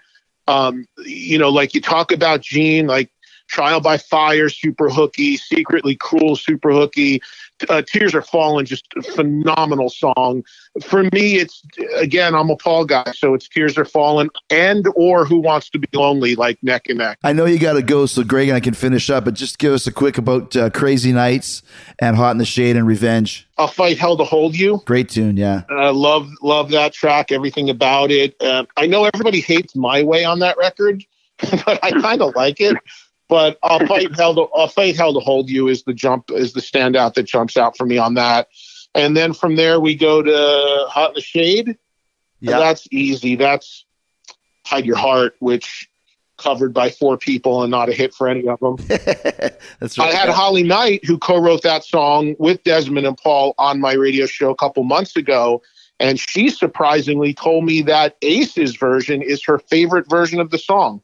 Um, 0.49 0.87
you 1.07 1.39
know, 1.39 1.49
like 1.49 1.75
you 1.75 1.81
talk 1.81 2.13
about 2.13 2.43
Gene, 2.43 2.87
like 2.87 3.11
Trial 3.51 3.81
by 3.81 3.99
Fire, 3.99 4.49
super 4.49 4.89
hooky, 4.89 5.37
Secretly 5.37 5.97
Cruel, 5.97 6.37
super 6.37 6.71
hooky. 6.71 7.21
Uh, 7.69 7.83
Tears 7.83 8.15
Are 8.15 8.23
Falling, 8.23 8.65
just 8.65 8.87
a 8.97 9.03
phenomenal 9.03 9.91
song. 9.91 10.45
For 10.83 11.03
me, 11.13 11.35
it's 11.37 11.63
again, 11.97 12.35
I'm 12.35 12.49
a 12.49 12.57
Paul 12.57 12.87
guy, 12.87 13.05
so 13.13 13.35
it's 13.35 13.49
Tears 13.49 13.77
Are 13.77 13.85
Falling 13.85 14.31
and 14.49 14.87
or 14.95 15.27
Who 15.27 15.41
Wants 15.41 15.69
to 15.71 15.79
Be 15.79 15.89
Lonely, 15.93 16.37
like 16.37 16.63
neck 16.63 16.89
and 16.89 16.99
neck. 16.99 17.19
I 17.23 17.33
know 17.33 17.45
you 17.45 17.59
got 17.59 17.75
to 17.75 17.83
go, 17.83 18.07
so 18.07 18.23
Greg 18.23 18.49
and 18.49 18.57
I 18.57 18.61
can 18.61 18.73
finish 18.73 19.11
up, 19.11 19.25
but 19.25 19.35
just 19.35 19.59
give 19.59 19.75
us 19.75 19.87
a 19.87 19.93
quick 19.93 20.17
about 20.17 20.57
uh, 20.57 20.71
Crazy 20.71 21.13
Nights 21.13 21.63
and 21.99 22.17
Hot 22.17 22.31
in 22.31 22.39
the 22.39 22.47
Shade 22.47 22.77
and 22.77 22.87
Revenge. 22.87 23.47
I'll 23.59 23.67
fight 23.67 23.99
hell 23.99 24.17
to 24.17 24.25
hold 24.25 24.57
you. 24.57 24.81
Great 24.87 25.11
tune, 25.11 25.37
yeah. 25.37 25.65
Uh, 25.71 25.93
love 25.93 26.31
love 26.41 26.71
that 26.71 26.95
track, 26.95 27.31
everything 27.31 27.69
about 27.69 28.11
it. 28.11 28.37
Uh, 28.41 28.65
I 28.77 28.87
know 28.87 29.05
everybody 29.05 29.41
hates 29.41 29.75
my 29.77 30.03
way 30.03 30.25
on 30.25 30.39
that 30.39 30.57
record, 30.57 31.05
but 31.41 31.83
I 31.83 31.91
kind 31.91 32.23
of 32.23 32.35
like 32.37 32.61
it. 32.61 32.77
But 33.31 33.59
uh, 33.63 33.79
I'll 33.79 33.87
fight 33.87 34.15
hell 34.17 34.35
to 34.35 34.43
I'll 34.55 34.65
uh, 34.65 34.69
fight 34.69 34.97
hell 34.97 35.15
to 35.15 35.21
hold 35.21 35.49
you 35.49 35.69
is 35.69 35.85
the 35.85 35.95
jump 35.95 36.31
is 36.31 36.53
the 36.53 36.61
standout 36.61 37.15
that 37.15 37.23
jumps 37.23 37.57
out 37.57 37.77
for 37.77 37.87
me 37.87 37.97
on 37.97 38.15
that. 38.15 38.49
And 38.95 39.17
then 39.17 39.33
from 39.33 39.55
there 39.55 39.79
we 39.81 39.95
go 39.95 40.21
to 40.21 40.87
Hot 40.91 41.11
in 41.11 41.15
the 41.15 41.21
Shade. 41.21 41.79
Yeah. 42.41 42.59
That's 42.59 42.89
easy. 42.91 43.37
That's 43.37 43.87
Hide 44.67 44.85
Your 44.85 44.97
Heart, 44.97 45.37
which 45.39 45.89
covered 46.39 46.75
by 46.75 46.91
four 46.91 47.17
people 47.19 47.63
and 47.63 47.71
not 47.71 47.89
a 47.89 47.93
hit 47.93 48.15
for 48.15 48.29
any 48.29 48.49
of 48.49 48.59
them. 48.61 48.77
That's 48.89 49.99
right. 49.99 50.13
I 50.13 50.13
had 50.13 50.31
Holly 50.31 50.63
Knight, 50.63 51.05
who 51.05 51.19
co-wrote 51.19 51.63
that 51.63 51.85
song 51.85 52.35
with 52.39 52.65
Desmond 52.65 53.07
and 53.07 53.17
Paul 53.17 53.55
on 53.59 53.79
my 53.79 53.93
radio 53.93 54.27
show 54.27 54.51
a 54.51 54.57
couple 54.57 54.83
months 54.83 55.17
ago, 55.17 55.63
and 56.01 56.19
she 56.19 56.49
surprisingly 56.49 57.35
told 57.35 57.65
me 57.65 57.83
that 57.83 58.17
Ace's 58.23 58.75
version 58.75 59.23
is 59.23 59.45
her 59.45 59.59
favorite 59.59 60.09
version 60.09 60.41
of 60.41 60.51
the 60.51 60.59
song. 60.59 61.03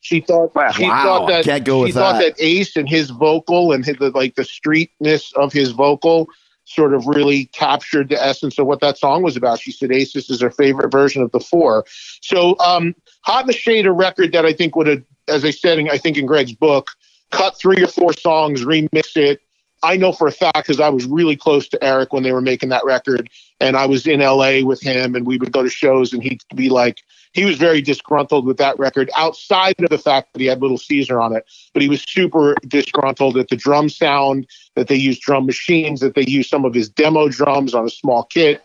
She 0.00 0.20
thought 0.20 0.54
Wow. 0.54 0.70
she 0.72 0.84
Wow. 0.88 1.02
thought 1.02 1.28
that 1.28 1.44
she 1.44 1.92
thought 1.92 2.18
that. 2.18 2.36
that 2.36 2.44
Ace 2.44 2.76
and 2.76 2.88
his 2.88 3.10
vocal 3.10 3.72
and 3.72 3.84
his, 3.84 3.96
the, 3.96 4.10
like 4.10 4.34
the 4.34 4.42
streetness 4.42 5.32
of 5.34 5.52
his 5.52 5.70
vocal 5.72 6.26
sort 6.64 6.94
of 6.94 7.06
really 7.06 7.46
captured 7.46 8.08
the 8.08 8.22
essence 8.22 8.58
of 8.58 8.66
what 8.66 8.80
that 8.80 8.96
song 8.96 9.22
was 9.22 9.36
about. 9.36 9.60
She 9.60 9.72
said 9.72 9.92
Ace 9.92 10.12
this 10.12 10.30
is 10.30 10.40
her 10.40 10.50
favorite 10.50 10.90
version 10.90 11.22
of 11.22 11.30
the 11.32 11.40
four. 11.40 11.84
So 12.22 12.58
um, 12.60 12.94
Hot 13.22 13.42
in 13.42 13.46
the 13.48 13.52
Shade, 13.52 13.86
a 13.86 13.92
record 13.92 14.32
that 14.32 14.46
I 14.46 14.52
think 14.52 14.74
would 14.76 14.86
have, 14.86 15.02
as 15.28 15.44
I 15.44 15.50
said, 15.50 15.78
in, 15.78 15.90
I 15.90 15.98
think 15.98 16.16
in 16.16 16.26
Greg's 16.26 16.52
book, 16.52 16.92
cut 17.30 17.58
three 17.58 17.82
or 17.82 17.88
four 17.88 18.12
songs, 18.12 18.64
remix 18.64 19.16
it. 19.16 19.40
I 19.82 19.96
know 19.96 20.12
for 20.12 20.26
a 20.28 20.32
fact 20.32 20.56
because 20.56 20.78
I 20.80 20.90
was 20.90 21.06
really 21.06 21.36
close 21.36 21.66
to 21.68 21.82
Eric 21.82 22.12
when 22.12 22.22
they 22.22 22.32
were 22.32 22.42
making 22.42 22.68
that 22.68 22.84
record, 22.84 23.30
and 23.60 23.76
I 23.76 23.86
was 23.86 24.06
in 24.06 24.20
LA 24.20 24.60
with 24.62 24.80
him, 24.80 25.14
and 25.14 25.26
we 25.26 25.38
would 25.38 25.52
go 25.52 25.62
to 25.62 25.70
shows, 25.70 26.12
and 26.12 26.22
he'd 26.22 26.42
be 26.54 26.68
like, 26.68 26.98
he 27.32 27.44
was 27.44 27.56
very 27.58 27.80
disgruntled 27.80 28.44
with 28.46 28.56
that 28.58 28.78
record 28.78 29.10
outside 29.16 29.74
of 29.80 29.88
the 29.90 29.98
fact 29.98 30.32
that 30.32 30.40
he 30.40 30.46
had 30.46 30.60
Little 30.60 30.78
Caesar 30.78 31.20
on 31.20 31.34
it, 31.34 31.44
but 31.72 31.82
he 31.82 31.88
was 31.88 32.02
super 32.02 32.54
disgruntled 32.66 33.36
at 33.36 33.48
the 33.48 33.56
drum 33.56 33.88
sound, 33.88 34.46
that 34.74 34.88
they 34.88 34.96
used 34.96 35.20
drum 35.22 35.46
machines, 35.46 36.00
that 36.00 36.14
they 36.14 36.24
used 36.26 36.50
some 36.50 36.64
of 36.64 36.74
his 36.74 36.88
demo 36.88 37.28
drums 37.28 37.74
on 37.74 37.84
a 37.86 37.90
small 37.90 38.24
kit. 38.24 38.62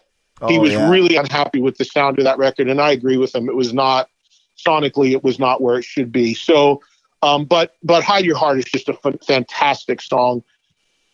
he 0.47 0.57
Oh, 0.57 0.61
was 0.61 0.72
yeah. 0.74 0.89
really 0.89 1.16
unhappy 1.16 1.61
with 1.61 1.78
the 1.78 1.86
sound 1.86 2.18
of 2.18 2.26
that 2.26 2.38
record, 2.38 2.68
and 2.70 2.82
I 2.82 2.91
agree 2.91 3.18
with 3.18 3.34
him. 3.36 3.47
It 3.49 3.55
was 3.55 3.74
not 3.74 4.09
sonically, 4.57 5.11
it 5.11 5.24
was 5.24 5.38
not 5.39 5.61
where 5.61 5.78
it 5.78 5.84
should 5.86 6.11
be. 6.11 6.34
So, 6.34 6.82
um, 7.22 7.45
but 7.45 7.76
but 7.84 8.03
hide 8.03 8.26
your 8.26 8.38
heart 8.38 8.57
is 8.59 8.66
just 8.66 8.89
a 8.89 8.97
f- 9.05 9.16
fantastic 9.26 10.01
song. 10.01 10.43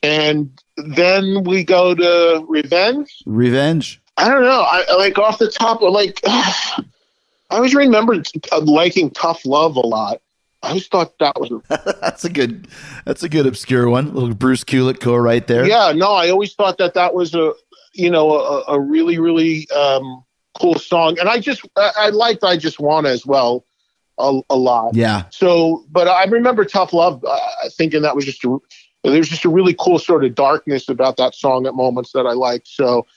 And 0.03 0.49
then 0.77 1.43
we 1.43 1.63
go 1.63 1.93
to 1.93 2.45
Revenge. 2.47 3.21
Revenge. 3.25 4.01
I 4.17 4.27
don't 4.29 4.41
know. 4.41 4.61
I 4.61 4.83
I 4.89 4.95
like 4.95 5.17
off 5.19 5.37
the 5.37 5.49
top, 5.51 5.81
of 5.83 5.93
like 5.93 6.19
I 7.51 7.55
always 7.57 7.75
remember 7.75 8.21
uh, 8.51 8.61
liking 8.61 9.11
Tough 9.11 9.45
Love 9.45 9.75
a 9.75 9.81
lot. 9.81 10.21
I 10.63 10.69
always 10.69 10.87
thought 10.87 11.13
that 11.19 11.39
was 11.39 11.51
a- 11.51 11.97
That's 12.01 12.23
a 12.23 12.29
good. 12.29 12.67
That's 13.05 13.23
a 13.23 13.29
good 13.29 13.45
obscure 13.45 13.89
one. 13.89 14.13
little 14.13 14.33
Bruce 14.33 14.63
Kulick 14.63 14.99
co-write 14.99 15.47
there. 15.47 15.65
yeah. 15.67 15.91
No, 15.95 16.13
I 16.13 16.29
always 16.29 16.53
thought 16.53 16.77
that 16.79 16.93
that 16.95 17.13
was 17.13 17.33
a 17.35 17.53
you 17.93 18.09
know 18.09 18.31
a, 18.39 18.63
a 18.75 18.79
really 18.79 19.19
really 19.19 19.69
um, 19.71 20.23
cool 20.59 20.75
song, 20.75 21.19
and 21.19 21.27
I 21.27 21.39
just 21.39 21.61
I, 21.75 21.91
I 21.97 22.09
liked 22.09 22.43
I 22.43 22.57
just 22.57 22.79
wanna 22.79 23.09
as 23.09 23.25
well 23.25 23.65
a, 24.17 24.39
a 24.49 24.55
lot. 24.55 24.95
Yeah. 24.95 25.23
So, 25.31 25.83
but 25.91 26.07
I 26.07 26.23
remember 26.25 26.63
Tough 26.63 26.93
Love 26.93 27.23
uh, 27.27 27.39
thinking 27.71 28.03
that 28.03 28.15
was 28.15 28.25
just 28.25 28.43
a 28.45 28.57
there's 29.03 29.29
just 29.29 29.45
a 29.45 29.49
really 29.49 29.75
cool 29.79 29.97
sort 29.97 30.23
of 30.23 30.35
darkness 30.35 30.87
about 30.87 31.17
that 31.17 31.33
song 31.33 31.65
at 31.65 31.73
moments 31.73 32.11
that 32.13 32.27
I 32.27 32.33
liked. 32.33 32.67
So, 32.67 33.07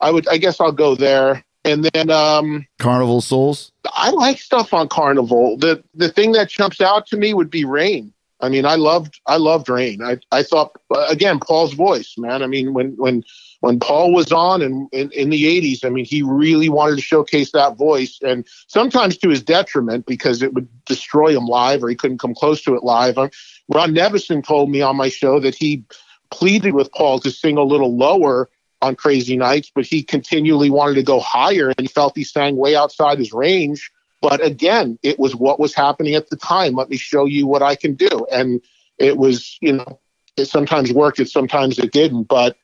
I 0.00 0.10
would 0.10 0.26
I 0.28 0.38
guess 0.38 0.58
I'll 0.58 0.72
go 0.72 0.94
there, 0.94 1.44
and 1.64 1.84
then. 1.84 2.10
um 2.10 2.66
Carnival 2.78 3.20
Souls. 3.20 3.72
I 3.92 4.10
like 4.10 4.38
stuff 4.38 4.72
on 4.74 4.88
Carnival. 4.88 5.56
The 5.56 5.82
the 5.94 6.10
thing 6.10 6.32
that 6.32 6.48
jumps 6.48 6.80
out 6.80 7.06
to 7.08 7.16
me 7.16 7.34
would 7.34 7.50
be 7.50 7.64
Rain. 7.64 8.12
I 8.40 8.48
mean, 8.48 8.66
I 8.66 8.74
loved 8.74 9.20
I 9.26 9.36
loved 9.36 9.68
Rain. 9.68 10.02
I 10.02 10.18
I 10.30 10.42
thought 10.42 10.72
uh, 10.94 11.06
again 11.08 11.40
Paul's 11.40 11.72
voice, 11.72 12.14
man. 12.18 12.42
I 12.42 12.46
mean, 12.46 12.74
when 12.74 12.94
when 12.96 13.22
when 13.60 13.80
Paul 13.80 14.12
was 14.12 14.30
on 14.32 14.60
and 14.60 14.88
in, 14.92 15.10
in 15.12 15.30
the 15.30 15.44
'80s, 15.44 15.84
I 15.84 15.88
mean, 15.88 16.04
he 16.04 16.22
really 16.22 16.68
wanted 16.68 16.96
to 16.96 17.02
showcase 17.02 17.52
that 17.52 17.78
voice, 17.78 18.18
and 18.22 18.46
sometimes 18.66 19.16
to 19.18 19.30
his 19.30 19.42
detriment 19.42 20.04
because 20.04 20.42
it 20.42 20.52
would 20.52 20.68
destroy 20.84 21.36
him 21.36 21.46
live, 21.46 21.82
or 21.82 21.88
he 21.88 21.96
couldn't 21.96 22.18
come 22.18 22.34
close 22.34 22.60
to 22.62 22.74
it 22.74 22.84
live. 22.84 23.16
Um, 23.16 23.30
Ron 23.72 23.94
Nevison 23.94 24.44
told 24.44 24.70
me 24.70 24.82
on 24.82 24.96
my 24.96 25.08
show 25.08 25.40
that 25.40 25.54
he 25.54 25.82
pleaded 26.30 26.74
with 26.74 26.92
Paul 26.92 27.20
to 27.20 27.30
sing 27.30 27.56
a 27.56 27.62
little 27.62 27.96
lower 27.96 28.50
on 28.84 28.94
Crazy 28.94 29.36
Nights, 29.36 29.70
but 29.74 29.86
he 29.86 30.02
continually 30.02 30.70
wanted 30.70 30.94
to 30.94 31.02
go 31.02 31.20
higher 31.20 31.68
and 31.68 31.80
he 31.80 31.86
felt 31.86 32.16
he 32.16 32.24
sang 32.24 32.56
way 32.56 32.76
outside 32.76 33.18
his 33.18 33.32
range. 33.32 33.90
But 34.20 34.44
again, 34.44 34.98
it 35.02 35.18
was 35.18 35.34
what 35.34 35.58
was 35.58 35.74
happening 35.74 36.14
at 36.14 36.30
the 36.30 36.36
time. 36.36 36.74
Let 36.74 36.88
me 36.88 36.96
show 36.96 37.24
you 37.24 37.46
what 37.46 37.62
I 37.62 37.74
can 37.74 37.94
do. 37.94 38.26
And 38.30 38.60
it 38.98 39.16
was, 39.16 39.58
you 39.60 39.72
know, 39.72 40.00
it 40.36 40.46
sometimes 40.46 40.92
worked, 40.92 41.20
it 41.20 41.28
sometimes 41.28 41.78
it 41.78 41.92
didn't. 41.92 42.24
But 42.24 42.56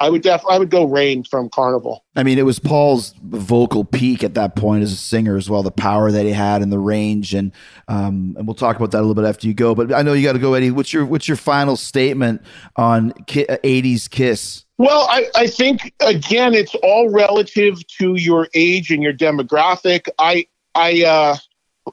I 0.00 0.08
would 0.08 0.22
def 0.22 0.42
I 0.48 0.58
would 0.58 0.70
go 0.70 0.84
Rain 0.86 1.24
from 1.24 1.50
Carnival. 1.50 2.04
I 2.16 2.22
mean, 2.22 2.38
it 2.38 2.46
was 2.46 2.58
Paul's 2.58 3.12
vocal 3.22 3.84
peak 3.84 4.24
at 4.24 4.32
that 4.34 4.56
point 4.56 4.82
as 4.82 4.92
a 4.92 4.96
singer 4.96 5.36
as 5.36 5.50
well. 5.50 5.62
The 5.62 5.70
power 5.70 6.10
that 6.10 6.24
he 6.24 6.32
had 6.32 6.62
and 6.62 6.72
the 6.72 6.78
range, 6.78 7.34
and 7.34 7.52
um, 7.86 8.34
and 8.38 8.46
we'll 8.46 8.54
talk 8.54 8.76
about 8.76 8.92
that 8.92 8.98
a 8.98 9.04
little 9.04 9.14
bit 9.14 9.26
after 9.26 9.46
you 9.46 9.52
go. 9.52 9.74
But 9.74 9.92
I 9.92 10.00
know 10.00 10.14
you 10.14 10.26
got 10.26 10.32
to 10.32 10.38
go, 10.38 10.54
Eddie. 10.54 10.70
What's 10.70 10.94
your 10.94 11.04
what's 11.04 11.28
your 11.28 11.36
final 11.36 11.76
statement 11.76 12.40
on 12.76 13.12
ki- 13.26 13.44
'80s 13.44 14.08
Kiss? 14.08 14.64
Well, 14.80 15.06
I, 15.10 15.26
I 15.34 15.46
think 15.46 15.92
again, 16.00 16.54
it's 16.54 16.74
all 16.76 17.10
relative 17.10 17.86
to 17.98 18.14
your 18.14 18.48
age 18.54 18.90
and 18.90 19.02
your 19.02 19.12
demographic. 19.12 20.08
I, 20.18 20.46
I, 20.74 21.04
uh, 21.04 21.36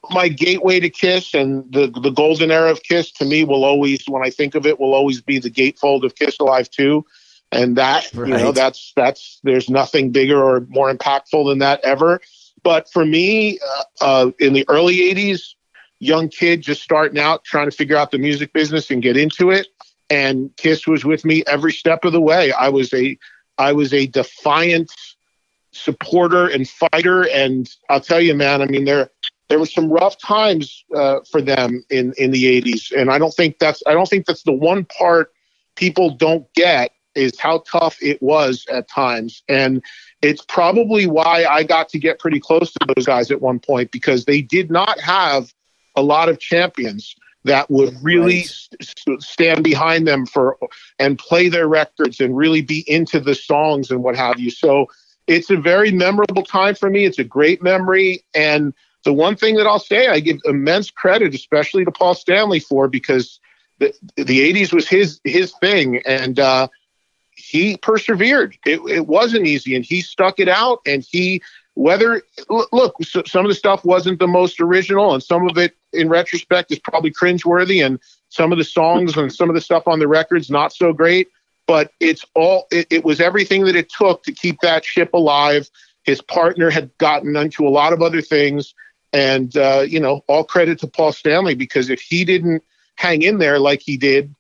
my 0.10 0.30
gateway 0.30 0.80
to 0.80 0.90
Kiss 0.90 1.34
and 1.34 1.70
the 1.70 1.88
the 2.02 2.12
golden 2.12 2.50
era 2.50 2.72
of 2.72 2.82
Kiss 2.84 3.12
to 3.14 3.26
me 3.26 3.44
will 3.44 3.66
always, 3.66 4.06
when 4.08 4.24
I 4.24 4.30
think 4.30 4.56
of 4.56 4.66
it, 4.66 4.80
will 4.80 4.94
always 4.94 5.20
be 5.20 5.38
the 5.38 5.50
gatefold 5.50 6.06
of 6.06 6.16
Kiss 6.16 6.40
Alive 6.40 6.70
Two, 6.70 7.06
and 7.52 7.76
that 7.76 8.10
you 8.14 8.28
know 8.28 8.54
that's 8.54 8.94
that's 8.96 9.42
there's 9.44 9.70
nothing 9.70 10.14
bigger 10.14 10.42
or 10.42 10.62
more 10.70 10.90
impactful 10.90 11.46
than 11.46 11.60
that 11.60 11.82
ever. 11.84 12.22
But 12.64 12.90
for 12.90 13.06
me, 13.06 13.60
uh, 13.60 13.84
uh, 14.00 14.32
in 14.40 14.54
the 14.54 14.64
early 14.70 15.14
'80s, 15.14 15.56
young 16.00 16.30
kid 16.30 16.62
just 16.62 16.84
starting 16.84 17.20
out, 17.20 17.44
trying 17.44 17.70
to 17.70 17.76
figure 17.76 17.98
out 17.98 18.12
the 18.12 18.18
music 18.18 18.54
business 18.54 18.90
and 18.92 19.04
get 19.04 19.18
into 19.18 19.52
it 19.52 19.68
and 20.10 20.56
Kiss 20.58 20.88
was 20.88 21.06
with 21.06 21.26
me 21.26 21.44
every 21.48 21.74
step 21.74 22.06
of 22.06 22.14
the 22.14 22.22
way. 22.22 22.52
I 22.52 22.70
was 22.70 22.94
a 22.94 23.18
I 23.58 23.74
was 23.74 23.94
a 23.94 24.08
defiant 24.08 24.92
supporter 25.72 26.48
and 26.48 26.68
fighter, 26.68 27.28
and 27.30 27.70
I'll 27.90 28.02
tell 28.02 28.22
you, 28.22 28.36
man. 28.36 28.62
I 28.62 28.66
mean, 28.66 28.86
there 28.86 29.10
there 29.50 29.60
were 29.60 29.66
some 29.66 29.90
rough 29.90 30.18
times 30.20 30.84
uh, 30.96 31.20
for 31.30 31.42
them 31.42 31.84
in 31.90 32.14
in 32.18 32.32
the 32.32 32.62
'80s, 32.62 32.92
and 32.92 33.12
I 33.12 33.18
don't 33.18 33.34
think 33.34 33.60
that's 33.60 33.84
I 33.88 33.94
don't 33.94 34.08
think 34.08 34.26
that's 34.26 34.44
the 34.44 34.54
one 34.54 34.86
part 34.86 35.32
people 35.76 36.12
don't 36.12 36.52
get 36.54 36.92
is 37.16 37.40
how 37.40 37.64
tough 37.70 37.98
it 38.02 38.22
was 38.22 38.66
at 38.72 38.88
times, 38.90 39.44
and 39.48 39.84
it's 40.22 40.44
probably 40.46 41.08
why 41.08 41.46
I 41.50 41.64
got 41.64 41.90
to 41.90 42.00
get 42.00 42.20
pretty 42.20 42.40
close 42.40 42.72
to 42.74 42.80
those 42.96 43.06
guys 43.06 43.32
at 43.32 43.42
one 43.42 43.60
point 43.60 43.92
because 43.92 44.26
they 44.26 44.42
did 44.42 44.72
not 44.72 45.00
have 45.00 45.54
a 45.96 46.02
lot 46.02 46.30
of 46.30 46.40
champions 46.40 47.16
that 47.48 47.70
would 47.70 47.96
really 48.04 48.38
Right. 48.38 48.46
s- 48.46 48.70
s- 48.82 49.06
stand 49.20 49.64
behind 49.64 50.08
them 50.08 50.26
for 50.26 50.58
and 51.00 51.18
play 51.18 51.50
their 51.50 51.68
records 51.68 52.20
and 52.20 52.38
really 52.38 52.62
be 52.62 52.84
into 52.88 53.20
the 53.20 53.36
songs 53.36 53.92
and 53.92 54.04
what 54.04 54.16
have 54.16 54.40
you. 54.40 54.52
So 54.52 54.88
it's 55.28 55.50
a 55.50 55.58
very 55.58 55.92
memorable 55.92 56.44
time 56.44 56.76
for 56.76 56.90
me. 56.90 57.06
It's 57.06 57.20
a 57.20 57.24
great 57.24 57.62
memory. 57.62 58.24
And 58.34 58.74
the 59.04 59.14
one 59.14 59.36
thing 59.36 59.56
that 59.56 59.68
I'll 59.68 59.80
say, 59.80 60.08
I 60.08 60.20
give 60.20 60.38
immense 60.46 60.90
credit, 60.92 61.34
especially 61.36 61.84
to 61.86 61.92
Paul 61.92 62.16
Stanley 62.16 62.60
for 62.60 62.88
because 62.88 63.40
the, 63.80 63.94
the 64.16 64.54
80s 64.54 64.74
was 64.74 64.88
his 64.88 65.20
his 65.24 65.54
thing. 65.60 66.02
And 66.06 66.40
uh, 66.40 66.68
he 67.36 67.78
persevered. 67.78 68.58
It, 68.66 68.80
it 68.90 69.08
wasn't 69.08 69.46
easy, 69.48 69.76
and 69.76 69.86
he 69.86 70.02
stuck 70.02 70.40
it 70.40 70.50
out. 70.50 70.80
And 70.86 71.06
he, 71.08 71.42
whether 71.78 72.24
look, 72.50 72.96
some 73.04 73.46
of 73.46 73.50
the 73.50 73.56
stuff 73.56 73.86
wasn't 73.86 74.18
the 74.18 74.28
most 74.28 74.60
original, 74.60 75.14
and 75.14 75.22
some 75.22 75.48
of 75.48 75.58
it, 75.60 75.76
in 75.94 76.10
retrospect, 76.10 76.72
is 76.72 76.80
probably 76.80 77.12
cringeworthy, 77.12 77.86
and 77.86 78.00
some 78.30 78.52
of 78.52 78.58
the 78.58 78.64
songs 78.64 79.16
and 79.16 79.32
some 79.32 79.48
of 79.48 79.54
the 79.54 79.62
stuff 79.62 79.88
on 79.88 80.00
the 80.00 80.08
records 80.08 80.50
not 80.50 80.74
so 80.74 80.92
great. 80.92 81.28
But 81.68 81.92
it's 82.00 82.26
all. 82.34 82.66
It, 82.72 82.88
it 82.90 83.06
was 83.06 83.22
everything 83.22 83.66
that 83.66 83.76
it 83.76 83.90
took 83.90 84.24
to 84.24 84.32
keep 84.32 84.60
that 84.62 84.84
ship 84.84 85.14
alive. 85.14 85.70
His 86.04 86.20
partner 86.22 86.72
had 86.72 86.98
gotten 86.98 87.36
into 87.36 87.68
a 87.68 87.70
lot 87.70 87.94
of 87.94 88.02
other 88.02 88.22
things, 88.22 88.74
and 89.14 89.56
uh, 89.56 89.86
you 89.88 90.00
know, 90.00 90.24
all 90.28 90.44
credit 90.44 90.80
to 90.80 90.88
Paul 90.88 91.12
Stanley 91.12 91.54
because 91.54 91.92
if 91.92 92.02
he 92.02 92.26
didn't 92.26 92.64
hang 92.96 93.22
in 93.22 93.38
there 93.38 93.60
like 93.60 93.82
he 93.82 93.98
did, 93.98 94.34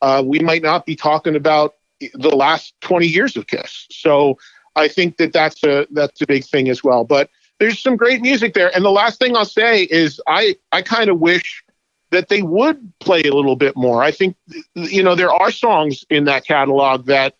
uh, 0.00 0.22
we 0.24 0.38
might 0.38 0.62
not 0.62 0.86
be 0.86 0.96
talking 0.96 1.36
about 1.36 1.74
the 2.14 2.34
last 2.34 2.74
20 2.80 3.06
years 3.06 3.36
of 3.36 3.46
Kiss. 3.46 3.86
So 3.90 4.38
I 4.78 4.88
think 4.88 5.16
that 5.18 5.32
that's 5.32 5.62
a 5.64 5.86
that's 5.90 6.20
a 6.20 6.26
big 6.26 6.44
thing 6.44 6.68
as 6.68 6.82
well. 6.84 7.04
But 7.04 7.30
there's 7.58 7.78
some 7.80 7.96
great 7.96 8.20
music 8.22 8.54
there. 8.54 8.74
And 8.74 8.84
the 8.84 8.90
last 8.90 9.18
thing 9.18 9.36
I'll 9.36 9.44
say 9.44 9.82
is 9.84 10.20
I 10.26 10.56
I 10.72 10.82
kind 10.82 11.10
of 11.10 11.20
wish 11.20 11.62
that 12.10 12.28
they 12.28 12.42
would 12.42 12.92
play 13.00 13.22
a 13.22 13.34
little 13.34 13.56
bit 13.56 13.76
more. 13.76 14.02
I 14.02 14.10
think 14.10 14.36
you 14.74 15.02
know 15.02 15.14
there 15.14 15.32
are 15.32 15.50
songs 15.50 16.04
in 16.10 16.24
that 16.24 16.46
catalog 16.46 17.06
that 17.06 17.34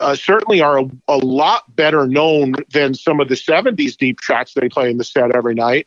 uh, 0.00 0.14
certainly 0.14 0.62
are 0.62 0.80
a, 0.80 0.90
a 1.08 1.18
lot 1.18 1.76
better 1.76 2.06
known 2.06 2.54
than 2.72 2.94
some 2.94 3.20
of 3.20 3.28
the 3.28 3.34
70s 3.34 3.96
deep 3.96 4.18
tracks 4.18 4.54
they 4.54 4.68
play 4.68 4.90
in 4.90 4.96
the 4.96 5.04
set 5.04 5.34
every 5.36 5.54
night 5.54 5.86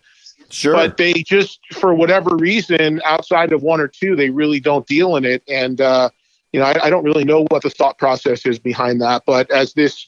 Sure. 0.49 0.73
but 0.73 0.97
they 0.97 1.13
just 1.13 1.59
for 1.73 1.95
whatever 1.95 2.35
reason 2.35 3.01
outside 3.05 3.51
of 3.53 3.63
one 3.63 3.81
or 3.81 3.87
two 3.87 4.15
they 4.15 4.29
really 4.29 4.59
don't 4.59 4.85
deal 4.85 5.15
in 5.15 5.25
it 5.25 5.41
and 5.47 5.81
uh 5.81 6.09
you 6.51 6.59
know 6.59 6.67
I, 6.67 6.85
I 6.85 6.89
don't 6.91 7.03
really 7.03 7.23
know 7.23 7.45
what 7.49 7.63
the 7.63 7.71
thought 7.71 7.97
process 7.97 8.45
is 8.45 8.59
behind 8.59 9.01
that 9.01 9.23
but 9.25 9.49
as 9.49 9.73
this 9.73 10.07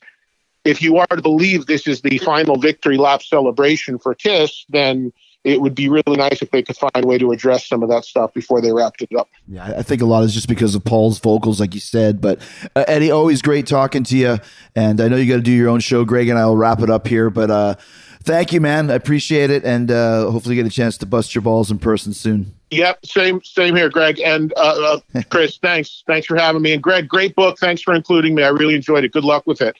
if 0.65 0.81
you 0.81 0.97
are 0.97 1.07
to 1.07 1.21
believe 1.21 1.67
this 1.67 1.87
is 1.87 2.01
the 2.01 2.17
final 2.19 2.57
victory 2.57 2.97
lap 2.97 3.21
celebration 3.21 3.97
for 3.97 4.13
kiss 4.13 4.65
then 4.69 5.13
it 5.43 5.61
would 5.61 5.75
be 5.75 5.87
really 5.87 6.17
nice 6.17 6.41
if 6.41 6.49
they 6.49 6.63
could 6.63 6.75
find 6.75 6.91
a 6.95 7.07
way 7.07 7.19
to 7.19 7.31
address 7.31 7.67
some 7.67 7.83
of 7.83 7.89
that 7.89 8.03
stuff 8.03 8.33
before 8.33 8.61
they 8.61 8.73
wrapped 8.73 9.01
it 9.01 9.15
up 9.15 9.29
Yeah, 9.47 9.63
I 9.77 9.83
think 9.83 10.01
a 10.01 10.05
lot 10.05 10.23
is 10.23 10.33
just 10.33 10.49
because 10.49 10.73
of 10.73 10.83
Paul's 10.83 11.19
vocals, 11.19 11.59
like 11.59 11.75
you 11.75 11.79
said. 11.79 12.19
But 12.19 12.39
uh, 12.75 12.83
Eddie, 12.87 13.11
always 13.11 13.43
great 13.43 13.67
talking 13.67 14.03
to 14.05 14.17
you. 14.17 14.37
And 14.75 14.99
I 14.99 15.07
know 15.07 15.17
you 15.17 15.29
got 15.29 15.37
to 15.37 15.43
do 15.43 15.51
your 15.51 15.69
own 15.69 15.81
show. 15.81 16.03
Greg 16.03 16.29
and 16.29 16.39
I 16.39 16.45
will 16.47 16.57
wrap 16.57 16.81
it 16.81 16.89
up 16.89 17.07
here. 17.07 17.29
But 17.29 17.51
uh, 17.51 17.75
thank 18.23 18.53
you, 18.53 18.59
man. 18.59 18.89
I 18.89 18.95
appreciate 18.95 19.51
it, 19.51 19.63
and 19.63 19.91
uh, 19.91 20.31
hopefully 20.31 20.55
get 20.55 20.65
a 20.65 20.71
chance 20.71 20.97
to 20.97 21.05
bust 21.05 21.35
your 21.35 21.43
balls 21.43 21.69
in 21.69 21.77
person 21.77 22.13
soon. 22.13 22.53
Yep, 22.71 23.05
same 23.05 23.41
same 23.43 23.75
here, 23.75 23.89
Greg 23.89 24.19
and 24.19 24.51
uh, 24.57 24.99
uh, 25.13 25.21
Chris. 25.29 25.57
thanks, 25.57 26.03
thanks 26.07 26.25
for 26.25 26.35
having 26.35 26.61
me. 26.61 26.73
And 26.73 26.81
Greg, 26.81 27.07
great 27.07 27.35
book. 27.35 27.59
Thanks 27.59 27.81
for 27.81 27.93
including 27.93 28.33
me. 28.35 28.43
I 28.43 28.49
really 28.49 28.75
enjoyed 28.75 29.03
it. 29.03 29.11
Good 29.11 29.23
luck 29.23 29.45
with 29.45 29.61
it. 29.61 29.77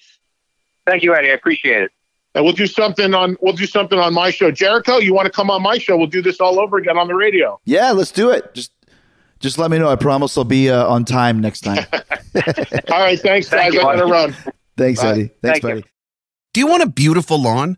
Thank 0.85 1.03
you, 1.03 1.15
Eddie. 1.15 1.29
I 1.31 1.33
appreciate 1.33 1.81
it. 1.83 1.91
And 2.35 2.43
we'll 2.43 2.53
do 2.53 2.67
something 2.67 3.13
on 3.13 3.37
we'll 3.41 3.53
do 3.53 3.65
something 3.65 3.97
on 3.97 4.13
my 4.13 4.29
show. 4.29 4.51
Jericho, 4.51 4.97
you 4.97 5.13
want 5.13 5.25
to 5.25 5.31
come 5.31 5.49
on 5.49 5.61
my 5.61 5.77
show? 5.77 5.95
We'll 5.97 6.07
do 6.07 6.21
this 6.21 6.39
all 6.41 6.59
over 6.59 6.77
again 6.77 6.97
on 6.97 7.07
the 7.07 7.15
radio. 7.15 7.59
Yeah, 7.65 7.91
let's 7.91 8.11
do 8.11 8.29
it. 8.31 8.53
Just 8.53 8.71
Just 9.39 9.57
let 9.57 9.71
me 9.71 9.77
know. 9.79 9.89
I 9.89 9.95
promise 9.95 10.37
I'll 10.37 10.43
be 10.43 10.69
uh, 10.69 10.85
on 10.85 11.05
time 11.05 11.39
next 11.39 11.61
time. 11.61 11.85
All 11.93 12.99
right, 12.99 13.17
thanks, 13.19 13.47
guys. 13.47 13.49
Thank 13.49 13.73
you, 13.75 13.79
I 13.81 13.95
gotta 13.95 13.99
buddy. 14.07 14.11
run. 14.11 14.35
Thanks, 14.77 15.01
Bye. 15.01 15.07
Eddie. 15.11 15.27
Thanks, 15.27 15.41
Thank 15.43 15.63
you. 15.63 15.69
buddy. 15.69 15.83
Do 16.53 16.59
you 16.59 16.67
want 16.67 16.83
a 16.83 16.89
beautiful 16.89 17.41
lawn? 17.41 17.77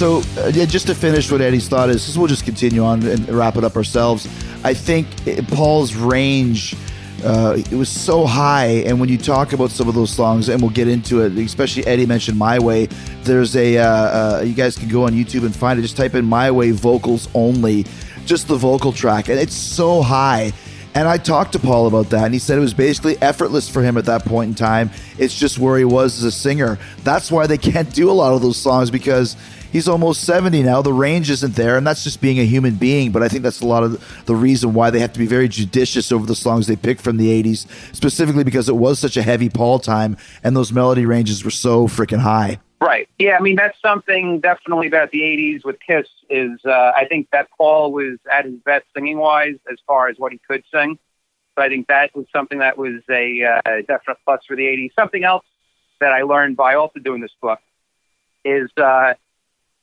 So, 0.00 0.22
uh, 0.38 0.50
yeah, 0.54 0.64
just 0.64 0.86
to 0.86 0.94
finish 0.94 1.30
what 1.30 1.42
Eddie's 1.42 1.68
thought 1.68 1.90
is, 1.90 2.16
we'll 2.16 2.26
just 2.26 2.46
continue 2.46 2.82
on 2.82 3.02
and 3.02 3.28
wrap 3.28 3.56
it 3.58 3.64
up 3.64 3.76
ourselves. 3.76 4.26
I 4.64 4.72
think 4.72 5.06
Paul's 5.48 5.94
range. 5.94 6.74
Uh, 7.22 7.58
it 7.58 7.74
was 7.74 7.90
so 7.90 8.24
high, 8.24 8.82
and 8.86 8.98
when 8.98 9.10
you 9.10 9.18
talk 9.18 9.52
about 9.52 9.70
some 9.70 9.90
of 9.90 9.94
those 9.94 10.10
songs, 10.10 10.48
and 10.48 10.62
we'll 10.62 10.70
get 10.70 10.88
into 10.88 11.20
it, 11.20 11.36
especially 11.36 11.86
Eddie 11.86 12.06
mentioned 12.06 12.38
"My 12.38 12.58
Way." 12.58 12.86
There's 13.24 13.54
a 13.56 13.76
uh, 13.76 13.84
uh, 13.84 14.42
you 14.42 14.54
guys 14.54 14.78
can 14.78 14.88
go 14.88 15.04
on 15.04 15.12
YouTube 15.12 15.44
and 15.44 15.54
find 15.54 15.78
it. 15.78 15.82
Just 15.82 15.98
type 15.98 16.14
in 16.14 16.24
"My 16.24 16.50
Way" 16.50 16.70
vocals 16.70 17.28
only, 17.34 17.84
just 18.24 18.48
the 18.48 18.56
vocal 18.56 18.92
track, 18.92 19.28
and 19.28 19.38
it's 19.38 19.52
so 19.54 20.00
high. 20.00 20.54
And 20.94 21.06
I 21.06 21.18
talked 21.18 21.52
to 21.52 21.58
Paul 21.58 21.86
about 21.86 22.08
that, 22.08 22.24
and 22.24 22.32
he 22.32 22.40
said 22.40 22.56
it 22.56 22.62
was 22.62 22.72
basically 22.72 23.20
effortless 23.20 23.68
for 23.68 23.82
him 23.82 23.98
at 23.98 24.06
that 24.06 24.24
point 24.24 24.48
in 24.48 24.54
time. 24.54 24.90
It's 25.18 25.38
just 25.38 25.58
where 25.58 25.76
he 25.76 25.84
was 25.84 26.16
as 26.18 26.24
a 26.24 26.32
singer. 26.32 26.78
That's 27.04 27.30
why 27.30 27.46
they 27.46 27.58
can't 27.58 27.92
do 27.92 28.10
a 28.10 28.12
lot 28.12 28.32
of 28.32 28.40
those 28.40 28.56
songs 28.56 28.90
because 28.90 29.36
he's 29.72 29.88
almost 29.88 30.22
70 30.24 30.62
now. 30.62 30.82
The 30.82 30.92
range 30.92 31.30
isn't 31.30 31.54
there, 31.54 31.76
and 31.76 31.86
that's 31.86 32.04
just 32.04 32.20
being 32.20 32.38
a 32.38 32.44
human 32.44 32.74
being. 32.74 33.12
But 33.12 33.22
I 33.22 33.28
think 33.28 33.42
that's 33.42 33.60
a 33.60 33.66
lot 33.66 33.82
of 33.82 34.24
the 34.26 34.34
reason 34.34 34.74
why 34.74 34.90
they 34.90 35.00
have 35.00 35.12
to 35.12 35.18
be 35.18 35.26
very 35.26 35.48
judicious 35.48 36.12
over 36.12 36.26
the 36.26 36.34
songs 36.34 36.66
they 36.66 36.76
pick 36.76 37.00
from 37.00 37.16
the 37.16 37.42
80s, 37.42 37.66
specifically 37.94 38.44
because 38.44 38.68
it 38.68 38.76
was 38.76 38.98
such 38.98 39.16
a 39.16 39.22
heavy 39.22 39.48
Paul 39.48 39.78
time, 39.78 40.16
and 40.42 40.56
those 40.56 40.72
melody 40.72 41.06
ranges 41.06 41.44
were 41.44 41.50
so 41.50 41.86
freaking 41.86 42.20
high. 42.20 42.58
Right. 42.80 43.08
Yeah, 43.18 43.36
I 43.36 43.40
mean 43.40 43.56
that's 43.56 43.78
something 43.82 44.40
definitely 44.40 44.86
about 44.86 45.10
the 45.10 45.20
'80s 45.20 45.66
with 45.66 45.76
Kiss 45.86 46.08
is 46.30 46.58
uh, 46.64 46.92
I 46.96 47.04
think 47.06 47.28
that 47.30 47.48
Paul 47.58 47.92
was 47.92 48.18
at 48.32 48.46
his 48.46 48.54
best 48.64 48.86
singing 48.96 49.18
wise 49.18 49.56
as 49.70 49.76
far 49.86 50.08
as 50.08 50.16
what 50.18 50.32
he 50.32 50.40
could 50.48 50.64
sing. 50.72 50.98
So 51.56 51.62
I 51.62 51.68
think 51.68 51.88
that 51.88 52.16
was 52.16 52.24
something 52.32 52.60
that 52.60 52.78
was 52.78 53.02
a 53.10 53.42
uh, 53.44 53.82
definite 53.86 54.16
plus 54.24 54.40
for 54.46 54.56
the 54.56 54.62
'80s. 54.62 54.94
Something 54.98 55.24
else 55.24 55.44
that 56.00 56.12
I 56.12 56.22
learned 56.22 56.56
by 56.56 56.74
also 56.74 57.00
doing 57.00 57.20
this 57.20 57.34
book 57.42 57.58
is 58.46 58.70
uh, 58.78 59.12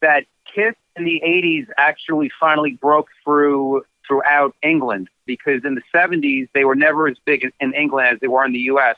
that 0.02 0.26
Kiss 0.54 0.76
in 0.96 1.04
the 1.06 1.22
'80s 1.26 1.68
actually 1.78 2.32
finally 2.40 2.72
broke 2.72 3.08
through 3.24 3.84
throughout 4.08 4.56
England 4.64 5.10
because 5.26 5.64
in 5.66 5.76
the 5.76 5.82
'70s 5.94 6.48
they 6.54 6.66
were 6.66 6.76
never 6.76 7.08
as 7.08 7.18
big 7.26 7.50
in, 7.60 7.74
England 7.74 8.08
as 8.14 8.20
they 8.20 8.28
were 8.28 8.46
in 8.46 8.54
the 8.54 8.60
U.S. 8.60 8.96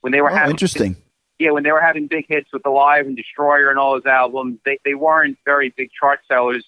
When 0.00 0.12
they 0.12 0.20
were 0.22 0.30
Oh, 0.30 0.34
having 0.34 0.50
interesting. 0.52 0.96
yeah, 1.38 1.50
when 1.50 1.62
they 1.62 1.72
were 1.72 1.80
having 1.80 2.06
big 2.06 2.26
hits 2.28 2.52
with 2.52 2.64
Alive 2.66 3.06
and 3.06 3.16
Destroyer 3.16 3.70
and 3.70 3.78
all 3.78 3.92
those 3.94 4.06
albums, 4.06 4.58
they, 4.64 4.78
they 4.84 4.94
weren't 4.94 5.38
very 5.44 5.70
big 5.76 5.90
chart 5.92 6.20
sellers 6.28 6.64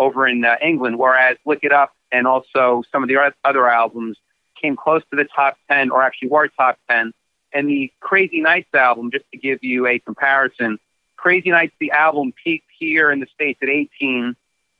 over 0.00 0.26
in 0.26 0.44
uh, 0.44 0.56
England, 0.62 0.98
whereas 0.98 1.36
Lick 1.44 1.60
It 1.62 1.72
Up 1.72 1.92
and 2.10 2.26
also 2.26 2.82
some 2.90 3.02
of 3.02 3.08
the 3.08 3.16
oth- 3.18 3.34
other 3.44 3.68
albums 3.68 4.16
came 4.60 4.74
close 4.76 5.02
to 5.10 5.16
the 5.16 5.24
top 5.24 5.56
10 5.70 5.90
or 5.90 6.02
actually 6.02 6.28
were 6.28 6.48
top 6.48 6.78
10. 6.90 7.12
And 7.52 7.68
the 7.68 7.92
Crazy 8.00 8.40
Nights 8.40 8.72
album, 8.74 9.10
just 9.10 9.24
to 9.32 9.38
give 9.38 9.62
you 9.62 9.86
a 9.86 9.98
comparison, 9.98 10.78
Crazy 11.16 11.50
Nights, 11.50 11.74
the 11.80 11.90
album 11.90 12.32
peaked 12.44 12.67
here 12.78 13.10
in 13.10 13.20
the 13.20 13.26
States 13.34 13.58
at 13.62 13.68
18. 13.68 14.36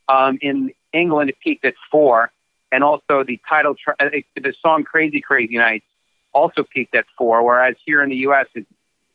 Um, 0.09 0.39
in 0.41 0.73
England, 0.93 1.31
it 1.31 1.37
peaked 1.41 1.65
at 1.65 1.75
four. 1.91 2.31
And 2.71 2.85
also 2.85 3.25
the 3.25 3.41
title, 3.49 3.75
tra- 3.75 3.97
uh, 3.99 4.09
the 4.37 4.55
song 4.61 4.85
Crazy 4.85 5.21
Crazy 5.21 5.57
Nights 5.57 5.87
also 6.33 6.63
peaked 6.63 6.95
at 6.95 7.07
four, 7.17 7.43
whereas 7.43 7.77
here 7.85 8.03
in 8.03 8.11
the 8.11 8.17
U.S., 8.17 8.47
it 8.55 8.67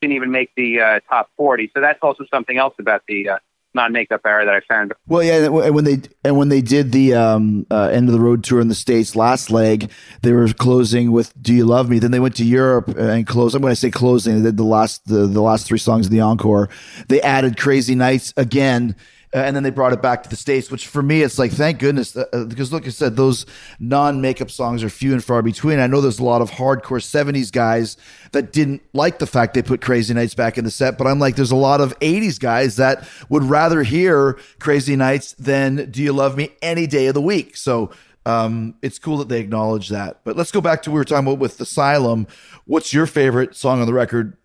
didn't 0.02 0.16
even 0.16 0.32
make 0.32 0.52
the 0.56 0.82
uh, 0.82 1.00
top 1.08 1.30
40. 1.38 1.72
So 1.74 1.82
that's 1.82 2.00
also 2.02 2.26
something 2.32 2.58
else 2.58 2.74
about 2.80 3.04
the 3.08 3.30
uh, 3.30 3.38
non-makeup 3.74 4.22
era 4.26 4.46
that 4.46 4.54
I 4.54 4.62
found. 4.62 4.94
Well, 5.08 5.24
yeah, 5.24 5.46
and 5.46 5.76
when 5.76 5.84
they 5.84 6.02
and 6.24 6.38
when 6.38 6.50
they 6.50 6.62
did 6.62 6.92
the 6.92 7.14
um, 7.16 7.66
uh, 7.72 7.90
end 7.92 8.08
of 8.08 8.14
the 8.14 8.20
road 8.20 8.44
tour 8.44 8.62
in 8.62 8.68
the 8.68 8.76
states 8.76 9.16
last 9.16 9.50
leg, 9.50 9.92
they 10.22 10.32
were 10.32 10.48
closing 10.54 11.12
with 11.12 11.34
"Do 11.42 11.54
You 11.54 11.66
Love 11.66 11.90
Me." 11.90 12.00
Then 12.00 12.12
they 12.12 12.20
went 12.20 12.36
to 12.38 12.46
Europe 12.46 12.90
and 12.90 13.26
closed. 13.26 13.56
I'm 13.56 13.62
going 13.62 13.72
to 13.72 13.76
say 13.76 13.92
closing, 13.92 14.38
they 14.38 14.50
did 14.50 14.58
the 14.58 14.64
last 14.64 15.06
the, 15.08 15.28
the 15.28 15.42
last 15.42 15.68
three 15.68 15.78
songs 15.78 16.08
of 16.08 16.12
the 16.12 16.22
encore. 16.22 16.70
They 17.08 17.22
added 17.22 17.58
"Crazy 17.58 17.96
Nights" 17.96 18.34
again. 18.38 18.96
Uh, 19.34 19.40
and 19.40 19.56
then 19.56 19.64
they 19.64 19.72
brought 19.72 19.94
it 19.94 20.02
back 20.02 20.22
to 20.24 20.30
the 20.30 20.36
states, 20.36 20.70
which 20.70 20.88
for 20.88 21.02
me, 21.02 21.24
it's 21.24 21.40
like 21.40 21.52
thank 21.52 21.80
goodness 21.80 22.16
uh, 22.16 22.26
uh, 22.32 22.44
because, 22.46 22.72
like 22.72 22.86
I 22.86 22.90
said, 22.90 23.16
those 23.16 23.46
non-makeup 23.80 24.52
songs 24.52 24.84
are 24.84 24.90
few 24.90 25.12
and 25.14 25.24
far 25.24 25.42
between. 25.42 25.80
I 25.80 25.88
know 25.88 26.02
there's 26.02 26.20
a 26.20 26.24
lot 26.24 26.42
of 26.42 26.52
hardcore 26.52 27.02
'70s 27.02 27.52
guys 27.52 27.98
that 28.32 28.54
didn't 28.54 28.84
like 28.94 29.18
the 29.18 29.26
fact 29.26 29.56
they 29.56 29.64
put 29.64 29.82
Crazy 29.82 30.14
Nights 30.14 30.36
back 30.36 30.58
in 30.58 30.66
the 30.66 30.72
set, 30.72 30.98
but 30.98 31.08
I'm 31.08 31.18
like, 31.18 31.36
there's 31.36 31.52
a 31.52 31.56
lot 31.56 31.82
of 31.82 31.98
'80s 32.00 32.40
guys 32.40 32.76
that 32.76 33.08
would 33.30 33.44
rather 33.44 33.82
hear 33.82 34.38
Crazy 34.60 34.96
Nights 34.96 35.34
than 35.34 35.90
Do 35.90 36.04
You 36.04 36.14
Love 36.14 36.38
Me 36.38 36.52
any 36.62 36.86
day 36.86 37.08
of 37.08 37.16
the 37.16 37.22
week. 37.22 37.58
So 37.58 37.90
um, 38.28 38.76
it's 38.82 39.00
cool 39.00 39.18
that 39.18 39.30
they 39.30 39.40
acknowledge 39.40 39.90
that. 39.90 40.22
But 40.24 40.36
let's 40.36 40.52
go 40.52 40.62
back 40.62 40.84
to 40.84 40.92
we 40.92 40.96
were 40.96 41.06
talking 41.06 41.28
about 41.28 41.40
with 41.40 41.60
Asylum. 41.60 42.28
What's 42.66 42.94
your 42.94 43.08
favorite 43.08 43.56
song 43.56 43.82
on 43.82 43.88
the 43.88 43.94
record, 43.94 44.38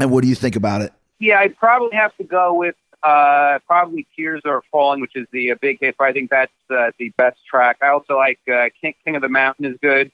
and 0.00 0.10
what 0.10 0.22
do 0.22 0.28
you 0.28 0.34
think 0.34 0.56
about 0.56 0.80
it? 0.80 0.92
Yeah, 1.20 1.40
I'd 1.40 1.56
probably 1.56 1.96
have 1.96 2.16
to 2.16 2.24
go 2.24 2.54
with 2.54 2.74
uh, 3.04 3.58
probably 3.66 4.06
Tears 4.16 4.42
Are 4.44 4.62
Falling, 4.72 5.00
which 5.00 5.14
is 5.14 5.26
the 5.30 5.52
uh, 5.52 5.56
big 5.60 5.78
hit. 5.80 5.94
But 5.98 6.08
I 6.08 6.12
think 6.12 6.30
that's 6.30 6.52
uh, 6.70 6.90
the 6.98 7.10
best 7.10 7.38
track. 7.48 7.76
I 7.82 7.88
also 7.88 8.16
like 8.16 8.40
uh, 8.52 8.70
King, 8.80 8.94
King 9.04 9.16
of 9.16 9.22
the 9.22 9.28
Mountain 9.28 9.66
is 9.66 9.76
good. 9.80 10.10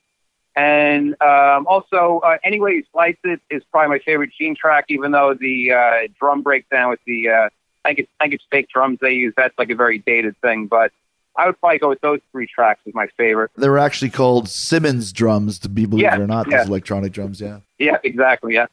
And 0.56 1.14
um, 1.22 1.66
also, 1.68 2.20
uh, 2.24 2.36
Anyway 2.42 2.72
You 2.74 2.84
Slice 2.92 3.16
It 3.22 3.40
is 3.50 3.62
probably 3.70 3.96
my 3.96 4.02
favorite 4.04 4.30
Gene 4.36 4.56
track, 4.56 4.86
even 4.88 5.12
though 5.12 5.32
the 5.32 5.72
uh, 5.72 6.08
drum 6.18 6.42
breakdown 6.42 6.90
with 6.90 6.98
the, 7.06 7.28
uh, 7.28 7.48
I 7.84 7.90
think 7.90 8.00
it's, 8.00 8.10
I 8.18 8.24
think 8.24 8.34
it's 8.34 8.44
fake 8.50 8.68
drums 8.68 8.98
they 9.00 9.12
use. 9.12 9.32
That's 9.36 9.56
like 9.58 9.70
a 9.70 9.76
very 9.76 9.98
dated 9.98 10.36
thing. 10.40 10.66
But 10.66 10.90
I 11.36 11.46
would 11.46 11.58
probably 11.60 11.78
go 11.78 11.88
with 11.90 12.00
those 12.00 12.20
three 12.32 12.48
tracks 12.48 12.80
as 12.86 12.92
my 12.94 13.06
favorite. 13.16 13.52
They 13.56 13.68
were 13.68 13.78
actually 13.78 14.10
called 14.10 14.48
Simmons 14.48 15.12
drums, 15.12 15.60
to 15.60 15.68
be 15.68 15.86
believe 15.86 16.02
Yeah, 16.02 16.16
it 16.16 16.20
or 16.20 16.26
not. 16.26 16.50
yeah. 16.50 16.58
Those 16.58 16.68
electronic 16.68 17.12
drums, 17.12 17.40
yeah. 17.40 17.60
Yeah, 17.78 17.98
exactly. 18.02 18.54
Yeah. 18.54 18.66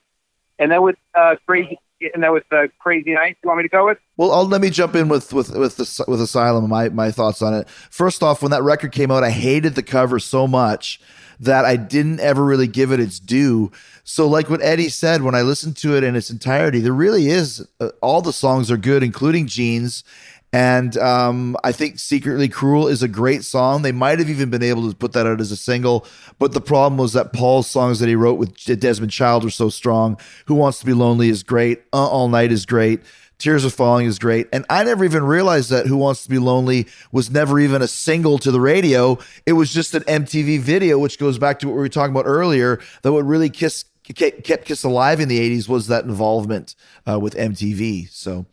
And 0.57 0.71
then 0.71 0.81
with 0.81 0.97
uh, 1.13 1.35
Crazy, 1.45 1.77
and 2.13 2.23
then 2.23 2.33
with 2.33 2.43
the 2.49 2.69
Crazy 2.79 3.13
Nights, 3.13 3.39
you 3.43 3.47
want 3.47 3.57
me 3.57 3.63
to 3.63 3.69
go 3.69 3.85
with? 3.85 3.97
Well, 4.17 4.31
I'll, 4.31 4.47
let 4.47 4.61
me 4.61 4.69
jump 4.69 4.95
in 4.95 5.09
with 5.09 5.33
with 5.33 5.49
with 5.51 5.77
the, 5.77 6.05
with 6.07 6.21
Asylum. 6.21 6.69
My 6.69 6.89
my 6.89 7.11
thoughts 7.11 7.41
on 7.41 7.53
it. 7.53 7.69
First 7.69 8.23
off, 8.23 8.41
when 8.41 8.51
that 8.51 8.63
record 8.63 8.91
came 8.91 9.11
out, 9.11 9.23
I 9.23 9.31
hated 9.31 9.75
the 9.75 9.83
cover 9.83 10.19
so 10.19 10.47
much 10.47 10.99
that 11.39 11.65
I 11.65 11.75
didn't 11.75 12.19
ever 12.19 12.43
really 12.43 12.67
give 12.67 12.91
it 12.91 12.99
its 12.99 13.19
due. 13.19 13.71
So, 14.03 14.27
like 14.27 14.49
what 14.49 14.61
Eddie 14.61 14.89
said, 14.89 15.21
when 15.21 15.35
I 15.35 15.41
listened 15.41 15.77
to 15.77 15.95
it 15.95 16.03
in 16.03 16.15
its 16.15 16.29
entirety, 16.29 16.79
there 16.79 16.93
really 16.93 17.27
is 17.27 17.67
uh, 17.79 17.89
all 18.01 18.21
the 18.21 18.33
songs 18.33 18.71
are 18.71 18.77
good, 18.77 19.03
including 19.03 19.47
Gene's. 19.47 20.03
And 20.53 20.97
um, 20.97 21.57
I 21.63 21.71
think 21.73 21.99
Secretly 21.99 22.47
Cruel 22.47 22.87
is 22.87 23.03
a 23.03 23.07
great 23.07 23.43
song. 23.43 23.81
They 23.81 23.91
might 23.91 24.19
have 24.19 24.29
even 24.29 24.49
been 24.49 24.63
able 24.63 24.89
to 24.89 24.95
put 24.95 25.11
that 25.13 25.27
out 25.27 25.41
as 25.41 25.51
a 25.51 25.57
single. 25.57 26.07
But 26.39 26.53
the 26.53 26.61
problem 26.61 26.97
was 26.97 27.13
that 27.13 27.33
Paul's 27.33 27.67
songs 27.67 27.99
that 27.99 28.07
he 28.07 28.15
wrote 28.15 28.35
with 28.35 28.55
Desmond 28.79 29.11
Child 29.11 29.43
were 29.43 29.49
so 29.49 29.69
strong. 29.69 30.17
Who 30.45 30.55
Wants 30.55 30.79
to 30.79 30.85
Be 30.85 30.93
Lonely 30.93 31.29
is 31.29 31.43
great. 31.43 31.83
Uh, 31.91 32.07
All 32.07 32.29
Night 32.29 32.51
is 32.51 32.65
great. 32.65 33.01
Tears 33.39 33.65
Are 33.65 33.69
Falling 33.69 34.07
is 34.07 34.17
great. 34.17 34.47
And 34.51 34.65
I 34.69 34.83
never 34.83 35.05
even 35.05 35.23
realized 35.23 35.69
that 35.69 35.85
Who 35.85 35.97
Wants 35.97 36.23
to 36.23 36.29
Be 36.29 36.39
Lonely 36.39 36.87
was 37.11 37.29
never 37.29 37.59
even 37.59 37.81
a 37.81 37.87
single 37.87 38.39
to 38.39 38.49
the 38.49 38.61
radio. 38.61 39.19
It 39.45 39.53
was 39.53 39.73
just 39.73 39.93
an 39.93 40.03
MTV 40.03 40.59
video, 40.59 40.97
which 40.97 41.19
goes 41.19 41.37
back 41.37 41.59
to 41.59 41.67
what 41.67 41.73
we 41.73 41.79
were 41.79 41.89
talking 41.89 42.15
about 42.15 42.25
earlier, 42.25 42.79
that 43.03 43.11
what 43.11 43.25
really 43.25 43.49
Kiss 43.49 43.85
kept 44.15 44.65
Kiss 44.65 44.83
alive 44.83 45.19
in 45.19 45.27
the 45.27 45.39
80s 45.39 45.67
was 45.67 45.87
that 45.87 46.05
involvement 46.05 46.75
uh, 47.07 47.19
with 47.19 47.35
MTV. 47.35 48.09
So 48.09 48.45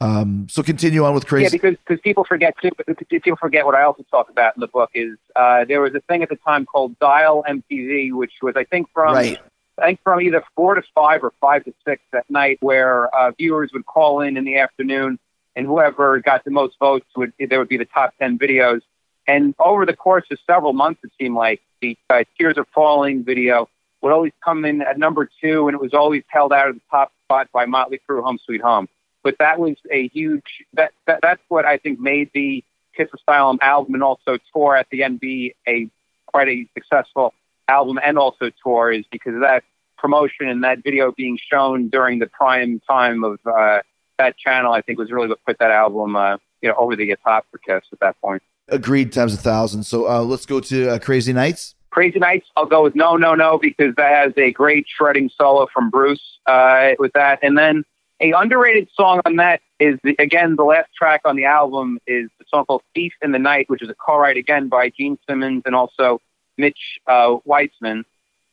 um, 0.00 0.46
so 0.48 0.62
continue 0.62 1.04
on 1.04 1.14
with 1.14 1.30
Yeah, 1.30 1.48
because 1.50 1.76
because 1.86 2.00
people 2.00 2.24
forget 2.24 2.54
too. 2.60 2.70
People 3.08 3.36
forget 3.36 3.66
what 3.66 3.74
I 3.74 3.82
also 3.82 4.02
talk 4.10 4.30
about 4.30 4.56
in 4.56 4.60
the 4.60 4.66
book 4.66 4.90
is 4.94 5.18
uh, 5.36 5.66
there 5.66 5.82
was 5.82 5.94
a 5.94 6.00
thing 6.00 6.22
at 6.22 6.30
the 6.30 6.36
time 6.36 6.64
called 6.64 6.98
Dial 6.98 7.44
MTV, 7.46 8.12
which 8.12 8.32
was 8.40 8.54
I 8.56 8.64
think 8.64 8.88
from 8.94 9.14
Right. 9.14 9.38
I 9.78 9.86
think 9.86 10.00
from 10.02 10.20
either 10.20 10.42
four 10.56 10.74
to 10.74 10.82
five 10.94 11.22
or 11.22 11.32
five 11.40 11.64
to 11.64 11.74
six 11.86 12.02
at 12.14 12.28
night, 12.30 12.58
where 12.60 13.14
uh, 13.14 13.32
viewers 13.32 13.70
would 13.72 13.86
call 13.86 14.20
in 14.20 14.36
in 14.36 14.44
the 14.44 14.58
afternoon, 14.58 15.18
and 15.54 15.66
whoever 15.66 16.18
got 16.20 16.44
the 16.44 16.50
most 16.50 16.78
votes 16.78 17.06
would 17.16 17.32
there 17.38 17.58
would 17.58 17.68
be 17.68 17.78
the 17.78 17.84
top 17.84 18.14
ten 18.18 18.38
videos. 18.38 18.80
And 19.26 19.54
over 19.58 19.84
the 19.84 19.94
course 19.94 20.24
of 20.30 20.38
several 20.46 20.72
months, 20.72 21.00
it 21.04 21.12
seemed 21.20 21.34
like 21.36 21.60
the 21.82 21.96
uh, 22.08 22.24
Tears 22.38 22.56
Are 22.56 22.66
Falling 22.74 23.22
video 23.22 23.68
would 24.00 24.12
always 24.12 24.32
come 24.42 24.64
in 24.64 24.80
at 24.80 24.98
number 24.98 25.28
two, 25.42 25.68
and 25.68 25.74
it 25.74 25.80
was 25.80 25.92
always 25.92 26.22
held 26.28 26.54
out 26.54 26.68
of 26.68 26.74
the 26.76 26.80
top 26.90 27.12
spot 27.24 27.48
by 27.52 27.66
Motley 27.66 28.00
Crue, 28.08 28.22
Home 28.22 28.38
Sweet 28.44 28.62
Home. 28.62 28.88
But 29.22 29.36
that 29.38 29.58
was 29.58 29.76
a 29.90 30.08
huge 30.08 30.64
that, 30.74 30.92
that 31.06 31.20
that's 31.22 31.42
what 31.48 31.64
I 31.64 31.76
think 31.76 32.00
made 32.00 32.30
the 32.34 32.64
Kiss 32.96 33.08
Asylum 33.14 33.58
album 33.60 33.94
and 33.94 34.02
also 34.02 34.38
tour 34.52 34.76
at 34.76 34.86
the 34.90 35.06
be 35.20 35.54
a 35.68 35.88
quite 36.26 36.48
a 36.48 36.66
successful 36.74 37.34
album 37.68 37.98
and 38.04 38.18
also 38.18 38.50
tour 38.62 38.92
is 38.92 39.04
because 39.10 39.34
of 39.34 39.40
that 39.40 39.64
promotion 39.98 40.48
and 40.48 40.64
that 40.64 40.82
video 40.82 41.12
being 41.12 41.38
shown 41.50 41.88
during 41.88 42.18
the 42.18 42.26
prime 42.26 42.80
time 42.88 43.22
of 43.22 43.38
uh, 43.46 43.80
that 44.18 44.36
channel. 44.38 44.72
I 44.72 44.80
think 44.80 44.98
was 44.98 45.10
really 45.10 45.28
what 45.28 45.44
put 45.44 45.58
that 45.58 45.70
album, 45.70 46.16
uh, 46.16 46.38
you 46.62 46.68
know, 46.68 46.74
over 46.76 46.96
the 46.96 47.14
top 47.24 47.46
for 47.50 47.58
Kiss 47.58 47.84
at 47.92 48.00
that 48.00 48.20
point. 48.20 48.42
Agreed 48.68 49.12
times 49.12 49.34
a 49.34 49.36
thousand. 49.36 49.84
So 49.84 50.08
uh, 50.08 50.22
let's 50.22 50.46
go 50.46 50.60
to 50.60 50.90
uh, 50.90 50.98
Crazy 50.98 51.32
Nights. 51.32 51.74
Crazy 51.90 52.20
Nights, 52.20 52.46
I'll 52.56 52.66
go 52.66 52.84
with 52.84 52.94
No, 52.94 53.16
No, 53.16 53.34
No 53.34 53.58
because 53.58 53.94
that 53.96 54.12
has 54.12 54.32
a 54.36 54.52
great 54.52 54.86
shredding 54.88 55.28
solo 55.36 55.66
from 55.72 55.90
Bruce 55.90 56.38
uh, 56.46 56.92
with 56.98 57.12
that. 57.14 57.40
And 57.42 57.58
then 57.58 57.84
a 58.20 58.32
underrated 58.32 58.88
song 58.94 59.20
on 59.24 59.36
that 59.36 59.60
is, 59.78 59.98
the, 60.04 60.14
again, 60.18 60.56
the 60.56 60.64
last 60.64 60.88
track 60.94 61.22
on 61.24 61.36
the 61.36 61.46
album 61.46 61.98
is 62.06 62.28
the 62.38 62.44
song 62.48 62.66
called 62.66 62.82
Thief 62.94 63.12
in 63.22 63.32
the 63.32 63.38
Night, 63.38 63.68
which 63.68 63.82
is 63.82 63.88
a 63.88 63.94
co-write 63.94 64.36
again 64.36 64.68
by 64.68 64.90
Gene 64.90 65.18
Simmons 65.28 65.62
and 65.64 65.74
also 65.74 66.20
Mitch 66.58 67.00
uh, 67.06 67.36
Weissman. 67.44 68.04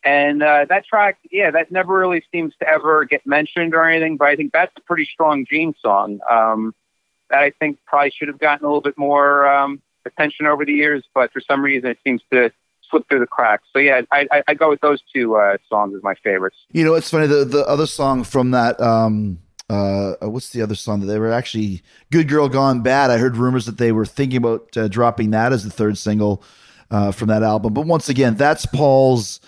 And 0.04 0.42
uh, 0.42 0.66
that 0.70 0.86
track, 0.86 1.18
yeah, 1.32 1.52
that 1.52 1.72
never 1.72 1.98
really 1.98 2.24
seems 2.32 2.54
to 2.62 2.68
ever 2.68 3.04
get 3.04 3.26
mentioned 3.26 3.76
or 3.76 3.90
anything, 3.90 4.16
but 4.16 4.30
I 4.30 4.36
think 4.38 4.54
that's 4.54 4.72
a 4.78 4.82
pretty 4.82 5.06
strong 5.06 5.46
Gene 5.50 5.74
song 5.82 6.20
um, 6.30 6.74
that 7.30 7.40
I 7.40 7.52
think 7.60 7.80
probably 7.86 8.12
should 8.12 8.30
have 8.30 8.40
gotten 8.40 8.64
a 8.66 8.70
little 8.70 8.82
bit 8.82 8.98
more 8.98 9.48
um, 9.48 9.82
attention 10.06 10.46
over 10.46 10.64
the 10.64 10.72
years, 10.72 11.04
but 11.14 11.34
for 11.34 11.42
some 11.42 11.62
reason 11.62 11.90
it 11.90 11.98
seems 12.06 12.22
to 12.32 12.52
slip 12.90 13.10
through 13.10 13.20
the 13.20 13.28
cracks. 13.28 13.66
So 13.74 13.80
yeah, 13.80 14.02
I, 14.12 14.28
I, 14.32 14.44
I 14.48 14.54
go 14.54 14.70
with 14.70 14.80
those 14.80 15.02
two 15.14 15.36
uh, 15.36 15.58
songs 15.68 15.94
as 15.94 16.04
my 16.04 16.16
favorites. 16.24 16.56
You 16.72 16.86
know, 16.86 16.94
it's 16.94 17.10
funny. 17.10 17.28
The 17.28 17.44
the 17.44 17.68
other 17.68 17.86
song 17.86 18.24
from 18.24 18.52
that, 18.52 18.80
um, 18.80 19.40
uh, 19.70 20.16
what's 20.22 20.50
the 20.50 20.62
other 20.62 20.76
song 20.76 21.02
that 21.02 21.08
they 21.08 21.20
were 21.20 21.32
actually 21.32 21.84
"Good 22.12 22.28
Girl 22.30 22.48
Gone 22.48 22.82
Bad"? 22.82 23.12
I 23.12 23.18
heard 23.18 23.38
rumors 23.38 23.66
that 23.66 23.78
they 23.78 23.92
were 23.92 24.06
thinking 24.06 24.38
about 24.38 24.76
uh, 24.78 24.88
dropping 24.88 25.32
that 25.32 25.52
as 25.52 25.64
the 25.64 25.70
third 25.70 25.98
single 25.98 26.44
uh, 26.90 27.12
from 27.12 27.28
that 27.28 27.44
album. 27.44 27.74
But 27.74 27.86
once 27.86 28.10
again, 28.10 28.36
that's 28.36 28.66
Paul's 28.66 29.42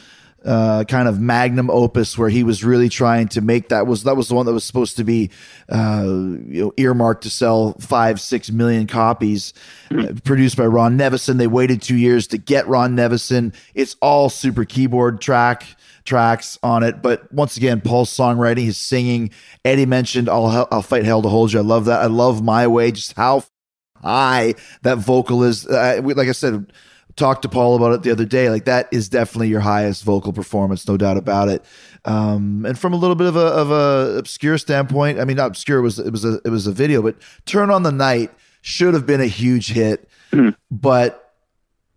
uh, 0.46 0.84
kind 0.86 1.08
of 1.08 1.20
magnum 1.20 1.70
opus 1.70 2.18
where 2.18 2.30
he 2.30 2.44
was 2.44 2.64
really 2.64 2.90
trying 2.90 3.28
to 3.28 3.42
make 3.42 3.70
that 3.70 3.88
was 3.88 4.04
that 4.04 4.16
was 4.16 4.30
the 4.30 4.36
one 4.36 4.46
that 4.46 4.54
was 4.54 4.64
supposed 4.64 4.96
to 4.98 5.04
be 5.04 5.30
uh, 5.70 6.04
you 6.06 6.64
know, 6.64 6.74
earmarked 6.78 7.24
to 7.24 7.30
sell 7.30 7.74
five 7.74 8.22
six 8.22 8.50
million 8.50 8.88
copies 8.88 9.54
uh, 9.92 10.14
produced 10.24 10.56
by 10.56 10.66
ron 10.66 10.98
nevison 10.98 11.38
they 11.38 11.48
waited 11.48 11.82
two 11.82 11.98
years 11.98 12.26
to 12.28 12.38
get 12.38 12.66
ron 12.68 12.96
nevison 12.96 13.54
it's 13.74 13.98
all 14.02 14.30
super 14.30 14.64
keyboard 14.64 15.20
track 15.20 15.66
tracks 16.06 16.58
on 16.64 16.84
it 16.84 17.02
but 17.02 17.32
once 17.34 17.58
again 17.58 17.82
paul's 17.82 18.10
songwriting 18.16 18.64
his 18.66 18.78
singing 18.78 19.30
eddie 19.66 19.86
mentioned 19.86 20.28
i'll, 20.30 20.68
I'll 20.72 20.82
fight 20.82 21.06
hell 21.06 21.22
to 21.22 21.30
hold 21.30 21.54
you 21.54 21.60
i 21.60 21.64
love 21.64 21.86
that 21.86 22.02
i 22.02 22.06
love 22.08 22.44
my 22.44 22.68
way 22.68 22.92
just 22.92 23.14
how 23.16 23.44
high 23.96 24.56
that 24.84 24.98
vocal 24.98 25.44
is 25.44 25.68
uh, 25.68 26.00
we- 26.04 26.14
like 26.14 26.28
i 26.28 26.34
said 26.34 26.72
talked 27.16 27.42
to 27.42 27.50
Paul 27.50 27.76
about 27.76 27.92
it 27.92 28.04
the 28.04 28.12
other 28.12 28.24
day. 28.24 28.50
Like 28.50 28.64
that 28.64 28.88
is 28.94 29.10
definitely 29.10 29.50
your 29.50 29.60
highest 29.60 30.06
vocal 30.06 30.32
performance, 30.32 30.88
no 30.88 30.96
doubt 30.96 31.18
about 31.18 31.50
it. 31.50 31.66
Um, 32.06 32.66
and 32.66 32.80
from 32.80 32.94
a 32.94 32.96
little 32.96 33.16
bit 33.16 33.28
of 33.28 33.36
a 33.36 33.40
of 33.40 33.72
a 33.72 34.18
obscure 34.18 34.58
standpoint, 34.58 35.20
I 35.20 35.26
mean, 35.26 35.36
not 35.36 35.48
obscure. 35.48 35.80
It 35.80 35.82
was 35.82 36.00
it 36.00 36.12
was 36.12 36.24
a 36.24 36.40
it 36.46 36.50
was 36.50 36.66
a 36.66 36.72
video, 36.72 37.02
but 37.02 37.18
"Turn 37.46 37.70
on 37.72 37.84
the 37.84 37.92
Night" 37.92 38.32
should 38.62 38.94
have 38.94 39.06
been 39.06 39.20
a 39.20 39.26
huge 39.28 39.72
hit. 39.72 40.08
But 40.72 41.29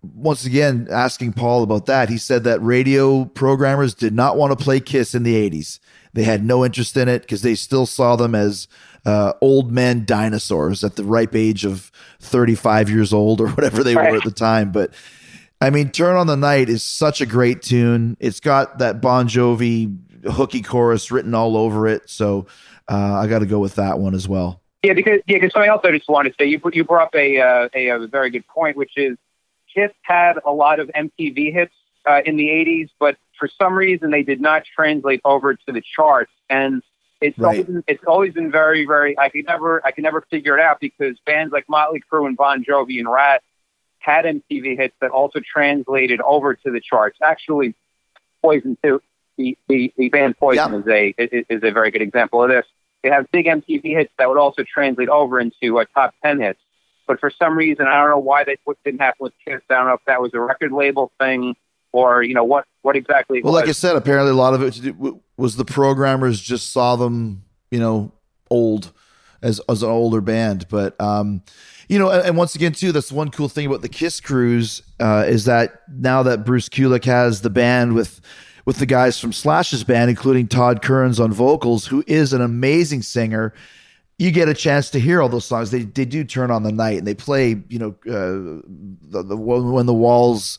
once 0.03 0.45
again, 0.45 0.89
asking 0.91 1.33
Paul 1.33 1.63
about 1.63 1.87
that, 1.87 2.09
he 2.09 2.19
said 2.19 2.45
that 2.45 2.61
radio 2.61 3.25
programmers 3.25 3.95
did 3.95 4.13
not 4.13 4.37
want 4.37 4.57
to 4.57 4.63
play 4.63 4.81
Kiss 4.81 5.15
in 5.15 5.23
the 5.23 5.35
'80s. 5.51 5.79
They 6.13 6.25
had 6.25 6.45
no 6.45 6.65
interest 6.65 6.97
in 6.97 7.09
it 7.09 7.23
because 7.23 7.43
they 7.43 7.55
still 7.55 7.87
saw 7.87 8.17
them 8.17 8.35
as 8.35 8.69
uh, 9.07 9.33
old 9.41 9.73
men 9.73 10.05
dinosaurs 10.05 10.85
at 10.85 10.97
the 10.97 11.05
ripe 11.05 11.35
age 11.35 11.65
of 11.65 11.91
35 12.21 12.91
years 12.91 13.13
old 13.13 13.41
or 13.41 13.49
whatever 13.51 13.83
they 13.83 13.95
were 13.95 14.17
at 14.17 14.25
the 14.25 14.31
time. 14.31 14.73
But 14.73 14.93
I 15.61 15.71
mean, 15.71 15.91
Turn 15.91 16.17
on 16.17 16.27
the 16.27 16.37
Night 16.37 16.69
is 16.69 16.83
such 16.83 17.21
a 17.21 17.27
great 17.27 17.63
tune. 17.63 18.17
It's 18.21 18.41
got 18.41 18.79
that 18.79 19.01
Bon 19.01 19.29
Jovi 19.29 19.97
hooky 20.25 20.63
chorus 20.63 21.11
written 21.11 21.35
all 21.35 21.57
over 21.57 21.87
it. 21.87 22.11
So 22.11 22.47
uh, 22.89 23.15
I 23.15 23.27
got 23.27 23.39
to 23.39 23.47
go 23.47 23.59
with 23.59 23.77
that 23.77 23.99
one 23.99 24.15
as 24.15 24.29
well. 24.29 24.61
Yeah, 24.83 24.95
because 24.95 25.21
yeah, 25.29 25.37
because 25.37 25.53
something 25.53 25.71
else 25.71 25.83
I 25.85 25.93
just 25.93 26.09
wanted 26.09 26.31
to 26.31 26.35
say. 26.41 26.49
You 26.49 26.61
you 26.73 26.83
brought 26.83 27.07
up 27.07 27.15
a 27.15 27.39
uh, 27.39 27.69
a, 27.73 27.89
a 27.91 28.07
very 28.09 28.31
good 28.31 28.47
point, 28.49 28.77
which 28.77 28.93
is 28.97 29.17
Kiss 29.75 29.91
had 30.03 30.35
a 30.45 30.53
lot 30.53 30.81
of 30.81 30.89
MTV 30.95 31.53
hits 31.53 31.75
uh, 32.07 32.21
in 32.25 32.37
the 32.37 32.49
'80s, 32.49 32.91
but 32.99 33.17
for 33.39 33.49
some 33.61 33.75
reason 33.75 34.11
they 34.11 34.23
did 34.23 34.41
not 34.41 34.65
translate 34.77 35.21
over 35.25 35.55
to 35.55 35.73
the 35.73 35.83
charts, 35.97 36.33
and 36.51 36.83
it's 37.21 37.39
Right. 37.39 37.47
always 37.59 37.67
been, 37.67 37.85
it's 37.87 38.05
always 38.07 38.35
been 38.35 38.51
very 38.51 38.85
very. 38.87 39.19
I 39.19 39.29
could 39.29 39.47
never 39.47 39.85
I 39.87 39.93
could 39.93 40.05
never 40.05 40.23
figure 40.31 40.59
it 40.59 40.63
out 40.63 40.81
because 40.81 41.17
bands 41.27 41.53
like 41.53 41.69
Motley 41.69 42.03
Crue 42.11 42.27
and 42.27 42.37
Bon 42.37 42.65
Jovi 42.65 42.99
and 42.99 43.11
Ratt 43.11 43.43
had 44.01 44.25
MTV 44.25 44.77
hits 44.77 44.95
that 45.01 45.11
also 45.13 45.39
translated 45.41 46.21
over 46.21 46.55
to 46.55 46.71
the 46.73 46.81
charts. 46.81 47.19
Actually, 47.23 47.75
Poison 48.43 48.77
too. 48.83 49.01
The 49.39 49.57
the, 49.69 49.93
the 49.97 50.09
band 50.09 50.37
Poison 50.37 50.73
Yeah. 50.73 50.79
is 50.81 50.87
a 50.89 51.15
is, 51.17 51.45
is 51.49 51.63
a 51.63 51.71
very 51.71 51.91
good 51.93 52.03
example 52.03 52.43
of 52.43 52.49
this. 52.51 52.67
They 53.03 53.11
have 53.11 53.31
big 53.31 53.47
MTV 53.47 53.83
hits 53.97 54.13
that 54.19 54.29
would 54.29 54.39
also 54.39 54.63
translate 54.65 55.09
over 55.09 55.39
into 55.41 55.79
uh, 55.79 55.85
top 55.95 56.15
ten 56.25 56.41
hits. 56.41 56.59
But 57.13 57.21
for 57.21 57.31
some 57.31 57.59
reason, 57.59 57.87
I 57.87 58.01
don't 58.01 58.09
know 58.09 58.19
why 58.19 58.43
that 58.45 58.57
didn't 58.87 59.03
happen 59.03 59.19
with 59.21 59.35
Kiss. 59.47 59.61
I 59.69 59.75
don't 59.75 59.87
know 59.87 59.93
if 59.93 60.01
that 60.07 60.23
was 60.23 60.31
a 60.33 60.41
record 60.41 60.73
label 60.73 61.13
thing 61.21 61.55
or 61.93 62.23
you 62.23 62.33
know 62.33 62.43
what 62.43 62.65
what 62.81 62.97
exactly. 62.97 63.43
Well, 63.43 63.53
was. 63.53 63.61
like 63.61 63.69
I 63.69 63.73
said, 63.73 63.97
apparently 63.97 64.31
a 64.31 64.35
lot 64.35 64.55
of 64.55 64.63
it 64.63 64.73
to 64.73 64.81
do- 64.81 64.93
w- 64.95 65.21
was 65.37 65.57
the 65.57 65.67
programmers 65.67 66.41
just 66.41 66.71
saw 66.71 66.97
them, 66.97 67.45
you 67.71 67.79
know, 67.79 68.13
old 68.49 68.93
as 69.43 69.61
as 69.69 69.83
an 69.83 69.91
older 69.91 70.23
band. 70.23 70.69
But 70.71 70.99
um, 70.99 71.43
you 71.87 71.99
know, 71.99 72.09
and, 72.09 72.29
and 72.29 72.37
once 72.39 72.55
again, 72.55 72.73
too, 72.73 72.93
that's 72.93 73.13
one 73.13 73.31
cool 73.31 73.51
thing 73.51 73.67
about 73.67 73.83
the 73.83 73.91
Kiss 73.91 74.19
Cruise 74.19 74.81
uh, 74.99 75.27
is 75.29 75.45
that 75.45 75.83
now 75.91 76.23
that 76.23 76.47
Bruce 76.47 76.71
Kulick 76.71 77.05
has 77.05 77.43
the 77.43 77.51
band 77.51 77.95
with 77.95 78.23
with 78.65 78.79
the 78.79 78.87
guys 78.87 79.21
from 79.21 79.35
Slash's 79.35 79.85
band, 79.85 80.09
including 80.09 80.49
Todd 80.49 80.81
Kerns 80.81 81.21
on 81.21 81.31
vocals, 81.31 81.85
who 81.85 82.03
is 82.07 82.33
an 82.33 82.41
amazing 82.41 83.03
singer. 83.03 83.53
You 84.23 84.31
get 84.31 84.49
a 84.49 84.55
chance 84.55 84.91
to 84.91 85.01
hear 85.01 85.21
all 85.21 85.29
those 85.29 85.45
songs. 85.45 85.71
They 85.71 85.83
they 85.83 86.05
do 86.05 86.23
turn 86.23 86.51
on 86.51 86.63
the 86.63 86.73
night 86.73 86.99
and 86.99 87.07
they 87.07 87.15
play, 87.15 87.61
you 87.69 87.79
know, 87.79 87.89
uh, 88.07 88.63
the, 89.11 89.23
the 89.23 89.37
when 89.37 89.87
the 89.87 89.95
walls 89.95 90.59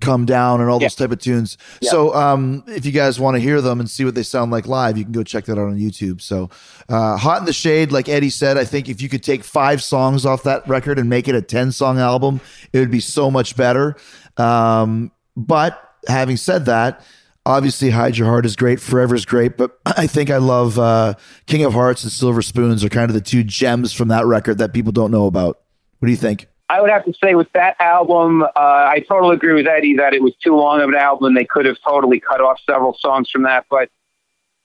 come 0.00 0.26
down 0.26 0.60
and 0.60 0.68
all 0.68 0.78
those 0.78 0.94
type 0.94 1.10
of 1.10 1.18
tunes. 1.18 1.56
So 1.82 2.14
um, 2.14 2.64
if 2.66 2.84
you 2.84 2.92
guys 2.92 3.18
want 3.18 3.36
to 3.36 3.40
hear 3.40 3.60
them 3.60 3.80
and 3.80 3.88
see 3.88 4.04
what 4.04 4.14
they 4.14 4.22
sound 4.22 4.50
like 4.50 4.66
live, 4.66 4.98
you 4.98 5.04
can 5.04 5.12
go 5.12 5.22
check 5.22 5.44
that 5.46 5.52
out 5.52 5.68
on 5.68 5.78
YouTube. 5.78 6.20
So 6.20 6.50
uh, 6.88 7.16
Hot 7.16 7.40
in 7.40 7.46
the 7.46 7.52
Shade, 7.52 7.92
like 7.92 8.08
Eddie 8.08 8.30
said, 8.30 8.58
I 8.58 8.64
think 8.64 8.88
if 8.88 9.00
you 9.00 9.08
could 9.08 9.22
take 9.22 9.44
five 9.44 9.82
songs 9.82 10.26
off 10.26 10.42
that 10.44 10.66
record 10.68 10.98
and 10.98 11.08
make 11.08 11.28
it 11.28 11.34
a 11.34 11.42
10 11.42 11.72
song 11.72 11.98
album, 11.98 12.40
it 12.72 12.78
would 12.78 12.90
be 12.90 13.00
so 13.00 13.30
much 13.30 13.56
better. 13.56 13.96
Um, 14.36 15.12
but 15.36 15.80
having 16.08 16.36
said 16.36 16.66
that, 16.66 17.04
obviously 17.46 17.90
Hide 17.90 18.16
Your 18.16 18.28
Heart 18.28 18.46
is 18.46 18.56
great, 18.56 18.80
Forever 18.80 19.14
is 19.14 19.24
great, 19.24 19.56
but 19.56 19.78
I 19.86 20.06
think 20.06 20.30
I 20.30 20.38
love 20.38 20.78
uh, 20.78 21.14
King 21.46 21.64
of 21.64 21.72
Hearts 21.72 22.02
and 22.02 22.12
Silver 22.12 22.42
Spoons 22.42 22.84
are 22.84 22.88
kind 22.88 23.10
of 23.10 23.14
the 23.14 23.20
two 23.20 23.44
gems 23.44 23.92
from 23.92 24.08
that 24.08 24.26
record 24.26 24.58
that 24.58 24.72
people 24.72 24.92
don't 24.92 25.10
know 25.10 25.26
about. 25.26 25.60
What 25.98 26.06
do 26.06 26.10
you 26.10 26.16
think? 26.16 26.48
I 26.68 26.80
would 26.80 26.90
have 26.90 27.04
to 27.04 27.12
say 27.22 27.34
with 27.34 27.52
that 27.52 27.76
album, 27.78 28.42
uh, 28.42 28.48
I 28.56 29.04
totally 29.06 29.36
agree 29.36 29.52
with 29.52 29.66
Eddie 29.66 29.96
that 29.96 30.14
it 30.14 30.22
was 30.22 30.34
too 30.42 30.56
long 30.56 30.80
of 30.80 30.88
an 30.88 30.94
album. 30.94 31.34
They 31.34 31.44
could 31.44 31.66
have 31.66 31.76
totally 31.86 32.20
cut 32.20 32.40
off 32.40 32.58
several 32.68 32.96
songs 32.98 33.30
from 33.30 33.42
that. 33.42 33.66
But, 33.68 33.90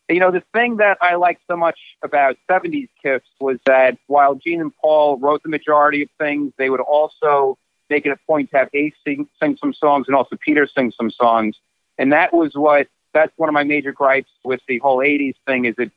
you 0.07 0.19
know, 0.19 0.31
the 0.31 0.43
thing 0.53 0.77
that 0.77 0.97
I 1.01 1.15
liked 1.15 1.41
so 1.49 1.57
much 1.57 1.77
about 2.01 2.37
70s 2.49 2.87
Kiss 3.03 3.21
was 3.41 3.57
that 3.65 3.97
while 4.07 4.35
Gene 4.35 4.61
and 4.61 4.71
Paul 4.81 5.19
wrote 5.19 5.43
the 5.43 5.49
majority 5.49 6.03
of 6.03 6.09
things, 6.17 6.53
they 6.57 6.69
would 6.69 6.79
also 6.79 7.57
make 7.89 8.05
it 8.05 8.11
a 8.11 8.17
point 8.27 8.49
to 8.51 8.57
have 8.57 8.69
Ace 8.73 8.93
sing, 9.05 9.27
sing 9.41 9.57
some 9.59 9.73
songs 9.73 10.07
and 10.07 10.15
also 10.15 10.37
Peter 10.43 10.67
sing 10.67 10.93
some 10.95 11.11
songs. 11.11 11.57
And 11.99 12.13
that 12.13 12.33
was 12.33 12.53
what, 12.55 12.87
that's 13.13 13.33
one 13.35 13.49
of 13.49 13.53
my 13.53 13.65
major 13.65 13.91
gripes 13.91 14.31
with 14.43 14.61
the 14.67 14.79
whole 14.79 14.97
80s 14.99 15.35
thing 15.45 15.65
is 15.65 15.75
it 15.77 15.91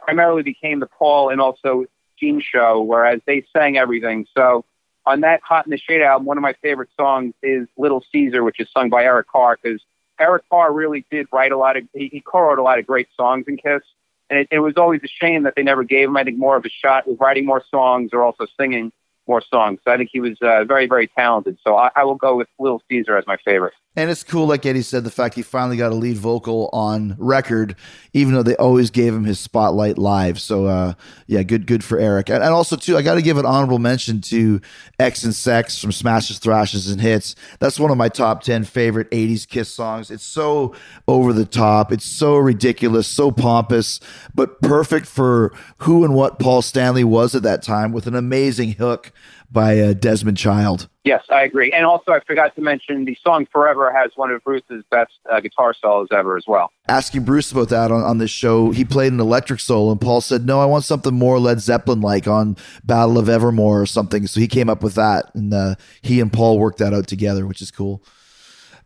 primarily 0.00 0.42
became 0.42 0.80
the 0.80 0.86
Paul 0.86 1.30
and 1.30 1.40
also 1.40 1.86
Gene 2.18 2.42
show, 2.42 2.82
whereas 2.82 3.20
they 3.26 3.46
sang 3.56 3.78
everything. 3.78 4.26
So, 4.36 4.64
on 5.06 5.20
that 5.20 5.40
Hot 5.42 5.64
in 5.66 5.70
the 5.70 5.78
Shade 5.78 6.02
album, 6.02 6.26
one 6.26 6.36
of 6.36 6.42
my 6.42 6.54
favorite 6.54 6.88
songs 6.98 7.32
is 7.40 7.68
Little 7.76 8.02
Caesar, 8.10 8.42
which 8.42 8.58
is 8.58 8.68
sung 8.76 8.90
by 8.90 9.04
Eric 9.04 9.28
Carr, 9.28 9.56
because 9.62 9.80
Eric 10.18 10.42
Carr 10.50 10.72
really 10.72 11.06
did 11.10 11.28
write 11.32 11.52
a 11.52 11.56
lot 11.56 11.76
of, 11.76 11.84
he, 11.94 12.08
he 12.08 12.20
co-wrote 12.20 12.58
a 12.58 12.62
lot 12.62 12.80
of 12.80 12.86
great 12.86 13.06
songs 13.16 13.44
in 13.46 13.56
Kiss. 13.56 13.82
And 14.28 14.40
it, 14.40 14.48
it 14.50 14.58
was 14.58 14.74
always 14.76 15.02
a 15.04 15.08
shame 15.08 15.44
that 15.44 15.54
they 15.54 15.62
never 15.62 15.84
gave 15.84 16.08
him, 16.08 16.16
I 16.16 16.24
think, 16.24 16.38
more 16.38 16.56
of 16.56 16.64
a 16.64 16.70
shot 16.70 17.06
with 17.06 17.20
writing 17.20 17.46
more 17.46 17.62
songs 17.70 18.10
or 18.12 18.24
also 18.24 18.46
singing 18.58 18.90
more 19.28 19.42
songs. 19.42 19.80
So 19.84 19.92
I 19.92 19.96
think 19.96 20.10
he 20.12 20.20
was 20.20 20.36
uh, 20.42 20.64
very, 20.64 20.86
very 20.86 21.06
talented. 21.08 21.58
So 21.64 21.76
I, 21.76 21.90
I 21.96 22.04
will 22.04 22.14
go 22.14 22.36
with 22.36 22.48
Little 22.58 22.82
Caesar 22.88 23.16
as 23.16 23.26
my 23.26 23.36
favorite. 23.44 23.74
And 23.98 24.10
it's 24.10 24.22
cool, 24.22 24.46
like 24.46 24.66
Eddie 24.66 24.82
said, 24.82 25.04
the 25.04 25.10
fact 25.10 25.36
he 25.36 25.42
finally 25.42 25.78
got 25.78 25.90
a 25.90 25.94
lead 25.94 26.18
vocal 26.18 26.68
on 26.74 27.16
record, 27.18 27.74
even 28.12 28.34
though 28.34 28.42
they 28.42 28.54
always 28.56 28.90
gave 28.90 29.14
him 29.14 29.24
his 29.24 29.40
spotlight 29.40 29.96
live. 29.96 30.38
So, 30.38 30.66
uh, 30.66 30.92
yeah, 31.26 31.42
good, 31.42 31.66
good 31.66 31.82
for 31.82 31.98
Eric. 31.98 32.28
And, 32.28 32.42
and 32.42 32.52
also, 32.52 32.76
too, 32.76 32.98
I 32.98 33.02
got 33.02 33.14
to 33.14 33.22
give 33.22 33.38
an 33.38 33.46
honorable 33.46 33.78
mention 33.78 34.20
to 34.22 34.60
X 34.98 35.24
and 35.24 35.34
Sex 35.34 35.80
from 35.80 35.92
Smashes, 35.92 36.38
Thrashes, 36.38 36.90
and 36.90 37.00
Hits. 37.00 37.34
That's 37.58 37.80
one 37.80 37.90
of 37.90 37.96
my 37.96 38.10
top 38.10 38.42
10 38.42 38.64
favorite 38.64 39.10
80s 39.12 39.48
Kiss 39.48 39.70
songs. 39.70 40.10
It's 40.10 40.24
so 40.24 40.74
over 41.08 41.32
the 41.32 41.46
top, 41.46 41.90
it's 41.90 42.04
so 42.04 42.36
ridiculous, 42.36 43.06
so 43.06 43.30
pompous, 43.30 43.98
but 44.34 44.60
perfect 44.60 45.06
for 45.06 45.54
who 45.78 46.04
and 46.04 46.14
what 46.14 46.38
Paul 46.38 46.60
Stanley 46.60 47.04
was 47.04 47.34
at 47.34 47.44
that 47.44 47.62
time 47.62 47.92
with 47.92 48.06
an 48.06 48.14
amazing 48.14 48.72
hook 48.72 49.10
by 49.50 49.78
uh, 49.78 49.92
Desmond 49.92 50.36
Child. 50.36 50.88
Yes, 51.04 51.24
I 51.30 51.42
agree. 51.42 51.70
And 51.72 51.86
also, 51.86 52.12
I 52.12 52.20
forgot 52.20 52.54
to 52.56 52.60
mention 52.60 53.04
the 53.04 53.16
song 53.22 53.46
"Forever" 53.52 53.92
has 53.92 54.10
one 54.16 54.30
of 54.30 54.42
Bruce's 54.42 54.82
best 54.90 55.12
uh, 55.30 55.40
guitar 55.40 55.72
solos 55.72 56.08
ever 56.10 56.36
as 56.36 56.44
well. 56.46 56.72
Asking 56.88 57.24
Bruce 57.24 57.52
about 57.52 57.68
that 57.68 57.92
on, 57.92 58.02
on 58.02 58.18
this 58.18 58.30
show, 58.30 58.70
he 58.70 58.84
played 58.84 59.12
an 59.12 59.20
electric 59.20 59.60
solo, 59.60 59.92
and 59.92 60.00
Paul 60.00 60.20
said, 60.20 60.46
"No, 60.46 60.60
I 60.60 60.64
want 60.64 60.84
something 60.84 61.14
more 61.14 61.38
Led 61.38 61.60
Zeppelin 61.60 62.00
like 62.00 62.26
on 62.26 62.56
Battle 62.84 63.18
of 63.18 63.28
Evermore 63.28 63.80
or 63.80 63.86
something." 63.86 64.26
So 64.26 64.40
he 64.40 64.48
came 64.48 64.68
up 64.68 64.82
with 64.82 64.94
that, 64.94 65.32
and 65.34 65.54
uh, 65.54 65.76
he 66.02 66.20
and 66.20 66.32
Paul 66.32 66.58
worked 66.58 66.78
that 66.78 66.92
out 66.92 67.06
together, 67.06 67.46
which 67.46 67.62
is 67.62 67.70
cool. 67.70 68.02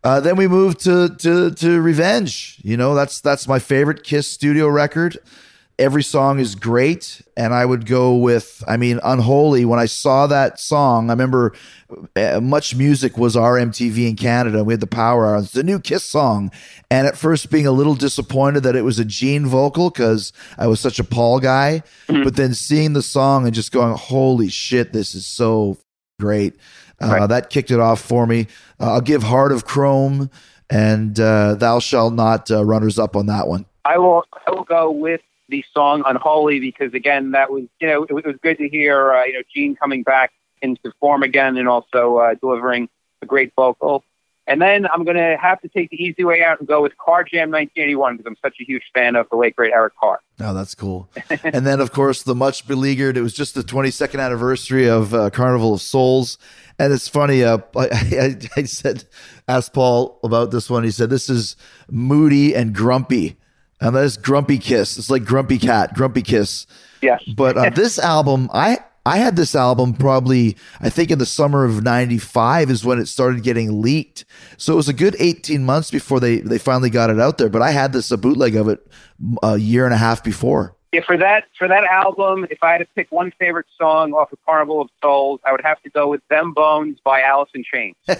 Uh, 0.03 0.21
then 0.21 0.37
we 0.37 0.49
moved 0.49 0.81
to 0.81 1.15
to 1.19 1.51
to 1.53 1.81
Revenge. 1.81 2.59
You 2.63 2.77
know, 2.77 2.95
that's 2.95 3.21
that's 3.21 3.49
my 3.49 3.59
favorite 3.59 4.03
Kiss 4.03 4.27
studio 4.31 4.69
record. 4.69 5.19
Every 5.81 6.03
song 6.03 6.39
is 6.39 6.55
great, 6.55 7.23
and 7.39 7.55
I 7.55 7.65
would 7.65 7.87
go 7.87 8.15
with. 8.15 8.63
I 8.69 8.77
mean, 8.77 9.01
Unholy. 9.03 9.65
When 9.65 9.79
I 9.79 9.87
saw 9.87 10.27
that 10.27 10.61
song, 10.61 11.09
I 11.09 11.15
remember 11.15 11.55
uh, 12.17 12.39
Much 12.43 12.75
Music 12.77 13.17
was 13.17 13.35
our 13.35 13.55
MTV 13.55 14.07
in 14.11 14.15
Canada. 14.15 14.63
We 14.63 14.75
had 14.75 14.81
the 14.81 14.87
Power 14.87 15.27
Hour. 15.27 15.39
It's 15.39 15.57
a 15.57 15.63
new 15.63 15.81
Kiss 15.81 16.05
song, 16.05 16.51
and 16.91 17.07
at 17.07 17.17
first 17.17 17.51
being 17.51 17.67
a 17.67 17.73
little 17.73 17.95
disappointed 17.95 18.63
that 18.65 18.77
it 18.77 18.83
was 18.83 18.99
a 18.99 19.07
Gene 19.07 19.47
vocal 19.47 19.89
because 19.89 20.35
I 20.59 20.67
was 20.67 20.81
such 20.81 20.99
a 20.99 21.05
Paul 21.05 21.41
guy, 21.41 21.83
but 22.09 22.37
then 22.37 22.53
seeing 22.53 22.93
the 22.93 23.03
song 23.03 23.47
and 23.47 23.55
just 23.55 23.73
going, 23.73 23.97
"Holy 23.97 24.51
shit, 24.51 24.93
this 24.93 25.15
is 25.15 25.27
so 25.27 25.79
great." 26.21 26.57
Uh, 27.03 27.07
Right. 27.07 27.27
That 27.27 27.49
kicked 27.49 27.71
it 27.71 27.81
off 27.81 28.03
for 28.03 28.27
me. 28.27 28.49
Uh, 28.79 28.93
I'll 28.93 29.01
give 29.01 29.23
Heart 29.23 29.53
of 29.53 29.65
Chrome 29.65 30.29
and 30.69 31.19
uh, 31.19 31.55
Thou 31.55 31.79
Shalt 31.79 32.13
Not 32.13 32.51
uh, 32.51 32.63
runners 32.63 32.99
up 32.99 33.17
on 33.17 33.25
that 33.27 33.49
one. 33.49 33.65
I 33.87 33.97
will 33.97 34.25
I 34.47 34.51
will 34.51 34.65
go 34.65 34.91
with 34.91 35.23
the 35.51 35.65
song 35.75 36.03
"Unholy" 36.07 36.61
because 36.61 36.95
again, 36.95 37.33
that 37.33 37.51
was 37.51 37.65
you 37.81 37.87
know 37.89 38.05
it, 38.05 38.13
was- 38.13 38.25
it 38.25 38.29
was 38.29 38.37
good 38.43 38.59
to 38.59 38.69
hear 38.69 39.13
uh, 39.13 39.25
you 39.25 39.35
know 39.35 39.43
Gene 39.55 39.77
coming 39.77 40.03
back 40.03 40.33
into 40.63 40.93
form 41.01 41.23
again 41.23 41.57
and 41.57 41.69
also 41.69 42.17
uh, 42.19 42.35
delivering 42.35 42.89
a 43.23 43.27
great 43.27 43.53
vocal. 43.57 44.05
And 44.47 44.61
then 44.61 44.87
I'm 44.87 45.05
going 45.05 45.17
to 45.17 45.37
have 45.41 45.61
to 45.61 45.69
take 45.69 45.91
the 45.91 46.03
easy 46.03 46.25
way 46.25 46.43
out 46.43 46.59
and 46.59 46.67
go 46.67 46.83
with 46.83 46.97
Carr 46.99 47.23
Jam 47.23 47.51
1981 47.53 48.17
because 48.17 48.29
I'm 48.29 48.37
such 48.43 48.57
a 48.61 48.65
huge 48.65 48.83
fan 48.93 49.15
of 49.15 49.29
the 49.31 49.37
late 49.37 49.55
great 49.55 49.73
Eric 49.73 49.93
Carr. 50.01 50.19
Oh, 50.41 50.53
that's 50.53 50.75
cool. 50.75 51.09
and 51.45 51.65
then, 51.65 51.79
of 51.81 51.93
course, 51.93 52.25
the 52.25 52.35
much 52.35 52.67
beleaguered. 52.67 53.17
It 53.17 53.23
was 53.23 53.33
just 53.33 53.55
the 53.55 53.63
22nd 53.63 54.19
anniversary 54.19 54.89
of 54.89 55.15
uh, 55.15 55.31
Carnival 55.31 55.75
of 55.75 55.81
Souls, 55.83 56.37
and 56.81 56.93
it's 56.93 57.07
funny. 57.07 57.45
Uh, 57.45 57.59
I, 57.77 57.87
I, 57.87 58.37
I 58.57 58.63
said, 58.65 59.05
asked 59.47 59.73
Paul 59.73 60.19
about 60.25 60.51
this 60.51 60.69
one. 60.69 60.83
He 60.83 60.91
said, 60.91 61.11
"This 61.11 61.31
is 61.31 61.55
moody 61.89 62.55
and 62.55 62.75
grumpy." 62.75 63.37
And 63.81 63.97
that 63.97 64.05
is 64.05 64.17
Grumpy 64.17 64.59
Kiss. 64.59 64.99
It's 64.99 65.11
like 65.11 65.25
Grumpy 65.25 65.59
Cat, 65.59 65.95
Grumpy 65.95 66.23
Kiss. 66.23 66.67
Yes. 67.01 67.23
But 67.35 67.57
uh, 67.57 67.71
this 67.71 67.99
album, 67.99 68.51
I 68.53 68.79
I 69.07 69.17
had 69.17 69.37
this 69.37 69.55
album 69.55 69.95
probably 69.95 70.57
I 70.81 70.91
think 70.91 71.11
in 71.11 71.19
the 71.19 71.27
summer 71.27 71.65
of 71.65 71.83
'95 71.83 72.71
is 72.71 72.85
when 72.85 72.99
it 72.99 73.07
started 73.07 73.43
getting 73.43 73.81
leaked. 73.81 74.25
So 74.59 74.75
it 74.75 74.77
was 74.77 74.89
a 74.89 74.93
good 74.93 75.17
18 75.19 75.65
months 75.65 75.91
before 75.91 76.21
they 76.21 76.39
they 76.39 76.59
finally 76.59 76.91
got 76.91 77.11
it 77.11 77.19
out 77.19 77.39
there. 77.39 77.49
But 77.49 77.63
I 77.63 77.71
had 77.71 77.93
this 77.93 78.11
a 78.11 78.19
bootleg 78.19 78.57
of 78.57 78.69
it 78.69 78.87
a 79.43 79.57
year 79.57 79.87
and 79.87 79.95
a 79.95 79.99
half 79.99 80.23
before. 80.23 80.77
Yeah, 80.93 81.03
for 81.07 81.17
that 81.19 81.45
for 81.57 81.69
that 81.69 81.85
album, 81.85 82.49
if 82.51 82.65
I 82.65 82.73
had 82.73 82.79
to 82.79 82.87
pick 82.97 83.13
one 83.13 83.33
favorite 83.39 83.67
song 83.79 84.13
off 84.13 84.33
of 84.33 84.39
Carnival 84.45 84.81
of 84.81 84.89
Souls, 85.01 85.39
I 85.45 85.53
would 85.53 85.61
have 85.61 85.81
to 85.83 85.91
go 85.91 86.09
with 86.09 86.21
"Them 86.29 86.53
Bones" 86.53 86.99
by 87.05 87.23
Alice 87.23 87.51
in 87.55 87.63
Chains. 87.63 87.95
you 88.09 88.15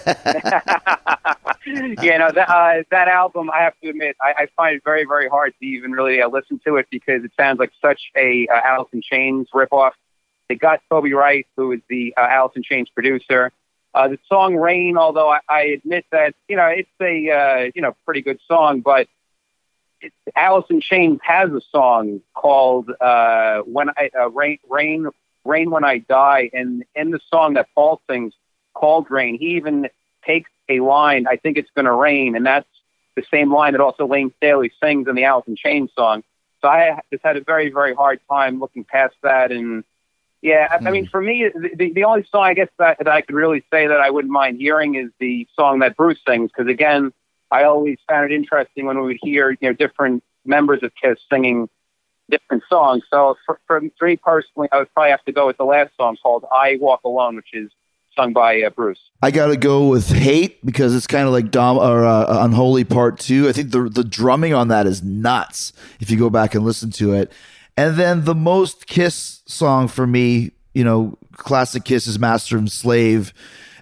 know 2.17 2.31
that 2.31 2.47
uh, 2.49 2.83
that 2.89 3.09
album. 3.09 3.49
I 3.53 3.63
have 3.63 3.73
to 3.83 3.89
admit, 3.89 4.15
I, 4.21 4.43
I 4.43 4.47
find 4.55 4.77
it 4.77 4.83
very 4.85 5.03
very 5.03 5.27
hard 5.27 5.53
to 5.59 5.65
even 5.65 5.91
really 5.91 6.21
uh, 6.21 6.29
listen 6.29 6.61
to 6.65 6.77
it 6.77 6.87
because 6.89 7.25
it 7.25 7.31
sounds 7.37 7.59
like 7.59 7.73
such 7.81 8.09
a 8.15 8.47
uh, 8.47 8.61
Alice 8.63 8.87
in 8.93 9.01
Chains 9.01 9.49
ripoff. 9.53 9.91
They 10.47 10.55
got 10.55 10.79
Toby 10.89 11.13
Wright, 11.13 11.45
who 11.57 11.73
is 11.73 11.81
the 11.89 12.13
uh, 12.15 12.21
Alice 12.21 12.53
in 12.55 12.63
Chains 12.63 12.87
producer. 12.89 13.51
Uh, 13.93 14.07
the 14.07 14.19
song 14.29 14.55
"Rain," 14.55 14.97
although 14.97 15.29
I, 15.29 15.39
I 15.49 15.61
admit 15.63 16.05
that 16.13 16.35
you 16.47 16.55
know 16.55 16.67
it's 16.67 16.89
a 17.01 17.31
uh, 17.31 17.71
you 17.75 17.81
know 17.81 17.97
pretty 18.05 18.21
good 18.21 18.39
song, 18.47 18.79
but 18.79 19.07
in 20.69 20.81
Chains 20.81 21.19
has 21.23 21.51
a 21.51 21.61
song 21.71 22.21
called 22.33 22.89
uh, 22.99 23.59
"When 23.61 23.89
I 23.89 24.09
uh, 24.19 24.29
Rain 24.29 24.59
Rain 24.69 25.07
Rain 25.45 25.71
When 25.71 25.83
I 25.83 25.99
Die," 25.99 26.49
and 26.53 26.83
in 26.95 27.11
the 27.11 27.19
song 27.31 27.53
that 27.55 27.67
Paul 27.75 28.01
sings 28.09 28.33
called 28.73 29.09
"Rain," 29.09 29.37
he 29.37 29.57
even 29.57 29.89
takes 30.25 30.49
a 30.69 30.79
line. 30.79 31.27
I 31.27 31.37
think 31.37 31.57
it's 31.57 31.69
going 31.75 31.85
to 31.85 31.93
rain, 31.93 32.35
and 32.35 32.45
that's 32.45 32.67
the 33.15 33.23
same 33.31 33.53
line 33.53 33.73
that 33.73 33.81
also 33.81 34.07
Layne 34.07 34.33
Staley 34.37 34.71
sings 34.81 35.07
in 35.07 35.15
the 35.15 35.25
Alice 35.25 35.47
in 35.47 35.55
Chains 35.55 35.91
song. 35.97 36.23
So 36.61 36.67
I 36.67 36.99
just 37.11 37.23
had 37.23 37.37
a 37.37 37.41
very 37.41 37.69
very 37.71 37.93
hard 37.93 38.19
time 38.29 38.59
looking 38.59 38.83
past 38.83 39.15
that 39.23 39.51
and. 39.51 39.83
Yeah, 40.43 40.67
I, 40.71 40.87
I 40.87 40.89
mean, 40.89 41.07
for 41.07 41.21
me, 41.21 41.47
the, 41.53 41.69
the, 41.75 41.93
the 41.93 42.03
only 42.03 42.25
song 42.31 42.45
I 42.45 42.55
guess 42.55 42.69
that, 42.79 42.97
that 42.97 43.07
I 43.07 43.21
could 43.21 43.35
really 43.35 43.63
say 43.71 43.85
that 43.85 43.99
I 43.99 44.09
wouldn't 44.09 44.31
mind 44.31 44.57
hearing 44.57 44.95
is 44.95 45.11
the 45.19 45.47
song 45.55 45.81
that 45.81 45.95
Bruce 45.95 46.17
sings, 46.27 46.49
because 46.49 46.67
again, 46.67 47.13
I 47.51 47.63
always 47.63 47.97
found 48.07 48.31
it 48.31 48.35
interesting 48.35 48.85
when 48.85 48.97
we 48.97 49.07
would 49.07 49.19
hear, 49.21 49.51
you 49.51 49.57
know, 49.61 49.73
different 49.73 50.23
members 50.45 50.81
of 50.83 50.91
Kiss 51.01 51.17
singing 51.31 51.69
different 52.29 52.63
songs. 52.69 53.03
So 53.09 53.35
for, 53.45 53.59
for 53.67 53.81
me 53.81 54.17
personally, 54.17 54.69
I 54.71 54.79
would 54.79 54.93
probably 54.93 55.11
have 55.11 55.23
to 55.25 55.31
go 55.31 55.47
with 55.47 55.57
the 55.57 55.65
last 55.65 55.91
song 55.97 56.17
called 56.21 56.45
"I 56.51 56.77
Walk 56.79 57.01
Alone," 57.03 57.35
which 57.35 57.53
is 57.53 57.71
sung 58.15 58.33
by 58.33 58.61
uh, 58.61 58.69
Bruce. 58.69 58.99
I 59.21 59.31
got 59.31 59.47
to 59.47 59.57
go 59.57 59.87
with 59.87 60.09
Hate 60.09 60.65
because 60.65 60.95
it's 60.95 61.07
kind 61.07 61.27
of 61.27 61.33
like 61.33 61.51
Dom 61.51 61.77
or 61.77 62.05
uh, 62.05 62.43
Unholy 62.43 62.83
Part 62.83 63.19
Two. 63.19 63.47
I 63.47 63.51
think 63.51 63.71
the 63.71 63.83
the 63.83 64.03
drumming 64.03 64.53
on 64.53 64.69
that 64.69 64.87
is 64.87 65.03
nuts. 65.03 65.73
If 65.99 66.09
you 66.09 66.17
go 66.17 66.29
back 66.29 66.55
and 66.55 66.63
listen 66.63 66.89
to 66.91 67.13
it, 67.13 67.31
and 67.77 67.97
then 67.97 68.25
the 68.25 68.35
most 68.35 68.87
Kiss 68.87 69.41
song 69.45 69.87
for 69.87 70.07
me, 70.07 70.51
you 70.73 70.83
know, 70.83 71.17
classic 71.33 71.83
Kiss 71.83 72.07
is 72.07 72.17
Master 72.17 72.57
and 72.57 72.71
Slave. 72.71 73.33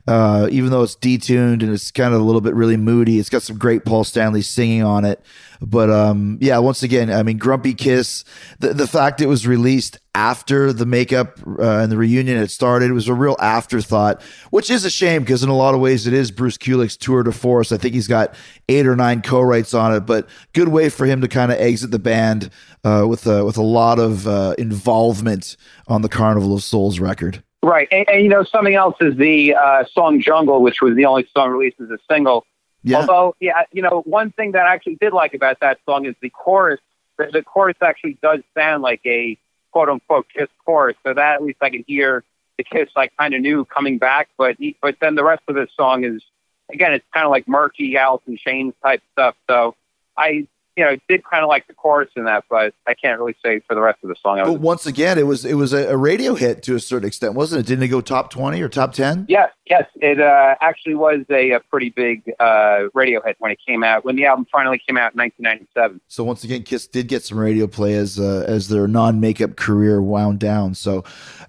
Uh, 0.10 0.48
even 0.50 0.72
though 0.72 0.82
it's 0.82 0.96
detuned 0.96 1.62
and 1.62 1.72
it's 1.72 1.92
kind 1.92 2.16
of 2.16 2.20
a 2.20 2.24
little 2.24 2.42
bit 2.42 2.56
really 2.56 2.78
moody, 2.78 3.20
it's 3.20 3.30
got 3.30 3.44
some 3.44 3.60
great 3.60 3.86
Paul 3.86 4.04
Stanley 4.04 4.42
singing 4.42 4.82
on 4.82 5.06
it. 5.06 5.24
But 5.62 5.92
um, 5.92 6.40
yeah, 6.42 6.58
once 6.58 6.82
again, 6.82 7.12
I 7.12 7.22
mean, 7.22 7.38
Grumpy 7.38 7.76
Kiss. 7.76 8.24
The 8.58 8.74
the 8.74 8.88
fact 8.88 9.22
it 9.22 9.28
was 9.28 9.46
released 9.46 10.00
after 10.16 10.74
the 10.74 10.88
makeup 10.88 11.40
uh, 11.46 11.78
and 11.78 11.92
the 11.92 11.98
reunion 11.98 12.40
had 12.40 12.50
started 12.50 12.92
was 12.92 13.08
a 13.08 13.14
real 13.14 13.36
afterthought, 13.40 14.24
which 14.50 14.72
is 14.72 14.84
a 14.84 14.90
shame 14.90 15.22
because 15.22 15.44
in 15.44 15.50
a 15.50 15.56
lot 15.56 15.76
of 15.76 15.80
ways 15.80 16.08
it 16.08 16.14
is 16.14 16.32
Bruce 16.32 16.58
Kulick's 16.58 16.98
tour 16.98 17.22
de 17.22 17.32
force. 17.32 17.72
I 17.72 17.78
think 17.78 17.94
he's 17.94 18.08
got 18.08 18.34
eight 18.68 18.88
or 18.88 18.96
nine 18.96 19.22
co-writes 19.22 19.76
on 19.76 19.94
it, 19.94 20.08
but 20.08 20.28
good 20.54 20.70
way 20.70 20.90
for 20.90 21.06
him 21.06 21.22
to 21.22 21.28
kind 21.28 21.52
of 21.52 21.60
exit 21.60 21.92
the 21.92 22.00
band 22.00 22.50
uh, 22.84 23.06
with 23.08 23.28
with 23.28 23.58
a 23.58 23.62
lot 23.62 24.00
of 24.00 24.28
uh, 24.28 24.56
involvement 24.58 25.56
on 25.88 26.02
the 26.02 26.10
Carnival 26.10 26.56
of 26.56 26.64
Souls 26.64 27.00
record. 27.00 27.44
Right, 27.62 27.88
and, 27.92 28.08
and 28.10 28.24
you 28.24 28.30
know 28.30 28.44
something 28.44 28.76
else 28.76 28.96
is 29.02 29.18
the 29.18 29.56
uh, 29.56 29.84
song 29.92 30.22
"Jungle," 30.22 30.62
which 30.62 30.82
was 30.82 30.96
the 30.96 31.06
only 31.06 31.28
song 31.36 31.52
released 31.52 31.80
as 31.82 31.90
a 31.90 31.98
single. 32.10 32.46
Yeah. 32.84 33.00
Although, 33.00 33.36
yeah, 33.42 33.64
you 33.74 33.82
know, 33.82 34.02
one 34.06 34.32
thing 34.32 34.54
that 34.54 34.66
I 34.66 34.74
actually 34.74 34.96
did 34.96 35.12
like 35.12 35.34
about 35.34 35.60
that 35.60 35.80
song 35.86 36.06
is 36.06 36.16
the 36.22 36.30
chorus. 36.30 36.80
The, 37.18 37.28
the 37.34 37.44
chorus 37.44 37.76
actually 37.82 38.18
does 38.22 38.40
sound 38.58 38.82
like 38.82 39.02
a 39.06 39.38
quote 39.72 39.90
unquote 39.90 40.28
Kiss 40.34 40.48
chorus, 40.66 40.96
so 41.06 41.14
that 41.14 41.36
at 41.36 41.44
least 41.44 41.58
I 41.62 41.70
can 41.70 41.84
hear 41.86 42.24
the 42.58 42.64
Kiss 42.64 42.90
like 42.96 43.12
kind 43.18 43.34
of 43.34 43.42
new 43.42 43.66
coming 43.66 43.98
back. 43.98 44.30
But 44.38 44.56
but 44.82 44.96
then 45.02 45.16
the 45.16 45.24
rest 45.26 45.44
of 45.50 45.56
the 45.56 45.68
song 45.76 46.06
is 46.06 46.24
again, 46.72 46.94
it's 46.94 47.06
kind 47.14 47.26
of 47.26 47.32
like 47.32 47.48
murky 47.48 47.98
Alice 47.98 48.22
in 48.28 48.38
Chains 48.38 48.74
type 48.82 49.02
stuff. 49.14 49.36
So 49.50 49.76
I, 50.18 50.48
you 50.80 50.86
know, 50.86 50.96
did 51.10 51.26
kind 51.26 51.44
of 51.44 51.50
like 51.50 51.68
the 51.68 51.74
chorus 51.74 52.08
in 52.16 52.24
that, 52.24 52.46
but 52.50 52.74
I 52.88 52.94
can't 52.94 53.20
really 53.20 53.36
say 53.44 53.60
for 53.68 53.76
the 53.76 53.82
rest 53.82 54.00
of 54.02 54.08
the 54.08 54.16
song. 54.24 54.40
But 54.46 54.62
once 54.62 54.86
again, 54.86 55.18
it 55.18 55.28
was 55.28 55.44
it 55.44 55.56
was 55.56 55.74
a, 55.74 55.90
a 55.90 55.98
radio 55.98 56.36
hit 56.36 56.64
to 56.64 56.76
a 56.76 56.80
certain 56.80 57.06
extent, 57.06 57.34
wasn't 57.34 57.60
it? 57.60 57.68
Didn't 57.68 57.84
it 57.84 57.90
go 57.90 58.00
top 58.00 58.30
twenty 58.30 58.62
or 58.62 58.70
top 58.70 58.94
ten? 58.94 59.26
Yes, 59.28 59.52
yes, 59.66 59.84
it 59.96 60.22
uh, 60.22 60.56
actually 60.62 60.96
was 60.96 61.26
a, 61.30 61.52
a 61.52 61.60
pretty 61.60 61.90
big 61.90 62.32
uh, 62.40 62.84
radio 62.94 63.22
hit 63.22 63.36
when 63.40 63.52
it 63.52 63.60
came 63.68 63.84
out. 63.84 64.06
When 64.06 64.16
the 64.16 64.26
album 64.26 64.48
finally 64.50 64.80
came 64.88 64.96
out 64.96 65.12
in 65.12 65.18
1997. 65.18 66.00
So 66.08 66.24
once 66.24 66.46
again, 66.46 66.64
Kiss 66.64 66.88
did 66.88 67.10
get 67.10 67.24
some 67.24 67.38
radio 67.38 67.68
play 67.68 67.96
as 67.96 68.18
uh, 68.18 68.46
as 68.48 68.70
their 68.70 68.88
non 68.88 69.20
makeup 69.20 69.58
career 69.58 70.02
wound 70.02 70.40
down. 70.40 70.76
So, 70.76 71.04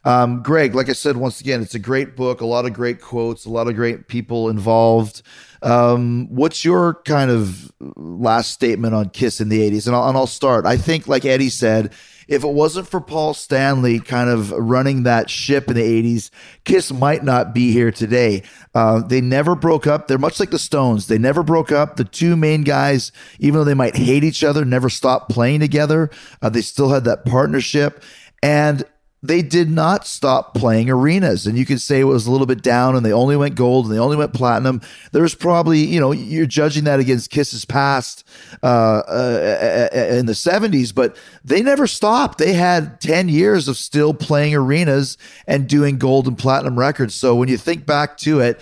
um, 0.05 0.43
Greg, 0.43 0.75
like 0.75 0.89
I 0.89 0.95
said, 0.95 1.17
once 1.17 1.41
again, 1.41 1.63
it's 1.63 1.77
a 1.77 1.79
great 1.79 2.17
book, 2.17 2.41
a 2.41 2.47
lot 2.47 2.67
of 2.67 2.73
great 2.73 3.01
quotes, 3.01 3.45
a 3.45 3.51
lot 3.51 3.69
of 3.69 3.77
great 3.77 4.09
people 4.09 4.49
involved. 4.49 5.23
Um, 5.63 6.29
what's 6.31 6.65
your 6.65 6.95
kind 7.05 7.31
of 7.31 7.73
last 7.97 8.53
statement 8.53 8.95
on 8.95 9.11
Kiss 9.11 9.41
in 9.41 9.49
the 9.49 9.61
'80s? 9.71 9.87
And 9.87 9.95
I'll, 9.97 10.09
and 10.09 10.17
I'll 10.17 10.27
start. 10.27 10.67
I 10.67 10.77
think, 10.77 11.07
like 11.07 11.25
Eddie 11.25 11.51
said, 11.51 11.93
if 12.31 12.45
it 12.45 12.53
wasn't 12.53 12.87
for 12.87 13.01
Paul 13.01 13.35
Stanley 13.35 13.99
kind 13.99 14.31
of 14.31 14.53
running 14.53 15.03
that 15.03 15.29
ship 15.29 15.69
in 15.69 15.75
the 15.75 15.83
80s, 15.83 16.31
Kiss 16.65 16.93
might 16.93 17.25
not 17.25 17.53
be 17.53 17.73
here 17.73 17.91
today. 17.91 18.45
Uh, 18.73 19.03
they 19.03 19.21
never 19.21 19.57
broke 19.57 19.89
up. 19.89 20.07
They're 20.07 20.17
much 20.17 20.39
like 20.39 20.53
the 20.53 20.59
Stones. 20.59 21.09
They 21.09 21.19
never 21.19 21.43
broke 21.43 21.73
up. 21.73 21.97
The 21.97 22.05
two 22.05 22.37
main 22.37 22.63
guys, 22.63 23.11
even 23.41 23.59
though 23.59 23.65
they 23.65 23.75
might 23.75 23.97
hate 23.97 24.23
each 24.23 24.45
other, 24.45 24.65
never 24.65 24.89
stopped 24.89 25.29
playing 25.33 25.59
together. 25.59 26.09
Uh, 26.41 26.51
they 26.51 26.63
still 26.63 26.91
had 26.91 27.03
that 27.03 27.25
partnership. 27.25 28.01
And 28.45 28.85
they 29.23 29.43
did 29.43 29.71
not 29.71 30.07
stop 30.07 30.55
playing 30.55 30.89
arenas. 30.89 31.47
And 31.47 31.59
you 31.59 31.67
could 31.67 31.81
say 31.81 32.01
it 32.01 32.05
was 32.05 32.27
a 32.27 32.31
little 32.31 32.47
bit 32.47 32.63
down 32.63 32.97
and 32.97 33.05
they 33.05 33.13
only 33.13 33.37
went 33.37 33.55
gold 33.55 33.85
and 33.85 33.95
they 33.95 33.99
only 33.99 34.17
went 34.17 34.33
platinum. 34.33 34.81
There 35.13 35.23
was 35.23 35.35
probably, 35.35 35.81
you 35.81 36.01
know, 36.01 36.13
you're 36.13 36.47
judging 36.47 36.85
that 36.85 37.01
against 37.01 37.31
Kiss's 37.31 37.67
past 37.67 38.27
uh, 38.63 38.67
uh, 38.67 39.89
in 39.93 40.25
the 40.25 40.33
70s, 40.33 40.95
but 40.95 41.17
they 41.45 41.63
never 41.63 41.87
stopped. 41.87 42.39
They 42.39 42.55
had 42.55 43.01
10 43.03 43.29
years 43.29 43.69
of 43.69 43.77
still 43.77 44.15
playing 44.15 44.55
arenas 44.55 45.19
and 45.47 45.69
doing 45.69 45.99
gold 45.99 46.27
and 46.27 46.39
platinum 46.39 46.79
records. 46.79 47.15
So 47.15 47.35
when 47.35 47.51
you 47.51 47.59
think 47.59 47.85
back 47.85 48.17
to 48.19 48.41
it, 48.41 48.59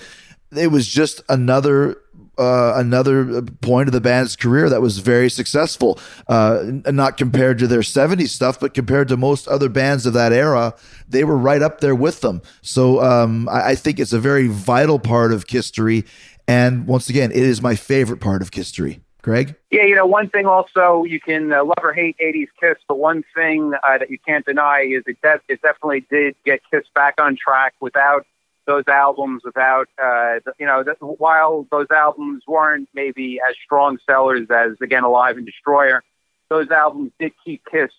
it 0.56 0.72
was 0.72 0.88
just 0.88 1.22
another 1.28 1.98
uh, 2.38 2.74
another 2.76 3.42
point 3.42 3.88
of 3.88 3.92
the 3.92 4.00
band's 4.00 4.36
career 4.36 4.68
that 4.68 4.80
was 4.80 4.98
very 4.98 5.28
successful. 5.28 5.98
Uh, 6.28 6.62
not 6.86 7.16
compared 7.16 7.58
to 7.58 7.66
their 7.66 7.80
70s 7.80 8.28
stuff, 8.28 8.60
but 8.60 8.74
compared 8.74 9.08
to 9.08 9.16
most 9.16 9.48
other 9.48 9.68
bands 9.68 10.06
of 10.06 10.12
that 10.12 10.32
era, 10.32 10.74
they 11.08 11.24
were 11.24 11.36
right 11.36 11.62
up 11.62 11.80
there 11.80 11.94
with 11.94 12.20
them. 12.20 12.42
So 12.62 13.02
um, 13.02 13.48
I, 13.48 13.70
I, 13.70 13.74
think 13.74 13.98
it's 13.98 14.12
a 14.12 14.18
very 14.18 14.48
vital 14.48 14.98
part 14.98 15.32
of 15.32 15.44
history. 15.48 16.04
And 16.46 16.86
once 16.86 17.08
again, 17.08 17.30
it 17.30 17.42
is 17.42 17.60
my 17.60 17.74
favorite 17.74 18.20
part 18.20 18.42
of 18.42 18.50
history. 18.52 19.00
Greg? 19.22 19.56
Yeah, 19.70 19.82
you 19.82 19.94
know, 19.94 20.06
one 20.06 20.30
thing 20.30 20.46
also 20.46 21.04
you 21.04 21.20
can 21.20 21.52
uh, 21.52 21.64
love 21.64 21.78
or 21.82 21.92
hate 21.92 22.16
80s 22.18 22.48
Kiss, 22.60 22.78
but 22.86 22.98
one 22.98 23.24
thing 23.34 23.74
uh, 23.82 23.98
that 23.98 24.10
you 24.10 24.18
can't 24.26 24.46
deny 24.46 24.80
is 24.88 25.02
it, 25.06 25.18
it 25.48 25.60
definitely 25.60 26.06
did 26.08 26.36
get 26.46 26.60
Kiss 26.70 26.84
back 26.94 27.14
on 27.20 27.36
track 27.36 27.74
without 27.80 28.24
those 28.68 28.84
albums 28.86 29.42
without, 29.44 29.88
uh, 30.00 30.34
you 30.58 30.66
know, 30.66 30.84
the, 30.84 30.94
while 31.00 31.66
those 31.70 31.86
albums 31.90 32.42
weren't 32.46 32.86
maybe 32.94 33.40
as 33.40 33.56
strong 33.64 33.96
sellers 34.06 34.46
as, 34.50 34.72
again, 34.82 35.04
Alive 35.04 35.38
and 35.38 35.46
Destroyer, 35.46 36.04
those 36.50 36.70
albums 36.70 37.10
did 37.18 37.32
keep 37.42 37.62
Kiss, 37.64 37.90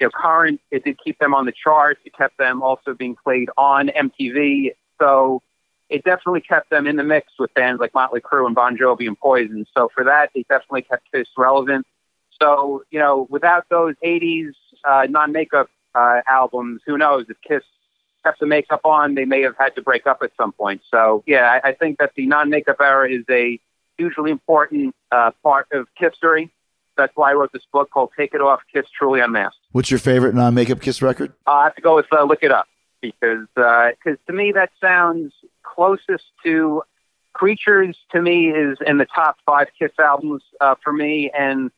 you 0.00 0.06
know, 0.06 0.10
current. 0.14 0.60
It 0.70 0.84
did 0.84 0.96
keep 1.02 1.18
them 1.18 1.34
on 1.34 1.44
the 1.44 1.52
charts. 1.52 2.00
It 2.04 2.16
kept 2.16 2.38
them 2.38 2.62
also 2.62 2.94
being 2.94 3.16
played 3.16 3.50
on 3.58 3.88
MTV. 3.88 4.74
So 5.00 5.42
it 5.90 6.04
definitely 6.04 6.42
kept 6.42 6.70
them 6.70 6.86
in 6.86 6.94
the 6.94 7.04
mix 7.04 7.32
with 7.36 7.52
bands 7.54 7.80
like 7.80 7.92
Motley 7.92 8.20
Crue 8.20 8.46
and 8.46 8.54
Bon 8.54 8.78
Jovi 8.78 9.08
and 9.08 9.18
Poison. 9.18 9.66
So 9.76 9.90
for 9.92 10.04
that, 10.04 10.30
it 10.36 10.46
definitely 10.48 10.82
kept 10.82 11.10
Kiss 11.12 11.26
relevant. 11.36 11.84
So, 12.40 12.84
you 12.92 13.00
know, 13.00 13.26
without 13.28 13.64
those 13.70 13.96
80s 14.04 14.52
uh, 14.88 15.08
non 15.10 15.32
makeup 15.32 15.68
uh, 15.96 16.20
albums, 16.28 16.82
who 16.86 16.96
knows 16.96 17.26
if 17.28 17.36
Kiss 17.40 17.64
kept 18.26 18.40
the 18.40 18.46
makeup 18.46 18.80
on, 18.84 19.14
they 19.14 19.24
may 19.24 19.42
have 19.42 19.56
had 19.56 19.74
to 19.76 19.82
break 19.82 20.06
up 20.06 20.18
at 20.22 20.32
some 20.36 20.52
point. 20.52 20.82
So, 20.90 21.22
yeah, 21.26 21.60
I, 21.62 21.68
I 21.68 21.72
think 21.74 21.98
that 21.98 22.12
the 22.16 22.26
non 22.26 22.50
makeup 22.50 22.80
era 22.80 23.08
is 23.08 23.24
a 23.30 23.60
hugely 23.96 24.30
important 24.32 24.94
uh, 25.12 25.30
part 25.42 25.68
of 25.72 25.86
history. 25.96 26.50
That's 26.96 27.12
why 27.14 27.30
I 27.30 27.34
wrote 27.34 27.52
this 27.52 27.66
book 27.72 27.90
called 27.90 28.10
Take 28.16 28.34
It 28.34 28.40
Off 28.40 28.60
Kiss 28.72 28.86
Truly 28.96 29.20
Unmasked. 29.20 29.58
What's 29.72 29.90
your 29.90 30.00
favorite 30.00 30.34
non 30.34 30.54
makeup 30.54 30.80
Kiss 30.80 31.02
record? 31.02 31.32
Uh, 31.46 31.52
I 31.52 31.64
have 31.64 31.76
to 31.76 31.82
go 31.82 31.94
with 31.94 32.06
uh, 32.12 32.24
Lick 32.24 32.40
It 32.42 32.50
Up 32.50 32.66
because 33.00 33.46
uh, 33.56 33.90
because 33.90 34.18
to 34.26 34.32
me 34.32 34.52
that 34.52 34.70
sounds 34.80 35.32
closest 35.62 36.24
to 36.44 36.82
Creatures. 37.32 37.96
To 38.12 38.22
me, 38.22 38.48
is 38.48 38.78
in 38.86 38.96
the 38.96 39.04
top 39.04 39.36
five 39.44 39.68
Kiss 39.78 39.92
albums 39.98 40.42
uh, 40.58 40.74
for 40.82 40.92
me, 40.92 41.30
and 41.38 41.70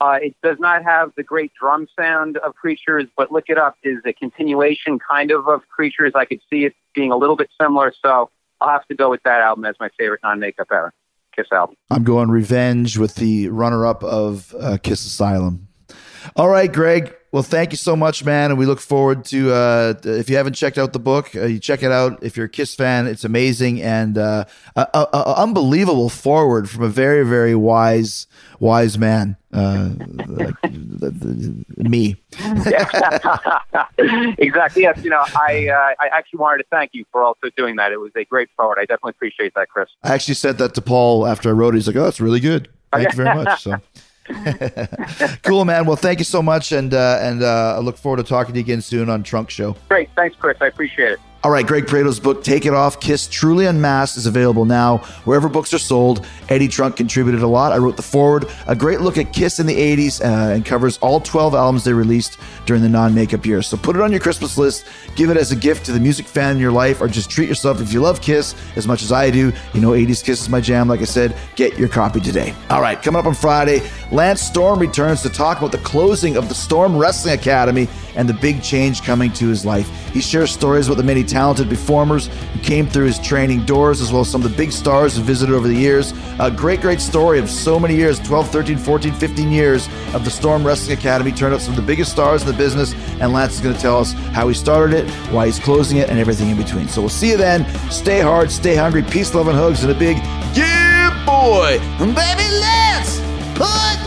uh, 0.00 0.18
it 0.22 0.36
does 0.42 0.58
not 0.58 0.84
have 0.84 1.12
the 1.16 1.22
great 1.22 1.52
drum 1.60 1.86
sound 1.98 2.36
of 2.38 2.54
Creatures, 2.54 3.06
but 3.16 3.32
Lick 3.32 3.46
It 3.48 3.58
Up 3.58 3.76
is 3.82 3.98
a 4.04 4.12
continuation 4.12 4.98
kind 4.98 5.30
of 5.30 5.48
of 5.48 5.68
Creatures. 5.68 6.12
I 6.14 6.24
could 6.24 6.40
see 6.50 6.64
it 6.64 6.74
being 6.94 7.10
a 7.10 7.16
little 7.16 7.36
bit 7.36 7.50
similar, 7.60 7.92
so 8.00 8.30
I'll 8.60 8.68
have 8.68 8.86
to 8.86 8.94
go 8.94 9.10
with 9.10 9.22
that 9.24 9.40
album 9.40 9.64
as 9.64 9.74
my 9.80 9.88
favorite 9.98 10.20
non-makeup 10.22 10.68
era 10.70 10.92
Kiss 11.34 11.46
album. 11.52 11.76
I'm 11.90 12.04
going 12.04 12.30
Revenge 12.30 12.98
with 12.98 13.16
the 13.16 13.48
runner-up 13.48 14.02
of 14.04 14.54
uh, 14.60 14.78
Kiss 14.82 15.04
Asylum. 15.04 15.68
All 16.36 16.48
right, 16.48 16.72
Greg. 16.72 17.14
Well, 17.30 17.42
thank 17.42 17.72
you 17.72 17.76
so 17.76 17.94
much, 17.94 18.24
man, 18.24 18.50
and 18.50 18.58
we 18.58 18.64
look 18.64 18.80
forward 18.80 19.26
to. 19.26 19.52
Uh, 19.52 19.94
if 20.04 20.30
you 20.30 20.36
haven't 20.36 20.54
checked 20.54 20.78
out 20.78 20.94
the 20.94 20.98
book, 20.98 21.36
uh, 21.36 21.44
you 21.44 21.58
check 21.58 21.82
it 21.82 21.92
out. 21.92 22.22
If 22.22 22.38
you're 22.38 22.46
a 22.46 22.48
Kiss 22.48 22.74
fan, 22.74 23.06
it's 23.06 23.22
amazing 23.22 23.82
and 23.82 24.16
uh, 24.16 24.46
a, 24.76 24.88
a, 24.94 25.08
a 25.12 25.34
unbelievable 25.42 26.08
forward 26.08 26.70
from 26.70 26.84
a 26.84 26.88
very, 26.88 27.26
very 27.26 27.54
wise, 27.54 28.28
wise 28.60 28.96
man 28.96 29.36
uh, 29.52 29.90
like 30.26 30.72
me. 31.76 32.16
exactly. 34.38 34.82
Yes. 34.82 35.04
You 35.04 35.10
know, 35.10 35.24
I 35.34 35.68
uh, 35.68 35.94
I 36.00 36.08
actually 36.10 36.38
wanted 36.38 36.62
to 36.62 36.68
thank 36.70 36.92
you 36.94 37.04
for 37.12 37.22
also 37.22 37.50
doing 37.58 37.76
that. 37.76 37.92
It 37.92 38.00
was 38.00 38.12
a 38.16 38.24
great 38.24 38.48
forward. 38.56 38.78
I 38.78 38.82
definitely 38.82 39.10
appreciate 39.10 39.52
that, 39.54 39.68
Chris. 39.68 39.90
I 40.02 40.14
actually 40.14 40.34
said 40.34 40.56
that 40.58 40.74
to 40.74 40.80
Paul 40.80 41.26
after 41.26 41.50
I 41.50 41.52
wrote 41.52 41.74
it. 41.74 41.78
He's 41.78 41.86
like, 41.86 41.96
"Oh, 41.96 42.04
that's 42.04 42.20
really 42.20 42.40
good. 42.40 42.68
Thank 42.90 43.10
you 43.10 43.16
very 43.16 43.34
much." 43.34 43.62
So. 43.62 43.76
cool, 45.42 45.64
man. 45.64 45.86
Well, 45.86 45.96
thank 45.96 46.18
you 46.18 46.24
so 46.24 46.42
much, 46.42 46.72
and 46.72 46.92
uh, 46.92 47.18
and 47.20 47.42
uh, 47.42 47.76
I 47.76 47.80
look 47.80 47.96
forward 47.96 48.18
to 48.18 48.22
talking 48.22 48.54
to 48.54 48.58
you 48.58 48.64
again 48.64 48.80
soon 48.80 49.08
on 49.08 49.22
Trunk 49.22 49.50
Show. 49.50 49.76
Great, 49.88 50.10
thanks, 50.16 50.36
Chris. 50.36 50.56
I 50.60 50.66
appreciate 50.66 51.12
it. 51.12 51.20
All 51.44 51.52
right, 51.52 51.64
Greg 51.64 51.86
Prato's 51.86 52.18
book, 52.18 52.42
Take 52.42 52.66
It 52.66 52.74
Off, 52.74 52.98
Kiss 52.98 53.28
Truly 53.28 53.66
Unmasked, 53.66 54.16
is 54.16 54.26
available 54.26 54.64
now 54.64 54.98
wherever 55.24 55.48
books 55.48 55.72
are 55.72 55.78
sold. 55.78 56.26
Eddie 56.48 56.66
Trunk 56.66 56.96
contributed 56.96 57.42
a 57.42 57.46
lot. 57.46 57.70
I 57.70 57.76
wrote 57.76 57.96
the 57.96 58.02
forward, 58.02 58.46
a 58.66 58.74
great 58.74 59.02
look 59.02 59.18
at 59.18 59.32
Kiss 59.32 59.60
in 59.60 59.66
the 59.66 59.76
80s, 59.76 60.20
uh, 60.20 60.52
and 60.52 60.66
covers 60.66 60.98
all 60.98 61.20
12 61.20 61.54
albums 61.54 61.84
they 61.84 61.92
released 61.92 62.38
during 62.66 62.82
the 62.82 62.88
non 62.88 63.14
makeup 63.14 63.46
years. 63.46 63.68
So 63.68 63.76
put 63.76 63.94
it 63.94 64.02
on 64.02 64.10
your 64.10 64.20
Christmas 64.20 64.58
list, 64.58 64.84
give 65.14 65.30
it 65.30 65.36
as 65.36 65.52
a 65.52 65.56
gift 65.56 65.86
to 65.86 65.92
the 65.92 66.00
music 66.00 66.26
fan 66.26 66.56
in 66.56 66.60
your 66.60 66.72
life, 66.72 67.00
or 67.00 67.06
just 67.06 67.30
treat 67.30 67.48
yourself. 67.48 67.80
If 67.80 67.92
you 67.92 68.00
love 68.00 68.20
Kiss 68.20 68.56
as 68.74 68.88
much 68.88 69.02
as 69.02 69.12
I 69.12 69.30
do, 69.30 69.52
you 69.74 69.80
know 69.80 69.90
80s 69.90 70.24
Kiss 70.24 70.42
is 70.42 70.48
my 70.48 70.60
jam, 70.60 70.88
like 70.88 71.02
I 71.02 71.04
said, 71.04 71.36
get 71.54 71.78
your 71.78 71.88
copy 71.88 72.18
today. 72.18 72.52
All 72.68 72.82
right, 72.82 73.00
coming 73.00 73.20
up 73.20 73.26
on 73.26 73.34
Friday, 73.34 73.88
Lance 74.10 74.40
Storm 74.40 74.80
returns 74.80 75.22
to 75.22 75.28
talk 75.28 75.58
about 75.58 75.70
the 75.70 75.78
closing 75.78 76.36
of 76.36 76.48
the 76.48 76.54
Storm 76.56 76.96
Wrestling 76.96 77.34
Academy 77.34 77.86
and 78.16 78.28
the 78.28 78.34
big 78.34 78.60
change 78.60 79.02
coming 79.02 79.32
to 79.34 79.46
his 79.46 79.64
life. 79.64 79.88
He 80.12 80.20
shares 80.20 80.50
stories 80.50 80.88
about 80.88 80.96
the 80.96 81.04
many 81.04 81.22
talented 81.38 81.68
performers 81.68 82.26
who 82.26 82.58
came 82.62 82.84
through 82.84 83.04
his 83.04 83.20
training 83.20 83.64
doors, 83.64 84.00
as 84.00 84.10
well 84.10 84.22
as 84.22 84.28
some 84.28 84.42
of 84.44 84.50
the 84.50 84.56
big 84.56 84.72
stars 84.72 85.16
who 85.16 85.22
visited 85.22 85.54
over 85.54 85.68
the 85.68 85.80
years. 85.88 86.12
A 86.40 86.50
great, 86.50 86.80
great 86.80 87.00
story 87.00 87.38
of 87.38 87.48
so 87.48 87.78
many 87.78 87.94
years 87.94 88.18
12, 88.18 88.50
13, 88.50 88.76
14, 88.76 89.12
15 89.12 89.52
years 89.52 89.86
of 90.14 90.24
the 90.24 90.32
Storm 90.32 90.66
Wrestling 90.66 90.98
Academy. 90.98 91.30
Turned 91.30 91.54
out 91.54 91.60
some 91.60 91.74
of 91.74 91.76
the 91.76 91.86
biggest 91.86 92.10
stars 92.10 92.42
in 92.42 92.48
the 92.48 92.54
business, 92.54 92.92
and 93.20 93.32
Lance 93.32 93.54
is 93.54 93.60
going 93.60 93.72
to 93.72 93.80
tell 93.80 93.98
us 93.98 94.14
how 94.34 94.48
he 94.48 94.54
started 94.54 94.98
it, 94.98 95.08
why 95.30 95.46
he's 95.46 95.60
closing 95.60 95.98
it, 95.98 96.10
and 96.10 96.18
everything 96.18 96.50
in 96.50 96.56
between. 96.56 96.88
So 96.88 97.02
we'll 97.02 97.08
see 97.08 97.30
you 97.30 97.36
then. 97.36 97.64
Stay 97.88 98.20
hard, 98.20 98.50
stay 98.50 98.74
hungry, 98.74 99.04
peace, 99.04 99.32
love, 99.32 99.46
and 99.46 99.56
hugs, 99.56 99.84
and 99.84 99.92
a 99.92 99.98
big 99.98 100.16
yeah, 100.56 101.14
boy. 101.24 101.78
Baby, 101.98 102.48
let's 102.58 103.20
put 103.54 103.98